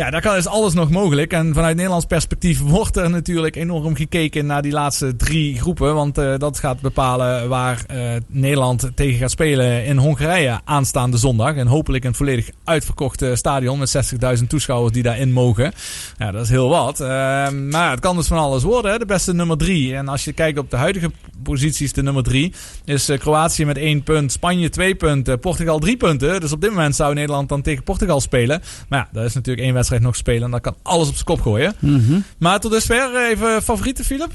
Ja, 0.00 0.10
daar 0.10 0.36
is 0.36 0.46
alles 0.46 0.74
nog 0.74 0.90
mogelijk. 0.90 1.32
En 1.32 1.54
vanuit 1.54 1.76
Nederlands 1.76 2.06
perspectief 2.06 2.60
wordt 2.60 2.96
er 2.96 3.10
natuurlijk 3.10 3.56
enorm 3.56 3.94
gekeken 3.94 4.46
naar 4.46 4.62
die 4.62 4.72
laatste 4.72 5.16
drie 5.16 5.58
groepen. 5.60 5.94
Want 5.94 6.18
eh, 6.18 6.34
dat 6.38 6.58
gaat 6.58 6.80
bepalen 6.80 7.48
waar 7.48 7.84
eh, 7.86 8.12
Nederland 8.26 8.90
tegen 8.94 9.18
gaat 9.18 9.30
spelen 9.30 9.84
in 9.84 9.96
Hongarije 9.96 10.60
aanstaande 10.64 11.16
zondag. 11.16 11.54
En 11.54 11.66
hopelijk 11.66 12.04
een 12.04 12.14
volledig 12.14 12.50
uitverkocht 12.64 13.22
eh, 13.22 13.34
stadion 13.34 13.78
met 13.78 14.14
60.000 14.40 14.46
toeschouwers 14.46 14.92
die 14.92 15.02
daarin 15.02 15.32
mogen. 15.32 15.72
Ja, 16.18 16.30
dat 16.30 16.42
is 16.42 16.50
heel 16.50 16.68
wat. 16.68 17.00
Eh, 17.00 17.08
maar 17.50 17.90
het 17.90 18.00
kan 18.00 18.16
dus 18.16 18.26
van 18.26 18.38
alles 18.38 18.62
worden. 18.62 18.90
Hè? 18.90 18.98
De 18.98 19.06
beste 19.06 19.34
nummer 19.34 19.56
drie. 19.56 19.96
En 19.96 20.08
als 20.08 20.24
je 20.24 20.32
kijkt 20.32 20.58
op 20.58 20.70
de 20.70 20.76
huidige 20.76 21.10
posities, 21.42 21.92
de 21.92 22.02
nummer 22.02 22.22
drie, 22.22 22.52
is 22.84 23.10
Kroatië 23.18 23.64
met 23.64 23.76
één 23.76 24.02
punt, 24.02 24.32
Spanje 24.32 24.68
twee 24.68 24.94
punten, 24.94 25.38
Portugal 25.38 25.78
drie 25.78 25.96
punten. 25.96 26.40
Dus 26.40 26.52
op 26.52 26.60
dit 26.60 26.70
moment 26.70 26.96
zou 26.96 27.14
Nederland 27.14 27.48
dan 27.48 27.62
tegen 27.62 27.82
Portugal 27.82 28.20
spelen. 28.20 28.62
Maar 28.88 28.98
ja, 28.98 29.08
dat 29.12 29.24
is 29.24 29.34
natuurlijk 29.34 29.64
één 29.64 29.74
wedstrijd 29.74 29.88
nog 29.98 30.16
spelen 30.16 30.42
en 30.42 30.50
dat 30.50 30.60
kan 30.60 30.74
alles 30.82 31.08
op 31.08 31.14
zijn 31.14 31.24
kop 31.26 31.40
gooien. 31.40 31.74
Mhm. 31.78 32.18
Maar 32.38 32.60
tot 32.60 32.70
dusver 32.72 33.14
eh, 33.14 33.28
even 33.30 33.62
favorieten, 33.62 34.04
Philip? 34.04 34.32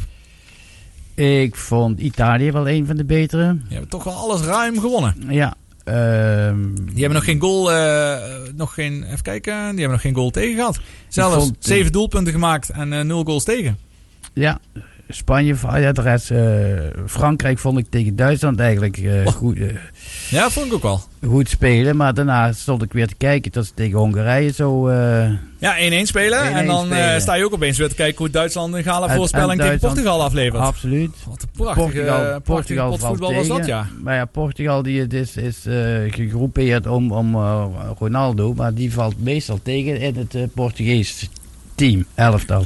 Ik 1.15 1.55
vond 1.55 1.99
Italië 1.99 2.51
wel 2.51 2.69
een 2.69 2.85
van 2.85 2.95
de 2.95 3.05
betere. 3.05 3.53
Die 3.53 3.63
hebben 3.69 3.89
toch 3.89 4.03
wel 4.03 4.13
alles 4.13 4.41
ruim 4.41 4.79
gewonnen. 4.79 5.15
Ja. 5.29 5.53
ehm, 5.83 6.57
Die 6.75 6.99
hebben 6.99 7.13
nog 7.13 7.23
geen 7.23 7.39
goal, 7.39 7.71
eh, 7.71 8.17
nog 8.55 8.73
geen, 8.73 9.03
even 9.03 9.21
kijken, 9.21 9.53
die 9.53 9.63
hebben 9.79 9.89
nog 9.91 10.01
geen 10.01 10.15
goal 10.15 10.29
tegen 10.29 10.55
gehad. 10.55 10.79
Zelfs 11.07 11.45
eh, 11.47 11.51
zeven 11.59 11.91
doelpunten 11.91 12.33
gemaakt 12.33 12.69
en 12.69 13.07
nul 13.07 13.23
goals 13.23 13.43
tegen. 13.43 13.77
ja, 14.33 14.59
Spanje, 15.09 15.55
ja, 15.73 15.91
de 15.91 16.01
rest, 16.01 16.31
eh, 16.31 16.39
Frankrijk 17.07 17.59
vond 17.59 17.77
ik 17.77 17.85
tegen 17.89 18.15
Duitsland 18.15 18.59
eigenlijk 18.59 18.97
eh, 18.97 19.27
goed, 19.27 19.57
eh, 19.57 19.67
Ja, 20.29 20.41
dat 20.41 20.51
vond 20.51 20.65
ik 20.65 20.73
ook 20.73 20.81
wel. 20.81 21.01
goed 21.27 21.49
spelen. 21.49 21.95
Maar 21.95 22.13
daarna 22.13 22.51
stond 22.51 22.81
ik 22.81 22.93
weer 22.93 23.07
te 23.07 23.15
kijken 23.15 23.51
tot 23.51 23.65
ze 23.65 23.71
tegen 23.73 23.97
Hongarije 23.97 24.51
zo... 24.51 24.91
Ja, 25.59 25.75
1-1 25.77 26.07
spelen. 26.07 26.39
1-1 26.39 26.55
en 26.55 26.65
dan 26.65 26.85
spelen. 26.85 27.21
sta 27.21 27.35
je 27.35 27.43
ook 27.43 27.53
opeens 27.53 27.77
weer 27.77 27.89
te 27.89 27.95
kijken 27.95 28.17
hoe 28.17 28.29
Duitsland 28.29 28.73
een 28.73 28.83
gala 28.83 29.15
voorspelling 29.15 29.59
en 29.59 29.65
tegen 29.65 29.79
Portugal 29.79 30.23
aflevert. 30.23 30.61
Absoluut. 30.61 31.15
Wat 31.27 31.41
een 31.41 31.49
prachtige, 31.51 31.81
Portugal, 31.81 32.41
Portugal 32.41 32.87
valt 32.87 32.99
potvoetbal 32.99 33.33
was 33.33 33.47
dat, 33.47 33.65
ja. 33.65 33.87
Maar 34.01 34.15
ja, 34.15 34.25
Portugal 34.25 34.83
die 34.83 35.07
is, 35.07 35.37
is 35.37 35.57
gegroepeerd 36.09 36.87
om, 36.87 37.11
om 37.11 37.35
Ronaldo. 37.99 38.53
Maar 38.53 38.73
die 38.73 38.93
valt 38.93 39.23
meestal 39.23 39.59
tegen 39.63 39.99
in 39.99 40.15
het 40.15 40.53
Portugees 40.53 41.29
team, 41.75 42.05
elftal. 42.15 42.65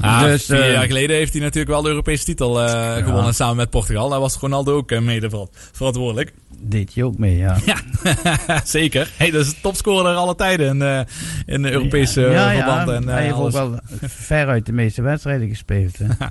Ah, 0.00 0.22
dus, 0.22 0.44
vier 0.44 0.60
eh, 0.62 0.72
jaar 0.72 0.86
geleden 0.86 1.16
heeft 1.16 1.32
hij 1.32 1.42
natuurlijk 1.42 1.70
wel 1.70 1.82
de 1.82 1.88
Europese 1.88 2.24
titel 2.24 2.62
eh, 2.62 2.96
gewonnen 3.04 3.34
samen 3.34 3.56
met 3.56 3.70
Portugal. 3.70 4.08
Daar 4.08 4.20
was 4.20 4.36
Ronaldo 4.36 4.76
ook 4.76 4.90
eh, 4.90 5.00
mede 5.00 5.30
ver- 5.30 5.46
verantwoordelijk. 5.72 6.32
Deed 6.60 6.94
je 6.94 7.04
ook 7.04 7.18
mee, 7.18 7.36
ja. 7.36 7.56
Ja, 7.66 7.76
zeker. 8.64 9.10
Hey, 9.16 9.30
dat 9.30 9.44
is 9.46 9.50
de 9.54 9.60
topscorer 9.62 10.14
alle 10.14 10.34
tijden 10.34 10.66
in, 10.68 10.82
eh, 10.82 11.00
in 11.46 11.62
de 11.62 11.70
Europese 11.70 12.20
ja, 12.20 12.50
eh, 12.50 12.56
ja, 12.58 12.64
verband. 12.76 12.88
En, 13.02 13.08
hij 13.08 13.16
eh, 13.16 13.22
heeft 13.22 13.34
ook 13.34 13.40
alles. 13.40 13.54
wel 13.54 13.78
veruit 14.00 14.66
de 14.66 14.72
meeste 14.72 15.02
wedstrijden 15.02 15.48
gespeeld. 15.48 15.98
Hè. 15.98 16.06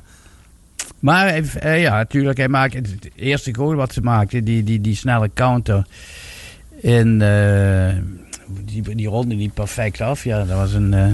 maar 1.00 1.28
hij- 1.28 1.44
eh, 1.60 1.82
ja, 1.82 1.96
natuurlijk, 1.96 2.38
hij 2.38 2.48
maakt 2.50 2.74
het 2.74 3.10
eerste 3.16 3.56
goal 3.56 3.76
wat 3.76 3.94
ze 3.94 4.02
maakte, 4.02 4.44
die, 4.44 4.64
die, 4.64 4.82
die 4.82 4.96
snelle 4.96 5.30
counter. 5.34 5.86
In 6.82 7.22
eh, 7.22 7.94
die, 8.66 8.96
die 8.96 9.08
ronde 9.08 9.38
die 9.38 9.52
perfect 9.54 10.02
af. 10.02 10.24
Ja, 10.24 10.38
dat 10.44 10.58
was 10.58 10.74
een 10.74 10.94
eh. 10.94 11.14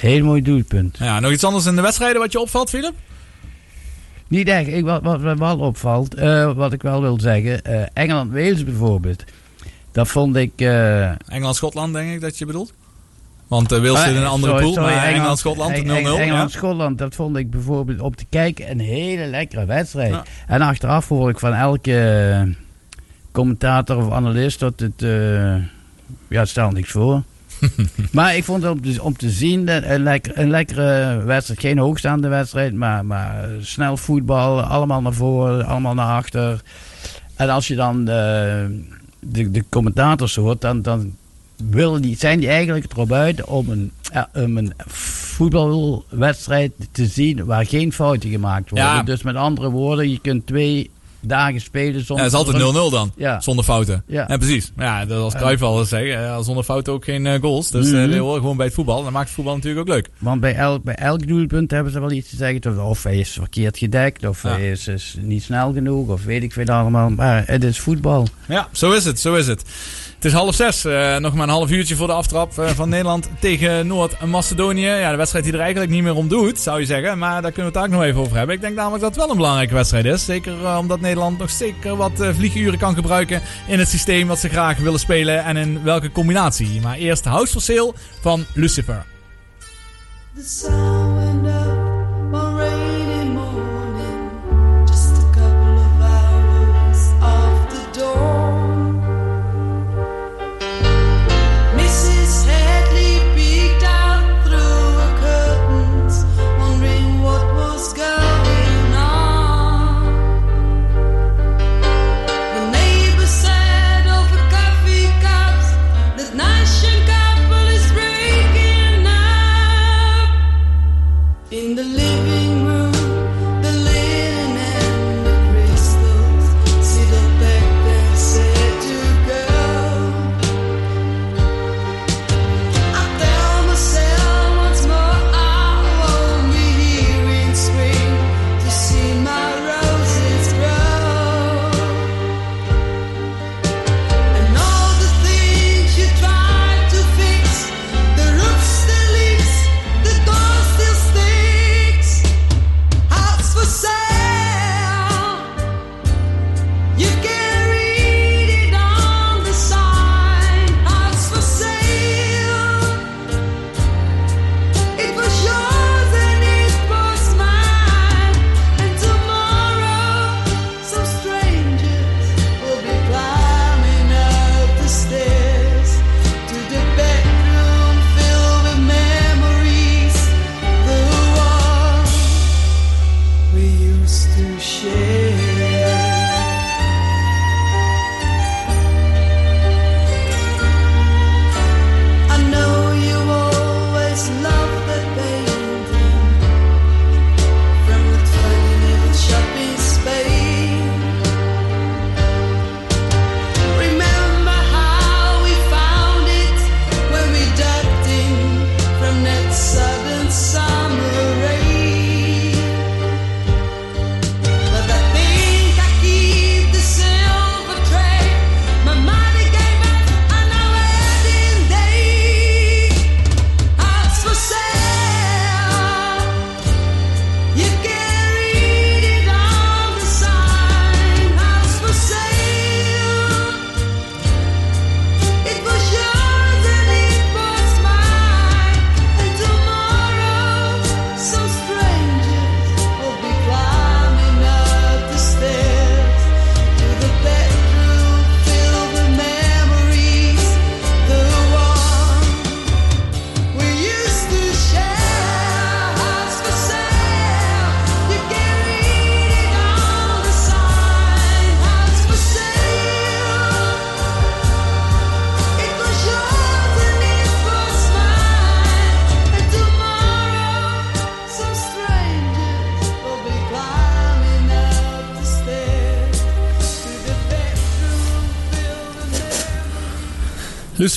Heel 0.00 0.24
mooi 0.24 0.42
doelpunt. 0.42 0.98
Ja, 0.98 1.20
nog 1.20 1.32
iets 1.32 1.44
anders 1.44 1.66
in 1.66 1.76
de 1.76 1.82
wedstrijden 1.82 2.20
wat 2.20 2.32
je 2.32 2.40
opvalt, 2.40 2.68
Philip? 2.70 2.92
Niet 4.28 4.48
echt. 4.48 4.68
Ik, 4.68 4.84
wat, 4.84 5.02
wat 5.02 5.20
me 5.20 5.36
wel 5.36 5.58
opvalt, 5.58 6.14
eh, 6.14 6.52
wat 6.52 6.72
ik 6.72 6.82
wel 6.82 7.00
wil 7.00 7.20
zeggen, 7.20 7.62
eh, 7.64 7.82
Engeland-Wales 7.92 8.64
bijvoorbeeld. 8.64 9.24
Dat 9.92 10.08
vond 10.08 10.36
ik... 10.36 10.52
eh, 10.56 11.08
Engeland-Schotland, 11.08 11.92
denk 11.92 12.12
ik 12.12 12.20
dat 12.20 12.38
je 12.38 12.46
bedoelt. 12.46 12.72
Want 13.48 13.72
uh, 13.72 13.78
Wales 13.78 14.00
zit 14.00 14.10
in 14.10 14.16
een 14.16 14.26
andere 14.26 14.52
sorry, 14.52 14.64
pool. 14.66 14.74
sorry, 14.74 14.94
maar 14.94 15.04
Engeland-Schotland 15.06 15.70
0-0. 15.70 15.74
Eng- 15.76 15.88
Eng- 15.90 16.06
ja. 16.06 16.16
Engeland-Schotland, 16.18 16.98
dat 16.98 17.14
vond 17.14 17.36
ik 17.36 17.50
bijvoorbeeld 17.50 18.00
op 18.00 18.16
te 18.16 18.24
kijken 18.28 18.70
een 18.70 18.80
hele 18.80 19.26
lekkere 19.26 19.64
wedstrijd. 19.64 20.16
En 20.46 20.60
achteraf 20.60 21.08
hoor 21.08 21.30
ik 21.30 21.38
van 21.38 21.52
elke 21.54 22.54
commentator 23.32 23.96
of 23.96 24.12
analist 24.12 24.58
dat 24.60 24.80
het... 24.80 24.92
ja, 26.28 26.40
het 26.40 26.48
stelt 26.48 26.72
niks 26.72 26.90
voor. 26.90 27.22
maar 28.12 28.36
ik 28.36 28.44
vond 28.44 28.62
het 28.62 28.72
om 28.72 28.82
te, 28.82 29.02
om 29.02 29.16
te 29.16 29.30
zien 29.30 29.92
een, 29.92 30.02
lekker, 30.02 30.38
een 30.38 30.50
lekkere 30.50 31.22
wedstrijd. 31.24 31.60
Geen 31.60 31.78
hoogstaande 31.78 32.28
wedstrijd, 32.28 32.74
maar, 32.74 33.04
maar 33.04 33.48
snel 33.60 33.96
voetbal. 33.96 34.60
Allemaal 34.60 35.02
naar 35.02 35.12
voren, 35.12 35.64
allemaal 35.64 35.94
naar 35.94 36.16
achter. 36.16 36.62
En 37.36 37.48
als 37.48 37.68
je 37.68 37.74
dan 37.74 37.98
eh, 38.00 38.64
de, 39.20 39.50
de 39.50 39.64
commentators 39.68 40.34
hoort, 40.34 40.60
dan, 40.60 40.82
dan 40.82 41.16
willen 41.56 42.02
die, 42.02 42.16
zijn 42.16 42.38
die 42.38 42.48
eigenlijk 42.48 42.92
erop 42.92 43.12
uit 43.12 43.44
om 43.44 43.70
een, 43.70 43.92
eh, 44.12 44.22
om 44.34 44.56
een 44.56 44.72
voetbalwedstrijd 44.86 46.72
te 46.92 47.06
zien 47.06 47.44
waar 47.44 47.66
geen 47.66 47.92
fouten 47.92 48.30
gemaakt 48.30 48.70
worden. 48.70 48.88
Ja. 48.88 49.02
Dus 49.02 49.22
met 49.22 49.34
andere 49.34 49.70
woorden, 49.70 50.10
je 50.10 50.20
kunt 50.20 50.46
twee 50.46 50.90
dagen 51.20 51.60
spelen 51.60 52.04
zonder... 52.04 52.24
Ja, 52.26 52.30
het 52.38 52.48
is 52.48 52.54
altijd 52.54 52.88
0-0 52.88 52.92
dan. 52.92 53.12
Ja. 53.16 53.40
Zonder 53.40 53.64
fouten. 53.64 54.02
Ja. 54.06 54.24
precies. 54.36 54.72
Ja, 54.76 55.04
dat 55.06 55.22
als 55.22 55.34
Cruijff 55.34 55.62
al 55.62 55.84
zei, 55.84 56.10
eh, 56.10 56.40
zonder 56.40 56.64
fouten 56.64 56.92
ook 56.92 57.04
geen 57.04 57.26
eh, 57.26 57.40
goals. 57.40 57.70
Dus 57.70 57.92
eh 57.92 58.04
Mhm. 58.06 58.18
horen 58.18 58.40
gewoon 58.40 58.56
bij 58.56 58.66
het 58.66 58.74
voetbal. 58.74 59.02
Dan 59.02 59.12
maakt 59.12 59.26
het 59.26 59.34
voetbal 59.34 59.54
natuurlijk 59.54 59.88
ook 59.88 59.94
leuk. 59.94 60.08
Want 60.18 60.40
bij 60.40 60.54
elk, 60.54 60.82
bij 60.84 60.94
elk 60.94 61.26
doelpunt 61.26 61.70
hebben 61.70 61.92
ze 61.92 62.00
wel 62.00 62.10
iets 62.10 62.30
te 62.30 62.36
zeggen. 62.36 62.60
Of, 62.78 62.78
of 62.84 63.02
hij 63.02 63.18
is 63.18 63.30
verkeerd 63.30 63.78
gedekt, 63.78 64.26
of 64.26 64.42
Ja. 64.42 64.48
hij 64.48 64.70
is, 64.70 64.88
is 64.88 65.16
niet 65.20 65.42
snel 65.42 65.72
genoeg, 65.72 66.08
of 66.08 66.24
weet 66.24 66.42
ik 66.42 66.52
veel 66.52 66.66
allemaal. 66.66 67.10
Maar 67.10 67.42
het 67.46 67.64
is 67.64 67.78
voetbal. 67.80 68.26
Ja, 68.48 68.68
zo 68.72 68.92
is 68.92 69.04
het, 69.04 69.20
zo 69.20 69.34
is 69.34 69.46
het. 69.46 69.62
Het 70.20 70.28
is 70.32 70.38
half 70.38 70.54
zes, 70.54 70.84
eh, 70.84 71.16
nog 71.16 71.34
maar 71.34 71.42
een 71.42 71.54
half 71.54 71.70
uurtje 71.70 71.96
voor 71.96 72.06
de 72.06 72.12
aftrap 72.12 72.58
eh, 72.58 72.68
van 72.68 72.88
Nederland 72.88 73.28
tegen 73.38 73.86
Noord-Macedonië. 73.86 74.86
Ja, 74.86 75.10
de 75.10 75.16
wedstrijd 75.16 75.44
die 75.44 75.54
er 75.54 75.60
eigenlijk 75.60 75.90
niet 75.90 76.02
meer 76.02 76.14
om 76.14 76.28
doet, 76.28 76.58
zou 76.58 76.80
je 76.80 76.86
zeggen. 76.86 77.18
Maar 77.18 77.42
daar 77.42 77.52
kunnen 77.52 77.72
we 77.72 77.78
het 77.78 77.88
ook 77.88 77.94
nog 77.94 78.04
even 78.04 78.20
over 78.20 78.36
hebben. 78.36 78.54
Ik 78.54 78.60
denk 78.60 78.74
namelijk 78.74 79.02
dat 79.02 79.10
het 79.10 79.20
wel 79.20 79.30
een 79.30 79.36
belangrijke 79.36 79.74
wedstrijd 79.74 80.04
is. 80.04 80.24
Zeker 80.24 80.64
eh, 80.64 80.76
omdat 80.78 81.00
Nederland 81.00 81.38
nog 81.38 81.50
zeker 81.50 81.96
wat 81.96 82.12
vlieguren 82.14 82.78
kan 82.78 82.94
gebruiken 82.94 83.42
in 83.66 83.78
het 83.78 83.88
systeem 83.88 84.26
wat 84.26 84.38
ze 84.38 84.48
graag 84.48 84.78
willen 84.78 85.00
spelen 85.00 85.44
en 85.44 85.56
in 85.56 85.82
welke 85.82 86.12
combinatie. 86.12 86.80
Maar 86.80 86.96
eerst 86.96 87.24
House 87.24 87.52
for 87.52 87.62
Sale 87.62 87.92
van 88.20 88.44
Lucifer. 88.54 89.04
The 90.34 91.79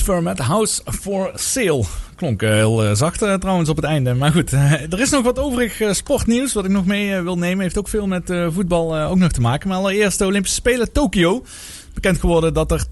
Lucifer 0.04 0.22
met 0.34 0.38
House 0.38 0.82
for 1.00 1.30
Sale. 1.34 1.84
Klonk 2.16 2.42
eh, 2.42 2.50
heel 2.50 2.84
eh, 2.84 2.94
zacht 2.94 3.22
eh, 3.22 3.34
trouwens 3.34 3.68
op 3.68 3.76
het 3.76 3.84
einde. 3.84 4.14
Maar 4.14 4.32
goed, 4.32 4.52
er 4.92 5.00
is 5.00 5.10
nog 5.10 5.22
wat 5.22 5.38
overig 5.38 5.80
sportnieuws 5.90 6.52
wat 6.52 6.64
ik 6.64 6.70
nog 6.70 6.86
mee 6.86 7.20
wil 7.20 7.38
nemen. 7.38 7.62
Heeft 7.62 7.78
ook 7.78 7.88
veel 7.88 8.06
met 8.06 8.32
voetbal 8.52 8.98
ook 8.98 9.18
nog 9.18 9.32
te 9.32 9.40
maken. 9.40 9.68
Maar 9.68 9.78
allereerst 9.78 10.18
de 10.18 10.26
Olympische 10.26 10.56
Spelen 10.56 10.92
Tokio. 10.92 11.44
Bekend 11.94 12.20
geworden 12.20 12.54
dat 12.54 12.70
er 12.72 12.84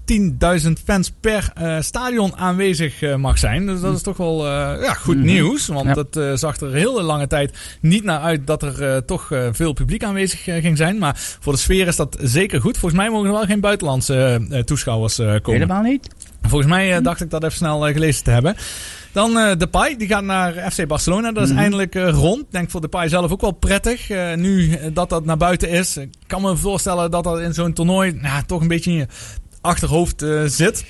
10.000 0.65 0.71
fans 0.85 1.11
per 1.19 1.53
stadion 1.79 2.35
aanwezig 2.35 3.17
mag 3.17 3.37
zijn. 3.37 3.65
Dus 3.65 3.81
dat 3.81 3.95
is 3.95 4.01
toch 4.01 4.17
wel 4.17 4.47
ja, 4.81 4.93
goed 4.93 5.15
Mhm. 5.15 5.25
nieuws. 5.25 5.67
Want 5.67 5.95
het 5.95 6.39
zag 6.39 6.59
er 6.59 6.73
hele 6.73 7.01
lange 7.01 7.27
tijd 7.27 7.77
niet 7.81 8.03
naar 8.03 8.19
uit 8.19 8.47
dat 8.47 8.63
er 8.63 9.05
toch 9.05 9.29
veel 9.51 9.73
publiek 9.73 10.03
aanwezig 10.03 10.43
ging 10.43 10.77
zijn. 10.77 10.97
Maar 10.97 11.13
voor 11.39 11.53
de 11.53 11.59
sfeer 11.59 11.87
is 11.87 11.95
dat 11.95 12.17
zeker 12.21 12.61
goed. 12.61 12.77
Volgens 12.77 13.01
mij 13.01 13.09
mogen 13.09 13.27
er 13.27 13.33
wel 13.33 13.45
geen 13.45 13.59
buitenlandse 13.59 14.41
toeschouwers 14.65 15.15
komen. 15.15 15.41
Helemaal 15.43 15.81
niet. 15.81 16.09
Volgens 16.47 16.71
mij 16.71 16.95
eh, 16.95 17.03
dacht 17.03 17.21
ik 17.21 17.29
dat 17.29 17.43
even 17.43 17.55
snel 17.55 17.87
eh, 17.87 17.93
gelezen 17.93 18.23
te 18.23 18.31
hebben. 18.31 18.55
Dan 19.11 19.37
eh 19.37 19.57
Depay, 19.57 19.95
die 19.97 20.07
gaat 20.07 20.23
naar 20.23 20.71
FC 20.71 20.87
Barcelona. 20.87 21.31
Dat 21.31 21.43
is 21.43 21.49
Mhm. 21.49 21.59
eindelijk 21.59 21.95
eh, 21.95 22.09
rond. 22.09 22.45
Denk 22.49 22.69
voor 22.71 22.81
Depay 22.81 23.09
zelf 23.09 23.31
ook 23.31 23.41
wel 23.41 23.51
prettig. 23.51 24.09
Nu 24.35 24.79
dat 24.93 25.09
dat 25.09 25.25
naar 25.25 25.37
buiten 25.37 25.69
is. 25.69 25.97
Ik 25.97 26.09
kan 26.27 26.41
me 26.41 26.55
voorstellen 26.57 27.11
dat 27.11 27.23
dat 27.23 27.39
in 27.39 27.53
zo'n 27.53 27.73
toernooi 27.73 28.11
nou, 28.21 28.43
toch 28.45 28.61
een 28.61 28.67
beetje 28.67 28.91
in 28.91 28.97
je 28.97 29.07
achterhoofd 29.61 30.25
zit. 30.45 30.85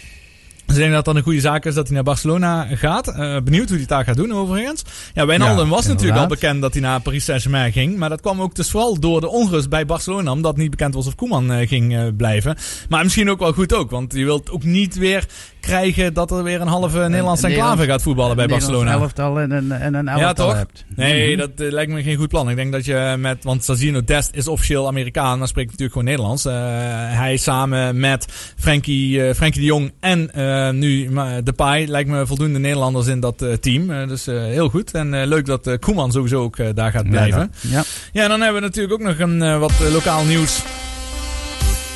Dus 0.65 0.76
ik 0.76 0.81
denk 0.81 0.94
dat 0.94 1.06
dat 1.06 1.15
een 1.15 1.22
goede 1.23 1.40
zaak 1.40 1.65
is 1.65 1.73
dat 1.76 1.85
hij 1.85 1.95
naar 1.95 2.03
Barcelona 2.03 2.68
gaat. 2.72 3.07
Eh, 3.07 3.15
benieuwd 3.44 3.61
hoe 3.68 3.72
hij 3.72 3.80
het 3.80 3.88
daar 3.90 4.03
gaat 4.03 4.15
doen 4.15 4.34
overigens. 4.34 4.84
Ja, 5.14 5.26
Wijnaldum 5.26 5.65
Ja, 5.65 5.72
was 5.72 5.88
natuurlijk 5.88 6.19
al 6.19 6.27
bekend 6.27 6.61
dat 6.61 6.73
hij 6.73 6.81
naar 6.81 7.02
Paris 7.02 7.26
Saint-Germain 7.26 7.72
ging. 7.72 7.98
Maar 7.98 8.10
dat 8.10 8.22
kwam 8.22 8.41
ook 8.41 8.56
dus 8.56 8.69
vooral 8.69 8.99
door 8.99 9.22
de 9.22 9.30
onrust 9.30 9.69
bij 9.69 9.85
Barcelona. 9.85 10.31
Omdat 10.31 10.57
niet 10.57 10.69
bekend 10.69 10.94
was 10.94 11.07
of 11.07 11.15
Koeman 11.15 11.52
eh, 11.52 11.68
ging 11.68 11.95
eh, 11.95 12.03
blijven. 12.18 12.56
Maar 12.90 13.03
misschien 13.03 13.30
ook 13.30 13.40
wel 13.40 13.53
goed 13.53 13.73
ook. 13.73 13.91
Want 13.91 14.14
je 14.14 14.23
wilt 14.26 14.52
ook 14.52 14.64
niet 14.64 14.95
weer 14.95 15.26
krijgen 15.60 16.14
dat 16.14 16.31
er 16.31 16.44
weer 16.44 16.61
een 16.61 16.68
halve 16.68 16.98
Nederlandse 16.99 17.48
enclave 17.48 17.85
gaat 17.85 18.02
voetballen 18.02 18.35
bij 18.35 18.45
een 18.45 18.52
Barcelona. 18.52 18.91
elftal 18.91 19.40
en 19.40 19.52
een, 19.52 19.72
en 19.72 19.94
een 19.94 20.07
elftal 20.07 20.27
Ja, 20.27 20.34
toch? 20.34 20.53
hebt. 20.57 20.85
Nee, 20.95 21.35
Mhm. 21.35 21.38
dat 21.38 21.49
lijkt 21.73 21.91
me 21.91 22.03
geen 22.03 22.18
goed 22.18 22.27
plan. 22.30 22.49
Ik 22.49 22.56
denk 22.56 22.72
dat 22.72 22.85
je 22.85 23.15
met... 23.19 23.44
Want 23.44 23.64
Sazino 23.64 24.03
Dest 24.03 24.30
is 24.35 24.48
officieel 24.48 24.88
Amerikaan. 24.88 25.40
Dan 25.40 25.48
spreekt 25.48 25.69
natuurlijk 25.72 25.98
gewoon 25.98 26.07
Nederlands. 26.07 26.44
Hij 27.18 27.38
samen 27.38 27.99
met 27.99 28.26
Frenkie, 28.57 29.34
Frenkie 29.35 29.61
de 29.61 29.68
Jong 29.68 29.91
en 29.99 30.30
eh, 30.54 30.70
nu 30.70 31.10
uh, 31.10 31.32
Depay... 31.44 31.86
lijkt 31.86 32.10
me 32.10 32.28
voldoende 32.28 32.60
Nederlanders 32.60 33.08
in 33.08 33.20
dat 33.20 33.42
eh, 33.42 33.54
team. 33.54 33.90
Eh, 33.90 34.08
dus 34.08 34.26
heel 34.26 34.70
goed. 34.70 34.92
En 34.92 35.28
leuk 35.28 35.46
dat 35.46 35.80
Koeman 35.80 36.12
sowieso 36.12 36.42
ook 36.42 36.76
daar 36.76 36.92
gaat 36.92 37.10
blijven. 37.10 37.52
Ja. 37.62 37.84
Ja, 38.12 38.24
en 38.24 38.30
dan 38.30 38.42
hebben 38.42 38.62
we 38.62 38.68
natuurlijk 38.68 38.94
ook 38.94 39.08
nog 39.08 39.20
een 39.20 39.60
wat 39.60 39.74
lokaal 39.92 40.26
nieuws 40.26 40.62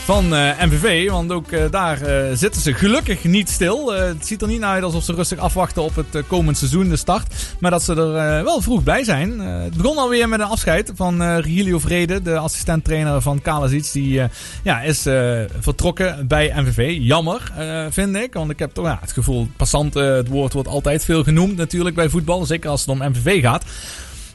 van 0.07 0.35
eh, 0.35 0.63
MVV. 0.65 1.09
Want 1.09 1.31
ook 1.31 1.51
eh, 1.51 1.63
daar 1.71 2.01
eh, 2.01 2.25
zitten 2.33 2.61
ze 2.61 2.73
gelukkig 2.73 3.23
niet 3.23 3.49
stil. 3.49 3.93
Het 3.93 4.27
ziet 4.27 4.41
er 4.41 4.47
niet 4.47 4.61
uit 4.61 4.83
alsof 4.83 5.03
ze 5.03 5.13
rustig 5.13 5.39
afwachten 5.39 5.83
op 5.83 5.95
het 5.95 6.27
komend 6.27 6.57
seizoen, 6.57 6.89
de 6.89 6.95
start. 6.95 7.33
Maar 7.59 7.71
dat 7.71 7.83
ze 7.83 7.95
er 7.95 8.43
wel 8.43 8.61
vroeg 8.61 8.83
bij 8.83 9.03
zijn. 9.03 9.39
Het 9.39 9.77
begon 9.77 9.97
alweer 9.97 10.29
met 10.29 10.39
een 10.39 10.45
afscheid 10.45 10.91
van 10.95 11.23
Regilio 11.23 11.79
Vrede, 11.79 12.21
de 12.21 12.37
assistent-trainer 12.37 13.21
van 13.21 13.41
Kalasic. 13.41 13.91
Die 13.91 14.21
ja, 14.63 14.81
is 14.81 15.01
vertrokken 15.59 16.27
bij 16.27 16.53
MVV. 16.55 16.97
Jammer, 16.99 17.51
vind 17.89 18.15
ik. 18.15 18.33
Want 18.33 18.51
ik 18.51 18.59
heb 18.59 18.73
toch 18.73 18.85
ja, 18.85 18.97
het 19.01 19.11
gevoel, 19.11 19.47
passant, 19.57 19.93
het 19.93 20.27
woord 20.27 20.53
wordt 20.53 20.67
altijd 20.67 21.05
veel 21.05 21.23
genoemd 21.23 21.57
natuurlijk 21.57 21.95
bij 21.95 22.09
voetbal. 22.09 22.45
Zeker 22.45 22.69
als 22.69 22.81
het 22.81 22.89
om 22.89 23.09
MVV 23.09 23.41
gaat. 23.41 23.63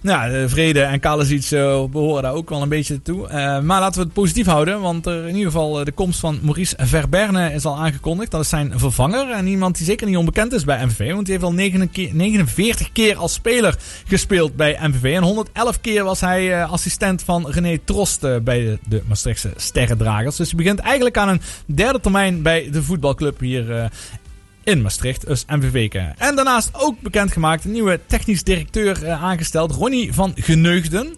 Eh, 0.03 0.43
Vrede 0.47 0.81
en 0.83 1.01
Kalasic 1.01 1.51
eh, 1.51 1.85
behoren 1.85 2.23
daar 2.23 2.33
ook 2.33 2.51
wel 2.51 2.63
een 2.63 2.69
beetje 2.69 3.03
toe. 3.03 3.29
Eh, 3.29 3.61
maar 3.61 3.81
laten 3.81 4.01
we 4.01 4.05
het 4.05 4.13
positief 4.15 4.47
houden. 4.47 4.81
Want 4.81 5.07
er 5.07 5.29
in 5.29 5.35
ieder 5.35 5.53
geval 5.53 5.85
de 5.85 5.93
komst 5.93 6.21
van 6.21 6.39
Maurice 6.43 6.77
Verberne 6.79 7.53
is 7.53 7.65
al 7.65 7.77
aangekondigd. 7.77 8.31
Dat 8.31 8.41
is 8.41 8.49
zijn 8.49 8.73
vervanger. 8.77 9.31
En 9.31 9.47
iemand 9.47 9.77
die 9.77 9.87
zeker 9.87 10.07
niet 10.07 10.17
onbekend 10.17 10.53
is 10.53 10.65
bij 10.65 10.85
MVV. 10.87 11.13
Want 11.13 11.27
die 11.27 11.35
heeft 11.35 11.47
al 11.47 11.53
49 11.53 12.93
keer 12.93 13.17
als 13.17 13.33
speler 13.33 13.77
gespeeld 14.07 14.57
bij 14.57 14.79
MVV. 14.81 15.15
En 15.15 15.23
111 15.23 15.81
keer 15.81 16.05
was 16.05 16.21
hij 16.21 16.65
assistent 16.65 17.23
van 17.23 17.51
René 17.51 17.79
Trost 17.85 18.21
bij 18.21 18.79
de, 18.89 19.03
Maastrichtse 19.07 19.51
Sterrendragers. 19.57 20.37
Dus 20.37 20.49
hij 20.49 20.57
begint 20.57 20.79
eigenlijk 20.79 21.17
aan 21.17 21.29
een 21.29 21.41
derde 21.67 22.01
termijn 22.01 22.43
bij 22.43 22.69
de 22.73 22.83
voetbalclub 22.83 23.41
hier 23.41 23.91
in 24.65 24.83
Maastricht, 24.83 25.27
dus 25.27 25.45
MVV. 25.47 25.95
En 26.19 26.35
daarnaast 26.37 26.71
ook 26.73 27.01
bekendgemaakt 27.01 27.65
een 27.65 27.73
nieuwe 27.73 28.01
technisch 28.07 28.43
directeur 28.43 29.05
eh, 29.05 29.23
aangesteld, 29.23 29.73
Ronnie 29.73 30.13
van 30.13 30.33
Geneugden. 30.35 31.15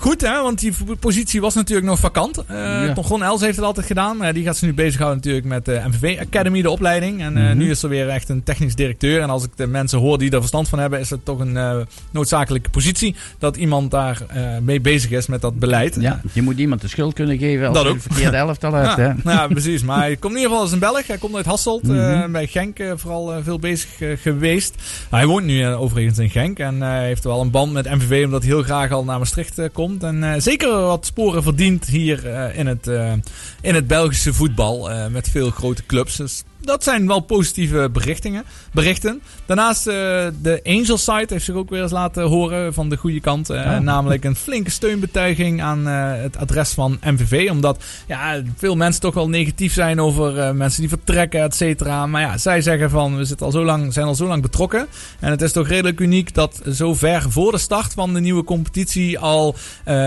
Goed 0.00 0.20
hè, 0.20 0.42
want 0.42 0.58
die 0.60 0.72
positie 1.00 1.40
was 1.40 1.54
natuurlijk 1.54 1.86
nog 1.88 1.98
vakant. 1.98 2.38
Eh 2.46 2.56
Ja. 2.56 2.94
Gon 3.02 3.22
Els 3.22 3.40
heeft 3.40 3.56
het 3.56 3.64
altijd 3.64 3.86
gedaan. 3.86 4.16
Maar 4.16 4.32
die 4.32 4.44
gaat 4.44 4.56
ze 4.56 4.64
nu 4.64 4.74
bezighouden 4.74 5.16
natuurlijk 5.18 5.46
met 5.46 5.64
de 5.64 5.82
MVV 5.88 6.18
Academy, 6.20 6.62
de 6.62 6.70
opleiding. 6.70 7.20
En 7.20 7.36
eh, 7.36 7.42
Mhm. 7.44 7.56
nu 7.56 7.70
is 7.70 7.82
er 7.82 7.88
weer 7.88 8.08
echt 8.08 8.28
een 8.28 8.42
technisch 8.42 8.74
directeur. 8.74 9.20
En 9.20 9.30
als 9.30 9.44
ik 9.44 9.50
de 9.56 9.66
mensen 9.66 9.98
hoor 9.98 10.18
die 10.18 10.30
er 10.30 10.38
verstand 10.38 10.68
van 10.68 10.78
hebben, 10.78 11.00
is 11.00 11.10
het 11.10 11.24
toch 11.24 11.38
een 11.38 11.56
eh, 11.56 11.76
noodzakelijke 12.10 12.70
positie. 12.70 13.14
Dat 13.38 13.56
iemand 13.56 13.90
daar 13.90 14.22
eh, 14.28 14.42
mee 14.62 14.80
bezig 14.80 15.10
is 15.10 15.26
met 15.26 15.40
dat 15.40 15.58
beleid. 15.58 15.96
Ja, 16.00 16.20
je 16.32 16.42
moet 16.42 16.58
iemand 16.58 16.80
de 16.80 16.88
schuld 16.88 17.14
kunnen 17.14 17.38
geven 17.38 17.66
als 17.66 17.74
Dat 17.76 17.82
je 17.84 17.88
ook. 17.90 17.94
een 17.94 18.02
verkeerde 18.02 18.36
elftal 18.36 18.72
hebt. 18.74 18.96
Ja, 18.96 19.16
hè? 19.24 19.32
ja, 19.32 19.46
precies. 19.46 19.82
Maar 19.82 19.98
hij 19.98 20.16
komt 20.16 20.32
in 20.34 20.38
ieder 20.38 20.48
geval 20.50 20.60
als 20.64 20.72
een 20.72 20.78
Belg. 20.78 21.06
Hij 21.06 21.18
komt 21.18 21.34
uit 21.36 21.46
Hasselt. 21.46 21.82
eh, 21.82 21.88
Mhm. 21.88 22.32
bij 22.32 22.46
Genk 22.46 22.78
eh, 22.78 22.92
vooral 22.96 23.32
eh, 23.32 23.38
veel 23.42 23.58
bezig 23.58 24.00
eh, 24.00 24.08
geweest. 24.22 24.74
hij 25.10 25.26
woont 25.26 25.44
nu 25.44 25.62
eh, 25.62 25.80
overigens 25.80 26.18
in 26.18 26.30
Genk. 26.30 26.58
En 26.58 26.82
eh, 26.82 26.88
heeft 26.98 27.24
wel 27.24 27.40
een 27.40 27.50
band 27.50 27.72
met 27.72 27.90
MVV. 27.90 28.24
Omdat 28.24 28.42
hij 28.42 28.52
heel 28.52 28.62
graag 28.62 28.90
al 28.92 29.04
naar 29.04 29.18
Maastricht 29.18 29.58
eh, 29.58 29.66
En 30.00 30.24
eh, 30.24 30.40
zeker 30.40 30.80
wat 30.80 31.06
sporen 31.06 31.42
verdient 31.42 31.86
hier 31.86 32.26
eh, 32.26 32.58
in, 32.58 32.66
het, 32.66 32.86
eh, 32.86 33.12
in 33.60 33.74
het 33.74 33.86
Belgische 33.86 34.34
voetbal. 34.34 34.90
met 35.10 35.28
veel 35.28 35.50
grote 35.50 35.86
clubs. 35.86 36.16
Dus 36.16 36.42
dat 36.60 36.84
zijn 36.84 37.06
wel 37.06 37.20
positieve 37.20 37.90
berichtingen, 37.92 38.44
berichten. 38.72 39.20
Daarnaast 39.46 39.86
eh, 39.86 39.94
de 40.42 40.60
Angel 40.64 40.98
site 40.98 41.26
heeft 41.28 41.44
zich 41.44 41.54
ook 41.54 41.70
weer 41.70 41.82
eens 41.82 41.90
laten 41.90 42.22
horen 42.22 42.74
van 42.74 42.88
de 42.88 42.96
goede 42.96 43.20
kant. 43.20 43.50
Eh, 43.50 43.66
Oh. 43.68 43.78
Namelijk 43.78 44.24
een 44.24 44.36
flinke 44.36 44.70
steunbetuiging 44.70 45.62
aan 45.62 45.88
eh, 45.88 46.22
het 46.22 46.36
adres 46.36 46.70
van 46.72 46.98
MVV. 47.04 47.50
Omdat 47.50 47.84
ja, 48.06 48.42
veel 48.56 48.76
mensen 48.76 49.00
toch 49.00 49.14
wel 49.14 49.28
negatief 49.28 49.72
zijn 49.72 50.00
over 50.00 50.54
mensen 50.56 50.80
die 50.80 50.88
vertrekken, 50.88 51.42
et 51.42 51.54
cetera. 51.54 52.06
Maar 52.06 52.20
ja, 52.20 52.38
zij 52.38 52.60
zeggen 52.60 52.90
van 52.90 53.16
we 53.16 53.24
zitten 53.24 53.46
al 53.46 53.52
zo 53.52 53.64
lang, 53.64 53.92
zijn 53.92 54.06
al 54.06 54.14
zo 54.14 54.26
lang 54.26 54.42
betrokken. 54.42 54.86
En 55.20 55.30
het 55.30 55.42
is 55.42 55.52
toch 55.52 55.68
redelijk 55.68 56.00
uniek 56.00 56.34
dat 56.34 56.60
zo 56.72 56.94
ver 56.94 57.30
voor 57.30 57.52
de 57.52 57.58
start 57.58 57.92
van 57.92 58.14
de 58.14 58.20
nieuwe 58.20 58.44
competitie 58.44 59.18
al 59.18 59.54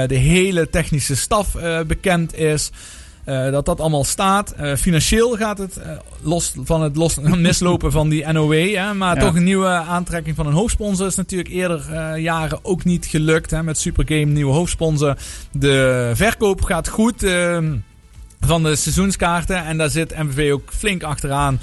de 0.07 0.15
hele 0.15 0.69
technische 0.69 1.15
staf 1.15 1.55
bekend 1.87 2.35
is. 2.35 2.71
Eh, 3.23 3.51
dat 3.51 3.65
dat 3.65 3.79
allemaal 3.79 4.03
staat. 4.03 4.51
Eh, 4.51 4.75
financieel 4.75 5.35
gaat 5.37 5.57
het 5.57 5.77
eh, 5.77 5.91
los 6.21 6.53
van 6.63 6.81
het 6.81 6.95
los, 6.95 7.15
mislopen 7.49 7.91
van 7.91 8.09
die 8.09 8.27
NOW. 8.31 8.75
Hè, 8.75 8.93
maar 8.93 9.15
Ja. 9.15 9.21
toch 9.21 9.35
een 9.35 9.43
nieuwe 9.43 9.67
aantrekking 9.67 10.35
van 10.35 10.45
een 10.47 10.53
hoofdsponsor 10.53 11.07
is 11.07 11.15
natuurlijk 11.15 11.49
eerder 11.49 12.17
jaren 12.17 12.59
ook 12.61 12.83
niet 12.83 13.05
gelukt. 13.05 13.51
Hè, 13.51 13.63
met 13.63 13.77
Supergame, 13.77 14.25
nieuwe 14.25 14.53
hoofdsponsor. 14.53 15.17
De 15.51 16.11
verkoop 16.13 16.61
gaat 16.61 16.87
goed. 16.89 17.25
Van 18.45 18.63
de 18.63 18.75
seizoenskaarten. 18.75 19.65
En 19.65 19.77
daar 19.77 19.89
zit 19.89 20.17
MVV 20.17 20.51
ook 20.51 20.69
flink 20.77 21.03
achteraan 21.03 21.59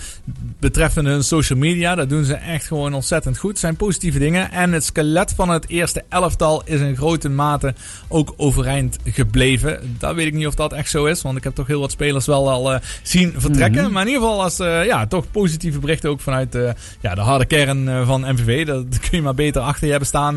betreffende 0.59 1.11
hun 1.11 1.25
social 1.25 1.59
media. 1.59 1.95
Dat 1.95 2.09
doen 2.09 2.25
ze 2.25 2.35
echt 2.35 2.67
gewoon 2.67 2.95
ontzettend 2.95 3.39
goed. 3.39 3.51
Het 3.51 3.59
zijn 3.59 3.77
positieve 3.77 4.19
dingen. 4.19 4.51
En 4.51 4.73
het 4.73 4.85
skelet 4.85 5.33
van 5.37 5.49
het 5.49 5.69
eerste 5.69 6.05
elftal 6.09 6.63
is 6.65 6.81
in 6.81 6.97
grote 6.97 7.29
mate 7.29 7.75
ook 8.09 8.35
overeind 8.37 8.97
gebleven. 9.05 9.97
Dat 9.99 10.15
weet 10.15 10.27
ik 10.27 10.35
niet 10.35 10.47
of 10.47 10.55
dat 10.55 10.73
echt 10.73 10.91
zo 10.91 11.05
is. 11.05 11.23
Want 11.23 11.37
ik 11.37 11.45
heb 11.45 11.55
toch 11.55 11.67
heel 11.67 11.81
wat 11.81 11.91
spelers 11.91 12.27
wel 12.27 12.51
al 12.51 12.73
eh, 12.73 12.81
zien 13.03 13.35
vertrekken. 13.37 13.83
Mhm. 13.83 13.93
Maar 13.93 14.03
in 14.03 14.09
ieder 14.09 14.23
geval 14.23 14.43
als 14.43 14.59
eh, 14.59 14.85
ja, 14.85 15.07
toch 15.07 15.31
positieve 15.31 15.79
berichten 15.79 16.11
ook 16.11 16.21
vanuit 16.21 16.55
eh, 16.55 16.71
ja, 17.01 17.15
de 17.15 17.21
harde 17.21 17.45
kern 17.45 18.07
van 18.07 18.21
MVV. 18.21 18.67
Dat 18.67 18.85
kun 19.09 19.19
je 19.19 19.23
maar 19.23 19.35
beter 19.35 19.63
achter 19.63 19.85
je 19.85 19.91
hebben 19.91 20.09
staan 20.09 20.37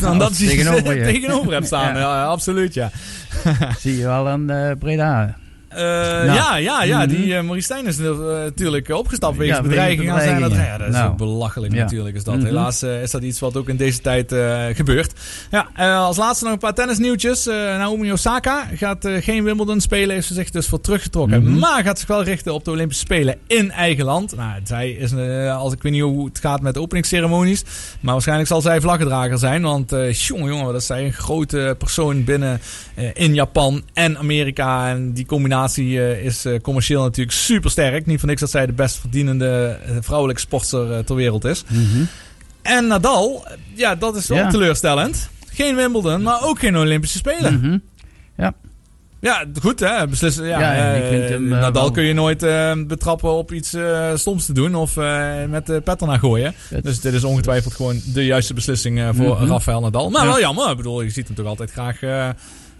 dan 0.00 0.18
dat 0.18 0.38
je 0.38 0.46
tegenover 0.46 0.96
je. 0.96 1.04
tegenover 1.04 1.52
hebt 1.52 1.66
staan. 1.66 1.84
Ja. 1.96 2.00
Ja, 2.00 2.24
absoluut 2.24 2.74
ja. 2.74 2.90
Zie 3.78 3.96
je 3.96 4.04
wel 4.04 4.28
aan 4.28 4.76
Breda. 4.78 5.36
Eh, 5.76 5.82
Nou. 5.82 6.24
Ja, 6.34 6.56
ja, 6.56 6.82
ja. 6.82 6.98
Mhm. 6.98 7.08
Die 7.08 7.34
eh 7.34 7.42
Maurice 7.42 7.64
Stijn 7.64 7.86
is 7.86 7.98
eh, 7.98 8.18
natuurlijk 8.44 8.88
opgestapt 8.88 9.36
wegens 9.36 9.60
bedreiging 9.60 10.00
bedreigingen. 10.08 10.44
adres. 10.44 10.66
Ja, 10.66 10.78
dat 10.78 10.88
is 10.88 10.94
Nou. 10.94 11.16
belachelijk 11.16 11.72
natuurlijk. 11.74 12.16
Is 12.16 12.24
dat. 12.24 12.34
Mhm. 12.36 12.44
Helaas 12.44 12.82
is 12.82 13.10
dat 13.10 13.22
iets 13.22 13.40
wat 13.40 13.56
ook 13.56 13.68
in 13.68 13.76
deze 13.76 14.00
tijd 14.00 14.34
gebeurt. 14.76 15.12
Ja, 15.50 15.68
als 15.96 16.16
laatste 16.16 16.44
nog 16.44 16.52
een 16.52 16.58
paar 16.58 16.74
tennisnieuwtjes. 16.74 17.44
Naomi 17.44 18.12
Osaka 18.12 18.68
gaat 18.74 19.08
geen 19.20 19.44
Wimbledon 19.44 19.80
spelen. 19.80 20.14
Heeft 20.14 20.26
ze 20.26 20.34
zich 20.34 20.50
dus 20.50 20.66
voor 20.66 20.80
teruggetrokken. 20.80 21.42
Mhm. 21.42 21.58
Maar 21.58 21.82
gaat 21.82 21.98
zich 21.98 22.08
wel 22.08 22.22
richten 22.22 22.54
op 22.54 22.64
de 22.64 22.70
Olympische 22.70 23.04
Spelen 23.04 23.36
in 23.46 23.70
eigen 23.70 24.04
land. 24.04 24.36
Nou, 24.36 24.60
zij 24.64 24.90
is, 24.90 25.14
als 25.50 25.72
ik 25.72 25.82
weet 25.82 25.92
niet 25.92 26.02
hoe 26.02 26.24
het 26.26 26.38
gaat 26.38 26.60
met 26.60 26.74
de 26.74 26.80
openingsceremonies. 26.80 27.62
Maar 28.00 28.12
waarschijnlijk 28.12 28.48
zal 28.48 28.60
zij 28.60 28.80
vlaggedrager 28.80 29.38
zijn. 29.38 29.62
Want 29.62 29.92
eh 29.92 30.12
jongen, 30.12 30.48
jongen, 30.48 30.66
dat 30.72 30.80
is 30.80 30.86
zij 30.86 31.04
een 31.04 31.12
grote 31.12 31.74
persoon 31.78 32.24
binnen 32.24 32.60
in 33.14 33.34
Japan 33.34 33.82
en 33.94 34.18
Amerika. 34.18 34.88
En 34.88 35.12
die 35.12 35.26
combinatie 35.26 35.64
eh, 35.74 36.24
is 36.24 36.44
eh, 36.44 36.60
commercieel 36.60 37.02
natuurlijk 37.02 37.36
super 37.36 37.70
sterk. 37.70 38.06
Niet 38.06 38.18
voor 38.18 38.28
niks 38.28 38.40
dat 38.40 38.50
zij 38.50 38.66
de 38.66 38.72
best 38.72 38.96
verdienende 38.96 39.78
eh, 39.86 39.96
vrouwelijke 40.00 40.40
sportster 40.40 41.04
ter 41.04 41.16
wereld 41.16 41.44
is. 41.44 41.64
En 42.62 42.86
Nadal, 42.86 43.46
ja, 43.74 43.94
dat 43.94 44.16
is 44.16 44.26
wel 44.26 44.38
Ja. 44.38 44.48
teleurstellend. 44.50 45.28
Geen 45.52 45.76
Wimbledon, 45.76 46.22
maar 46.22 46.42
ook 46.44 46.58
geen 46.58 46.76
Olympische 46.76 47.18
Spelen. 47.18 47.54
Mhm. 47.60 47.78
Ja. 48.36 48.54
Ja, 49.20 49.44
goed 49.60 49.80
hè. 49.80 50.06
Beslissen, 50.08 50.46
ja, 50.46 50.60
Ja, 50.60 50.92
ik 50.92 51.08
vind 51.08 51.28
hem, 51.28 51.48
Nadal 51.48 51.72
wel- 51.82 51.90
kun 51.90 52.02
je 52.04 52.12
nooit 52.14 52.38
betrappen 52.88 53.32
op 53.32 53.52
iets 53.52 53.76
stoms 54.14 54.46
te 54.46 54.52
doen 54.52 54.74
of 54.74 54.96
met 55.48 55.66
de 55.66 55.80
pet 55.84 56.00
ernaar 56.00 56.18
gooien. 56.18 56.54
Het- 56.68 56.84
dus 56.84 57.00
dit 57.00 57.12
is 57.12 57.24
ongetwijfeld 57.24 57.74
gewoon 57.74 58.00
de 58.14 58.24
juiste 58.24 58.54
beslissing 58.54 59.02
voor 59.14 59.34
Mhm. 59.40 59.46
Rafael 59.50 59.80
Nadal. 59.80 60.10
Maar 60.10 60.22
Ja. 60.24 60.28
wel 60.28 60.40
jammer. 60.40 60.70
Ik 60.70 60.76
bedoel, 60.76 61.02
je 61.02 61.10
ziet 61.10 61.26
hem 61.26 61.36
toch 61.36 61.46
altijd 61.46 61.70
graag, 61.70 62.00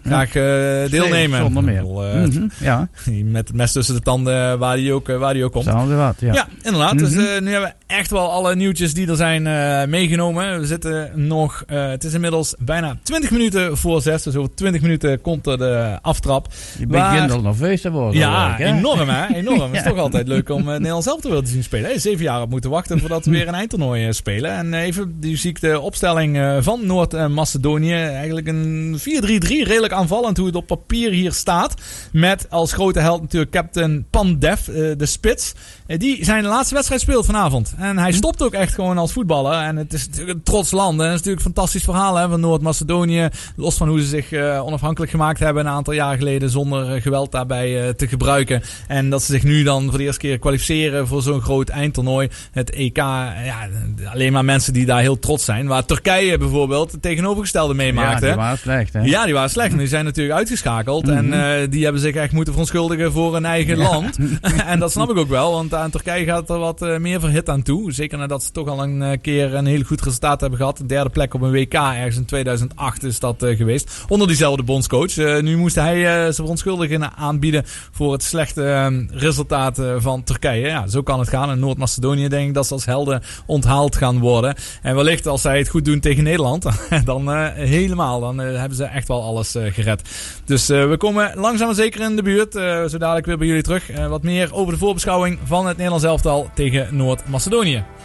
eh, 0.07 0.13
graag 0.13 0.35
eh, 0.35 0.91
deelnemen. 0.91 1.39
Zonder 1.39 1.63
meer. 1.63 1.81
Eh, 1.81 2.23
Mhm, 2.23 2.47
Ja, 2.59 2.87
Met 3.23 3.47
het 3.47 3.57
mes 3.57 3.71
tussen 3.71 3.95
de 3.95 4.01
tanden 4.01 4.59
waar 4.59 4.77
hij 4.77 4.91
ook, 4.91 5.09
eh, 5.09 5.17
waar 5.17 5.33
die 5.33 5.43
ook 5.43 5.51
komt. 5.51 5.65
hetzelfde 5.65 5.95
wat. 5.95 6.15
Ja. 6.19 6.33
Ja, 6.33 6.47
inderdaad. 6.63 6.97
Dus 6.97 7.11
Mhm. 7.11 7.19
eh, 7.19 7.41
nu 7.41 7.51
hebben 7.51 7.73
we 7.86 7.86
echt 7.87 8.11
wel 8.11 8.31
alle 8.31 8.55
nieuwtjes 8.55 8.93
die 8.93 9.09
er 9.09 9.15
zijn 9.15 9.47
eh, 9.47 9.85
meegenomen. 9.85 10.59
We 10.59 10.65
zitten 10.65 11.11
nog, 11.27 11.63
eh, 11.67 11.87
het 11.87 12.03
is 12.03 12.13
inmiddels 12.13 12.55
bijna 12.59 12.97
20 13.03 13.31
minuten 13.31 13.77
voor 13.77 14.01
6. 14.01 14.23
Dus 14.23 14.35
over 14.35 14.55
20 14.55 14.81
minuten 14.81 15.21
komt 15.21 15.47
er 15.47 15.57
de 15.57 15.99
aftrap. 16.01 16.47
Je 16.79 16.87
Waar- 16.87 17.13
begint 17.13 17.31
al 17.31 17.41
nerveus 17.41 17.81
te 17.81 17.91
worden. 17.91 18.19
Ja, 18.19 18.55
hè? 18.57 18.65
enorm 18.65 19.09
hè. 19.09 19.35
Enorm. 19.35 19.61
Het 19.61 19.75
is 19.75 19.83
toch 19.91 19.97
altijd 19.97 20.27
leuk 20.27 20.49
om 20.49 20.57
het 20.57 20.77
Nederlands 20.77 21.05
zelf 21.05 21.21
te 21.21 21.29
willen 21.29 21.47
zien 21.47 21.63
spelen. 21.63 21.89
Hey, 21.89 21.99
zeven 21.99 22.23
jaar 22.23 22.41
op 22.41 22.49
moeten 22.49 22.69
wachten 22.69 22.99
voordat 22.99 23.25
we 23.25 23.31
weer 23.31 23.47
een 23.47 23.53
eindtoernooi 23.53 24.13
spelen. 24.13 24.51
En 24.51 24.73
even, 24.73 25.19
die 25.19 25.37
zie 25.37 25.49
ik 25.49 25.61
de 25.61 25.79
opstelling 25.79 26.57
van 26.63 26.85
Noord-Macedonië. 26.85 27.93
Eigenlijk 27.93 28.47
een 28.47 28.97
4-3-3. 28.99 29.03
Redelijk 29.63 29.93
aanvallend 29.93 30.37
hoe 30.37 30.45
het 30.45 30.55
op 30.55 30.67
papier 30.67 31.11
hier 31.11 31.31
staat. 31.33 31.73
Met 32.11 32.49
als 32.49 32.73
grote 32.73 32.99
held 32.99 33.21
natuurlijk 33.21 33.51
captain 33.51 34.05
Pandev, 34.09 34.59
de 34.97 35.05
spits. 35.05 35.53
Die 35.87 36.25
zijn 36.25 36.45
laatste 36.45 36.73
wedstrijd 36.73 37.01
speelt 37.01 37.25
vanavond. 37.25 37.75
En 37.77 37.97
hij 37.97 38.11
stopt 38.11 38.43
ook 38.43 38.53
echt 38.53 38.73
gewoon 38.73 38.97
als 38.97 39.11
voetballer. 39.11 39.53
En 39.63 39.75
het 39.75 39.93
is 39.93 40.05
natuurlijk 40.05 40.37
een 40.37 40.43
trots 40.43 40.71
land. 40.71 40.99
En 40.99 41.05
het 41.05 41.13
is 41.13 41.17
natuurlijk 41.17 41.45
een 41.45 41.53
fantastisch 41.53 41.83
verhaal 41.83 42.15
hè, 42.15 42.29
van 42.29 42.39
Noord-Macedonië. 42.39 43.27
Los 43.55 43.75
van 43.75 43.87
hoe 43.87 43.99
ze 44.01 44.07
zich 44.07 44.31
eh, 44.31 44.65
onafhankelijk 44.65 45.11
gemaakt 45.11 45.39
hebben 45.39 45.65
een 45.65 45.71
aantal 45.71 45.93
jaar 45.93 46.17
geleden. 46.17 46.49
Zonder 46.49 46.93
eh, 46.93 47.01
geweld 47.01 47.31
daarbij 47.31 47.83
eh, 47.83 47.89
te 47.89 48.07
gebruiken. 48.07 48.61
En 48.87 49.09
dat 49.09 49.23
ze 49.23 49.31
zich 49.31 49.43
nu 49.43 49.63
dan 49.63 49.89
voor 49.89 49.97
de 49.97 50.03
eerste 50.03 50.19
keer 50.19 50.39
kwalificeren 50.39 51.07
voor 51.07 51.21
zo'n 51.21 51.41
groot 51.41 51.69
eindtoernooi. 51.69 52.29
Het 52.51 52.69
EK. 52.71 52.97
Ja, 52.97 53.67
alleen 54.11 54.33
maar 54.33 54.45
mensen 54.45 54.73
die 54.73 54.85
daar 54.85 55.01
heel 55.01 55.19
trots 55.19 55.45
zijn. 55.45 55.67
Waar 55.67 55.85
Turkije 55.85 56.37
bijvoorbeeld 56.37 56.91
het 56.91 57.01
tegenovergestelde 57.01 57.73
Ja, 57.73 57.79
meemaakte. 57.83 58.25
die 58.25 58.35
waren 58.35 58.57
slecht, 58.57 58.93
hè? 58.93 59.01
Ja, 59.01 59.25
die 59.25 59.33
waren 59.33 59.49
slecht. 59.49 59.71
En 59.71 59.77
die 59.77 59.87
zijn 59.87 60.05
natuurlijk 60.05 60.37
uitgeschakeld. 60.37 61.05
Mhm. 61.05 61.15
En 61.15 61.33
eh, 61.61 61.67
die 61.69 61.83
hebben 61.83 62.01
zich 62.01 62.15
echt 62.15 62.31
moeten 62.31 62.53
verontschuldigen 62.53 63.11
voor 63.11 63.33
hun 63.33 63.45
eigen 63.45 63.77
Ja. 63.77 63.83
land. 63.89 64.17
en 64.67 64.79
dat 64.79 64.91
snap 64.91 65.09
ik 65.09 65.17
ook 65.17 65.29
wel. 65.29 65.51
Want 65.51 65.73
aan 65.73 65.89
Turkije 65.89 66.25
gaat 66.25 66.49
er 66.49 66.59
wat 66.59 66.79
meer 66.99 67.19
verhit 67.19 67.49
aan 67.49 67.61
Zeker 67.87 68.17
nadat 68.17 68.43
ze 68.43 68.51
toch 68.51 68.67
al 68.67 68.83
een 68.83 69.01
eh, 69.01 69.17
keer 69.21 69.53
een 69.53 69.65
heel 69.65 69.83
goed 69.83 70.01
resultaat 70.01 70.41
hebben 70.41 70.59
gehad. 70.59 70.77
De 70.77 70.85
derde 70.85 71.09
plek 71.09 71.33
op 71.33 71.41
een 71.41 71.51
WK 71.51 71.73
ergens 71.73 72.17
in 72.17 72.25
2008 72.25 73.03
is 73.03 73.19
dat 73.19 73.43
eh, 73.43 73.57
geweest. 73.57 74.05
Onder 74.07 74.27
diezelfde 74.27 74.63
bondscoach. 74.63 75.17
Eh, 75.17 75.41
nu 75.41 75.57
moest 75.57 75.75
hij 75.75 76.01
zijn 76.01 76.33
verontschuldigingen 76.33 77.13
aanbieden 77.15 77.63
voor 77.91 78.11
het 78.11 78.23
slechte 78.23 78.63
eh, 78.63 78.87
resultaat 79.09 79.81
van 79.97 80.23
Turkije. 80.23 80.67
Ja, 80.67 80.87
zo 80.87 81.01
kan 81.01 81.19
het 81.19 81.29
gaan. 81.29 81.51
In 81.51 81.59
Noord-Macedonië 81.59 82.27
denk 82.27 82.47
ik 82.47 82.53
dat 82.53 82.67
ze 82.67 82.73
als 82.73 82.85
helden 82.85 83.21
onthaald 83.45 83.95
gaan 83.95 84.19
worden. 84.19 84.55
En 84.81 84.95
wellicht 84.95 85.27
als 85.27 85.41
zij 85.41 85.57
het 85.57 85.69
goed 85.69 85.85
doen 85.85 85.99
tegen 85.99 86.23
Nederland, 86.23 86.65
dan 87.05 87.31
helemaal. 87.53 88.19
Dan 88.19 88.37
hebben 88.37 88.77
ze 88.77 88.83
echt 88.83 89.07
wel 89.07 89.23
alles 89.23 89.55
gered. 89.57 90.01
Dus 90.45 90.67
we 90.67 90.95
komen 90.97 91.31
langzaam 91.35 91.67
maar 91.67 91.75
zeker 91.75 92.01
in 92.01 92.15
de 92.15 92.21
buurt. 92.21 92.53
zo 92.91 92.97
dadelijk 92.97 93.25
weer 93.25 93.37
bij 93.37 93.47
jullie 93.47 93.63
terug. 93.63 94.07
Wat 94.09 94.23
meer 94.23 94.53
over 94.53 94.73
de 94.73 94.79
voorbeschouwing 94.79 95.39
van 95.45 95.67
het 95.67 95.75
Nederlands 95.75 96.05
elftal 96.05 96.49
tegen 96.53 96.95
Noord-Macedonië. 96.95 97.56
Makedônia. 97.57 97.96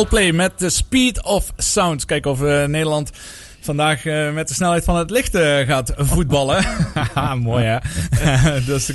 Coldplay 0.00 0.32
met 0.32 0.58
The 0.58 0.68
Speed 0.68 1.24
of 1.24 1.52
Sound. 1.56 2.04
Kijken 2.04 2.30
of 2.30 2.42
eh, 2.42 2.64
Nederland 2.64 3.10
vandaag 3.60 4.06
eh, 4.06 4.32
met 4.32 4.48
de 4.48 4.54
snelheid 4.54 4.84
van 4.84 4.96
het 4.96 5.10
licht 5.10 5.34
eh, 5.34 5.58
gaat 5.58 5.92
voetballen. 5.96 6.64
Haha, 6.94 7.34
Mooi 7.50 7.64
hè. 7.64 7.78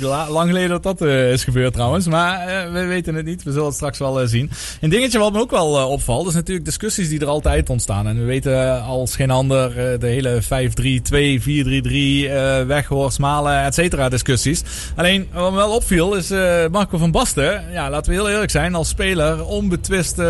la- 0.00 0.30
lang 0.30 0.48
geleden 0.48 0.68
dat 0.68 0.82
dat 0.82 1.00
is 1.08 1.44
gebeurd 1.44 1.72
trouwens. 1.72 2.06
Maar 2.06 2.72
we 2.72 2.84
weten 2.84 3.14
het 3.14 3.24
niet. 3.24 3.42
We 3.42 3.50
zullen 3.50 3.66
het 3.66 3.74
straks 3.74 3.98
wel 3.98 4.26
zien. 4.26 4.50
Een 4.80 4.90
dingetje 4.90 5.18
wat 5.18 5.32
me 5.32 5.40
ook 5.40 5.50
wel 5.50 5.88
opvalt. 5.88 6.28
is 6.28 6.34
natuurlijk 6.34 6.66
discussies 6.66 7.08
die 7.08 7.20
er 7.20 7.26
altijd 7.26 7.70
ontstaan. 7.70 8.06
En 8.08 8.18
we 8.18 8.24
weten 8.24 8.82
als 8.82 9.16
geen 9.16 9.30
ander 9.30 9.74
de 10.00 10.06
hele 10.06 10.42
5-3-2, 10.42 10.46
4-3-3, 10.46 12.30
eh 12.30 12.66
Weghorst, 12.66 13.18
Malen, 13.18 13.64
et 13.64 13.74
cetera 13.74 14.08
discussies. 14.08 14.62
Alleen 14.96 15.28
wat 15.32 15.50
me 15.50 15.56
wel 15.56 15.74
opviel 15.74 16.14
is 16.14 16.28
Marco 16.70 16.98
van 16.98 17.10
Basten. 17.10 17.64
Ja, 17.72 17.90
laten 17.90 18.10
we 18.12 18.18
heel 18.18 18.28
eerlijk 18.30 18.50
zijn. 18.50 18.74
Als 18.74 18.88
speler 18.88 19.44
onbetwist... 19.44 20.20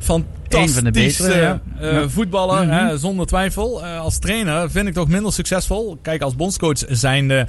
Eén 0.00 0.06
van 0.06 0.84
de 0.84 0.90
fantastische 0.92 1.22
betere, 1.22 1.40
ja. 1.40 1.60
Ja. 1.80 2.08
voetballer, 2.08 2.66
Mhm. 2.66 2.72
hè, 2.86 2.98
zonder 2.98 3.26
twijfel. 3.26 3.84
Eh, 3.84 4.00
als 4.00 4.18
trainer 4.18 4.70
vind 4.70 4.88
ik 4.88 4.94
toch 4.94 5.08
minder 5.08 5.32
succesvol. 5.32 5.98
Kijk, 6.02 6.22
als 6.22 6.36
bondscoach 6.36 6.78
zijnde... 6.88 7.46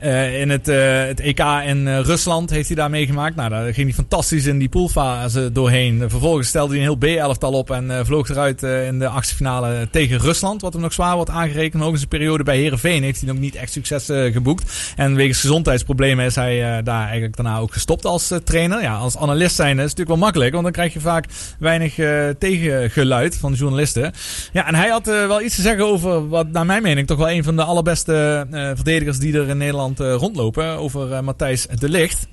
eh, 0.00 0.40
in 0.40 0.50
het, 0.50 0.68
eh, 0.68 1.04
het 1.04 1.20
EK 1.20 1.40
in 1.66 1.88
eh, 1.88 2.00
Rusland 2.00 2.50
heeft 2.50 2.66
hij 2.66 2.76
daar 2.76 2.90
meegemaakt. 2.90 3.36
Nou, 3.36 3.50
daar 3.50 3.74
ging 3.74 3.86
hij 3.86 3.96
fantastisch 3.96 4.46
in 4.46 4.58
die 4.58 4.68
poolfase 4.68 5.52
doorheen. 5.52 6.04
Vervolgens 6.08 6.48
stelde 6.48 6.74
hij 6.74 6.86
een 6.86 6.98
heel 6.98 7.16
B-elftal 7.16 7.52
op 7.52 7.70
en 7.70 8.06
vloog 8.06 8.28
eruit 8.28 8.62
in 8.62 8.98
de 8.98 9.08
achtste 9.08 9.34
finale 9.34 9.88
tegen 9.90 10.18
Rusland. 10.18 10.60
Wat 10.60 10.72
hem 10.72 10.82
nog 10.82 10.92
zwaar 10.92 11.14
wordt 11.14 11.30
aangerekend. 11.30 11.82
Ook 11.82 11.92
in 11.92 11.96
zijn 11.96 12.08
periode 12.08 12.44
bij 12.44 12.58
Herenveen 12.58 13.02
heeft 13.02 13.20
hij 13.20 13.28
nog 13.28 13.38
niet 13.38 13.54
echt 13.54 13.72
succes 13.72 14.04
geboekt. 14.32 14.94
En 14.96 15.14
wegens 15.14 15.40
gezondheidsproblemen 15.40 16.24
is 16.24 16.34
hij 16.34 16.82
daar 16.82 17.02
eigenlijk 17.02 17.36
daarna 17.36 17.58
ook 17.58 17.72
gestopt 17.72 18.04
als 18.04 18.32
trainer. 18.44 18.82
Ja, 18.82 18.96
als 18.96 19.16
analist 19.16 19.54
zijn 19.54 19.76
is 19.76 19.76
het 19.76 19.98
natuurlijk 19.98 20.08
wel 20.08 20.26
makkelijk. 20.26 20.52
Want 20.52 20.64
dan 20.64 20.72
krijg 20.72 20.92
je 20.92 21.00
vaak 21.00 21.24
weinig 21.58 21.94
tegengeluid 22.38 23.36
van 23.36 23.52
journalisten. 23.52 24.12
Ja, 24.52 24.66
en 24.66 24.74
hij 24.74 24.88
had 24.88 25.06
wel 25.06 25.42
iets 25.42 25.54
te 25.54 25.62
zeggen 25.62 25.84
over 25.84 26.28
wat 26.28 26.50
naar 26.50 26.66
mijn 26.66 26.82
mening 26.82 27.06
toch 27.06 27.18
wel 27.18 27.30
een 27.30 27.44
van 27.44 27.56
de 27.56 27.64
allerbeste 27.64 28.46
verdedigers 28.50 29.18
die 29.18 29.38
er 29.38 29.48
in 29.48 29.58
Nederland 29.58 29.89
eh, 29.98 30.14
rondlopen. 30.14 30.66
Over 30.66 31.12
eh, 31.12 31.20
Matthijs 31.20 31.66
de 31.66 31.88
Ligt. 31.88 32.26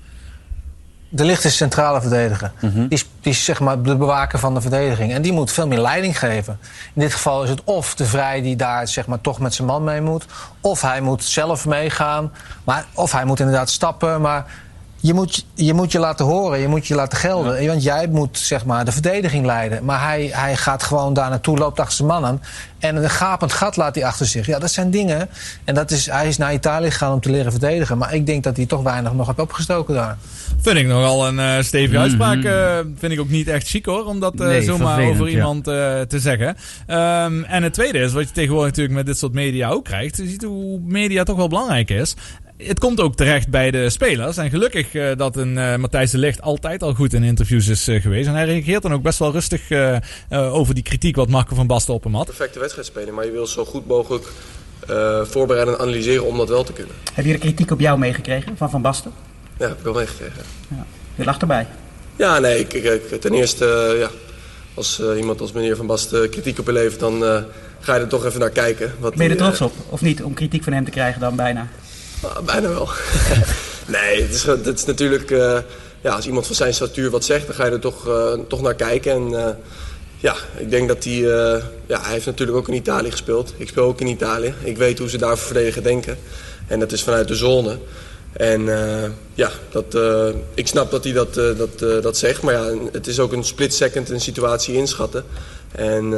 De 1.10 1.24
licht 1.24 1.44
is 1.44 1.56
centrale 1.56 2.00
verdediger. 2.00 2.52
die, 2.60 2.86
is, 2.88 3.06
die 3.20 3.32
is 3.32 3.44
zeg 3.44 3.60
maar 3.60 3.82
de 3.82 3.96
bewaker 3.96 4.38
van 4.38 4.54
de 4.54 4.60
verdediging. 4.60 5.12
En 5.12 5.22
die 5.22 5.32
moet 5.32 5.52
veel 5.52 5.66
meer 5.66 5.80
leiding 5.80 6.18
geven. 6.18 6.58
In 6.94 7.00
dit 7.00 7.12
geval 7.12 7.42
is 7.42 7.50
het 7.50 7.64
of 7.64 7.94
de 7.94 8.04
Vrij 8.04 8.42
die 8.42 8.56
daar 8.56 8.88
zeg 8.88 9.06
maar, 9.06 9.20
toch 9.20 9.38
met 9.38 9.54
zijn 9.54 9.68
man 9.68 9.84
mee 9.84 10.00
moet. 10.00 10.26
Of 10.60 10.80
hij 10.80 11.00
moet 11.00 11.24
zelf 11.24 11.66
meegaan. 11.66 12.32
Maar, 12.64 12.86
of 12.94 13.12
hij 13.12 13.24
moet 13.24 13.40
inderdaad 13.40 13.70
stappen. 13.70 14.20
Maar 14.20 14.46
je 15.00 15.14
moet, 15.14 15.46
je 15.54 15.74
moet 15.74 15.92
je 15.92 15.98
laten 15.98 16.24
horen, 16.26 16.58
je 16.60 16.68
moet 16.68 16.86
je 16.86 16.94
laten 16.94 17.18
gelden. 17.18 17.66
Want 17.66 17.82
jij 17.82 18.08
moet 18.08 18.38
zeg 18.38 18.64
maar, 18.64 18.84
de 18.84 18.92
verdediging 18.92 19.46
leiden. 19.46 19.84
Maar 19.84 20.02
hij, 20.02 20.30
hij 20.32 20.56
gaat 20.56 20.82
gewoon 20.82 21.12
daar 21.14 21.30
naartoe, 21.30 21.58
loopt 21.58 21.80
achter 21.80 21.94
zijn 21.96 22.08
man 22.08 22.24
aan. 22.24 22.42
En 22.78 22.96
een 22.96 23.10
gapend 23.10 23.52
gat 23.52 23.76
laat 23.76 23.94
hij 23.94 24.04
achter 24.04 24.26
zich. 24.26 24.46
Ja, 24.46 24.58
dat 24.58 24.70
zijn 24.70 24.90
dingen. 24.90 25.28
En 25.64 25.74
dat 25.74 25.90
is, 25.90 26.06
hij 26.10 26.28
is 26.28 26.36
naar 26.36 26.52
Italië 26.52 26.90
gegaan 26.90 27.12
om 27.12 27.20
te 27.20 27.30
leren 27.30 27.50
verdedigen. 27.50 27.98
Maar 27.98 28.14
ik 28.14 28.26
denk 28.26 28.44
dat 28.44 28.56
hij 28.56 28.66
toch 28.66 28.82
weinig 28.82 29.12
nog 29.12 29.26
heeft 29.26 29.38
opgestoken 29.38 29.94
daar. 29.94 30.16
Vind 30.60 30.76
ik 30.76 30.86
nogal 30.86 31.26
een 31.26 31.38
eh, 31.38 31.62
stevige 31.62 31.92
Mhm. 31.92 32.02
uitspraak. 32.02 32.44
eh, 32.44 32.78
vind 32.98 33.12
ik 33.12 33.20
ook 33.20 33.28
niet 33.28 33.48
echt 33.48 33.68
chic 33.68 33.84
hoor, 33.86 34.04
om 34.04 34.20
dat 34.20 34.34
eh, 34.40 34.46
Nee, 34.46 34.62
zomaar 34.62 35.02
over 35.02 35.24
ja. 35.26 35.30
iemand 35.36 35.66
eh, 35.68 36.00
te 36.00 36.18
zeggen. 36.18 36.56
Ehm, 36.86 37.42
en 37.42 37.62
het 37.62 37.72
tweede 37.72 37.98
is, 37.98 38.12
wat 38.12 38.28
je 38.28 38.34
tegenwoordig 38.34 38.68
natuurlijk 38.68 38.96
met 38.96 39.06
dit 39.06 39.18
soort 39.18 39.32
media 39.32 39.68
ook 39.68 39.84
krijgt. 39.84 40.16
Je 40.16 40.28
ziet 40.28 40.42
hoe 40.42 40.80
media 40.84 41.22
toch 41.24 41.36
wel 41.36 41.48
belangrijk 41.48 41.90
is. 41.90 42.14
Het 42.58 42.78
komt 42.78 43.00
ook 43.00 43.14
terecht 43.16 43.48
bij 43.48 43.70
de 43.70 43.90
spelers. 43.90 44.36
En 44.36 44.50
gelukkig 44.50 44.94
eh, 44.94 45.16
dat 45.16 45.36
een 45.36 45.58
eh, 45.58 45.76
Matthijs 45.76 46.10
de 46.10 46.18
Ligt 46.18 46.40
altijd 46.42 46.82
al 46.82 46.94
goed 46.94 47.12
in 47.12 47.22
interviews 47.22 47.68
is 47.68 47.88
eh, 47.88 48.02
geweest. 48.02 48.28
En 48.28 48.34
hij 48.34 48.44
reageert 48.44 48.82
dan 48.82 48.92
ook 48.92 49.02
best 49.02 49.18
wel 49.18 49.32
rustig 49.32 49.70
eh, 49.70 49.96
eh, 50.28 50.54
over 50.54 50.74
die 50.74 50.82
kritiek 50.82 51.16
wat 51.16 51.28
Marco 51.28 51.54
van 51.54 51.66
Basten 51.66 51.94
op 51.94 52.04
hem 52.04 52.14
had. 52.14 52.26
perfecte 52.26 52.58
wedstrijd 52.58 52.86
spelen, 52.86 53.14
maar 53.14 53.24
je 53.24 53.30
wil 53.30 53.46
zo 53.46 53.64
goed 53.64 53.86
mogelijk 53.86 54.26
eh, 54.88 55.20
voorbereiden 55.24 55.74
en 55.74 55.80
analyseren 55.80 56.24
om 56.26 56.36
dat 56.36 56.48
wel 56.48 56.64
te 56.64 56.72
kunnen. 56.72 56.94
Heb 57.14 57.24
je 57.24 57.32
de 57.32 57.38
kritiek 57.38 57.70
op 57.70 57.80
jou 57.80 57.98
meegekregen 57.98 58.56
van 58.56 58.70
Van 58.70 58.82
Basten? 58.82 59.12
Ja, 59.58 59.68
heb 59.68 59.78
ik 59.78 59.84
wel 59.84 59.94
meegekregen. 59.94 60.42
Je 61.14 61.24
lacht 61.24 61.40
erbij. 61.40 61.66
Ja, 62.16 62.38
nee, 62.38 62.58
ik, 62.58 62.72
ik, 62.72 62.84
ik- 62.84 63.20
ten 63.20 63.32
eerste, 63.34 63.96
ja, 64.00 64.08
als 64.74 65.00
iemand 65.16 65.40
als 65.40 65.52
meneer 65.52 65.76
Van 65.76 65.86
Basten 65.86 66.30
kritiek 66.30 66.58
op 66.58 66.66
je 66.66 66.72
levert, 66.72 67.00
dan 67.00 67.44
ga 67.80 67.94
je 67.94 68.00
er 68.00 68.08
toch 68.08 68.24
even 68.24 68.40
naar 68.40 68.50
kijken. 68.50 68.92
Wat 68.98 69.14
Ben 69.14 69.24
je 69.24 69.30
er 69.32 69.36
die, 69.38 69.46
trots 69.46 69.60
op? 69.60 69.72
Of 69.88 70.00
niet? 70.00 70.22
Om 70.22 70.34
kritiek 70.34 70.62
van 70.64 70.72
hem 70.72 70.84
te 70.84 70.90
krijgen 70.90 71.20
dan 71.20 71.36
bijna? 71.36 71.68
Ah, 72.22 72.44
bijna 72.44 72.68
wel. 72.68 72.88
nee, 73.96 74.22
het 74.22 74.34
is, 74.34 74.42
het 74.42 74.66
is 74.78 74.84
natuurlijk... 74.84 75.30
eh, 75.30 75.58
ja, 76.00 76.14
als 76.14 76.26
iemand 76.26 76.46
van 76.46 76.54
zijn 76.54 76.74
statuur 76.74 77.10
wat 77.10 77.24
zegt, 77.24 77.46
dan 77.46 77.54
ga 77.54 77.64
je 77.64 77.70
er 77.70 77.80
toch, 77.80 78.08
eh, 78.08 78.32
toch 78.48 78.62
naar 78.62 78.74
kijken. 78.74 79.12
En 79.12 79.46
eh, 79.46 79.54
ja, 80.16 80.34
ik 80.56 80.70
denk 80.70 80.88
dat 80.88 81.04
hij... 81.04 81.14
ja, 81.86 82.00
hij 82.00 82.12
heeft 82.12 82.26
natuurlijk 82.26 82.58
ook 82.58 82.68
in 82.68 82.74
Italië 82.74 83.10
gespeeld. 83.10 83.54
Ik 83.56 83.68
speel 83.68 83.84
ook 83.84 84.00
in 84.00 84.06
Italië. 84.06 84.54
Ik 84.62 84.76
weet 84.76 84.98
hoe 84.98 85.08
ze 85.08 85.18
daarvoor 85.18 85.46
verdedigen 85.46 85.82
denken. 85.82 86.18
En 86.66 86.80
dat 86.80 86.92
is 86.92 87.02
vanuit 87.02 87.28
de 87.28 87.34
zone. 87.34 87.78
En 88.32 88.64
ja, 89.34 89.50
dat, 89.70 89.98
ik 90.54 90.66
snap 90.66 90.90
dat 90.90 91.04
hij 91.04 91.12
dat, 91.12 91.34
dat, 91.34 92.02
dat 92.02 92.16
zegt. 92.16 92.42
Maar 92.42 92.54
ja, 92.54 92.74
het 92.92 93.06
is 93.06 93.20
ook 93.20 93.32
een 93.32 93.44
split 93.44 93.74
second 93.74 94.10
een 94.10 94.20
situatie 94.20 94.74
inschatten. 94.74 95.24
En 95.72 96.10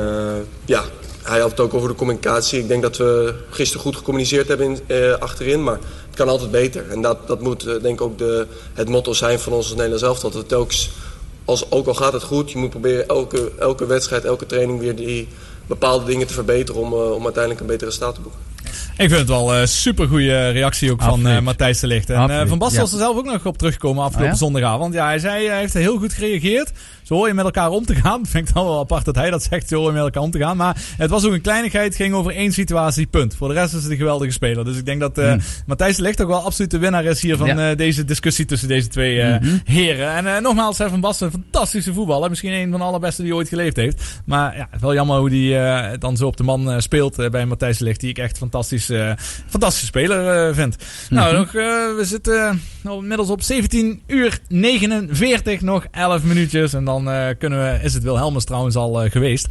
ja, 0.64 0.85
hij 1.23 1.41
had 1.41 1.51
het 1.51 1.61
ook 1.61 1.75
over 1.75 1.89
de 1.89 1.95
communicatie. 1.95 2.59
Ik 2.59 2.69
denk 2.69 2.83
dat 2.83 2.97
we 2.97 3.35
gisteren 3.51 3.83
goed 3.83 3.97
gecommuniceerd 3.97 4.49
hebben 4.49 4.79
eh, 4.87 5.13
achterin. 5.13 5.63
Maar 5.63 5.79
het 6.07 6.15
kan 6.15 6.29
altijd 6.29 6.51
beter. 6.51 6.91
En 6.91 7.03
dat, 7.03 7.27
dat 7.27 7.41
moet 7.41 7.67
eh, 7.67 7.83
denk 7.83 7.95
ik 7.95 8.01
ook 8.01 8.19
de, 8.19 8.47
het 8.75 8.89
motto 8.89 9.13
zijn 9.13 9.41
van 9.41 9.53
ons 9.53 9.65
als 9.65 9.75
Nederlands 9.75 10.03
elftal. 10.03 10.31
Dat 10.31 10.43
we 10.43 10.47
telkens, 10.47 10.91
als, 11.45 11.71
ook 11.71 11.87
al 11.87 11.95
gaat 11.95 12.13
het 12.13 12.23
goed, 12.23 12.51
je 12.51 12.59
moet 12.59 12.71
proberen 12.71 13.09
elke, 13.09 13.51
elke 13.59 13.87
wedstrijd, 13.87 14.25
elke 14.25 14.47
training 14.47 14.81
weer 14.81 14.97
die 14.97 15.29
bepaalde 15.67 16.05
dingen 16.05 16.27
te 16.27 16.35
verbeteren 16.35 16.81
om, 16.81 16.93
eh, 16.93 17.13
om 17.13 17.25
uiteindelijk 17.25 17.61
een 17.61 17.67
betere 17.67 17.91
staat 17.91 18.15
te 18.15 18.21
boeken. 18.21 18.41
Ik 18.97 19.09
vind 19.09 19.19
het 19.19 19.29
wel 19.29 19.57
een 19.57 19.69
super 19.69 20.09
goede 20.09 20.49
reactie 20.49 20.91
ook 20.93 21.03
van 21.03 21.27
eh, 21.27 21.41
Matthijs 21.41 21.81
de 21.81 21.87
Ligt. 21.87 22.11
En 22.11 22.31
eh, 22.31 22.47
Van 22.47 22.59
Basten 22.59 22.81
was 22.81 22.93
er 22.93 22.99
zelf 22.99 23.17
ook 23.17 23.25
nog 23.25 23.47
op 23.47 23.59
teruggekomen 23.59 24.05
afgelopen 24.05 24.33
Ah, 24.33 24.39
zondagavond. 24.39 24.95
Ja, 24.95 25.05
hij 25.07 25.19
zei 25.19 25.49
hij 25.49 25.59
heeft 25.59 25.75
heel 25.75 25.99
goed 25.99 26.13
gereageerd. 26.13 26.73
Zo 27.03 27.15
hoor 27.17 27.29
je 27.29 27.35
met 27.35 27.45
elkaar 27.45 27.71
om 27.71 27.85
te 27.87 27.95
gaan. 27.95 28.27
Vind 28.31 28.49
ik 28.49 28.55
dan 28.55 28.65
wel 28.65 28.79
apart 28.79 29.05
dat 29.05 29.15
hij 29.15 29.31
dat 29.31 29.43
zegt, 29.43 29.69
zo 29.69 29.77
hoor 29.77 29.87
je 29.87 29.93
met 29.93 30.03
elkaar 30.03 30.23
om 30.23 30.31
te 30.31 30.39
gaan. 30.39 30.57
Maar 30.57 30.77
het 30.97 31.11
was 31.11 31.25
ook 31.25 31.33
een 31.33 31.41
kleinigheid, 31.41 31.85
het 31.87 31.97
ging 31.97 32.15
over 32.15 32.33
één 32.35 32.53
situatie, 32.53 33.07
punt. 33.07 33.35
Voor 33.37 33.49
de 33.49 33.55
rest 33.55 33.75
is 33.75 33.83
het 33.83 33.91
een 33.91 33.97
geweldige 33.97 34.31
speler. 34.33 34.65
Dus 34.65 34.77
ik 34.77 34.85
denk 34.87 35.01
dat 35.01 35.19
eh 35.19 35.29
Hmm. 35.31 35.41
Matthijs 35.67 35.97
de 35.97 36.03
Ligt 36.03 36.23
ook 36.23 36.29
wel 36.29 36.45
absoluut 36.45 36.71
de 36.71 36.79
winnaar 36.79 37.05
is 37.05 37.21
hier 37.23 37.37
van 37.37 37.47
Ja. 37.47 37.71
eh, 37.71 37.77
deze 37.77 38.05
discussie 38.05 38.45
tussen 38.45 38.69
deze 38.69 38.89
twee 38.89 39.21
eh, 39.21 39.41
Mhm. 39.41 39.57
heren. 39.65 40.15
En 40.15 40.27
eh, 40.37 40.41
nogmaals, 40.43 40.79
hè, 40.79 40.89
Van 40.89 41.01
Basten, 41.01 41.27
een 41.27 41.33
fantastische 41.33 41.93
voetballer. 41.93 42.29
Misschien 42.29 42.53
een 42.53 42.71
van 42.71 42.79
de 42.81 42.85
allerbeste 42.87 43.23
die 43.23 43.35
ooit 43.35 43.49
geleefd 43.49 43.77
heeft. 43.77 44.03
Maar 44.25 44.57
ja, 44.57 44.69
wel 44.81 44.95
jammer 44.95 45.19
hoe 45.19 45.31
die 45.31 45.57
eh, 45.59 45.99
dan 45.99 46.17
zo 46.17 46.27
op 46.27 46.37
de 46.37 46.43
man 46.43 46.71
eh, 46.71 46.79
speelt 46.79 47.19
eh, 47.19 47.29
bij 47.31 47.47
Matthijs 47.47 47.79
de 47.79 47.85
Ligt. 47.85 48.01
Die 48.01 48.11
ik 48.11 48.19
echt 48.19 48.39
fantastisch, 48.39 48.60
eh, 48.69 49.12
fantastische 49.49 49.87
speler 49.87 50.49
eh, 50.49 50.55
vind. 50.55 50.77
Nou, 51.11 51.37
nog, 51.37 51.47
eh, 51.47 51.62
we 51.97 52.03
zitten 52.03 52.61
uh, 52.87 52.93
inmiddels 52.93 53.28
op 53.28 53.43
17 53.43 54.03
uur 54.07 54.39
49, 54.49 55.61
nog 55.61 55.87
11 55.91 56.23
minuutjes. 56.23 56.73
En 56.73 56.85
dan 56.85 57.11
eh, 57.11 57.27
kunnen 57.39 57.59
we, 57.59 57.78
is 57.85 57.95
het 57.95 58.03
Wilhelmus 58.03 58.45
trouwens 58.45 58.77
al 58.77 59.03
eh, 59.03 59.11
geweest. 59.11 59.47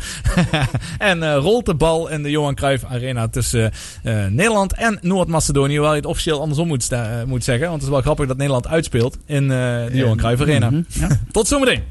en 0.97 1.23
eh, 1.23 1.35
rolt 1.35 1.65
de 1.65 1.75
bal 1.75 2.09
in 2.09 2.23
de 2.23 2.29
Johan 2.29 2.55
Cruijff 2.55 2.83
Arena 2.83 3.27
tussen 3.27 3.71
eh, 4.03 4.25
Nederland 4.25 4.73
en 4.73 4.97
Noord-Macedonië. 5.01 5.73
Hoewel 5.73 5.91
je 5.91 5.97
het 5.97 6.05
officieel 6.09 6.39
andersom 6.41 6.67
moet, 6.67 6.91
eh, 6.91 7.23
moet 7.25 7.43
zeggen. 7.43 7.63
Want 7.67 7.73
het 7.81 7.83
is 7.83 7.95
wel 7.95 8.01
grappig 8.01 8.27
dat 8.27 8.37
Nederland 8.37 8.67
uitspeelt 8.67 9.17
in 9.25 9.43
eh, 9.43 9.49
de 9.49 9.89
Johan 9.93 10.17
Cruijff 10.17 10.41
Arena. 10.41 10.69
Mhm, 10.69 10.81
ja. 10.87 11.07
Tot 11.31 11.47
zometeen. 11.47 11.83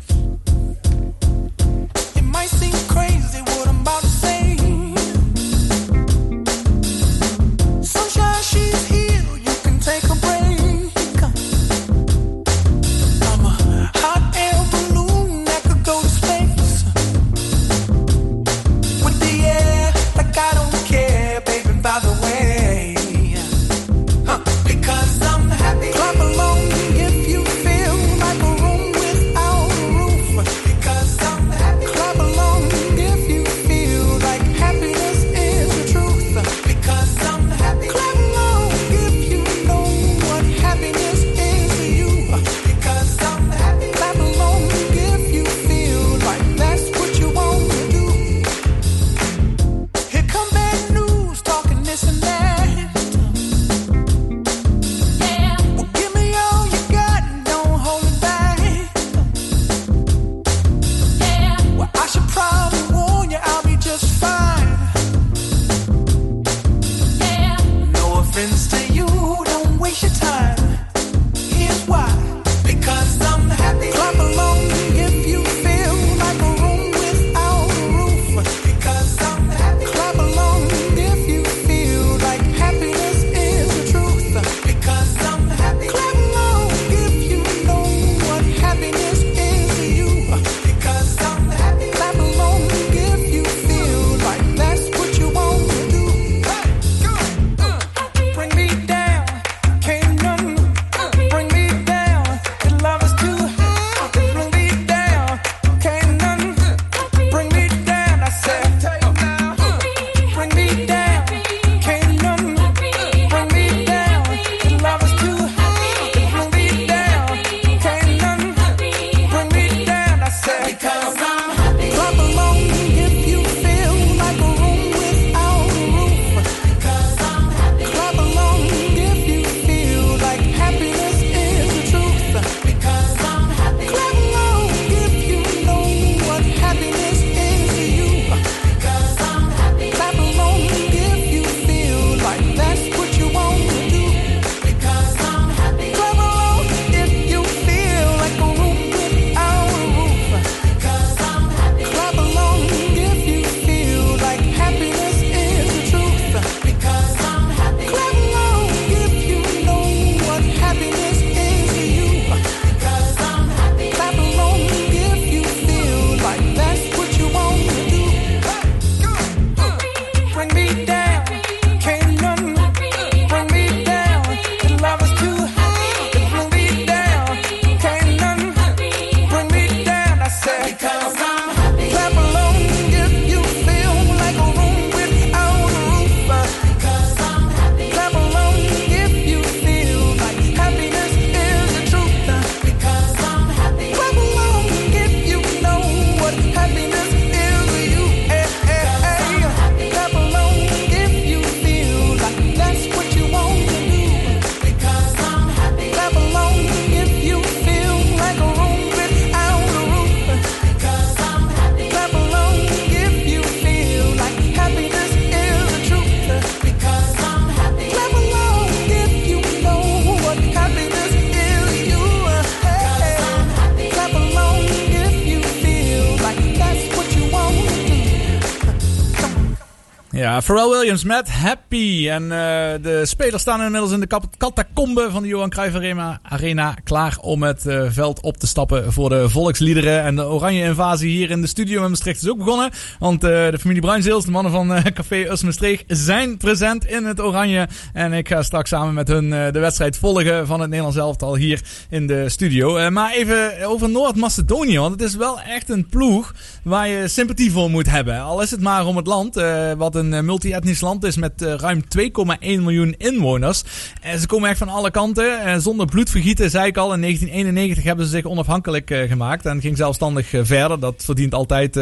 Pharrell 230.49 230.69
Williams 230.69 231.05
met 231.05 231.31
Happy. 231.31 232.09
En 232.09 232.23
eh, 232.23 232.83
de 232.83 233.01
spelers 233.03 233.43
staan 233.43 233.62
inmiddels 233.62 233.93
in 233.93 234.01
de 234.01 234.20
catacombe 234.39 235.09
van 235.11 235.23
de 235.23 235.29
Johan 235.29 235.51
Cruijff 235.51 235.77
Arena, 236.23 236.75
klaar 236.85 237.16
om 237.20 237.43
het 237.43 237.66
eh, 237.66 237.85
veld 237.89 238.20
op 238.20 238.37
te 238.37 238.47
stappen 238.47 238.93
voor 238.93 239.09
de 239.09 239.29
volksliederen. 239.29 240.03
En 240.03 240.16
de 240.16 240.27
oranje 240.27 240.65
invasie 240.65 241.11
hier 241.11 241.31
in 241.31 241.41
de 241.41 241.47
studio 241.47 241.85
in 241.85 241.89
Maastricht 241.89 242.23
is 242.23 242.29
ook 242.29 242.39
begonnen. 242.39 242.70
Want 242.99 243.25
eh, 243.25 243.31
de 243.31 243.59
familie 243.59 243.83
Bruinzeels, 243.83 244.25
de 244.25 244.31
mannen 244.31 244.53
van 244.53 244.83
Café 244.95 245.31
Us 245.31 245.45
zijn 245.87 246.37
present 246.37 246.87
in 246.87 247.05
het 247.05 247.20
oranje. 247.20 247.69
En 247.93 248.12
ik 248.12 248.29
ga 248.29 248.43
straks 248.43 248.70
samen 248.70 248.95
met 248.95 249.09
hun 249.09 249.31
de 249.31 249.59
wedstrijd 249.59 249.97
volgen 249.97 250.47
van 250.47 250.61
het 250.61 250.69
Nederlands 250.69 250.99
elftal 250.99 251.37
hier 251.37 251.61
in 251.91 252.07
de 252.07 252.29
studio. 252.29 252.91
Maar 252.91 253.12
even 253.12 253.65
over 253.65 253.91
Noord-Macedonië, 253.91 254.79
want 254.79 254.93
het 254.93 255.03
is 255.03 255.16
wel 255.16 255.41
echt 255.41 255.69
een 255.70 255.87
ploeg 255.87 256.35
waar 256.69 256.89
je 256.89 257.09
sympathie 257.09 257.53
voor 257.53 257.70
moet 257.70 257.90
hebben. 257.90 258.20
Al 258.20 258.43
is 258.43 258.51
het 258.51 258.61
maar 258.61 258.86
om 258.86 258.97
het 258.97 259.07
land, 259.07 259.36
eh, 259.36 259.73
wat 259.73 259.95
een 259.95 260.15
eh, 260.15 260.20
multi-etnisch 260.20 260.81
land 260.81 261.05
is 261.05 261.16
met 261.16 261.43
eh, 261.43 261.55
ruim 261.55 261.82
2,1 261.89 262.62
miljoen 262.62 262.95
inwoners. 262.99 263.62
En 264.01 264.20
ze 264.20 264.27
komen 264.27 264.49
echt 264.49 264.59
van 264.59 264.69
alle 264.69 264.90
kanten. 264.90 265.62
Zonder 265.62 265.86
bloedvergieten, 265.86 266.51
zei 266.51 266.66
ik 266.66 266.77
al, 266.77 266.93
in 266.93 267.01
1991 267.01 267.85
hebben 267.85 268.05
ze 268.05 268.11
zich 268.11 268.24
onafhankelijk 268.24 269.05
gemaakt. 269.09 269.47
En 269.47 269.61
ging 269.61 269.77
zelfstandig 269.77 270.28
verder. 270.43 270.81
Dat 270.81 271.03
verdient 271.05 271.35
altijd 271.35 271.77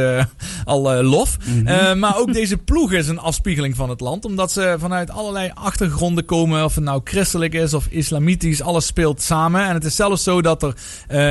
al 0.65 1.03
lof. 1.03 1.37
Eh, 1.65 1.95
maar 1.95 2.19
ook 2.19 2.33
deze 2.43 2.57
ploeg 2.57 2.93
is 2.93 3.09
een 3.09 3.19
afspiegeling 3.19 3.77
van 3.77 3.89
het 3.89 4.01
land. 4.01 4.25
Omdat 4.25 4.53
ze 4.53 4.77
vanuit 4.79 5.11
allerlei 5.11 5.51
achtergronden 5.55 6.25
komen. 6.25 6.65
Of 6.65 6.75
het 6.75 6.85
nou 6.85 7.01
christelijk 7.05 7.55
is 7.55 7.75
of 7.75 7.87
islamitisch. 7.91 8.63
Alles 8.63 8.87
speelt 8.87 9.23
samen. 9.23 9.67
En 9.67 9.75
het 9.75 9.85
is 9.85 9.97
zelfs 9.97 10.23
zo 10.23 10.43
dat 10.43 10.63
er 10.63 10.75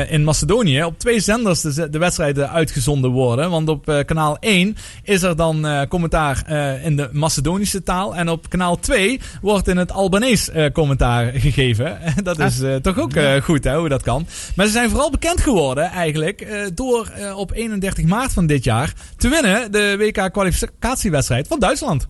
in 0.10 0.23
Macedonië 0.23 0.84
op 0.84 0.99
twee 0.99 1.19
zenders 1.19 1.61
de, 1.61 1.90
de 1.90 1.98
wedstrijden 1.98 2.52
uitgezonden 2.52 3.11
worden. 3.11 3.44
Want 3.49 3.69
op 3.69 3.89
eh, 3.89 4.05
kanaal 4.05 4.38
1 4.39 4.77
is 5.03 5.22
er 5.23 5.35
dan 5.35 5.65
eh, 5.65 5.81
commentaar 5.88 6.43
eh, 6.45 6.85
in 6.85 6.95
de 6.95 7.09
Macedonische 7.11 7.84
taal. 7.84 8.15
En 8.15 8.30
op 8.30 8.49
kanaal 8.49 8.80
2 8.80 9.19
wordt 9.41 9.67
in 9.67 9.77
het 9.77 9.91
Albanees 9.91 10.49
commentaar 10.73 11.31
gegeven. 11.34 11.99
dat 12.23 12.39
is 12.39 12.61
eh, 12.61 12.76
toch 12.76 12.99
ook 12.99 13.11
goed 13.43 13.63
hè, 13.63 13.77
hoe 13.77 13.89
dat 13.89 14.03
kan. 14.03 14.27
Maar 14.55 14.65
ze 14.65 14.72
zijn 14.72 14.89
vooral 14.89 15.11
bekend 15.11 15.41
geworden 15.41 15.84
eigenlijk 15.84 16.47
door 16.73 17.11
op 17.35 17.51
31 17.51 18.05
maart 18.05 18.34
van 18.34 18.45
dit 18.45 18.63
jaar 18.63 18.93
te 19.17 19.30
winnen 19.30 19.72
de 19.72 19.95
WK-kwalificatiewedstrijd 19.97 21.47
van 21.47 21.59
Duitsland. 21.59 22.07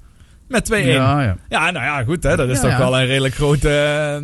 Met 0.48 0.72
2-1. 0.74 0.76
Ja, 0.76 1.22
ja. 1.22 1.38
Ja, 1.50 1.72
nou 1.72 1.86
ja, 1.86 2.04
goed. 2.04 2.24
Hè, 2.24 2.36
dat 2.36 2.50
is 2.50 2.56
Ja, 2.56 2.62
toch 2.62 2.72
ja. 2.72 2.78
wel 2.78 3.00
een 3.00 3.06
redelijk 3.06 3.34
grote 3.36 3.70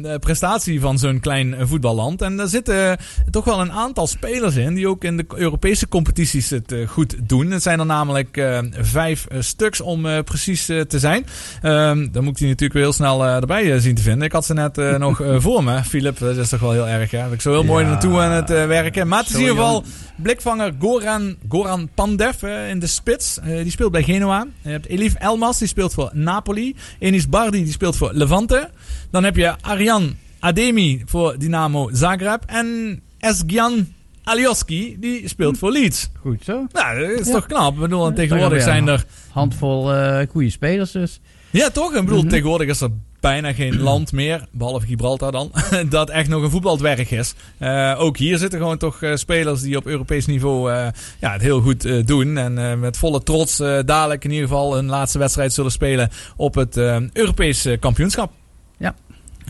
eh, 0.04 0.16
prestatie 0.16 0.80
van 0.80 1.00
zo'n 1.00 1.20
klein 1.20 1.54
eh, 1.54 1.66
voetballand. 1.68 2.22
En 2.22 2.38
daar 2.38 2.48
zitten 2.48 2.98
toch 3.32 3.46
wel 3.46 3.62
een 3.62 3.72
aantal 3.72 4.08
spelers 4.08 4.56
in 4.56 4.74
die 4.74 4.88
ook 4.88 5.04
in 5.04 5.18
de 5.18 5.26
Europese 5.36 5.88
competities 5.88 6.50
het 6.50 6.72
eh, 6.72 6.88
goed 6.88 7.16
doen. 7.24 7.52
Het 7.52 7.62
zijn 7.64 7.80
er 7.80 7.86
namelijk 7.86 8.38
eh, 8.38 8.60
vijf 8.72 9.26
eh, 9.26 9.38
stuks 9.42 9.82
om 9.82 10.06
eh, 10.06 10.20
precies 10.24 10.70
eh, 10.70 10.82
te 10.82 11.00
zijn. 11.00 11.26
Ehm, 11.62 12.08
dan 12.12 12.24
moet 12.24 12.34
ik 12.34 12.38
die 12.40 12.48
natuurlijk 12.48 12.74
weer 12.74 12.84
heel 12.84 12.94
snel 12.94 13.26
eh, 13.26 13.36
erbij 13.36 13.74
eh, 13.74 13.80
zien 13.80 13.96
te 13.96 14.02
vinden. 14.02 14.24
Ik 14.26 14.32
had 14.32 14.46
ze 14.46 14.54
net 14.54 14.78
eh, 14.78 14.96
nog 14.98 15.22
eh, 15.22 15.36
voor 15.40 15.64
me. 15.64 15.84
Philip, 15.84 16.18
dat 16.20 16.38
is 16.38 16.50
toch 16.50 16.60
wel 16.60 16.72
heel 16.72 16.88
erg. 16.88 17.12
Hè? 17.12 17.18
Heb 17.18 17.34
ik 17.34 17.42
zo 17.42 17.52
heel 17.52 17.64
mooi 17.64 17.86
naartoe 17.86 18.20
aan 18.20 18.32
het 18.32 18.50
eh, 18.50 18.66
werken. 18.66 19.08
Maar 19.08 19.20
het 19.20 19.28
is 19.28 19.34
in 19.34 19.40
ieder 19.40 19.56
geval 19.56 19.84
blikvanger 20.16 20.74
Goran, 20.80 21.36
Goran 21.50 21.90
Pandev 21.96 22.44
eh, 22.44 22.70
in 22.70 22.80
de 22.80 22.88
spits. 22.88 23.40
Eh, 23.40 23.48
die 23.62 23.72
speelt 23.72 23.92
bij 23.92 24.04
Genoa. 24.04 24.48
Je 24.62 24.70
hebt 24.70 24.86
Elif 24.88 25.14
Elmas, 25.16 25.60
die 25.60 25.68
speelt 25.68 25.94
voor 25.94 26.10
Napoli. 26.14 26.76
Enis 27.00 27.30
Bardi, 27.30 27.64
die 27.64 27.72
speelt 27.74 27.96
voor 27.98 28.10
Levante. 28.14 28.70
Dan 29.12 29.24
heb 29.24 29.36
je 29.36 29.54
Arjan 29.62 30.16
Ademi 30.40 31.02
voor 31.06 31.36
Dynamo 31.40 31.90
Zagreb. 31.94 32.44
En 32.46 33.00
Esgyan 33.20 33.88
Alioski, 34.24 34.98
die 35.00 35.28
speelt 35.28 35.58
voor 35.58 35.72
Leeds. 35.72 36.10
Goed 36.20 36.44
zo. 36.44 36.66
Nou, 36.72 37.00
dat 37.10 37.20
is 37.20 37.28
Ja. 37.28 37.34
toch 37.34 37.46
knap. 37.46 37.74
Ik 37.74 37.80
bedoel, 37.80 38.14
tegenwoordig 38.14 38.62
zijn 38.62 38.88
een 38.88 38.94
er... 38.94 39.06
handvol 39.32 39.94
eh 39.94 40.28
goede 40.30 40.50
spelers 40.50 40.92
dus. 40.92 41.20
Ja, 41.50 41.70
toch? 41.70 41.94
Ik 41.96 42.02
bedoel, 42.06 42.20
Mhm. 42.22 42.30
tegenwoordig 42.30 42.68
is 42.68 42.82
er 42.82 42.90
bijna 43.22 43.54
geen 43.54 43.80
land 43.90 44.12
meer, 44.12 44.46
behalve 44.52 44.86
Gibraltar 44.86 45.32
dan, 45.32 45.52
dat 45.90 46.10
echt 46.10 46.30
nog 46.30 46.44
een 46.44 46.50
voetbaldwerg 46.50 47.12
is. 47.12 47.34
Eh, 47.58 47.96
ook 47.98 48.18
hier 48.18 48.38
zitten 48.38 48.60
gewoon 48.60 48.78
toch 48.78 49.02
eh, 49.02 49.16
spelers 49.16 49.62
die 49.62 49.78
op 49.78 49.86
Europees 49.86 50.26
niveau 50.26 50.72
eh, 50.72 50.88
ja, 51.20 51.32
het 51.32 51.42
heel 51.42 51.62
goed 51.62 52.08
doen. 52.08 52.38
En 52.38 52.80
met 52.80 52.98
volle 52.98 53.24
trots 53.24 53.58
dadelijk 53.86 54.24
in 54.24 54.32
ieder 54.32 54.48
geval 54.48 54.76
hun 54.76 54.86
laatste 54.86 55.20
wedstrijd 55.20 55.54
zullen 55.54 55.72
spelen 55.72 56.10
op 56.36 56.56
het 56.56 56.78
Europees 57.14 57.68
kampioenschap. 57.80 58.41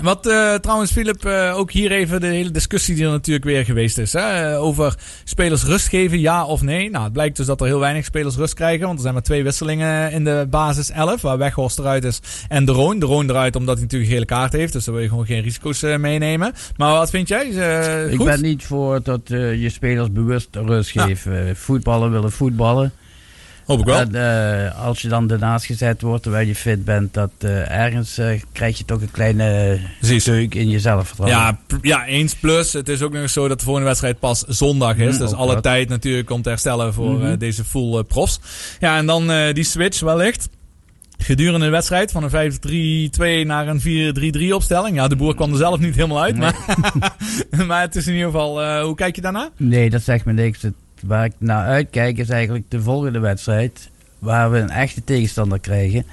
Wat 0.01 0.27
eh, 0.27 0.53
trouwens, 0.53 0.91
Philip, 0.91 1.25
eh, 1.25 1.57
ook 1.57 1.71
hier 1.71 1.91
even 1.91 2.21
de 2.21 2.27
hele 2.27 2.51
discussie 2.51 2.95
die 2.95 3.03
er 3.05 3.09
natuurlijk 3.11 3.45
weer 3.45 3.65
geweest 3.65 3.97
is. 3.97 4.13
Hè? 4.13 4.19
eh, 4.51 4.61
over 4.63 4.95
spelers 5.23 5.63
rust 5.63 5.87
geven, 5.87 6.19
ja 6.19 6.45
of 6.45 6.61
nee. 6.61 6.89
Nou, 6.89 7.03
het 7.03 7.13
blijkt 7.13 7.37
dus 7.37 7.45
dat 7.45 7.61
er 7.61 7.67
heel 7.67 7.79
weinig 7.79 8.05
spelers 8.05 8.35
rust 8.35 8.53
krijgen. 8.53 8.85
Want 8.85 8.95
er 8.95 9.01
zijn 9.01 9.13
maar 9.13 9.23
twee 9.23 9.43
wisselingen 9.43 10.11
in 10.11 10.23
de 10.23 10.47
basis 10.49 10.89
11. 10.89 11.21
Waar 11.21 11.37
Weghorst 11.37 11.79
eruit 11.79 12.03
is 12.03 12.19
en 12.49 12.65
De 12.65 12.71
Roon. 12.71 12.99
De 12.99 13.05
Roon 13.05 13.29
eruit 13.29 13.55
omdat 13.55 13.73
hij 13.75 13.83
natuurlijk 13.83 14.09
een 14.11 14.15
gele 14.17 14.29
kaart 14.29 14.53
heeft. 14.53 14.73
Dus 14.73 14.85
dan 14.85 14.93
wil 14.93 15.03
je 15.03 15.09
gewoon 15.09 15.25
geen 15.25 15.41
risico's 15.41 15.81
meenemen. 15.81 16.53
Maar 16.77 16.91
wat 16.91 17.09
vind 17.09 17.27
jij? 17.27 17.51
Eh, 17.51 18.11
Ik 18.11 18.17
goed? 18.17 18.25
ben 18.25 18.41
niet 18.41 18.63
voor 18.63 19.03
dat 19.03 19.21
je 19.27 19.69
spelers 19.69 20.11
bewust 20.11 20.55
rust 20.55 20.91
geeft. 20.91 21.25
Eh, 21.25 21.33
voetballen 21.53 22.11
willen 22.11 22.31
voetballen. 22.31 22.91
Hoop 23.71 23.79
ik 23.79 23.85
wel. 24.11 24.21
Eh, 24.21 24.85
als 24.85 25.01
je 25.01 25.07
dan 25.07 25.31
ernaast 25.31 25.65
gezet 25.65 26.01
wordt 26.01 26.23
terwijl 26.23 26.47
je 26.47 26.55
fit 26.55 26.85
bent, 26.85 27.13
dat 27.13 27.31
eh, 27.37 27.71
ergens 27.79 28.17
eh, 28.17 28.41
krijg 28.51 28.77
je 28.77 28.85
toch 28.85 29.01
een 29.01 29.11
kleine 29.11 29.79
deuk 30.23 30.55
in 30.55 30.69
je 30.69 30.79
zelfvertrouwen. 30.79 31.39
Ja, 31.39 31.59
ja, 31.81 32.05
eens 32.05 32.35
plus. 32.35 32.73
Het 32.73 32.89
is 32.89 33.01
ook 33.01 33.11
nog 33.11 33.21
eens 33.21 33.33
zo 33.33 33.47
dat 33.47 33.57
de 33.59 33.63
volgende 33.63 33.87
wedstrijd 33.87 34.19
pas 34.19 34.43
zondag 34.47 34.95
is. 34.97 35.13
Mm, 35.13 35.19
dus 35.19 35.33
alle 35.33 35.53
dat. 35.53 35.63
tijd 35.63 35.89
natuurlijk 35.89 36.29
om 36.29 36.41
te 36.41 36.49
herstellen 36.49 36.93
voor 36.93 37.19
Mhm. 37.19 37.37
deze 37.37 37.63
full 37.63 38.03
profs. 38.03 38.39
Ja, 38.79 38.97
en 38.97 39.05
dan 39.05 39.31
die 39.53 39.63
switch 39.63 39.99
wellicht. 39.99 40.49
Gedurende 41.17 41.65
de 41.65 41.71
wedstrijd 41.71 42.11
van 42.11 42.23
een 42.23 42.29
5-3-2 42.29 43.45
naar 43.45 43.67
een 43.67 43.81
4-3-3 43.81 44.55
opstelling. 44.55 44.95
Ja, 44.95 45.07
de 45.07 45.15
boer 45.15 45.35
kwam 45.35 45.51
er 45.51 45.57
zelf 45.57 45.79
niet 45.79 45.95
helemaal 45.95 46.21
uit. 46.21 46.37
Maar, 46.37 46.55
maar 47.67 47.81
het 47.81 47.95
is 47.95 48.07
in 48.07 48.13
ieder 48.13 48.31
geval... 48.31 48.81
hoe 48.83 48.95
kijk 48.95 49.15
je 49.15 49.21
daarna? 49.21 49.49
Nee, 49.57 49.89
dat 49.89 50.01
zegt 50.01 50.25
me 50.25 50.33
niks. 50.33 50.61
Het, 50.61 50.73
waar 51.05 51.25
ik 51.25 51.33
naar 51.37 51.65
uitkijk 51.65 52.17
is 52.17 52.29
eigenlijk 52.29 52.65
de 52.67 52.81
volgende 52.81 53.19
wedstrijd. 53.19 53.89
Waar 54.19 54.51
we 54.51 54.57
een 54.57 54.69
echte 54.69 55.03
tegenstander 55.03 55.59
krijgen. 55.59 56.05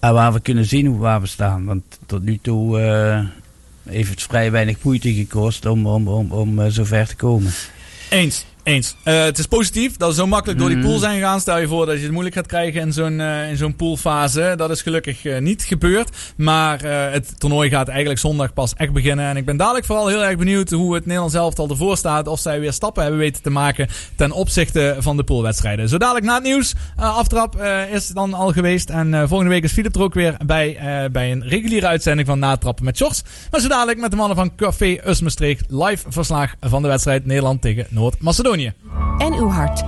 En 0.00 0.12
waar 0.12 0.32
we 0.32 0.40
kunnen 0.40 0.64
zien 0.64 0.86
hoe 0.86 0.98
waar 0.98 1.20
we 1.20 1.26
staan. 1.26 1.64
Want 1.64 1.82
tot 2.06 2.22
nu 2.22 2.38
toe 2.42 2.80
eh, 2.80 3.20
heeft 3.92 4.10
het 4.10 4.22
vrij 4.22 4.50
weinig 4.50 4.82
moeite 4.82 5.14
gekost 5.14 5.66
om, 5.66 5.86
om, 5.86 6.08
om, 6.08 6.32
om 6.32 6.58
eh, 6.58 6.70
zo 6.70 6.84
ver 6.84 7.06
te 7.06 7.16
komen. 7.16 7.52
Eens. 8.10 8.46
Eens. 8.68 8.94
Eh, 9.02 9.22
het 9.22 9.38
is 9.38 9.46
positief 9.46 9.96
dat 9.96 10.08
we 10.08 10.14
zo 10.14 10.26
makkelijk 10.26 10.58
door 10.58 10.68
die 10.68 10.78
Mhm. 10.78 10.86
pool 10.86 10.98
zijn 10.98 11.14
gegaan. 11.18 11.40
Stel 11.40 11.58
je 11.58 11.68
voor 11.68 11.86
dat 11.86 11.96
je 11.96 12.02
het 12.02 12.10
moeilijk 12.10 12.34
gaat 12.34 12.46
krijgen 12.46 12.80
in 12.80 12.92
zo'n 12.92 13.20
eh, 13.20 13.50
in 13.50 13.56
zo'n 13.56 13.76
poolfase. 13.76 14.54
Dat 14.56 14.70
is 14.70 14.82
gelukkig 14.82 15.24
eh, 15.24 15.38
niet 15.40 15.62
gebeurd. 15.62 16.16
Maar 16.36 16.82
het 17.12 17.40
toernooi 17.40 17.70
gaat 17.70 17.88
eigenlijk 17.88 18.20
zondag 18.20 18.52
pas 18.52 18.74
echt 18.74 18.92
beginnen. 18.92 19.26
En 19.26 19.36
ik 19.36 19.44
ben 19.44 19.56
dadelijk 19.56 19.86
vooral 19.86 20.06
heel 20.06 20.24
erg 20.24 20.36
benieuwd 20.36 20.70
hoe 20.70 20.94
het 20.94 21.04
Nederlands 21.04 21.34
elftal 21.34 21.68
ervoor 21.68 21.96
staat. 21.96 22.26
Of 22.26 22.40
zij 22.40 22.60
weer 22.60 22.72
stappen 22.72 23.02
hebben 23.02 23.20
weten 23.20 23.42
te 23.42 23.50
maken 23.50 23.88
ten 24.16 24.32
opzichte 24.32 24.96
van 24.98 25.16
de 25.16 25.24
poolwedstrijden. 25.24 25.88
Zo 25.88 25.98
dadelijk 25.98 26.26
na 26.26 26.34
het 26.34 26.42
nieuws. 26.42 26.74
aftrap 26.96 27.62
is 27.92 28.06
dan 28.08 28.34
al 28.34 28.52
geweest. 28.52 28.90
En 28.90 29.28
volgende 29.28 29.52
week 29.52 29.64
is 29.64 29.72
Philip 29.72 29.94
er 29.94 30.02
ook 30.02 30.14
weer 30.14 30.36
bij, 30.46 30.78
bij 31.12 31.32
een 31.32 31.42
reguliere 31.48 31.86
uitzending 31.86 32.28
van 32.28 32.38
Natrappen 32.38 32.84
met 32.84 32.96
Shorts. 32.96 33.22
Maar 33.50 33.60
zo 33.60 33.68
dadelijk 33.68 34.00
met 34.00 34.10
de 34.10 34.16
mannen 34.16 34.36
van 34.36 34.54
Café 34.56 34.98
Usmestreek 35.06 35.60
live 35.68 36.04
verslag 36.08 36.54
van 36.60 36.82
de 36.82 36.88
wedstrijd 36.88 37.26
Nederland 37.26 37.62
tegen 37.62 37.86
Noord-Macedonië. 37.90 38.57
En 39.18 39.32
uw 39.34 39.50
hart. 39.50 39.76